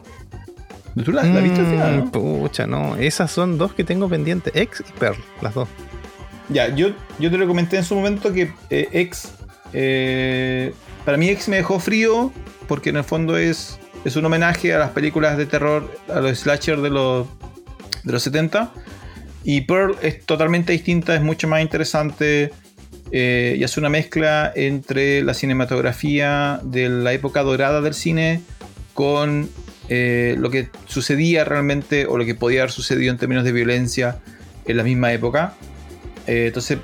¿Tú 1.04 1.12
la, 1.12 1.22
viste 1.22 1.60
mm, 1.60 2.10
Pucha, 2.10 2.66
no. 2.66 2.96
Esas 2.96 3.30
son 3.30 3.58
dos 3.58 3.74
que 3.74 3.84
tengo 3.84 4.08
pendientes. 4.08 4.54
X 4.56 4.82
y 4.88 4.98
Pearl, 4.98 5.18
las 5.42 5.52
dos. 5.52 5.68
Ya, 6.48 6.74
yo, 6.74 6.90
yo 7.18 7.30
te 7.30 7.38
lo 7.38 7.46
comenté 7.46 7.76
en 7.76 7.84
su 7.84 7.94
momento 7.94 8.32
que 8.32 8.52
eh, 8.70 8.88
X. 8.92 9.32
Eh, 9.72 10.72
para 11.04 11.16
mí, 11.16 11.28
X 11.30 11.48
me 11.48 11.56
dejó 11.56 11.80
frío 11.80 12.32
porque 12.68 12.90
en 12.90 12.96
el 12.96 13.04
fondo 13.04 13.36
es 13.36 13.78
es 14.06 14.14
un 14.14 14.24
homenaje 14.24 14.72
a 14.72 14.78
las 14.78 14.90
películas 14.90 15.36
de 15.36 15.46
terror, 15.46 15.90
a 16.08 16.20
los 16.20 16.38
slasher 16.38 16.80
de 16.80 16.90
los, 16.90 17.26
de 18.04 18.12
los 18.12 18.22
70. 18.22 18.72
Y 19.42 19.62
Pearl 19.62 19.96
es 20.00 20.24
totalmente 20.24 20.72
distinta, 20.72 21.16
es 21.16 21.22
mucho 21.22 21.48
más 21.48 21.60
interesante 21.60 22.52
eh, 23.10 23.56
y 23.58 23.64
hace 23.64 23.80
una 23.80 23.88
mezcla 23.88 24.52
entre 24.54 25.24
la 25.24 25.34
cinematografía 25.34 26.60
de 26.62 26.88
la 26.88 27.12
época 27.14 27.42
dorada 27.42 27.80
del 27.80 27.94
cine 27.94 28.42
con 28.94 29.50
eh, 29.88 30.36
lo 30.38 30.50
que 30.50 30.68
sucedía 30.86 31.44
realmente 31.44 32.06
o 32.06 32.16
lo 32.16 32.24
que 32.24 32.36
podía 32.36 32.60
haber 32.60 32.70
sucedido 32.70 33.10
en 33.10 33.18
términos 33.18 33.42
de 33.42 33.50
violencia 33.50 34.20
en 34.66 34.76
la 34.76 34.84
misma 34.84 35.12
época. 35.12 35.54
Eh, 36.26 36.46
entonces 36.48 36.78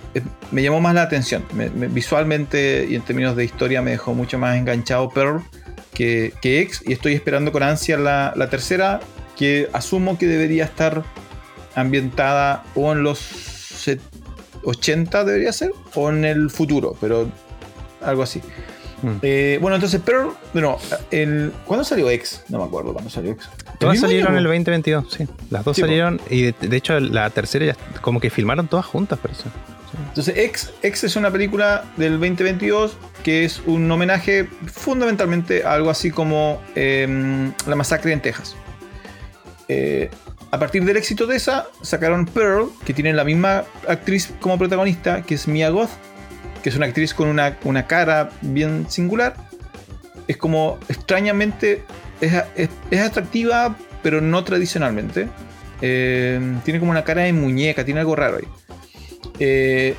me 0.51 0.63
llamó 0.63 0.81
más 0.81 0.95
la 0.95 1.03
atención. 1.03 1.45
visualmente 1.91 2.87
y 2.89 2.95
en 2.95 3.03
términos 3.03 3.37
de 3.37 3.45
historia 3.45 3.83
me 3.83 3.93
dejó 3.93 4.15
mucho 4.15 4.39
más 4.39 4.57
enganchado 4.57 5.09
Pearl 5.11 5.43
que, 5.93 6.33
que 6.41 6.61
X 6.61 6.83
y 6.87 6.93
estoy 6.93 7.15
esperando 7.15 7.53
con 7.53 7.63
ansia 7.63 7.99
la, 7.99 8.33
la, 8.37 8.49
tercera 8.49 9.01
que 9.37 9.69
asumo 9.73 10.17
que 10.17 10.27
debería 10.27 10.65
estar 10.65 11.03
ambientada 11.75 12.65
o 12.75 12.93
en 12.93 13.03
los 13.03 13.89
80 14.65 15.25
debería 15.25 15.53
ser 15.53 15.73
o 15.95 16.11
en 16.11 16.25
el 16.25 16.51
futuro, 16.51 16.97
pero 17.01 17.29
algo 18.01 18.23
así. 18.23 18.41
Hmm. 19.03 19.17
Eh, 19.23 19.59
bueno, 19.61 19.75
entonces, 19.75 20.01
pero, 20.05 20.37
bueno, 20.53 20.79
el, 21.11 21.53
¿cuándo 21.67 21.85
salió 21.85 22.09
X? 22.11 22.45
No 22.49 22.59
me 22.59 22.65
acuerdo 22.65 22.93
cuándo 22.93 23.11
salió 23.11 23.33
X. 23.33 23.49
Todas 23.79 24.01
salieron 24.01 24.33
en 24.33 24.39
el 24.39 24.45
2022, 24.45 25.13
sí. 25.13 25.27
Las 25.51 25.65
dos 25.65 25.77
salieron 25.77 26.21
y 26.31 26.53
de, 26.53 26.77
hecho 26.77 26.99
la 27.01 27.29
tercera 27.31 27.67
ya 27.67 27.77
como 28.01 28.21
que 28.21 28.31
filmaron 28.31 28.69
todas 28.69 28.87
juntas, 28.87 29.19
pero 29.21 29.35
sí. 29.35 29.45
Entonces, 30.09 30.37
X, 30.37 30.71
X 30.83 31.05
es 31.05 31.17
una 31.17 31.31
película 31.31 31.85
del 31.97 32.13
2022 32.13 32.97
que 33.23 33.45
es 33.45 33.61
un 33.67 33.91
homenaje 33.91 34.49
fundamentalmente 34.67 35.65
a 35.65 35.75
algo 35.75 35.91
así 35.91 36.11
como 36.11 36.61
em, 36.75 37.53
La 37.67 37.77
Masacre 37.77 38.13
en 38.13 38.21
Texas. 38.21 38.57
Eh, 39.69 40.11
a 40.51 40.59
partir 40.59 40.85
del 40.85 40.97
éxito 40.97 41.27
de 41.27 41.37
esa, 41.37 41.69
sacaron 41.81 42.27
Pearl, 42.27 42.71
que 42.85 42.93
tiene 42.93 43.13
la 43.15 43.25
misma 43.25 43.65
actriz 43.89 44.35
como 44.41 44.59
protagonista, 44.59 45.23
que 45.23 45.35
es 45.35 45.49
Mia 45.49 45.71
Goth, 45.71 45.91
que 46.63 46.69
es 46.69 46.77
una 46.77 46.87
actriz 46.87 47.15
con 47.15 47.29
una, 47.29 47.87
cara 47.87 48.31
bien 48.41 48.87
singular. 48.89 49.35
Es 50.29 50.37
como 50.37 50.79
extrañamente, 50.89 51.83
es, 52.21 53.01
atractiva, 53.01 53.77
pero 54.03 54.21
no 54.21 54.45
tradicionalmente. 54.45 55.29
Em, 55.81 56.61
tiene 56.61 56.79
como 56.79 56.93
una 56.93 57.03
cara 57.03 57.23
de 57.23 57.33
muñeca, 57.33 57.85
tiene 57.85 58.01
algo 58.01 58.15
raro 58.15 58.37
ahí. 58.37 58.49
Eh, 59.39 59.95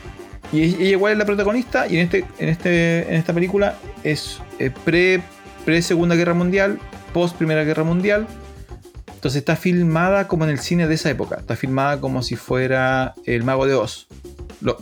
y 0.53 0.61
ella 0.61 0.91
igual 0.91 1.13
es 1.13 1.17
la 1.17 1.25
protagonista 1.25 1.87
y 1.87 1.97
en, 1.97 2.03
este, 2.03 2.25
en, 2.37 2.49
este, 2.49 3.09
en 3.09 3.15
esta 3.15 3.33
película 3.33 3.75
es 4.03 4.39
eh, 4.59 4.69
pre, 4.85 5.21
pre 5.65 5.81
Segunda 5.81 6.15
Guerra 6.15 6.35
Mundial, 6.35 6.79
post 7.11 7.35
Primera 7.35 7.63
Guerra 7.63 7.83
Mundial. 7.83 8.27
Entonces 9.07 9.39
está 9.39 9.55
filmada 9.55 10.27
como 10.27 10.43
en 10.43 10.51
el 10.51 10.59
cine 10.59 10.87
de 10.87 10.95
esa 10.95 11.09
época. 11.09 11.37
Está 11.39 11.55
filmada 11.55 11.99
como 11.99 12.21
si 12.21 12.35
fuera 12.35 13.15
El 13.25 13.43
Mago 13.43 13.65
de 13.65 13.73
Oz. 13.73 14.07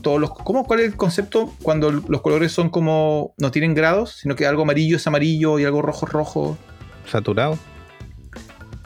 Todos 0.02 0.20
los, 0.20 0.32
¿cómo, 0.32 0.66
¿Cuál 0.66 0.82
es 0.82 0.88
el 0.88 0.96
concepto 0.96 1.54
cuando 1.64 1.92
los 1.92 2.22
colores 2.22 2.52
son 2.52 2.70
como. 2.70 3.34
no 3.38 3.52
tienen 3.52 3.74
grados, 3.74 4.18
sino 4.22 4.36
que 4.36 4.46
algo 4.46 4.64
amarillo 4.64 4.98
es 4.98 5.08
amarillo 5.08 5.60
y 5.60 5.66
algo 5.66 5.82
rojo 5.82 6.06
es 6.06 6.12
rojo? 6.12 6.58
Saturado. 7.10 7.58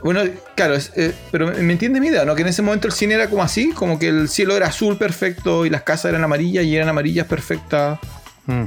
Bueno, 0.03 0.21
claro, 0.55 0.75
eh, 0.75 1.13
pero 1.31 1.47
me 1.47 1.73
entiende 1.73 1.99
mi 1.99 2.07
idea, 2.07 2.25
¿no? 2.25 2.35
Que 2.35 2.43
en 2.43 2.49
ese 2.49 2.61
momento 2.61 2.87
el 2.87 2.93
cine 2.93 3.15
era 3.15 3.29
como 3.29 3.41
así, 3.41 3.71
como 3.71 3.97
que 3.97 4.09
el 4.09 4.29
cielo 4.29 4.55
era 4.55 4.67
azul 4.67 4.97
perfecto 4.97 5.65
y 5.65 5.69
las 5.69 5.81
casas 5.81 6.09
eran 6.09 6.23
amarillas 6.23 6.63
y 6.63 6.75
eran 6.75 6.89
amarillas 6.89 7.25
perfectas. 7.25 7.99
Hmm. 8.45 8.65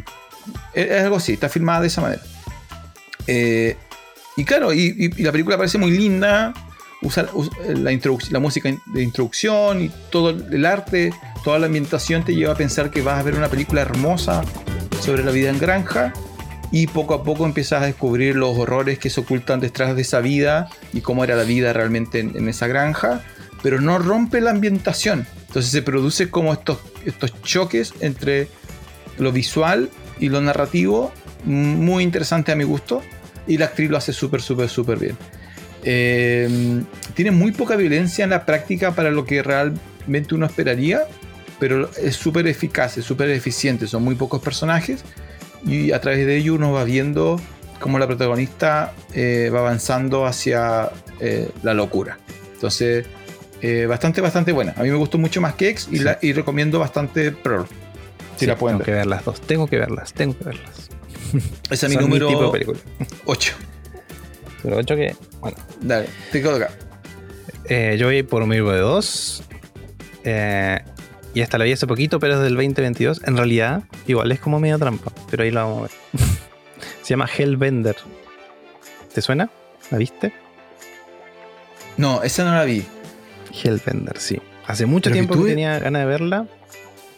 Es, 0.75 1.03
algo 1.03 1.17
así, 1.17 1.35
está 1.35 1.49
filmada 1.49 1.83
de 1.83 1.87
esa 1.87 2.01
manera. 2.01 2.23
Eh, 3.27 3.77
y 4.37 4.45
claro, 4.45 4.73
y, 4.73 5.11
la 5.23 5.31
película 5.31 5.57
parece 5.57 5.79
muy 5.79 5.93
linda, 5.93 6.55
usa, 7.03 7.29
la, 7.67 7.99
la 8.31 8.41
música 8.41 8.75
de 8.87 9.03
introducción 9.03 9.83
y 9.83 9.91
todo 10.11 10.31
el 10.31 10.65
arte, 10.65 11.13
toda 11.45 11.59
la 11.59 11.67
ambientación 11.67 12.25
te 12.25 12.35
lleva 12.35 12.53
a 12.53 12.57
pensar 12.57 12.91
que 12.91 13.03
vas 13.03 13.19
a 13.19 13.23
ver 13.23 13.35
una 13.35 13.49
película 13.49 13.83
hermosa 13.83 14.43
sobre 15.01 15.25
la 15.25 15.31
vida 15.31 15.51
en 15.51 15.59
granja 15.59 16.13
y 16.71 16.87
poco 16.87 17.15
a 17.15 17.23
poco 17.23 17.47
empiezas 17.47 17.83
a 17.83 17.87
descubrir 17.87 18.37
los 18.37 18.57
horrores 18.59 18.99
que 18.99 19.11
se 19.11 19.21
ocultan 19.21 19.61
detrás 19.61 19.97
de 19.97 20.03
esa 20.03 20.21
vida 20.21 20.69
y 20.93 21.01
cómo 21.01 21.25
era 21.25 21.35
la 21.37 21.45
vida 21.45 21.73
realmente 21.73 22.21
en, 22.21 22.49
esa 22.49 22.67
granja, 22.67 23.23
pero 23.63 23.81
no 23.81 23.99
rompe 23.99 24.41
la 24.41 24.51
ambientación. 24.51 25.27
Entonces 25.47 25.71
se 25.71 25.83
produce 25.83 26.31
como 26.31 26.53
estos, 26.53 26.79
estos 27.07 27.41
choques 27.43 27.95
entre 28.01 28.49
lo 29.19 29.33
visual 29.33 29.89
y 30.21 30.29
lo 30.29 30.41
narrativo, 30.41 31.13
muy 31.45 32.03
interesante 32.03 32.53
a 32.53 32.57
mi 32.57 32.65
gusto, 32.65 33.03
y 33.47 33.57
la 33.57 33.67
actriz 33.67 33.89
lo 33.89 33.97
hace 33.97 34.13
súper, 34.13 34.43
súper, 34.43 34.69
súper 34.69 34.99
bien. 34.99 35.17
Eh, 35.91 36.83
tiene 37.15 37.31
muy 37.31 37.51
poca 37.53 37.75
violencia 37.75 38.23
en 38.23 38.29
la 38.31 38.45
práctica 38.45 38.93
para 38.95 39.11
lo 39.11 39.25
que 39.25 39.43
realmente 39.43 40.35
uno 40.35 40.45
esperaría, 40.45 41.05
pero 41.59 41.89
es 41.97 42.15
súper 42.15 42.47
eficaz, 42.47 42.99
es 42.99 43.07
súper 43.07 43.31
eficiente, 43.31 43.87
son 43.87 44.05
muy 44.05 44.15
pocos 44.15 44.43
personajes 44.43 45.03
y 45.65 45.93
a 45.93 46.01
través 46.03 46.27
de 46.27 46.37
ello 46.37 46.55
uno 46.57 46.73
va 46.73 46.85
viendo 46.85 47.41
cómo 47.81 47.99
la 47.99 48.07
protagonista 48.07 48.93
eh, 49.15 49.51
va 49.53 49.61
avanzando 49.61 50.27
hacia 50.27 50.91
eh, 51.21 51.49
la 51.63 51.73
locura. 51.73 52.19
Entonces, 52.53 53.07
eh, 53.63 53.87
bastante, 53.89 54.21
bastante 54.21 54.53
buena. 54.53 54.75
A 54.77 54.83
mí 54.83 54.91
me 54.91 54.97
gustó 54.97 55.17
mucho 55.17 55.41
más 55.41 55.55
que 55.55 55.71
X 55.71 55.89
y, 55.91 55.97
Sí. 55.99 56.05
la, 56.05 56.19
y 56.21 56.35
recomiendo 56.35 56.79
bastante 56.79 57.33
Pearl. 57.33 57.65
Si 58.37 58.41
Sí, 58.41 58.47
la 58.47 58.57
pueden 58.59 58.77
tengo 58.77 58.85
que 58.85 58.93
ver. 58.93 59.07
las 59.07 59.25
dos. 59.25 59.41
Tengo 59.41 59.67
que 59.67 59.79
verlas, 59.79 60.13
tengo 60.13 60.37
que 60.37 60.45
verlas. 60.45 60.91
Esa 61.71 61.87
es 61.87 61.91
mi 61.97 61.99
número 61.99 62.29
tipo 62.29 62.45
de 62.45 62.51
película. 62.53 62.79
8. 63.25 63.55
Pero 64.63 64.77
ocho 64.77 64.97
que, 64.97 65.15
bueno, 65.41 65.57
Dale, 65.81 66.09
te 66.33 66.47
acá. 66.49 66.71
eh, 67.69 67.97
yo 67.99 68.07
voy 68.07 68.23
por 68.23 68.43
un 68.43 68.49
número 68.49 68.71
de 68.73 68.79
dos. 68.81 69.43
Eh, 70.25 70.79
y 71.35 71.41
esta 71.41 71.59
la 71.59 71.65
vi 71.65 71.73
hace 71.73 71.87
poquito, 71.87 72.19
pero 72.19 72.35
es 72.35 72.41
del 72.41 72.55
2022. 72.55 73.23
En 73.25 73.37
realidad, 73.37 73.83
igual 74.07 74.33
es 74.33 74.41
como 74.41 74.59
medio 74.59 74.79
trampa, 74.79 75.13
pero 75.31 75.43
ahí 75.45 75.51
la 75.51 75.63
vamos 75.65 75.79
a 75.79 75.83
ver. 75.83 75.91
Se 77.03 77.11
llama 77.11 77.29
Hellbender. 77.35 77.97
¿Te 79.15 79.23
suena? 79.23 79.49
¿La 79.91 79.99
viste? 79.99 80.33
No, 81.97 82.23
esa 82.23 82.45
no 82.45 82.53
la 82.55 82.65
vi. 82.65 82.85
Hellbender, 83.63 84.19
sí. 84.19 84.41
Hace 84.67 84.87
mucho 84.87 85.11
que 85.11 85.15
tiempo 85.15 85.35
tú- 85.35 85.45
que 85.45 85.51
tenía 85.51 85.79
ganas 85.79 86.03
de 86.03 86.07
verla. 86.07 86.47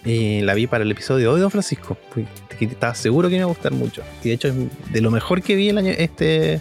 Y 0.05 0.41
la 0.43 0.55
vi 0.55 0.66
para 0.66 0.82
el 0.84 0.91
episodio 0.91 1.28
de 1.28 1.34
hoy, 1.34 1.41
Don 1.41 1.51
Francisco. 1.51 1.99
Estaba 2.59 2.95
seguro 2.95 3.28
que 3.28 3.32
me 3.34 3.38
iba 3.41 3.45
a 3.47 3.49
gustar 3.49 3.72
mucho. 3.72 4.03
Y 4.22 4.28
de 4.28 4.34
hecho 4.34 4.49
es 4.49 4.55
de 4.93 5.01
lo 5.03 5.11
mejor 5.11 5.43
que 5.43 5.55
vi 5.57 5.68
el 5.68 5.78
año. 5.78 5.91
Este. 5.97 6.61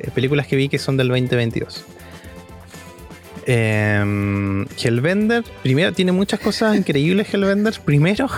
Eh, 0.00 0.10
películas 0.14 0.46
que 0.46 0.56
vi 0.56 0.68
que 0.68 0.78
son 0.78 0.96
del 0.96 1.08
2022. 1.08 1.84
Em, 3.46 4.66
Hellbender, 4.82 5.42
primero, 5.62 5.92
tiene 5.92 6.12
muchas 6.12 6.38
cosas 6.38 6.76
increíbles 6.76 7.26
Hellbender. 7.32 7.74
Primero, 7.84 8.28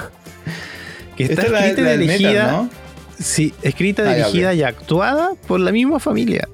que 1.17 1.25
está 1.25 1.43
Esta 1.43 1.47
es 1.47 1.51
la, 1.51 1.67
escrita 1.67 1.95
y 1.95 1.99
dirigida. 1.99 2.31
Metal, 2.31 2.53
¿no? 2.53 2.71
Sí, 3.19 3.53
escrita, 3.63 4.09
Ah, 4.09 4.15
dirigida 4.15 4.55
y 4.55 4.63
actuada 4.63 5.33
por 5.47 5.61
la 5.61 5.73
misma 5.73 5.99
familia. 6.01 6.49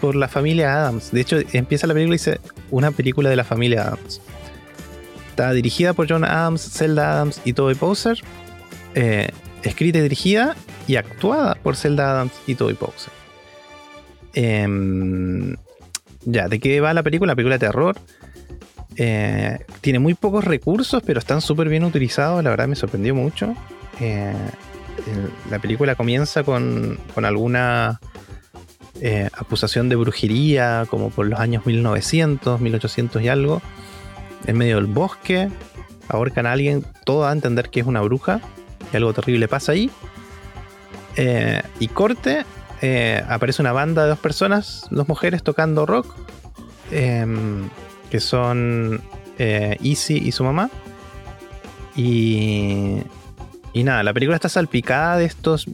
Por 0.00 0.16
la 0.16 0.28
familia 0.28 0.72
Adams. 0.74 1.10
De 1.12 1.20
hecho, 1.20 1.38
empieza 1.52 1.86
la 1.86 1.94
película 1.94 2.14
y 2.14 2.18
dice 2.18 2.40
una 2.70 2.92
película 2.92 3.28
de 3.28 3.36
la 3.36 3.44
familia 3.44 3.82
Adams. 3.82 4.20
Está 5.28 5.52
dirigida 5.52 5.92
por 5.92 6.08
John 6.08 6.24
Adams, 6.24 6.62
Zelda 6.72 7.12
Adams 7.12 7.40
y 7.44 7.52
Toby 7.52 7.74
Bowser. 7.74 8.18
Eh, 8.94 9.28
escrita 9.62 9.98
y 9.98 10.02
dirigida 10.02 10.56
y 10.86 10.96
actuada 10.96 11.54
por 11.56 11.76
Zelda 11.76 12.10
Adams 12.10 12.32
y 12.46 12.54
Toby 12.54 12.74
Bowser. 12.74 13.21
Em, 14.34 15.56
ya, 16.24 16.48
¿de 16.48 16.60
qué 16.60 16.80
va 16.80 16.94
la 16.94 17.02
película? 17.02 17.32
La 17.32 17.36
película 17.36 17.56
de 17.56 17.66
terror. 17.66 17.96
Eh, 18.96 19.58
tiene 19.80 19.98
muy 19.98 20.14
pocos 20.14 20.44
recursos, 20.44 21.02
pero 21.04 21.18
están 21.18 21.40
súper 21.40 21.68
bien 21.68 21.84
utilizados. 21.84 22.42
La 22.44 22.50
verdad 22.50 22.68
me 22.68 22.76
sorprendió 22.76 23.14
mucho. 23.14 23.54
Eh, 24.00 24.32
la 25.50 25.58
película 25.58 25.94
comienza 25.94 26.42
con, 26.42 26.98
con 27.14 27.24
alguna 27.24 28.00
eh, 29.04 29.28
acusación 29.32 29.88
de 29.88 29.96
brujería, 29.96 30.86
como 30.88 31.10
por 31.10 31.26
los 31.26 31.40
años 31.40 31.66
1900, 31.66 32.60
1800 32.60 33.20
y 33.22 33.28
algo, 33.28 33.60
en 34.46 34.56
medio 34.56 34.76
del 34.76 34.86
bosque, 34.86 35.48
ahorcan 36.08 36.46
a 36.46 36.52
alguien, 36.52 36.84
todo 37.04 37.26
a 37.26 37.32
entender 37.32 37.68
que 37.68 37.80
es 37.80 37.86
una 37.86 38.00
bruja, 38.00 38.40
y 38.92 38.96
algo 38.96 39.12
terrible 39.12 39.48
pasa 39.48 39.72
ahí. 39.72 39.90
Eh, 41.16 41.62
y 41.80 41.88
corte, 41.88 42.44
eh, 42.82 43.22
aparece 43.28 43.62
una 43.62 43.72
banda 43.72 44.02
de 44.02 44.10
dos 44.10 44.18
personas, 44.18 44.86
dos 44.90 45.06
mujeres 45.08 45.42
tocando 45.42 45.86
rock, 45.86 46.14
em, 46.90 47.68
que 48.10 48.18
son 48.18 49.00
eh, 49.38 49.76
Izzy 49.80 50.18
y 50.18 50.32
su 50.32 50.42
mamá. 50.42 50.68
Y, 51.94 52.98
y 53.72 53.84
nada, 53.84 54.02
la 54.02 54.12
película 54.12 54.36
está 54.36 54.48
salpicada 54.48 55.16
de 55.16 55.26
estos, 55.26 55.66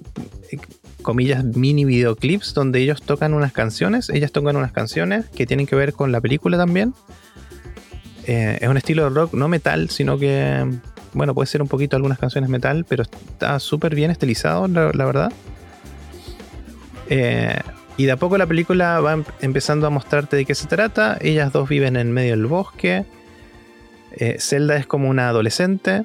eh, 0.52 0.58
comillas, 1.00 1.44
mini 1.44 1.86
videoclips 1.86 2.52
donde 2.52 2.80
ellos 2.80 3.00
tocan 3.00 3.32
unas 3.32 3.52
canciones. 3.52 4.10
Ellas 4.10 4.30
tocan 4.30 4.56
unas 4.56 4.72
canciones 4.72 5.26
que 5.30 5.46
tienen 5.46 5.66
que 5.66 5.76
ver 5.76 5.94
con 5.94 6.12
la 6.12 6.20
película 6.20 6.58
también. 6.58 6.92
Eh, 8.26 8.58
es 8.60 8.68
un 8.68 8.76
estilo 8.76 9.04
de 9.04 9.10
rock, 9.10 9.32
no 9.32 9.48
metal, 9.48 9.88
sino 9.88 10.18
que, 10.18 10.70
bueno, 11.14 11.34
puede 11.34 11.46
ser 11.46 11.62
un 11.62 11.68
poquito 11.68 11.96
algunas 11.96 12.18
canciones 12.18 12.50
metal, 12.50 12.84
pero 12.86 13.04
está 13.04 13.58
súper 13.58 13.94
bien 13.94 14.10
estilizado, 14.10 14.68
la 14.68 15.04
verdad. 15.06 15.32
Eh, 17.08 17.58
y 17.96 18.04
de 18.04 18.12
a 18.12 18.16
poco 18.16 18.38
la 18.38 18.46
película 18.46 19.00
va 19.00 19.14
em- 19.14 19.24
empezando 19.40 19.86
a 19.86 19.90
mostrarte 19.90 20.36
de 20.36 20.44
qué 20.44 20.54
se 20.54 20.66
trata. 20.66 21.18
Ellas 21.20 21.52
dos 21.52 21.68
viven 21.68 21.96
en 21.96 22.12
medio 22.12 22.32
del 22.32 22.46
bosque. 22.46 23.04
Eh, 24.12 24.36
Zelda 24.38 24.76
es 24.76 24.86
como 24.86 25.08
una 25.08 25.28
adolescente. 25.28 26.04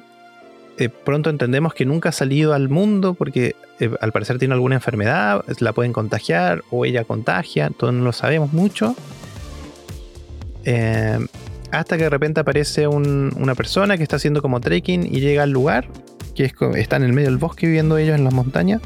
Eh, 0.78 0.88
pronto 0.88 1.30
entendemos 1.30 1.72
que 1.72 1.84
nunca 1.86 2.08
ha 2.08 2.12
salido 2.12 2.52
al 2.52 2.68
mundo 2.68 3.14
porque 3.14 3.54
eh, 3.78 3.90
al 4.00 4.10
parecer 4.12 4.38
tiene 4.38 4.54
alguna 4.54 4.74
enfermedad, 4.74 5.44
la 5.60 5.72
pueden 5.72 5.92
contagiar 5.92 6.64
o 6.70 6.84
ella 6.84 7.04
contagia, 7.04 7.70
todo 7.70 7.92
no 7.92 8.04
lo 8.04 8.12
sabemos 8.12 8.52
mucho. 8.52 8.96
Hasta 11.70 11.96
que 11.96 12.04
de 12.04 12.10
repente 12.10 12.40
aparece 12.40 12.86
un- 12.88 13.32
una 13.38 13.54
persona 13.54 13.96
que 13.96 14.02
está 14.02 14.16
haciendo 14.16 14.42
como 14.42 14.60
trekking 14.60 15.04
y 15.06 15.20
llega 15.20 15.42
al 15.42 15.50
lugar, 15.50 15.88
que 16.34 16.44
es, 16.44 16.54
está 16.76 16.96
en 16.96 17.02
el 17.04 17.12
medio 17.12 17.28
del 17.28 17.38
bosque 17.38 17.66
viviendo 17.66 17.98
ellos 17.98 18.16
en 18.16 18.24
las 18.24 18.32
montañas. 18.32 18.80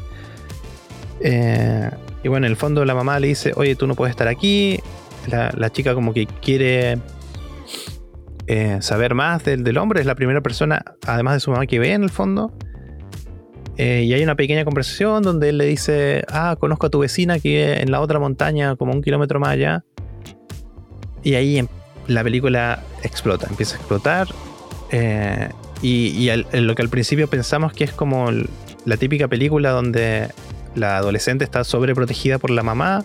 Y 2.22 2.28
bueno, 2.28 2.46
en 2.46 2.52
el 2.52 2.56
fondo 2.56 2.84
la 2.84 2.94
mamá 2.94 3.20
le 3.20 3.28
dice, 3.28 3.52
oye, 3.56 3.76
tú 3.76 3.86
no 3.86 3.94
puedes 3.94 4.10
estar 4.10 4.28
aquí. 4.28 4.80
La, 5.26 5.70
chica 5.70 5.94
como 5.94 6.14
que 6.14 6.26
quiere 6.26 6.98
eh, 8.46 8.78
saber 8.80 9.14
más 9.14 9.44
del, 9.44 9.76
hombre, 9.76 10.00
es 10.00 10.06
la 10.06 10.14
primera 10.14 10.40
persona, 10.40 10.82
además 11.06 11.34
de 11.34 11.40
su 11.40 11.50
mamá, 11.50 11.66
que 11.66 11.78
ve 11.78 11.92
en 11.92 12.02
el 12.02 12.10
fondo. 12.10 12.52
Eh, 13.76 14.04
y 14.04 14.12
hay 14.12 14.22
una 14.22 14.34
pequeña 14.34 14.64
conversación 14.64 15.22
donde 15.22 15.50
él 15.50 15.58
le 15.58 15.66
dice, 15.66 16.24
ah, 16.28 16.56
conozco 16.58 16.86
a 16.86 16.90
tu 16.90 16.98
vecina 16.98 17.38
que 17.38 17.48
vive 17.48 17.82
en 17.82 17.90
la 17.90 18.00
otra 18.00 18.18
montaña, 18.18 18.74
como 18.76 18.92
un 18.92 19.02
kilómetro 19.02 19.38
más 19.38 19.50
allá. 19.50 19.84
Y 21.22 21.34
ahí 21.34 21.58
em- 21.58 21.68
la 22.06 22.24
película 22.24 22.82
explota, 23.02 23.46
empieza 23.48 23.76
a 23.76 23.78
explotar. 23.78 24.28
eh, 24.90 25.50
y 25.80 26.28
lo 26.54 26.74
que 26.74 26.82
al 26.82 26.88
principio 26.88 27.28
pensamos 27.28 27.72
que 27.72 27.84
es 27.84 27.92
como 27.92 28.30
la 28.84 28.96
típica 28.96 29.28
película 29.28 29.70
donde 29.70 30.28
la 30.74 30.96
adolescente 30.98 31.44
está 31.44 31.64
sobreprotegida 31.64 32.38
por 32.38 32.50
la 32.50 32.62
mamá 32.62 33.04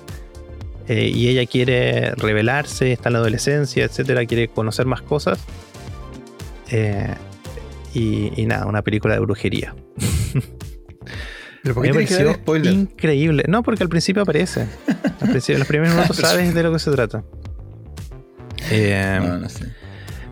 eh, 0.88 1.10
y 1.14 1.28
ella 1.30 1.46
quiere 1.46 2.12
revelarse, 2.16 2.92
está 2.92 3.10
en 3.10 3.14
la 3.14 3.20
adolescencia, 3.20 3.86
etcétera, 3.86 4.26
quiere 4.26 4.48
conocer 4.50 4.86
más 4.86 5.02
cosas. 5.02 5.40
Eh, 6.72 7.14
y, 7.94 8.32
y 8.42 8.46
nada, 8.46 8.66
una 8.66 8.82
película 8.82 9.14
de 9.14 9.20
brujería. 9.22 9.76
¿Pero 11.62 11.76
por 11.76 11.84
Me 11.84 11.92
qué 11.92 11.94
dar 12.00 12.08
pareció 12.08 12.34
spoiler? 12.34 12.74
increíble. 12.74 13.44
No, 13.48 13.64
porque 13.64 13.84
al 13.84 13.90
principio 13.90 14.24
aparece. 14.24 14.68
Al 15.22 15.30
principio, 15.30 15.56
en 15.56 15.60
los 15.60 15.68
primeros 15.68 15.96
minutos 15.96 16.18
sabes 16.22 16.54
de 16.54 16.64
lo 16.64 16.74
que 16.74 16.80
se 16.80 16.92
trata. 16.92 17.24
Eh, 18.70 19.20
No, 19.22 19.38
no 19.38 19.50
sé. 19.50 19.68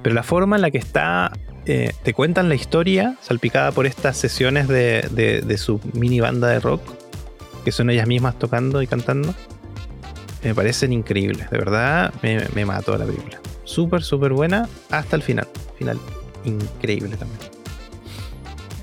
pero 0.03 0.14
la 0.15 0.23
forma 0.23 0.56
en 0.57 0.61
la 0.64 0.72
que 0.72 0.77
está, 0.77 1.31
eh, 1.65 1.91
te 2.03 2.14
cuentan 2.14 2.49
la 2.49 2.56
historia 2.56 3.15
salpicada 3.22 3.72
por 3.72 3.85
estas 3.85 4.18
sesiones 4.18 4.68
de, 4.68 5.07
de- 5.11 5.41
de 5.41 5.57
su 5.57 5.80
mini 5.93 6.19
banda 6.19 6.49
de 6.49 6.60
rock, 6.60 6.81
que 7.63 7.71
son 7.71 7.89
ellas 7.89 8.07
mismas 8.07 8.38
tocando 8.38 8.81
y 8.81 8.88
cantando, 8.88 9.33
me 10.43 10.55
parecen 10.55 10.93
increíbles. 10.93 11.49
De 11.49 11.57
verdad, 11.57 12.13
me, 12.21 12.41
me 12.55 12.65
mató 12.65 12.97
la 12.97 13.05
película. 13.05 13.39
Súper, 13.63 14.03
súper 14.03 14.33
buena 14.33 14.67
hasta 14.89 15.15
el 15.15 15.21
final. 15.21 15.47
Final 15.77 15.99
increíble 16.45 17.17
también. 17.17 17.39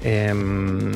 Em, 0.03 0.93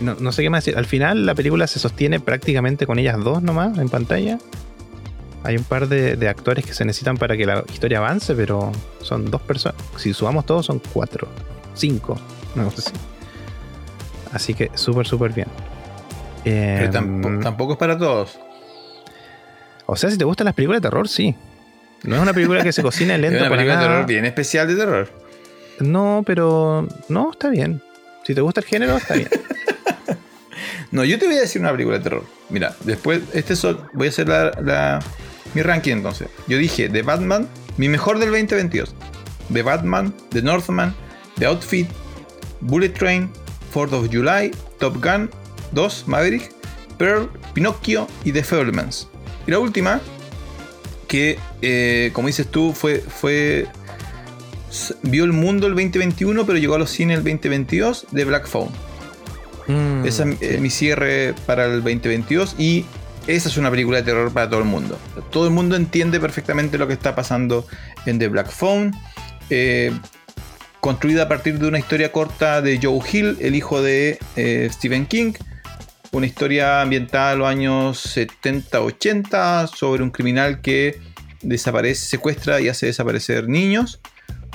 no, 0.00 0.14
no 0.18 0.32
sé 0.32 0.42
qué 0.42 0.50
más 0.50 0.64
decir. 0.64 0.78
Al 0.78 0.86
final 0.86 1.26
la 1.26 1.34
película 1.34 1.66
se 1.66 1.78
sostiene 1.78 2.20
prácticamente 2.20 2.86
con 2.86 2.98
ellas 2.98 3.22
dos 3.22 3.42
nomás 3.42 3.76
en 3.78 3.88
pantalla. 3.88 4.38
Hay 5.42 5.56
un 5.56 5.64
par 5.64 5.88
de, 5.88 6.28
actores 6.28 6.64
que 6.64 6.74
se 6.74 6.84
necesitan 6.84 7.16
para 7.16 7.36
que 7.36 7.46
la 7.46 7.62
historia 7.72 7.98
avance, 7.98 8.34
pero 8.34 8.72
son 9.00 9.30
dos 9.30 9.40
personas. 9.42 9.80
Si 9.96 10.12
sumamos 10.12 10.44
todos, 10.44 10.66
son 10.66 10.80
cuatro, 10.92 11.28
cinco, 11.74 12.18
cosa 12.54 12.78
así. 12.78 12.92
Así 14.32 14.54
que 14.54 14.72
súper, 14.74 15.06
súper 15.06 15.32
bien. 15.32 15.46
Pero 16.46 16.84
Em, 16.86 16.90
tampo- 16.92 17.42
tampoco 17.42 17.72
es 17.72 17.78
para 17.78 17.98
todos. 17.98 18.38
o 19.86 19.96
sea, 19.96 20.10
si 20.10 20.16
te 20.18 20.24
gustan 20.24 20.44
las 20.44 20.54
películas 20.54 20.80
de 20.80 20.88
terror, 20.88 21.08
sí. 21.08 21.34
No 22.04 22.14
es 22.16 22.22
una 22.22 22.32
película 22.32 22.62
que 22.62 22.72
se 22.72 22.82
cocina 22.82 23.14
Es 23.16 23.20
lento 23.20 23.38
una 23.40 23.48
para 23.48 23.62
película 23.62 23.80
de 23.80 23.86
terror 23.86 24.06
bien 24.06 24.24
especial 24.26 24.68
de 24.68 24.76
terror. 24.76 25.10
No, 25.80 26.22
pero 26.24 26.86
no, 27.08 27.32
está 27.32 27.48
bien. 27.48 27.82
Si 28.24 28.34
te 28.34 28.40
gusta 28.40 28.60
el 28.60 28.66
género, 28.66 28.96
está 28.96 29.14
bien. 29.14 29.28
No, 30.92 31.04
yo 31.04 31.18
te 31.18 31.26
voy 31.26 31.34
a 31.36 31.40
decir 31.40 31.60
una 31.60 31.72
película 31.72 31.98
de 31.98 32.04
terror. 32.04 32.24
Mira, 32.48 32.74
después, 32.84 33.20
este 33.34 33.56
sol, 33.56 33.88
voy 33.92 34.06
a 34.06 34.10
hacer 34.10 34.28
la, 34.28 34.52
la- 34.62 35.00
mi 35.52 35.60
ranking 35.62 35.92
entonces. 35.92 36.28
Yo 36.46 36.58
dije 36.58 36.88
The 36.88 37.02
Batman, 37.02 37.48
mi 37.76 37.88
mejor 37.88 38.18
del 38.20 38.30
2022. 38.30 38.94
The 39.52 39.62
Batman, 39.62 40.14
The 40.30 40.42
Northman, 40.42 40.94
The 41.38 41.46
Outfit, 41.46 41.88
Bullet 42.60 42.90
Train, 42.90 43.30
4th 43.74 43.92
of 43.92 44.08
July, 44.12 44.52
Top 44.78 45.02
Gun 45.04 45.28
2, 45.76 46.04
Maverick, 46.08 46.50
Pearl, 46.98 47.30
Pinocchio 47.54 48.08
y 48.24 48.32
The 48.32 48.42
Fablemans. 48.42 49.08
Y 49.46 49.52
la 49.52 49.60
última, 49.60 50.00
que 51.06 51.38
eh, 51.62 52.10
como 52.12 52.26
dices 52.26 52.48
tú, 52.50 52.72
fue, 52.72 52.98
fue 52.98 53.68
vio 55.02 55.24
el 55.24 55.32
mundo 55.32 55.66
el 55.66 55.74
2021, 55.74 56.44
pero 56.44 56.58
llegó 56.58 56.74
a 56.74 56.78
los 56.78 56.90
cines 56.90 57.18
el 57.18 57.24
2022, 57.24 58.06
de 58.10 58.24
Black 58.24 58.48
Phone. 58.48 58.70
Mm, 59.68 60.04
Ese 60.04 60.36
es 60.40 60.60
mi 60.60 60.70
cierre 60.70 61.34
para 61.46 61.66
el 61.66 61.82
2022 61.82 62.56
y 62.58 62.84
esa 63.26 63.48
es 63.48 63.56
una 63.56 63.70
película 63.70 63.98
de 63.98 64.04
terror 64.04 64.32
para 64.32 64.48
todo 64.48 64.60
el 64.60 64.66
mundo. 64.66 64.98
Todo 65.30 65.46
el 65.46 65.52
mundo 65.52 65.76
entiende 65.76 66.20
perfectamente 66.20 66.78
lo 66.78 66.86
que 66.86 66.92
está 66.92 67.14
pasando 67.14 67.66
en 68.06 68.18
The 68.18 68.28
Black 68.28 68.50
Phone. 68.50 68.92
Eh, 69.50 69.92
construida 70.80 71.24
a 71.24 71.28
partir 71.28 71.58
de 71.58 71.66
una 71.66 71.80
historia 71.80 72.12
corta 72.12 72.62
de 72.62 72.78
Joe 72.80 73.00
Hill, 73.10 73.38
el 73.40 73.56
hijo 73.56 73.82
de 73.82 74.20
eh, 74.36 74.68
Stephen 74.72 75.06
King. 75.06 75.32
Una 76.16 76.24
historia 76.24 76.80
ambientada 76.80 77.34
en 77.34 77.38
los 77.40 77.46
años 77.46 78.16
70-80 78.16 79.66
sobre 79.66 80.02
un 80.02 80.08
criminal 80.08 80.62
que 80.62 80.98
desaparece, 81.42 82.06
secuestra 82.06 82.58
y 82.58 82.70
hace 82.70 82.86
desaparecer 82.86 83.50
niños, 83.50 84.00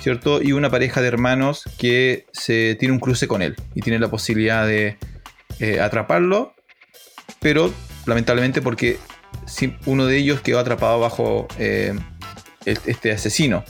¿cierto? 0.02 0.42
Y 0.42 0.54
una 0.54 0.72
pareja 0.72 1.02
de 1.02 1.08
hermanos 1.08 1.66
que 1.78 2.26
se 2.34 2.76
tiene 2.80 2.96
un 2.96 3.00
cruce 3.00 3.28
con 3.28 3.44
él 3.44 3.56
y 3.76 3.82
tiene 3.82 4.00
la 4.00 4.10
posibilidad 4.10 4.66
de 4.66 4.98
eh, 5.60 5.80
atraparlo, 5.80 6.56
pero 7.40 7.72
lamentablemente 8.08 8.64
porque 8.64 8.98
uno 9.86 10.08
de 10.08 10.18
ellos 10.18 10.42
quedó 10.42 10.58
atrapado 10.58 11.00
bajo 11.00 11.48
eh, 11.60 11.94
este 12.66 13.12
asesino. 13.12 13.64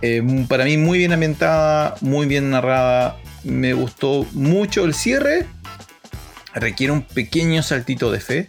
Eh, 0.00 0.22
para 0.48 0.64
mí 0.64 0.78
muy 0.78 0.96
bien 1.00 1.12
ambientada, 1.12 1.96
muy 2.00 2.26
bien 2.26 2.48
narrada, 2.48 3.18
me 3.44 3.74
gustó 3.74 4.26
mucho 4.32 4.86
el 4.86 4.94
cierre, 4.94 5.44
requiere 6.56 6.92
un 6.92 7.02
pequeño 7.02 7.62
saltito 7.62 8.10
de 8.10 8.20
fe, 8.20 8.48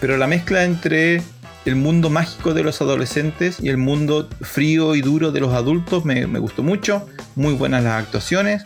pero 0.00 0.16
la 0.16 0.26
mezcla 0.26 0.64
entre 0.64 1.22
el 1.64 1.76
mundo 1.76 2.10
mágico 2.10 2.52
de 2.52 2.62
los 2.62 2.80
adolescentes 2.82 3.58
y 3.60 3.68
el 3.68 3.78
mundo 3.78 4.28
frío 4.42 4.94
y 4.94 5.00
duro 5.00 5.32
de 5.32 5.40
los 5.40 5.54
adultos 5.54 6.04
me, 6.04 6.24
gustó 6.38 6.62
mucho. 6.62 7.06
Muy 7.36 7.54
buenas 7.54 7.82
las 7.84 8.02
actuaciones. 8.02 8.62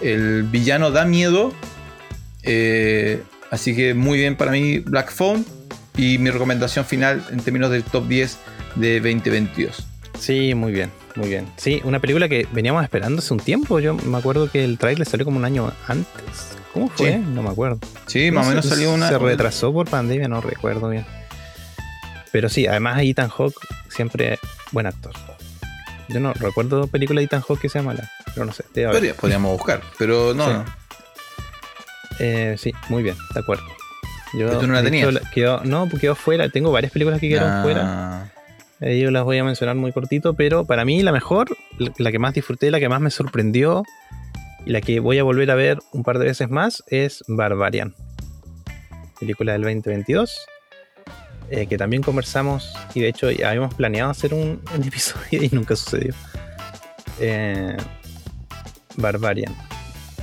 El 0.00 0.44
villano 0.44 0.90
da 0.90 1.04
miedo. 1.04 1.52
Eh, 2.42 3.22
así 3.50 3.76
que 3.76 3.92
muy 3.92 4.18
bien 4.18 4.36
para 4.36 4.52
mí 4.52 4.78
Black 4.78 5.12
Phone. 5.12 5.44
Y 5.96 6.18
mi 6.18 6.30
recomendación 6.30 6.84
final 6.84 7.24
en 7.30 7.40
términos 7.40 7.70
del 7.70 7.82
top 7.82 8.06
10 8.06 8.38
de 8.76 9.00
2022. 9.00 9.86
Sí, 10.18 10.54
muy 10.54 10.72
bien, 10.72 10.90
muy 11.16 11.28
bien. 11.28 11.46
Sí, 11.56 11.80
una 11.84 11.98
película 11.98 12.28
que 12.28 12.46
veníamos 12.52 12.84
esperando 12.84 13.18
hace 13.18 13.34
un 13.34 13.40
tiempo. 13.40 13.80
Yo 13.80 13.94
me 13.94 14.16
acuerdo 14.16 14.50
que 14.50 14.64
el 14.64 14.78
trailer 14.78 15.06
salió 15.06 15.24
como 15.24 15.38
un 15.38 15.44
año 15.44 15.72
antes. 15.88 16.57
¿Cómo 16.78 16.90
fue? 16.90 17.18
No 17.18 17.42
me 17.42 17.50
acuerdo. 17.50 17.80
Sí, 18.06 18.30
más 18.30 18.46
o 18.46 18.50
menos 18.50 18.66
salió 18.66 18.94
una. 18.94 19.08
Se 19.08 19.18
retrasó 19.18 19.72
por 19.72 19.90
pandemia, 19.90 20.28
no 20.28 20.40
recuerdo 20.40 20.88
bien. 20.88 21.04
Pero 22.30 22.48
sí, 22.48 22.68
además 22.68 23.00
Ethan 23.02 23.30
Hawke 23.30 23.58
siempre 23.88 24.38
buen 24.70 24.86
actor. 24.86 25.12
Yo 26.08 26.20
no 26.20 26.32
recuerdo 26.34 26.86
película 26.86 27.20
de 27.20 27.24
Ethan 27.24 27.42
Hawke 27.42 27.62
que 27.62 27.68
sea 27.68 27.82
mala, 27.82 28.08
pero 28.32 28.46
no 28.46 28.52
sé. 28.52 28.64
podríamos 29.18 29.52
buscar, 29.52 29.82
pero 29.98 30.34
no. 30.34 30.46
Sí. 30.46 30.70
Eh, 32.20 32.54
sí, 32.56 32.72
muy 32.88 33.02
bien, 33.02 33.16
de 33.34 33.40
acuerdo. 33.40 33.64
Yo, 34.34 34.58
¿Tú 34.60 34.68
no 34.68 34.74
la 34.74 34.82
tenías? 34.84 35.12
no, 35.64 35.88
porque 35.88 36.02
quedó 36.02 36.14
fuera. 36.14 36.48
Tengo 36.48 36.70
varias 36.70 36.92
películas 36.92 37.18
que 37.20 37.28
quedaron 37.28 37.64
fuera. 37.64 38.30
Eh, 38.80 39.00
yo 39.00 39.10
las 39.10 39.24
voy 39.24 39.38
a 39.38 39.42
mencionar 39.42 39.74
muy 39.74 39.90
cortito, 39.90 40.34
pero 40.34 40.64
para 40.64 40.84
mí 40.84 41.02
la 41.02 41.10
mejor, 41.10 41.56
la 41.98 42.12
que 42.12 42.20
más 42.20 42.34
disfruté, 42.34 42.70
la 42.70 42.78
que 42.78 42.88
más 42.88 43.00
me 43.00 43.10
sorprendió 43.10 43.82
y 44.68 44.70
la 44.70 44.82
que 44.82 45.00
voy 45.00 45.18
a 45.18 45.22
volver 45.22 45.50
a 45.50 45.54
ver 45.54 45.78
un 45.92 46.02
par 46.02 46.18
de 46.18 46.26
veces 46.26 46.50
más 46.50 46.84
es 46.88 47.24
Barbarian. 47.26 47.94
Película 49.18 49.52
del 49.52 49.62
2022 49.62 50.46
eh, 51.50 51.66
que 51.66 51.78
también 51.78 52.02
conversamos 52.02 52.74
y 52.94 53.00
de 53.00 53.08
hecho 53.08 53.28
habíamos 53.28 53.72
planeado 53.72 54.10
hacer 54.10 54.34
un, 54.34 54.60
episodio 54.84 55.42
y 55.42 55.48
nunca 55.52 55.74
sucedió. 55.74 56.12
Eh, 57.18 57.76
Barbarian. 58.96 59.56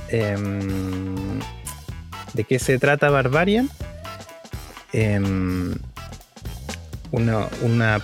Em, 0.08 1.40
¿De 2.32 2.44
qué 2.44 2.60
se 2.60 2.78
trata 2.78 3.10
Barbarian? 3.10 3.68
Em, 4.92 5.74
una, 7.10 7.48
una, 7.62 8.00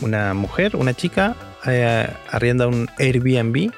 una, 0.00 0.34
mujer, 0.34 0.76
una 0.76 0.94
chica, 0.94 1.34
eh, 1.66 2.08
arrienda 2.30 2.68
un 2.68 2.88
Airbnb. 2.98 3.72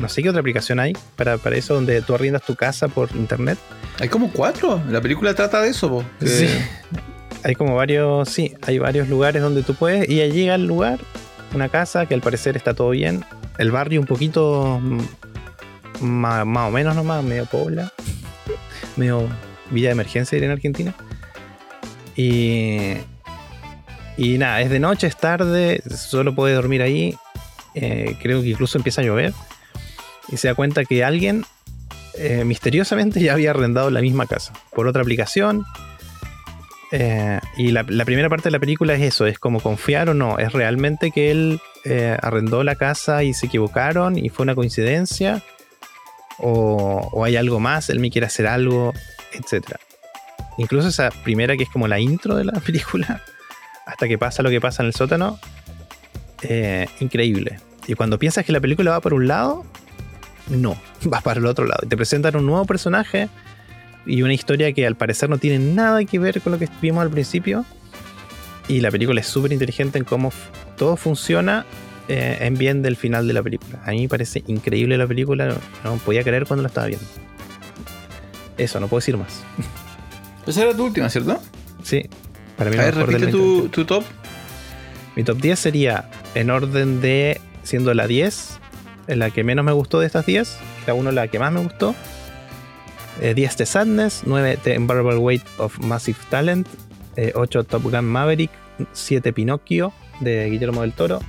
No 0.00 0.08
sé 0.08 0.22
qué 0.22 0.30
otra 0.30 0.40
aplicación 0.40 0.80
hay 0.80 0.94
para, 1.16 1.38
para 1.38 1.56
eso, 1.56 1.74
donde 1.74 2.00
tú 2.02 2.14
arriendas 2.14 2.42
tu 2.42 2.56
casa 2.56 2.88
por 2.88 3.10
internet. 3.14 3.58
Hay 3.98 4.08
como 4.08 4.32
cuatro. 4.32 4.82
La 4.88 5.00
película 5.00 5.34
trata 5.34 5.60
de 5.60 5.68
eso. 5.68 6.04
Sí 6.24 6.48
hay 7.42 7.54
como 7.54 7.74
varios, 7.74 8.28
sí, 8.28 8.54
hay 8.62 8.78
varios 8.78 9.08
lugares 9.08 9.42
donde 9.42 9.62
tú 9.62 9.74
puedes 9.74 10.08
y 10.08 10.20
allí 10.20 10.40
llega 10.40 10.54
el 10.54 10.66
lugar, 10.66 10.98
una 11.54 11.68
casa 11.68 12.06
que 12.06 12.14
al 12.14 12.20
parecer 12.20 12.56
está 12.56 12.74
todo 12.74 12.90
bien, 12.90 13.24
el 13.58 13.70
barrio 13.70 14.00
un 14.00 14.06
poquito 14.06 14.80
más, 16.00 16.44
o 16.44 16.70
menos 16.70 16.94
nomás, 16.94 17.24
medio 17.24 17.46
pobla, 17.46 17.92
medio 18.96 19.28
villa 19.70 19.88
de 19.88 19.92
emergencia 19.92 20.38
en 20.38 20.50
Argentina. 20.50 20.94
Y, 22.16 22.94
y 24.16 24.36
nada, 24.38 24.60
es 24.60 24.70
de 24.70 24.80
noche, 24.80 25.06
es 25.06 25.16
tarde, 25.16 25.82
solo 25.96 26.34
puede 26.34 26.54
dormir 26.54 26.82
ahí. 26.82 27.16
Eh, 27.74 28.16
creo 28.20 28.42
que 28.42 28.48
incluso 28.48 28.76
empieza 28.76 29.00
a 29.00 29.04
llover. 29.04 29.32
Y 30.30 30.36
se 30.36 30.48
da 30.48 30.54
cuenta 30.54 30.84
que 30.84 31.04
alguien 31.04 31.44
eh, 32.14 32.44
misteriosamente 32.44 33.20
ya 33.20 33.32
había 33.34 33.50
arrendado 33.50 33.90
la 33.90 34.00
misma 34.00 34.26
casa 34.26 34.52
por 34.74 34.86
otra 34.86 35.02
aplicación 35.02 35.64
eh, 36.92 37.38
y 37.56 37.70
la, 37.70 37.84
primera 37.84 38.28
parte 38.28 38.44
de 38.44 38.50
la 38.50 38.58
película 38.58 38.94
es 38.94 39.02
eso, 39.02 39.26
es 39.26 39.38
como 39.38 39.60
confiar 39.60 40.08
o 40.08 40.14
no, 40.14 40.38
es 40.38 40.52
realmente 40.52 41.12
que 41.12 41.30
él 41.30 41.60
eh, 41.84 42.16
arrendó 42.20 42.64
la 42.64 42.74
casa 42.74 43.22
y 43.22 43.32
se 43.32 43.46
equivocaron 43.46 44.18
y 44.18 44.28
fue 44.28 44.42
una 44.42 44.56
coincidencia, 44.56 45.42
o, 46.38 47.22
hay 47.24 47.36
algo 47.36 47.60
más, 47.60 47.90
él 47.90 48.00
me 48.00 48.10
quiere 48.10 48.26
hacer 48.26 48.48
algo, 48.48 48.92
etc. 49.32 49.76
Incluso 50.58 50.88
esa 50.88 51.10
primera 51.10 51.56
que 51.56 51.62
es 51.62 51.70
como 51.70 51.86
la 51.86 52.00
intro 52.00 52.34
de 52.34 52.44
la 52.44 52.52
película, 52.66 53.22
hasta 53.86 54.08
que 54.08 54.18
pasa 54.18 54.42
lo 54.42 54.50
que 54.50 54.60
pasa 54.60 54.82
en 54.82 54.88
el 54.88 54.94
sótano, 54.94 55.38
increíble. 56.98 57.60
Y 57.86 57.94
cuando 57.94 58.18
piensas 58.18 58.44
que 58.44 58.52
la 58.52 58.60
película 58.60 58.90
va 58.90 59.00
por 59.00 59.14
un 59.14 59.28
lado, 59.28 59.64
no, 60.50 60.76
va 61.12 61.20
para 61.20 61.40
el 61.40 61.46
otro 61.46 61.66
lado. 61.66 61.86
Te 61.88 61.96
presentan 61.96 62.36
un 62.36 62.46
nuevo 62.46 62.64
personaje 62.64 63.28
y 64.06 64.22
una 64.22 64.34
historia 64.34 64.72
que 64.72 64.86
al 64.86 64.96
parecer 64.96 65.30
no 65.30 65.38
tiene 65.38 65.58
nada 65.58 66.04
que 66.04 66.18
ver 66.18 66.40
con 66.40 66.52
lo 66.52 66.58
que 66.58 66.68
vimos 66.80 67.02
al 67.02 67.10
principio. 67.10 67.64
Y 68.68 68.80
la 68.80 68.90
película 68.90 69.20
es 69.20 69.26
súper 69.26 69.52
inteligente 69.52 69.98
en 69.98 70.04
cómo 70.04 70.32
todo 70.76 70.96
funciona 70.96 71.66
eh, 72.08 72.38
en 72.40 72.54
bien 72.54 72.82
del 72.82 72.96
final 72.96 73.26
de 73.26 73.32
la 73.32 73.42
película. 73.42 73.80
A 73.84 73.90
mí 73.90 74.02
me 74.02 74.08
parece 74.08 74.44
increíble 74.46 74.96
la 74.96 75.06
película, 75.06 75.56
no, 75.84 75.96
podía 75.98 76.22
creer 76.22 76.46
cuando 76.46 76.62
la 76.62 76.68
estaba 76.68 76.86
viendo. 76.86 77.06
Eso, 78.58 78.78
no 78.78 78.88
puedo 78.88 79.00
decir 79.00 79.16
más. 79.16 79.42
Esa 80.46 80.62
era 80.62 80.76
tu 80.76 80.84
última, 80.84 81.08
¿cierto? 81.08 81.40
Sí, 81.82 82.08
para 82.56 82.70
mí 82.70 82.76
A 82.76 82.84
ver, 82.84 82.94
repite 82.96 83.26
tu, 83.28 83.68
tu, 83.68 83.84
top. 83.84 84.04
Mi 85.16 85.24
top 85.24 85.38
10 85.38 85.58
sería 85.58 86.10
en 86.34 86.50
orden 86.50 87.00
de 87.00 87.40
siendo 87.62 87.92
la 87.92 88.06
10, 88.06 88.59
la 89.16 89.30
que 89.30 89.44
menos 89.44 89.64
me 89.64 89.72
gustó 89.72 90.00
de 90.00 90.06
estas 90.06 90.26
10, 90.26 90.56
la 90.86 90.94
1 90.94 91.12
la 91.12 91.28
que 91.28 91.38
más 91.38 91.52
me 91.52 91.60
gustó, 91.60 91.94
10 93.20 93.36
eh, 93.36 93.54
The 93.56 93.66
Sadness, 93.66 94.22
9 94.24 94.58
The 94.62 94.78
Unbearable 94.78 95.16
Weight 95.16 95.42
of 95.58 95.78
Massive 95.80 96.18
Talent, 96.28 96.66
8 97.34 97.60
eh, 97.60 97.64
Top 97.64 97.82
Gun 97.82 98.04
Maverick, 98.04 98.50
7 98.92 99.32
Pinocchio 99.32 99.92
de 100.20 100.48
Guillermo 100.48 100.82
del 100.82 100.92
Toro, 100.92 101.20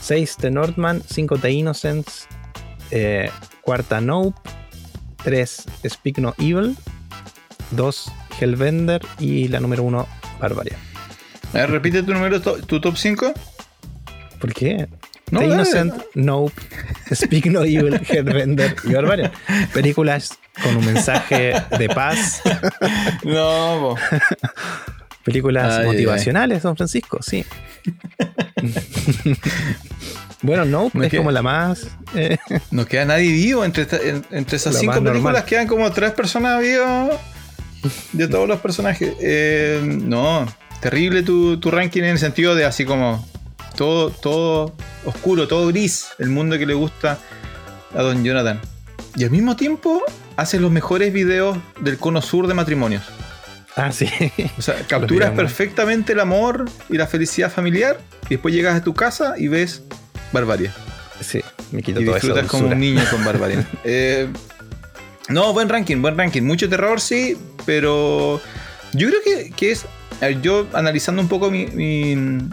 6 0.00 0.36
The 0.36 0.50
Northman, 0.50 1.02
5 1.02 1.38
The 1.38 1.50
Innocents, 1.50 2.28
eh, 2.90 3.30
cuarta 3.62 4.00
Nope, 4.00 4.38
3 5.24 5.64
Speak 5.88 6.18
No 6.18 6.34
Evil, 6.38 6.76
2 7.72 8.12
Hellbender 8.40 9.02
y 9.18 9.48
la 9.48 9.60
número 9.60 9.82
1 9.82 10.06
Barbarian. 10.40 10.78
A 11.52 11.58
ver, 11.58 11.70
repite 11.70 12.02
tu 12.02 12.12
número, 12.12 12.40
tu 12.40 12.80
top 12.80 12.96
5. 12.96 13.32
¿Por 14.38 14.52
qué? 14.52 14.86
The 15.30 15.44
Innocent, 15.44 15.94
Nope, 16.14 16.52
Speak 17.12 17.46
No 17.46 17.62
Evil, 17.62 18.00
Headbender 18.08 18.76
y 18.84 18.92
Barbarian. 18.92 19.32
Películas 19.72 20.38
con 20.62 20.76
un 20.76 20.86
mensaje 20.86 21.54
de 21.78 21.88
paz. 21.88 22.42
No, 23.24 23.96
Películas 25.24 25.84
motivacionales, 25.84 26.62
don 26.62 26.76
Francisco, 26.76 27.18
sí. 27.22 27.44
bueno, 30.42 30.64
no, 30.64 30.90
es 31.02 31.14
como 31.14 31.30
la 31.30 31.42
más. 31.42 31.88
Eh, 32.14 32.38
no 32.70 32.86
queda 32.86 33.04
nadie 33.04 33.30
vivo. 33.30 33.64
Entre, 33.64 33.86
entre 34.30 34.56
esas 34.56 34.78
cinco 34.78 35.02
películas 35.02 35.44
quedan 35.44 35.66
como 35.66 35.90
tres 35.92 36.12
personas 36.12 36.62
vivas 36.62 37.18
de 38.12 38.28
todos 38.28 38.48
los 38.48 38.60
personajes. 38.60 39.14
Eh, 39.20 39.80
no, 39.82 40.46
terrible 40.80 41.22
tu, 41.22 41.58
tu, 41.60 41.70
ranking 41.70 42.02
en 42.02 42.10
el 42.10 42.18
sentido 42.18 42.54
de 42.54 42.64
así 42.64 42.84
como 42.84 43.26
todo, 43.78 44.10
todo 44.10 44.74
oscuro, 45.04 45.46
todo 45.46 45.68
gris. 45.68 46.08
El 46.18 46.30
mundo 46.30 46.58
que 46.58 46.66
le 46.66 46.74
gusta 46.74 47.16
a 47.94 48.02
Don 48.02 48.24
Jonathan. 48.24 48.60
Y 49.16 49.22
al 49.24 49.30
mismo 49.30 49.54
tiempo 49.54 50.02
hace 50.36 50.58
los 50.58 50.70
mejores 50.72 51.12
videos 51.12 51.56
del 51.80 51.96
cono 51.96 52.20
sur 52.20 52.48
de 52.48 52.54
matrimonios. 52.54 53.04
Ah, 53.76 53.92
sí. 53.92 54.08
O 54.58 54.62
sea, 54.62 54.74
capturas 54.88 55.30
perfectamente 55.30 56.12
el 56.12 56.20
amor 56.20 56.64
y 56.90 56.98
la 56.98 57.06
felicidad 57.06 57.50
familiar 57.52 57.98
y 58.26 58.30
después 58.34 58.52
llegas 58.52 58.74
a 58.76 58.82
tu 58.82 58.92
casa 58.94 59.34
y 59.38 59.46
ves 59.46 59.82
Barbaria. 60.32 60.74
Sí, 61.20 61.40
me 61.70 61.80
quito 61.82 62.00
y 62.00 62.04
disfrutas 62.04 62.46
como 62.46 62.66
un 62.68 62.78
niño 62.80 63.02
con 63.10 63.24
Barbaria. 63.24 63.64
Eh, 63.84 64.28
no, 65.28 65.52
buen 65.52 65.68
ranking, 65.68 66.02
buen 66.02 66.18
ranking. 66.18 66.42
Mucho 66.42 66.68
terror, 66.68 67.00
sí, 67.00 67.36
pero 67.64 68.40
yo 68.92 69.08
creo 69.08 69.52
que, 69.54 69.70
es 69.70 69.84
a 70.20 70.26
ver, 70.26 70.40
yo 70.42 70.66
analizando 70.72 71.22
un 71.22 71.28
poco 71.28 71.48
mi, 71.50 71.66
mi- 71.66 72.48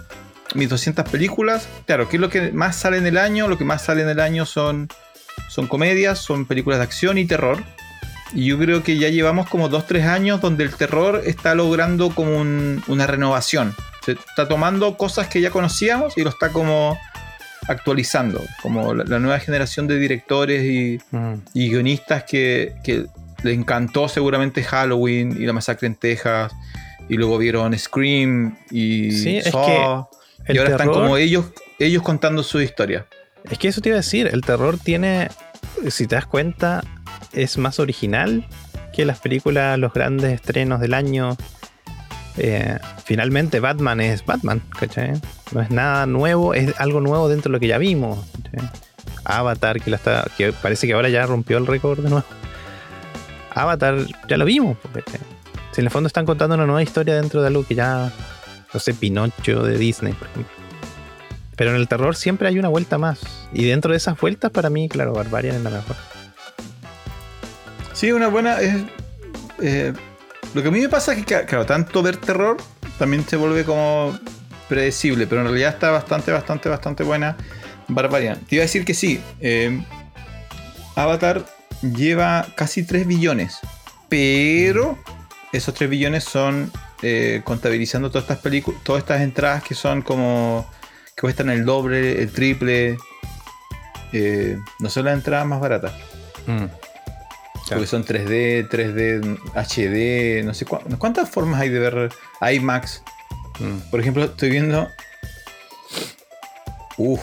mis 0.54 0.70
200 0.70 1.10
películas, 1.10 1.68
claro, 1.86 2.08
¿qué 2.08 2.18
es 2.18 2.22
lo 2.22 2.30
que 2.30 2.52
más 2.52 2.76
sale 2.76 2.98
en 2.98 3.06
el 3.08 3.18
año? 3.18 3.48
Lo 3.48 3.58
que 3.58 3.66
más 3.66 3.84
sale 3.84 4.04
en 4.04 4.10
el 4.10 4.20
año 4.20 4.46
son, 4.46 4.88
son 5.50 5.68
comedias, 5.68 6.20
son 6.20 6.46
películas 6.46 6.80
de 6.80 6.84
acción 6.84 7.18
y 7.18 7.26
terror. 7.26 7.64
Y 8.34 8.46
yo 8.48 8.58
creo 8.60 8.84
que 8.84 8.98
ya 8.98 9.10
llevamos 9.10 9.48
como 9.50 9.70
2-3 9.70 10.04
años 10.08 10.42
donde 10.42 10.64
el 10.64 10.76
terror 10.76 11.22
está 11.26 11.56
logrando 11.56 12.10
como 12.10 12.38
un- 12.38 12.84
una 12.88 13.08
renovación. 13.08 13.74
Se 14.06 14.14
está 14.14 14.48
tomando 14.48 14.98
cosas 14.98 15.28
que 15.28 15.42
ya 15.42 15.50
conocíamos 15.52 16.18
y 16.18 16.22
lo 16.24 16.30
está 16.30 16.50
como 16.50 16.98
actualizando. 17.68 18.42
Como 18.62 18.94
la, 18.94 19.04
la 19.06 19.20
nueva 19.20 19.40
generación 19.40 19.88
de 19.88 19.98
directores 19.98 20.64
y, 20.64 21.00
Mm. 21.12 21.34
y 21.54 21.70
guionistas 21.70 22.24
que, 22.24 22.76
que 22.84 23.06
le 23.44 23.54
encantó 23.54 24.08
seguramente 24.10 24.64
Halloween 24.64 25.36
y 25.40 25.46
la 25.46 25.54
masacre 25.54 25.88
en 25.88 25.96
Texas. 25.96 26.52
Y 27.08 27.16
luego 27.16 27.38
vieron 27.38 27.78
Scream 27.78 28.58
y 28.72 29.12
Sí, 29.12 29.38
es 29.38 29.52
El 30.46 30.56
y 30.56 30.60
ahora 30.60 30.72
están 30.72 30.90
como 30.90 31.18
ellos, 31.18 31.46
ellos 31.80 32.04
contando 32.04 32.44
su 32.44 32.62
historia. 32.62 33.08
Es 33.50 33.58
que 33.58 33.68
eso 33.68 33.82
te 33.82 33.90
iba 33.90 33.98
a 33.98 34.02
decir, 34.02 34.28
el 34.32 34.42
terror 34.42 34.78
tiene, 34.78 35.30
si 35.90 36.08
te 36.08 36.16
das 36.16 36.26
cuenta, 36.26 36.84
es 37.34 37.58
más 37.58 37.80
original 37.80 38.48
que 38.94 39.06
las 39.06 39.20
películas, 39.20 39.78
los 39.78 39.94
grandes 39.94 40.34
estrenos 40.34 40.80
del 40.80 40.94
año. 40.94 41.36
Eh, 42.38 42.78
finalmente 43.04 43.60
Batman 43.60 44.02
es 44.02 44.26
Batman, 44.26 44.62
¿cachai? 44.80 45.14
No 45.52 45.62
es 45.62 45.70
nada 45.70 46.06
nuevo, 46.06 46.54
es 46.54 46.74
algo 46.80 47.02
nuevo 47.02 47.30
dentro 47.30 47.50
de 47.50 47.54
lo 47.54 47.60
que 47.60 47.68
ya 47.68 47.78
vimos. 47.78 48.26
¿cachai? 48.44 48.70
Avatar, 49.26 49.82
que, 49.82 49.90
la 49.90 49.98
está, 49.98 50.28
que 50.38 50.54
parece 50.54 50.88
que 50.88 50.94
ahora 50.94 51.10
ya 51.10 51.26
rompió 51.26 51.58
el 51.58 51.68
récord 51.68 52.00
de 52.00 52.10
nuevo. 52.10 52.26
Avatar 53.54 53.98
ya 54.28 54.38
lo 54.38 54.46
vimos, 54.46 54.78
¿cachai? 54.94 55.20
Si 55.72 55.82
en 55.82 55.88
el 55.88 55.92
fondo 55.92 56.08
están 56.08 56.26
contando 56.26 56.56
una 56.56 56.66
nueva 56.66 56.82
historia 56.82 57.16
dentro 57.16 57.42
de 57.42 57.48
algo 57.48 57.66
que 57.66 57.76
ya, 57.76 58.12
no 58.76 58.80
sé, 58.80 58.94
Pinocho 58.94 59.64
de 59.64 59.78
Disney, 59.78 60.12
por 60.12 60.28
ejemplo. 60.28 60.54
Pero 61.56 61.70
en 61.70 61.78
el 61.78 61.88
terror 61.88 62.14
siempre 62.14 62.50
hay 62.50 62.60
una 62.60 62.68
vuelta 62.68 62.98
más. 62.98 63.22
Y 63.54 63.64
dentro 63.64 63.92
de 63.92 63.98
esas 63.98 64.20
vueltas, 64.20 64.52
para 64.52 64.70
mí, 64.70 64.90
claro, 64.90 65.14
Barbarian 65.14 65.56
es 65.56 65.64
la 65.64 65.70
mejor. 65.70 65.96
Sí, 67.94 68.12
una 68.12 68.28
buena. 68.28 68.60
es, 68.60 68.84
eh, 69.62 69.94
lo 70.54 70.62
que 70.62 70.68
a 70.68 70.72
mí 70.72 70.82
me 70.82 70.90
pasa 70.90 71.14
es 71.14 71.26
que, 71.26 71.46
claro, 71.46 71.66
tanto 71.66 72.04
ver 72.04 72.18
terror 72.18 72.58
también 73.00 73.26
se 73.26 73.38
vuelve 73.38 73.64
como 73.64 74.20
predecible, 74.68 75.26
pero 75.26 75.40
en 75.40 75.48
realidad 75.48 75.70
está 75.76 75.92
bastante, 75.92 76.34
bastante, 76.34 76.68
bastante 76.68 77.04
buena 77.04 77.38
Barbarian. 77.88 78.38
Te 78.42 78.56
iba 78.56 78.64
a 78.64 78.68
decir 78.68 78.84
que 78.84 78.94
sí. 78.94 79.22
eh, 79.40 79.82
Avatar 80.98 81.46
lleva 81.82 82.46
casi 82.56 82.84
3 82.84 83.08
billones, 83.08 83.60
pero 84.10 84.98
esos 85.54 85.74
3 85.74 85.90
billones 85.90 86.26
son 86.26 86.70
eh, 87.02 87.42
contabilizando 87.44 88.10
todas 88.10 88.24
estas 88.24 88.40
películas, 88.40 88.82
todas 88.84 89.02
estas 89.02 89.22
entradas 89.22 89.64
que 89.64 89.76
son 89.76 90.02
como 90.02 90.70
que 91.16 91.22
cuestan 91.22 91.50
el 91.50 91.66
doble, 91.66 92.22
el 92.22 92.32
triple. 92.32 92.98
eh, 94.14 94.58
no 94.80 94.90
son 94.90 95.06
las 95.06 95.14
entradas 95.16 95.46
más 95.46 95.60
baratas. 95.60 95.94
Mm. 96.48 96.66
Porque 97.70 97.88
son 97.88 98.06
3D, 98.06 98.70
3D, 98.70 99.40
HD, 99.56 100.44
no 100.46 100.54
sé 100.54 100.66
cuá- 100.66 100.82
cuántas 101.00 101.30
formas 101.30 101.60
hay 101.62 101.70
de 101.70 101.80
ver 101.80 102.10
IMAX. 102.54 103.02
Mm. 103.60 103.90
Por 103.90 104.00
ejemplo, 104.00 104.24
estoy 104.26 104.52
viendo. 104.52 104.88
Uff. 106.98 107.22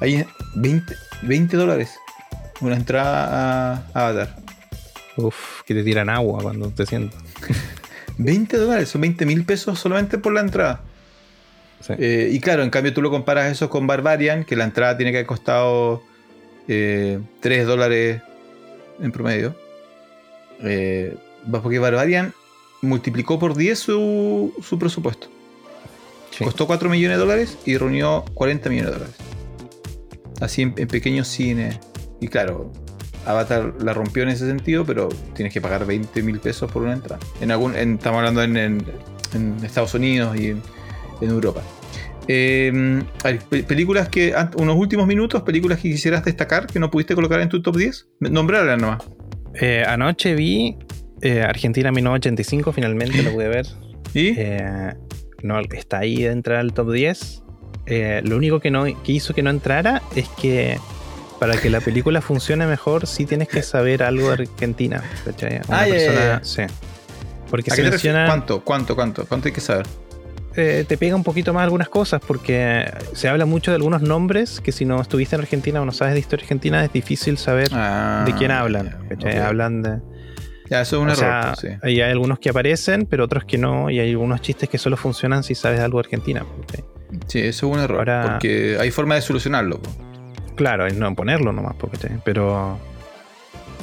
Hay 0.00 0.26
20, 0.56 0.94
20 1.22 1.56
dólares. 1.56 1.90
Una 2.60 2.76
entrada 2.76 3.74
a 3.94 4.00
Avatar. 4.08 4.36
Uf, 5.16 5.62
que 5.64 5.74
te 5.74 5.82
tiran 5.84 6.10
agua 6.10 6.42
cuando 6.42 6.70
te 6.70 6.84
sientas. 6.86 7.22
20 8.18 8.56
dólares, 8.56 8.88
son 8.88 9.00
20 9.02 9.26
mil 9.26 9.44
pesos 9.44 9.78
solamente 9.78 10.18
por 10.18 10.32
la 10.32 10.40
entrada. 10.40 10.80
Sí. 11.80 11.92
Eh, 11.98 12.30
y 12.32 12.40
claro, 12.40 12.62
en 12.62 12.70
cambio 12.70 12.94
tú 12.94 13.02
lo 13.02 13.10
comparas 13.10 13.50
eso 13.50 13.68
con 13.68 13.86
Barbarian, 13.86 14.44
que 14.44 14.56
la 14.56 14.64
entrada 14.64 14.96
tiene 14.96 15.12
que 15.12 15.18
haber 15.18 15.26
costado 15.26 16.02
eh, 16.68 17.20
3 17.40 17.66
dólares 17.66 18.22
en 19.00 19.12
promedio. 19.12 19.54
Eh, 20.62 21.16
porque 21.62 21.78
Barbarian 21.78 22.32
multiplicó 22.82 23.38
por 23.38 23.54
10 23.56 23.78
su, 23.78 24.54
su 24.62 24.78
presupuesto. 24.78 25.28
Sí. 26.30 26.44
Costó 26.44 26.66
4 26.66 26.88
millones 26.88 27.18
de 27.18 27.24
dólares 27.24 27.58
y 27.64 27.76
reunió 27.76 28.24
40 28.34 28.68
millones 28.70 28.92
de 28.92 28.98
dólares. 28.98 29.16
Así 30.40 30.62
en, 30.62 30.74
en 30.76 30.88
pequeños 30.88 31.28
cines. 31.28 31.78
Y 32.20 32.28
claro, 32.28 32.72
Avatar 33.26 33.74
la 33.80 33.92
rompió 33.92 34.22
en 34.22 34.30
ese 34.30 34.46
sentido, 34.46 34.84
pero 34.84 35.08
tienes 35.34 35.52
que 35.52 35.60
pagar 35.60 35.84
20 35.86 36.22
mil 36.22 36.38
pesos 36.40 36.70
por 36.70 36.82
una 36.82 36.92
entrada. 36.94 37.18
En 37.40 37.50
algún, 37.50 37.76
en- 37.76 37.94
estamos 37.94 38.18
hablando 38.18 38.42
en, 38.42 38.56
en- 38.56 38.84
en 39.34 39.56
Estados 39.64 39.92
Unidos 39.94 40.36
y 40.38 40.48
en, 40.50 40.62
Europa. 41.30 41.60
Eh, 42.28 43.02
ver, 43.24 43.38
pe- 43.48 43.62
películas 43.62 44.08
que, 44.08 44.34
unos 44.56 44.76
últimos 44.76 45.06
minutos, 45.06 45.42
películas 45.42 45.78
que 45.80 45.90
quisieras 45.90 46.24
destacar 46.24 46.66
que 46.66 46.78
no 46.80 46.90
pudiste 46.90 47.14
colocar 47.14 47.40
en 47.40 47.48
tu 47.48 47.62
top 47.62 47.76
10. 47.76 48.06
Nombrarlas 48.20 48.80
nomás. 48.80 49.02
Eh, 49.54 49.84
anoche 49.86 50.34
vi 50.34 50.76
eh, 51.22 51.42
Argentina 51.42 51.90
1985, 51.92 52.72
finalmente 52.72 53.22
lo 53.22 53.32
pude 53.32 53.48
ver. 53.48 53.66
¿Y? 54.14 54.34
Eh, 54.36 54.94
no, 55.42 55.60
está 55.60 55.98
ahí 55.98 56.22
de 56.22 56.30
entrar 56.30 56.58
al 56.58 56.72
top 56.72 56.92
10. 56.92 57.42
Eh, 57.86 58.20
lo 58.24 58.36
único 58.36 58.58
que, 58.60 58.70
no, 58.70 58.84
que 58.84 59.12
hizo 59.12 59.32
que 59.34 59.42
no 59.42 59.50
entrara 59.50 60.02
es 60.16 60.28
que 60.30 60.78
para 61.38 61.56
que 61.56 61.70
la 61.70 61.80
película 61.80 62.20
funcione 62.20 62.66
mejor, 62.66 63.06
sí 63.06 63.26
tienes 63.26 63.48
que 63.48 63.62
saber 63.62 64.02
algo 64.02 64.28
de 64.34 64.44
Argentina. 64.44 65.02
¿cachai? 65.24 65.60
Una 65.68 65.80
Ah, 65.80 65.84
persona- 65.84 66.40
sí. 66.44 66.62
Porque 67.50 67.70
¿A 67.70 67.74
se 67.76 67.82
menciona, 67.82 68.26
¿Cuánto? 68.26 68.60
¿Cuánto? 68.64 68.94
¿Cuánto? 68.96 69.24
¿Cuánto 69.26 69.48
hay 69.48 69.54
que 69.54 69.60
saber? 69.60 69.86
eh, 70.58 70.86
te 70.88 70.96
pega 70.96 71.14
un 71.14 71.22
poquito 71.22 71.52
más 71.52 71.64
algunas 71.64 71.90
cosas, 71.90 72.18
porque 72.26 72.90
se 73.12 73.28
habla 73.28 73.44
mucho 73.44 73.70
de 73.70 73.74
algunos 73.76 74.00
nombres 74.00 74.60
que 74.62 74.72
si 74.72 74.86
no 74.86 75.02
estuviste 75.02 75.36
en 75.36 75.42
Argentina 75.42 75.82
o 75.82 75.84
no 75.84 75.92
sabes 75.92 76.14
de 76.14 76.20
historia 76.20 76.44
argentina, 76.44 76.82
es 76.82 76.90
difícil 76.90 77.36
saber 77.36 77.68
Ah, 77.72 78.22
de 78.24 78.32
quién 78.34 78.50
hablan. 78.50 78.86
ya, 79.02 79.08
¿cachai? 79.16 79.38
ok. 79.38 79.44
Hablan 79.44 79.82
de. 79.82 79.98
Ya, 80.70 80.80
eso 80.80 80.96
es 80.96 81.02
un 81.02 81.08
o 81.10 81.12
error. 81.12 81.18
sea, 81.18 81.54
sí. 81.60 81.68
ahí 81.82 82.00
hay 82.00 82.10
algunos 82.10 82.38
que 82.38 82.48
aparecen, 82.48 83.04
pero 83.04 83.24
otros 83.24 83.44
que 83.44 83.58
no, 83.58 83.90
y 83.90 84.00
hay 84.00 84.10
algunos 84.12 84.40
chistes 84.40 84.68
que 84.70 84.78
solo 84.78 84.96
funcionan 84.96 85.42
si 85.44 85.54
sabes 85.54 85.78
algo 85.80 85.98
de 85.98 86.06
Argentina. 86.06 86.44
Sí, 87.28 87.40
eso 87.40 87.66
es 87.68 87.72
un 87.74 87.78
error. 87.78 87.98
Ahora- 88.08 88.30
Porque 88.32 88.78
hay 88.80 88.90
forma 88.90 89.14
de 89.14 89.20
solucionarlo. 89.20 89.78
Claro, 90.56 90.86
es 90.86 90.94
no 90.96 91.14
ponerlo 91.14 91.52
nomás, 91.52 91.74
porque 91.78 91.98
pero. 92.24 92.78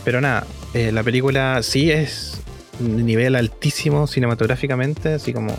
Pero 0.04 0.20
nada, 0.20 0.46
eh, 0.74 0.92
la 0.92 1.02
película 1.04 1.62
sí 1.64 1.90
es 1.92 2.42
nivel 2.80 3.36
altísimo 3.36 4.06
cinematográficamente, 4.08 5.14
así 5.14 5.32
como 5.32 5.54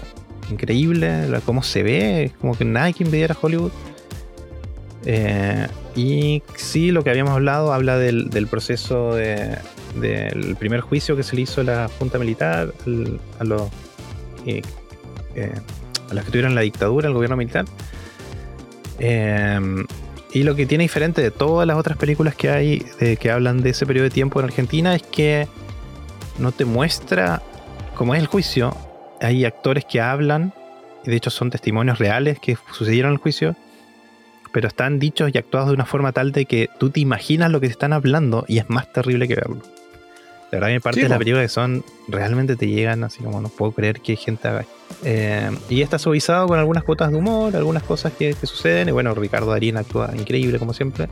increíble, 0.50 1.28
la- 1.28 1.40
cómo 1.40 1.62
se 1.62 1.82
ve, 1.82 2.32
como 2.40 2.54
que 2.56 2.64
nada 2.66 2.92
que 2.92 3.04
a 3.32 3.36
Hollywood. 3.40 3.72
Eh, 5.06 5.66
y 5.96 6.42
sí, 6.56 6.90
lo 6.90 7.04
que 7.04 7.10
habíamos 7.10 7.32
hablado 7.32 7.72
habla 7.72 7.96
del, 7.96 8.28
proceso 8.48 9.14
de- 9.14 9.56
del 10.00 10.56
primer 10.56 10.80
juicio 10.80 11.16
que 11.16 11.22
se 11.22 11.36
le 11.36 11.42
hizo 11.42 11.60
a 11.60 11.64
la 11.64 11.90
Junta 11.98 12.18
Militar, 12.18 12.72
a 13.38 13.44
los 13.44 13.62
eh, 14.46 14.62
a 16.10 16.14
los 16.14 16.24
que 16.24 16.30
tuvieron 16.30 16.54
la 16.54 16.60
dictadura, 16.62 17.08
el 17.08 17.14
gobierno 17.14 17.36
militar. 17.36 17.64
Y 20.34 20.42
lo 20.42 20.56
que 20.56 20.66
tiene 20.66 20.82
diferente 20.82 21.22
de 21.22 21.30
todas 21.30 21.66
las 21.66 21.76
otras 21.78 21.96
películas 21.96 22.34
que 22.34 22.50
hay 22.50 22.84
de- 22.98 23.16
que 23.16 23.30
hablan 23.30 23.62
de 23.62 23.70
ese 23.70 23.86
periodo 23.86 24.04
de 24.04 24.10
tiempo 24.10 24.40
en 24.40 24.46
Argentina 24.46 24.94
es 24.94 25.02
que 25.04 25.46
no 26.38 26.50
te 26.50 26.64
muestra 26.64 27.40
cómo 27.94 28.14
es 28.16 28.20
el 28.20 28.26
juicio. 28.26 28.76
Hay 29.20 29.44
actores 29.44 29.84
que 29.84 30.00
hablan, 30.00 30.52
y 31.04 31.10
de 31.10 31.16
hecho 31.16 31.30
son 31.30 31.50
testimonios 31.50 31.98
reales 31.98 32.40
que 32.40 32.58
sucedieron 32.72 33.10
en 33.10 33.14
el 33.14 33.20
juicio, 33.20 33.54
pero 34.52 34.66
están 34.66 34.98
dichos 34.98 35.30
y 35.32 35.38
actuados 35.38 35.68
de 35.68 35.74
una 35.74 35.86
forma 35.86 36.10
tal 36.10 36.32
de 36.32 36.46
que 36.46 36.68
tú 36.78 36.90
te 36.90 36.98
imaginas 37.00 37.50
lo 37.50 37.60
que 37.60 37.68
te 37.68 37.72
están 37.72 37.92
hablando 37.92 38.44
y 38.48 38.58
es 38.58 38.68
más 38.68 38.92
terrible 38.92 39.28
que 39.28 39.36
verlo. 39.36 39.62
De 40.54 40.60
verdad, 40.60 40.70
hay 40.70 40.78
partes 40.78 41.02
de 41.02 41.08
la 41.08 41.18
película 41.18 41.42
que 41.42 41.48
son 41.48 41.84
realmente 42.06 42.54
te 42.54 42.68
llegan 42.68 43.02
así 43.02 43.24
como 43.24 43.40
no 43.40 43.48
puedo 43.48 43.72
creer 43.72 44.00
que 44.00 44.12
hay 44.12 44.16
gente 44.16 44.46
haga. 44.46 44.60
esto". 44.60 44.72
Eh, 45.02 45.50
y 45.68 45.82
está 45.82 45.98
suavizado 45.98 46.46
con 46.46 46.60
algunas 46.60 46.84
cuotas 46.84 47.10
de 47.10 47.16
humor, 47.16 47.56
algunas 47.56 47.82
cosas 47.82 48.12
que, 48.12 48.34
que 48.34 48.46
suceden. 48.46 48.88
Y 48.88 48.92
bueno, 48.92 49.12
Ricardo 49.14 49.50
Darín 49.50 49.76
actúa 49.78 50.12
increíble 50.16 50.60
como 50.60 50.72
siempre. 50.72 51.08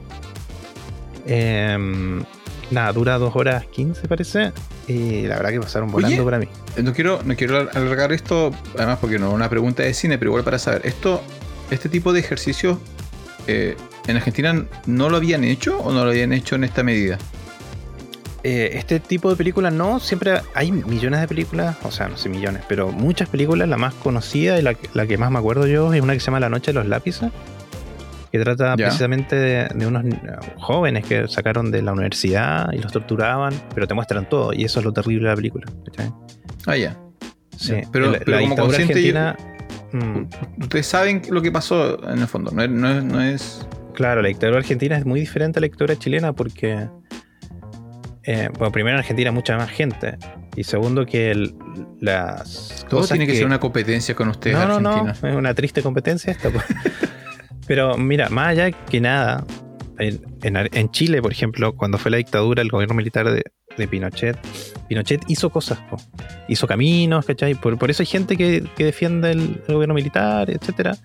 Eh, 1.26 2.22
nada, 2.70 2.92
dura 2.92 3.18
2 3.18 3.34
horas 3.34 3.66
15 3.66 4.06
parece. 4.06 4.52
Y 4.86 5.22
la 5.22 5.34
verdad 5.38 5.50
que 5.50 5.60
pasaron 5.60 5.90
volando 5.90 6.14
Oye. 6.16 6.24
para 6.24 6.38
mí. 6.38 6.46
Eh, 6.76 6.82
No 6.84 6.92
quiero, 6.92 7.20
no 7.24 7.34
quiero 7.34 7.68
alargar 7.72 8.12
esto, 8.12 8.52
además 8.76 8.98
porque 9.00 9.18
no 9.18 9.26
es 9.30 9.34
una 9.34 9.50
pregunta 9.50 9.82
de 9.82 9.92
cine, 9.92 10.18
pero 10.18 10.30
igual 10.30 10.44
para 10.44 10.60
saber, 10.60 10.82
esto, 10.84 11.20
este 11.72 11.88
tipo 11.88 12.12
de 12.12 12.20
ejercicios 12.20 12.78
eh, 13.48 13.76
en 14.06 14.16
Argentina 14.16 14.64
no 14.86 15.08
lo 15.08 15.16
habían 15.16 15.42
hecho 15.42 15.78
o 15.80 15.90
no 15.92 16.04
lo 16.04 16.10
habían 16.12 16.32
hecho 16.32 16.54
en 16.54 16.62
esta 16.62 16.84
medida. 16.84 17.18
Eh, 18.44 18.70
este 18.74 18.98
tipo 18.98 19.30
de 19.30 19.36
películas 19.36 19.72
no, 19.72 20.00
siempre 20.00 20.40
hay 20.54 20.72
millones 20.72 21.20
de 21.20 21.28
películas, 21.28 21.76
o 21.84 21.92
sea, 21.92 22.08
no 22.08 22.16
sé 22.16 22.28
millones, 22.28 22.62
pero 22.68 22.90
muchas 22.90 23.28
películas. 23.28 23.68
La 23.68 23.76
más 23.76 23.94
conocida 23.94 24.58
y 24.58 24.62
la, 24.62 24.74
que- 24.74 24.88
la 24.94 25.06
que 25.06 25.16
más 25.16 25.30
me 25.30 25.38
acuerdo 25.38 25.66
yo 25.68 25.92
es 25.94 26.00
una 26.02 26.12
que 26.14 26.20
se 26.20 26.26
llama 26.26 26.40
La 26.40 26.48
Noche 26.48 26.72
de 26.72 26.74
los 26.80 26.86
Lápices, 26.88 27.30
que 28.32 28.38
trata 28.40 28.70
Ya. 28.76 28.86
precisamente 28.86 29.36
de, 29.36 29.68
de 29.72 29.86
unos 29.86 30.04
jóvenes 30.58 31.04
que 31.06 31.28
sacaron 31.28 31.70
de 31.70 31.82
la 31.82 31.92
universidad 31.92 32.72
y 32.72 32.78
los 32.78 32.90
torturaban, 32.90 33.54
pero 33.74 33.86
te 33.86 33.94
muestran 33.94 34.28
todo, 34.28 34.52
y 34.52 34.64
eso 34.64 34.80
es 34.80 34.84
lo 34.86 34.92
terrible 34.92 35.24
de 35.24 35.30
la 35.30 35.36
película. 35.36 35.66
¿cachai? 35.86 36.12
Ah, 36.66 36.76
ya. 36.76 36.96
Sí, 37.56 37.74
Pero- 37.92 38.10
la, 38.10 38.18
pero 38.18 38.32
la 38.38 38.40
como 38.42 38.56
consciente 38.56 38.94
argentina. 38.94 39.36
mm, 39.92 40.62
Ustedes 40.62 40.86
saben 40.86 41.22
lo 41.30 41.40
que 41.42 41.52
pasó 41.52 42.02
en 42.10 42.18
el 42.18 42.26
fondo. 42.26 42.50
No 42.50 42.62
es. 42.64 42.70
No 42.70 42.90
es, 42.90 43.04
no 43.04 43.20
es- 43.22 43.68
claro, 43.94 44.20
la 44.22 44.28
dictadura 44.28 44.58
argentina 44.58 44.96
es 44.96 45.04
muy 45.06 45.20
diferente 45.20 45.58
a 45.58 45.60
la 45.60 45.66
dictadura 45.66 45.94
chilena 45.96 46.32
porque. 46.32 46.88
Eh, 48.24 48.48
bueno, 48.58 48.72
primero 48.72 48.96
en 48.96 49.00
Argentina 49.00 49.32
mucha 49.32 49.56
más 49.56 49.70
gente. 49.70 50.16
Y 50.56 50.64
segundo 50.64 51.06
que 51.06 51.30
el- 51.30 51.54
las. 52.00 52.84
todo 52.88 53.00
cosas 53.00 53.16
tiene 53.16 53.26
que, 53.32 53.36
ser 53.36 53.46
una 53.46 53.58
competencia 53.60 54.14
con 54.14 54.28
ustedes, 54.28 54.56
no, 54.56 54.80
no, 54.80 55.04
no, 55.04 55.10
es 55.10 55.22
una 55.22 55.54
triste 55.54 55.82
competencia 55.82 56.30
esta. 56.32 56.50
pues. 56.50 56.64
Pero 57.66 57.96
mira, 57.96 58.28
más 58.28 58.48
allá 58.48 58.70
que 58.70 59.00
nada, 59.00 59.44
en, 59.98 60.90
Chile, 60.90 61.22
por 61.22 61.32
ejemplo, 61.32 61.74
cuando 61.76 61.96
fue 61.96 62.10
la 62.10 62.16
dictadura, 62.16 62.60
el 62.60 62.68
gobierno 62.68 62.94
militar 62.94 63.30
de, 63.30 63.44
de 63.76 63.88
Pinochet, 63.88 64.36
Pinochet 64.88 65.22
hizo 65.28 65.50
cosas, 65.50 65.78
po. 65.88 65.96
hizo 66.48 66.66
caminos, 66.66 67.24
¿cachai? 67.24 67.54
Por, 67.54 67.78
por 67.78 67.90
eso 67.90 68.02
hay 68.02 68.06
gente 68.06 68.36
que, 68.36 68.64
que 68.76 68.84
defiende 68.84 69.30
el, 69.30 69.62
el 69.68 69.74
gobierno 69.74 69.94
militar, 69.94 70.50
etcétera. 70.50 70.96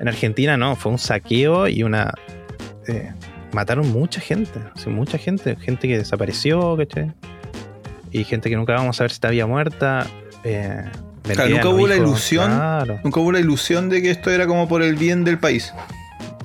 En 0.00 0.08
Argentina 0.08 0.56
no, 0.56 0.76
fue 0.76 0.92
un 0.92 0.98
saqueo 0.98 1.66
y 1.68 1.82
una... 1.82 2.12
eh, 2.86 3.12
mataron 3.52 3.90
mucha 3.92 4.20
gente, 4.20 4.60
sea, 4.74 4.92
mucha 4.92 5.18
gente, 5.18 5.56
gente 5.56 5.88
que 5.88 5.98
desapareció, 5.98 6.76
¿cachai? 6.76 7.12
Y 8.10 8.24
gente 8.24 8.48
que 8.48 8.56
nunca 8.56 8.74
vamos 8.74 8.96
a 8.96 8.98
saber 8.98 9.10
si 9.10 9.14
está 9.14 9.46
muerta. 9.46 10.06
eh, 10.44 10.84
vendían 11.26 11.50
nunca 11.50 11.68
hubo 11.68 11.86
la 11.86 11.96
ilusión. 11.96 12.46
Claro. 12.46 13.00
Nunca 13.04 13.20
hubo 13.20 13.32
la 13.32 13.40
ilusión 13.40 13.88
de 13.88 14.02
que 14.02 14.10
esto 14.10 14.30
era 14.30 14.46
como 14.46 14.68
por 14.68 14.82
el 14.82 14.96
bien 14.96 15.24
del 15.24 15.38
país. 15.38 15.72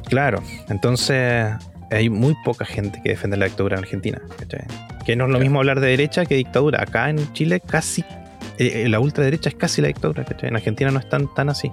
Claro, 0.07 0.43
entonces 0.69 1.53
hay 1.89 2.09
muy 2.09 2.35
poca 2.43 2.65
gente 2.65 3.01
que 3.01 3.09
defiende 3.09 3.37
la 3.37 3.45
dictadura 3.45 3.77
en 3.77 3.83
Argentina. 3.83 4.21
¿cachai? 4.37 4.65
Que 5.05 5.15
no 5.15 5.25
es 5.25 5.31
lo 5.31 5.39
mismo 5.39 5.59
hablar 5.59 5.79
de 5.79 5.87
derecha 5.87 6.25
que 6.25 6.35
dictadura. 6.35 6.81
Acá 6.81 7.09
en 7.09 7.31
Chile 7.33 7.61
casi, 7.61 8.01
eh, 8.57 8.83
eh, 8.83 8.89
la 8.89 8.99
ultraderecha 8.99 9.49
es 9.49 9.55
casi 9.55 9.81
la 9.81 9.87
dictadura. 9.87 10.25
¿cachai? 10.25 10.49
En 10.49 10.55
Argentina 10.55 10.91
no 10.91 10.99
es 10.99 11.07
tan, 11.07 11.33
tan 11.33 11.49
así. 11.49 11.71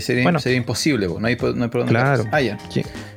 Sería, 0.00 0.22
Bueno. 0.22 0.38
sería 0.40 0.58
imposible, 0.58 1.08
po. 1.08 1.20
no 1.20 1.26
hay, 1.26 1.36
no 1.36 1.64
hay 1.64 1.70
por 1.70 1.80
dónde 1.80 1.88
Claro. 1.88 2.24
Ah, 2.32 2.40
ya. 2.40 2.58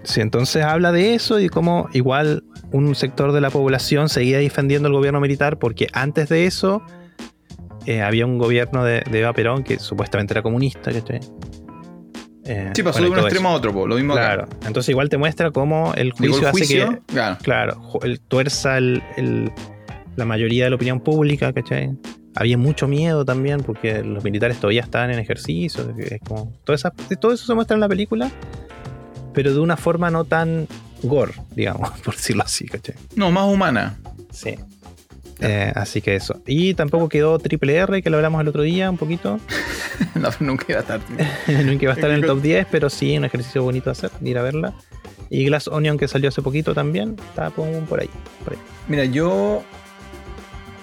Sí, 0.03 0.21
entonces 0.21 0.63
habla 0.63 0.91
de 0.91 1.13
eso 1.15 1.39
y 1.39 1.49
cómo 1.49 1.89
igual 1.93 2.43
un 2.71 2.93
sector 2.95 3.31
de 3.31 3.41
la 3.41 3.49
población 3.49 4.09
seguía 4.09 4.37
defendiendo 4.39 4.87
el 4.87 4.93
gobierno 4.93 5.19
militar 5.21 5.57
porque 5.57 5.87
antes 5.93 6.29
de 6.29 6.45
eso 6.45 6.81
eh, 7.85 8.01
había 8.01 8.25
un 8.25 8.37
gobierno 8.37 8.83
de, 8.83 9.01
de 9.09 9.19
Eva 9.21 9.31
Perón 9.33 9.63
que 9.63 9.79
supuestamente 9.79 10.33
era 10.33 10.41
comunista. 10.41 10.91
¿cachai? 10.91 11.21
Eh, 12.45 12.71
Sí, 12.73 12.83
pasó 12.83 12.99
bueno, 12.99 13.15
de 13.15 13.19
un 13.21 13.25
extremo 13.25 13.49
eso. 13.49 13.55
a 13.55 13.57
otro, 13.57 13.73
po. 13.73 13.87
lo 13.87 13.95
mismo 13.95 14.13
acá. 14.13 14.21
Claro, 14.35 14.47
entonces 14.65 14.89
igual 14.89 15.09
te 15.09 15.17
muestra 15.17 15.51
cómo 15.51 15.93
el 15.95 16.11
juicio, 16.11 16.39
el 16.39 16.45
hace 16.45 16.51
juicio, 16.51 16.89
que 16.91 16.99
claro. 17.13 17.37
Claro, 17.41 17.81
el, 18.03 18.19
tuerza 18.21 18.77
el- 18.77 19.01
el- 19.17 19.51
la 20.17 20.25
mayoría 20.25 20.65
de 20.65 20.69
la 20.71 20.75
opinión 20.75 20.99
pública, 20.99 21.53
¿cachai? 21.53 21.91
Había 22.35 22.57
mucho 22.57 22.87
miedo 22.87 23.23
también 23.25 23.61
porque 23.61 24.03
los 24.03 24.23
militares 24.23 24.57
todavía 24.59 24.81
estaban 24.81 25.11
en 25.11 25.19
ejercicio. 25.19 25.89
es 25.97 26.19
como- 26.27 26.53
todo, 26.65 26.75
esa- 26.75 26.91
todo 27.21 27.31
eso 27.33 27.45
se 27.45 27.53
muestra 27.55 27.75
en 27.75 27.81
la 27.81 27.87
película, 27.87 28.29
pero 29.33 29.53
de 29.53 29.59
una 29.59 29.77
forma 29.77 30.09
no 30.11 30.25
tan 30.25 30.67
gore, 31.03 31.33
digamos, 31.55 31.91
por 32.03 32.15
decirlo 32.15 32.43
así, 32.43 32.65
¿cachai? 32.65 32.95
No, 33.15 33.31
más 33.31 33.45
humana. 33.47 33.97
Sí. 34.31 34.55
Eh, 35.39 35.71
así 35.75 36.01
que 36.01 36.15
eso. 36.15 36.41
Y 36.47 36.73
tampoco 36.73 37.09
quedó 37.09 37.37
Triple 37.37 37.75
R, 37.75 38.01
que 38.01 38.09
lo 38.09 38.17
hablamos 38.17 38.41
el 38.41 38.47
otro 38.47 38.63
día 38.63 38.89
un 38.89 38.97
poquito. 38.97 39.39
no, 40.15 40.29
nunca 40.39 40.65
iba 40.69 40.79
a 40.79 40.81
estar. 40.81 40.99
que 41.77 41.85
va 41.87 41.93
a 41.93 41.95
estar 41.95 42.09
en 42.09 42.15
el 42.17 42.25
top 42.25 42.41
10, 42.41 42.67
pero 42.71 42.89
sí, 42.89 43.15
un 43.17 43.25
ejercicio 43.25 43.61
bonito 43.61 43.85
de 43.85 43.91
hacer, 43.91 44.09
ir 44.23 44.37
a 44.37 44.41
verla. 44.41 44.73
Y 45.29 45.45
Glass 45.45 45.67
Onion, 45.67 45.97
que 45.97 46.07
salió 46.07 46.29
hace 46.29 46.41
poquito 46.41 46.73
también, 46.73 47.15
está 47.29 47.49
por 47.51 47.67
por 47.85 47.99
ahí. 47.99 48.09
Por 48.43 48.53
ahí. 48.53 48.59
Mira, 48.87 49.05
yo. 49.05 49.61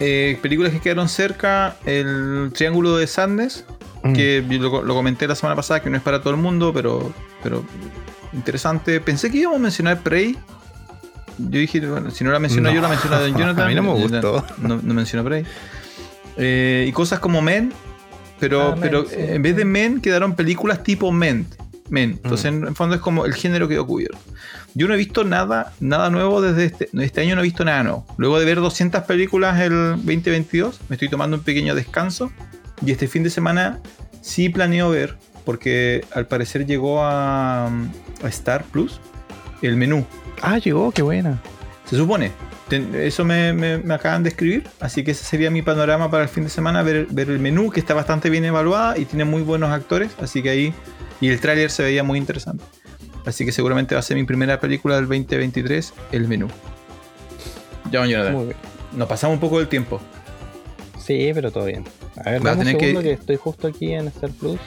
Eh, 0.00 0.38
películas 0.42 0.72
que 0.72 0.80
quedaron 0.80 1.08
cerca: 1.08 1.76
El 1.86 2.50
Triángulo 2.54 2.96
de 2.96 3.06
Sadness, 3.06 3.64
Mm. 4.02 4.12
que 4.12 4.44
lo, 4.60 4.82
lo 4.82 4.94
comenté 4.94 5.26
la 5.26 5.34
semana 5.34 5.56
pasada, 5.56 5.80
que 5.80 5.88
no 5.88 5.96
es 5.96 6.02
para 6.02 6.20
todo 6.20 6.34
el 6.34 6.36
mundo, 6.38 6.72
pero, 6.74 7.10
pero 7.42 7.64
interesante. 8.34 9.00
Pensé 9.00 9.30
que 9.30 9.38
íbamos 9.38 9.58
a 9.60 9.62
mencionar 9.62 10.00
Prey. 10.00 10.36
Yo 11.38 11.58
dije, 11.58 11.80
bueno, 11.80 12.10
si 12.10 12.22
no 12.22 12.30
la 12.30 12.38
menciono 12.38 12.68
No. 12.68 12.74
yo, 12.74 12.82
la 12.82 12.88
menciona 12.88 13.18
Don 13.18 13.34
Jonathan. 13.38 13.64
A 13.64 13.68
mí 13.68 13.74
no 13.74 13.82
me 13.82 13.88
Yo 13.88 13.94
gustó. 14.08 14.44
No, 14.58 14.78
no 14.82 14.92
menciono 14.94 15.24
Prey. 15.24 15.44
Eh, 16.36 16.84
y 16.86 16.92
cosas 16.92 17.18
como 17.18 17.40
Men, 17.40 17.72
pero, 18.40 18.62
Ah, 18.62 18.70
Men, 18.72 18.80
pero 18.80 19.06
sí. 19.06 19.14
en 19.18 19.40
vez 19.42 19.56
de 19.56 19.64
Men 19.64 20.00
quedaron 20.02 20.34
películas 20.36 20.82
tipo 20.82 21.10
Men. 21.10 21.46
Men. 21.90 22.12
Entonces, 22.22 22.50
Mm. 22.52 22.56
en 22.62 22.66
el 22.68 22.74
fondo 22.74 22.94
es 22.94 23.00
como 23.00 23.26
el 23.26 23.34
género 23.34 23.68
quedó 23.68 23.86
cubierto. 23.86 24.18
Yo 24.74 24.88
no 24.88 24.94
he 24.94 24.96
visto 24.96 25.22
nada, 25.24 25.72
nada 25.80 26.10
nuevo 26.10 26.40
desde 26.40 26.64
este, 26.64 26.88
este 26.98 27.20
año, 27.20 27.34
no 27.36 27.42
he 27.42 27.44
visto 27.44 27.64
nada 27.64 27.82
nuevo. 27.82 28.06
Luego 28.16 28.38
de 28.38 28.44
ver 28.46 28.56
200 28.60 29.02
películas 29.04 29.60
el 29.60 29.70
2022, 29.96 30.80
me 30.88 30.96
estoy 30.96 31.08
tomando 31.08 31.36
un 31.36 31.42
pequeño 31.42 31.74
descanso. 31.74 32.32
Y 32.84 32.90
este 32.90 33.06
fin 33.06 33.22
de 33.22 33.30
semana 33.30 33.78
sí 34.20 34.48
planeo 34.48 34.90
ver, 34.90 35.16
porque 35.44 36.04
al 36.14 36.26
parecer 36.26 36.66
llegó 36.66 37.02
a, 37.04 37.66
a 37.66 38.28
Star 38.28 38.64
Plus 38.64 39.00
el 39.62 39.76
menú. 39.76 40.04
Ah, 40.42 40.58
llegó, 40.58 40.90
qué 40.90 41.02
buena. 41.02 41.40
Se 41.88 41.96
supone. 41.96 42.32
Eso 42.70 43.24
me, 43.26 43.52
me- 43.52 43.78
me 43.78 43.94
acaban 43.94 44.22
de 44.22 44.30
escribir. 44.30 44.64
Así 44.80 45.04
que 45.04 45.10
ese 45.12 45.22
sería 45.24 45.50
mi 45.50 45.60
panorama 45.62 46.10
para 46.10 46.22
el 46.24 46.28
fin 46.30 46.44
de 46.44 46.50
semana. 46.50 46.82
Ver, 46.82 47.06
ver 47.10 47.28
el 47.30 47.38
menú, 47.38 47.70
que 47.70 47.78
está 47.78 47.92
bastante 47.94 48.30
bien 48.30 48.44
evaluada 48.44 48.98
y 48.98 49.04
tiene 49.04 49.24
muy 49.24 49.42
buenos 49.42 49.70
actores. 49.70 50.10
Así 50.20 50.42
que 50.42 50.50
ahí. 50.50 50.74
Y 51.24 51.28
el 51.30 51.40
tráiler 51.40 51.70
se 51.70 51.82
veía 51.82 52.02
muy 52.04 52.18
interesante. 52.18 52.64
Así 53.24 53.44
que 53.46 53.52
seguramente 53.52 53.94
va 53.94 54.00
a 54.00 54.02
ser 54.02 54.16
mi 54.16 54.24
primera 54.24 54.60
película 54.60 54.96
del 54.96 55.06
2023, 55.08 55.94
El 56.12 56.28
menú. 56.28 56.48
Ya, 57.90 58.04
Jonathan. 58.04 58.34
Muy 58.34 58.44
bien. 58.46 58.56
Nos 58.94 59.08
pasamos 59.08 59.34
un 59.34 59.40
poco 59.40 59.58
del 59.58 59.68
tiempo. 59.68 60.00
Sí, 60.98 61.30
pero 61.34 61.50
todo 61.50 61.64
bien. 61.64 61.84
A 62.24 62.30
ver, 62.30 62.44
Va 62.46 62.50
a 62.50 62.54
dame 62.54 62.60
un 62.60 62.66
tener 62.66 62.76
que- 62.78 62.86
segundo 62.86 63.02
que... 63.02 63.12
estoy 63.12 63.36
justo 63.36 63.68
aquí 63.68 63.92
en 63.94 64.08
Star 64.08 64.30
Plus. 64.30 64.58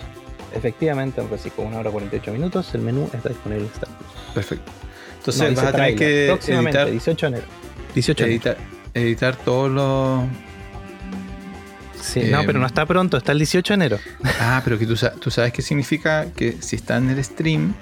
Efectivamente, 0.56 1.22
en 1.22 1.30
Recico, 1.30 1.62
1 1.62 1.78
hora 1.78 1.92
48 1.92 2.32
minutos. 2.34 2.74
El 2.74 2.82
menú 2.82 3.08
está 3.14 3.30
disponible 3.30 3.66
en 3.66 3.72
Star 3.74 3.90
Plus. 3.90 4.10
Perfecto. 4.34 4.72
Entonces 5.20 5.50
No, 5.52 5.56
vas 5.56 5.66
a 5.66 5.72
tener 5.74 5.96
que 5.96 6.28
editar, 6.30 6.90
18 6.90 7.26
de 7.26 7.28
enero. 7.38 7.46
18 7.94 8.24
de 8.24 8.32
enero. 8.34 8.50
editar, 8.50 8.58
editar 8.96 9.36
todos 9.36 9.70
los. 9.72 10.24
Sí, 12.08 12.22
eh, 12.22 12.30
no, 12.32 12.42
pero 12.46 12.58
no 12.60 12.66
está 12.66 12.86
pronto, 12.86 13.18
está 13.18 13.34
el 13.34 13.40
18 13.40 13.74
de 13.74 13.76
enero. 13.76 14.00
Ah, 14.40 14.62
pero 14.64 14.80
que 14.80 14.86
tú, 14.86 14.96
tú 15.20 15.30
sabes 15.30 15.52
qué 15.52 15.62
significa 15.62 16.28
que 16.36 16.58
si 16.62 16.78
está 16.78 16.98
en 16.98 17.10
el 17.10 17.22
stream, 17.24 17.74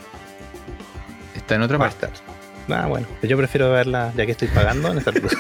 está 1.36 1.56
en 1.56 1.62
otra 1.62 1.78
Va 1.78 1.86
a 1.88 1.90
parte. 1.92 2.08
estar. 2.08 2.36
Ah, 2.68 2.88
bueno, 2.88 3.06
yo 3.22 3.38
prefiero 3.38 3.72
verla 3.72 4.12
ya 4.18 4.26
que 4.26 4.32
estoy 4.32 4.48
pagando 4.48 4.92
en 4.92 5.00
Plus. 5.04 5.36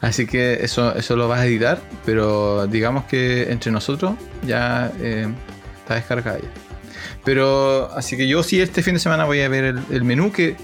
Así 0.00 0.26
que 0.26 0.60
eso, 0.62 0.94
eso 0.96 1.16
lo 1.16 1.28
vas 1.28 1.40
a 1.40 1.46
editar, 1.46 1.80
pero 2.06 2.66
digamos 2.66 3.04
que 3.04 3.52
entre 3.52 3.70
nosotros 3.70 4.14
ya 4.46 4.90
eh, 5.00 5.28
está 5.82 5.96
descargada 5.96 6.38
ya. 6.38 6.48
Pero 7.24 7.90
así 7.94 8.16
que 8.16 8.26
yo 8.26 8.42
sí 8.42 8.62
este 8.62 8.82
fin 8.82 8.94
de 8.94 9.00
semana 9.00 9.24
voy 9.26 9.42
a 9.42 9.48
ver 9.50 9.64
el, 9.64 9.80
el 9.90 10.04
menú 10.04 10.32
que 10.32 10.56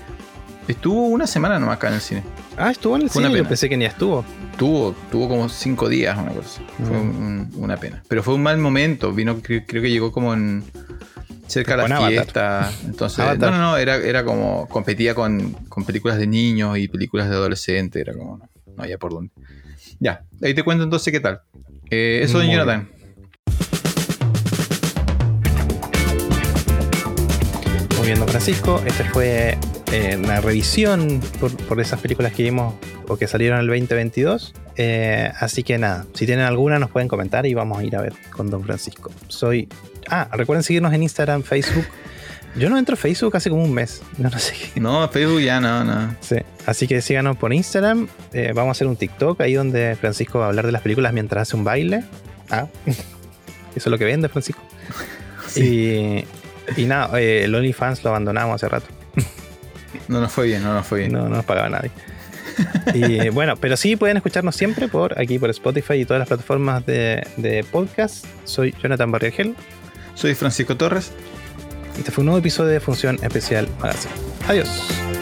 estuvo 0.69 1.07
una 1.09 1.27
semana 1.27 1.59
nomás 1.59 1.77
acá 1.77 1.89
en 1.89 1.95
el 1.95 2.01
cine. 2.01 2.23
Ah, 2.57 2.71
estuvo 2.71 2.97
en 2.97 3.03
el 3.03 3.11
cine, 3.11 3.31
yo 3.37 3.45
pensé 3.47 3.69
que 3.69 3.77
ni 3.77 3.85
estuvo. 3.85 4.25
Tuvo, 4.59 4.95
tuvo 5.11 5.29
como 5.29 5.49
cinco 5.49 5.89
días, 5.89 6.17
una 6.19 6.31
cosa. 6.33 6.63
Fue 6.79 6.97
Mm. 6.97 7.01
un- 7.19 7.51
una 7.57 7.77
pena. 7.77 8.03
Pero 8.09 8.23
fue 8.23 8.35
un 8.35 8.43
mal 8.43 8.59
momento. 8.59 9.13
Vino, 9.13 9.37
cre- 9.43 9.65
creo 9.67 9.83
que 9.83 9.91
llegó 9.91 10.13
como 10.13 10.33
en 10.35 10.65
cerca 11.47 11.73
de 11.77 11.89
la 11.89 11.97
Avatar. 11.97 12.11
fiesta. 12.11 12.73
Entonces, 12.87 13.19
Avatar. 13.21 13.53
no, 13.53 13.59
no, 13.59 13.71
no, 13.73 13.77
era, 13.77 13.97
era 13.97 14.25
como 14.25 14.67
competía 14.69 15.15
con, 15.15 15.53
con 15.69 15.85
películas 15.85 16.19
de 16.19 16.27
niños 16.27 16.79
y 16.79 16.89
películas 16.89 17.29
de 17.29 17.35
adolescentes. 17.37 18.01
Era 18.01 18.15
como, 18.15 18.39
no, 18.39 18.49
no 18.77 18.83
había 18.83 18.99
por 18.99 19.13
dónde. 19.13 19.31
Ya, 20.01 20.23
ahí 20.43 20.55
te 20.55 20.63
cuento 20.63 20.85
entonces 20.85 21.13
qué 21.13 21.21
tal. 21.21 21.41
Eh, 21.91 22.21
eso 22.23 22.39
de 22.39 22.47
Muy 22.47 22.55
Jonathan. 22.55 22.89
Muy 27.99 28.07
bien, 28.07 28.19
don 28.19 28.29
Francisco. 28.29 28.83
Esta 28.87 29.05
fue 29.11 29.57
eh, 29.93 30.17
una 30.17 30.41
revisión 30.41 31.21
por, 31.41 31.57
por 31.57 31.81
esas 31.81 32.01
películas 32.01 32.33
que 32.33 32.43
vimos 32.43 32.75
o 33.09 33.17
que 33.17 33.27
salieron 33.27 33.61
el 33.61 33.67
2022. 33.67 34.55
Eh, 34.77 35.31
así 35.39 35.63
que 35.63 35.79
nada, 35.79 36.07
si 36.15 36.27
tienen 36.27 36.45
alguna 36.45 36.79
nos 36.79 36.91
pueden 36.91 37.09
comentar 37.09 37.47
y 37.47 37.55
vamos 37.55 37.79
a 37.79 37.85
ir 37.85 37.97
a 37.97 38.03
ver 38.03 38.15
con 38.31 38.51
don 38.51 38.65
Francisco. 38.65 39.11
Soy... 39.29 39.69
Ah, 40.09 40.29
recuerden 40.33 40.63
seguirnos 40.63 40.93
en 40.93 41.03
Instagram, 41.03 41.43
Facebook. 41.43 41.87
Yo 42.57 42.71
no 42.71 42.79
entro 42.79 42.95
a 42.95 42.97
Facebook 42.97 43.37
hace 43.37 43.51
como 43.51 43.63
un 43.63 43.73
mes. 43.73 44.03
No, 44.19 44.31
no 44.31 44.39
sé 44.39 44.55
qué. 44.55 44.81
No, 44.81 45.09
Facebook 45.09 45.41
ya 45.41 45.61
no, 45.61 45.85
no. 45.85 46.15
Sí. 46.21 46.37
Así 46.65 46.87
que 46.87 47.03
síganos 47.03 47.37
por 47.37 47.53
Instagram. 47.53 48.09
Eh, 48.33 48.53
vamos 48.55 48.71
a 48.71 48.73
hacer 48.73 48.87
un 48.87 48.97
TikTok 48.97 49.41
ahí 49.41 49.55
donde 49.55 49.97
Francisco 49.97 50.39
va 50.39 50.47
a 50.47 50.49
hablar 50.49 50.65
de 50.65 50.73
las 50.73 50.83
películas 50.83 51.13
mientras 51.13 51.43
hace 51.43 51.57
un 51.57 51.65
baile. 51.65 52.05
Ah, 52.51 52.67
eso 52.87 52.97
es 53.75 53.87
lo 53.87 53.99
que 53.99 54.05
vende 54.05 54.29
Francisco. 54.29 54.63
Y, 55.55 56.25
y 56.77 56.85
nada, 56.87 57.21
eh, 57.21 57.45
el 57.45 57.55
OnlyFans 57.55 58.03
lo 58.05 58.11
abandonamos 58.11 58.55
hace 58.55 58.69
rato. 58.69 58.87
No 60.09 60.21
nos 60.21 60.33
fue 60.33 60.47
bien, 60.47 60.63
no 60.63 60.75
nos 60.75 60.87
fue 60.87 61.01
bien. 61.01 61.13
No, 61.13 61.29
no 61.29 61.37
nos 61.37 61.45
pagaba 61.45 61.69
nadie. 61.69 61.91
Y 62.95 63.29
bueno, 63.31 63.57
pero 63.57 63.77
sí 63.77 63.97
pueden 63.97 64.17
escucharnos 64.17 64.57
siempre 64.57 64.89
por 64.89 65.19
aquí, 65.21 65.39
por 65.39 65.51
Spotify 65.51 65.95
y 65.95 66.05
todas 66.05 66.21
las 66.21 66.29
plataformas 66.29 66.85
de, 66.87 67.27
de 67.37 67.65
podcast. 67.65 68.27
Soy 68.45 68.75
Jonathan 68.83 69.11
Barriagel. 69.11 69.55
Soy 70.15 70.35
Francisco 70.35 70.77
Torres. 70.77 71.13
Este 71.99 72.11
fue 72.11 72.23
un 72.23 72.27
nuevo 72.27 72.39
episodio 72.39 72.71
de 72.71 72.81
Función 72.81 73.19
Especial 73.23 73.69
Magazine. 73.81 74.15
Adiós. 74.49 75.16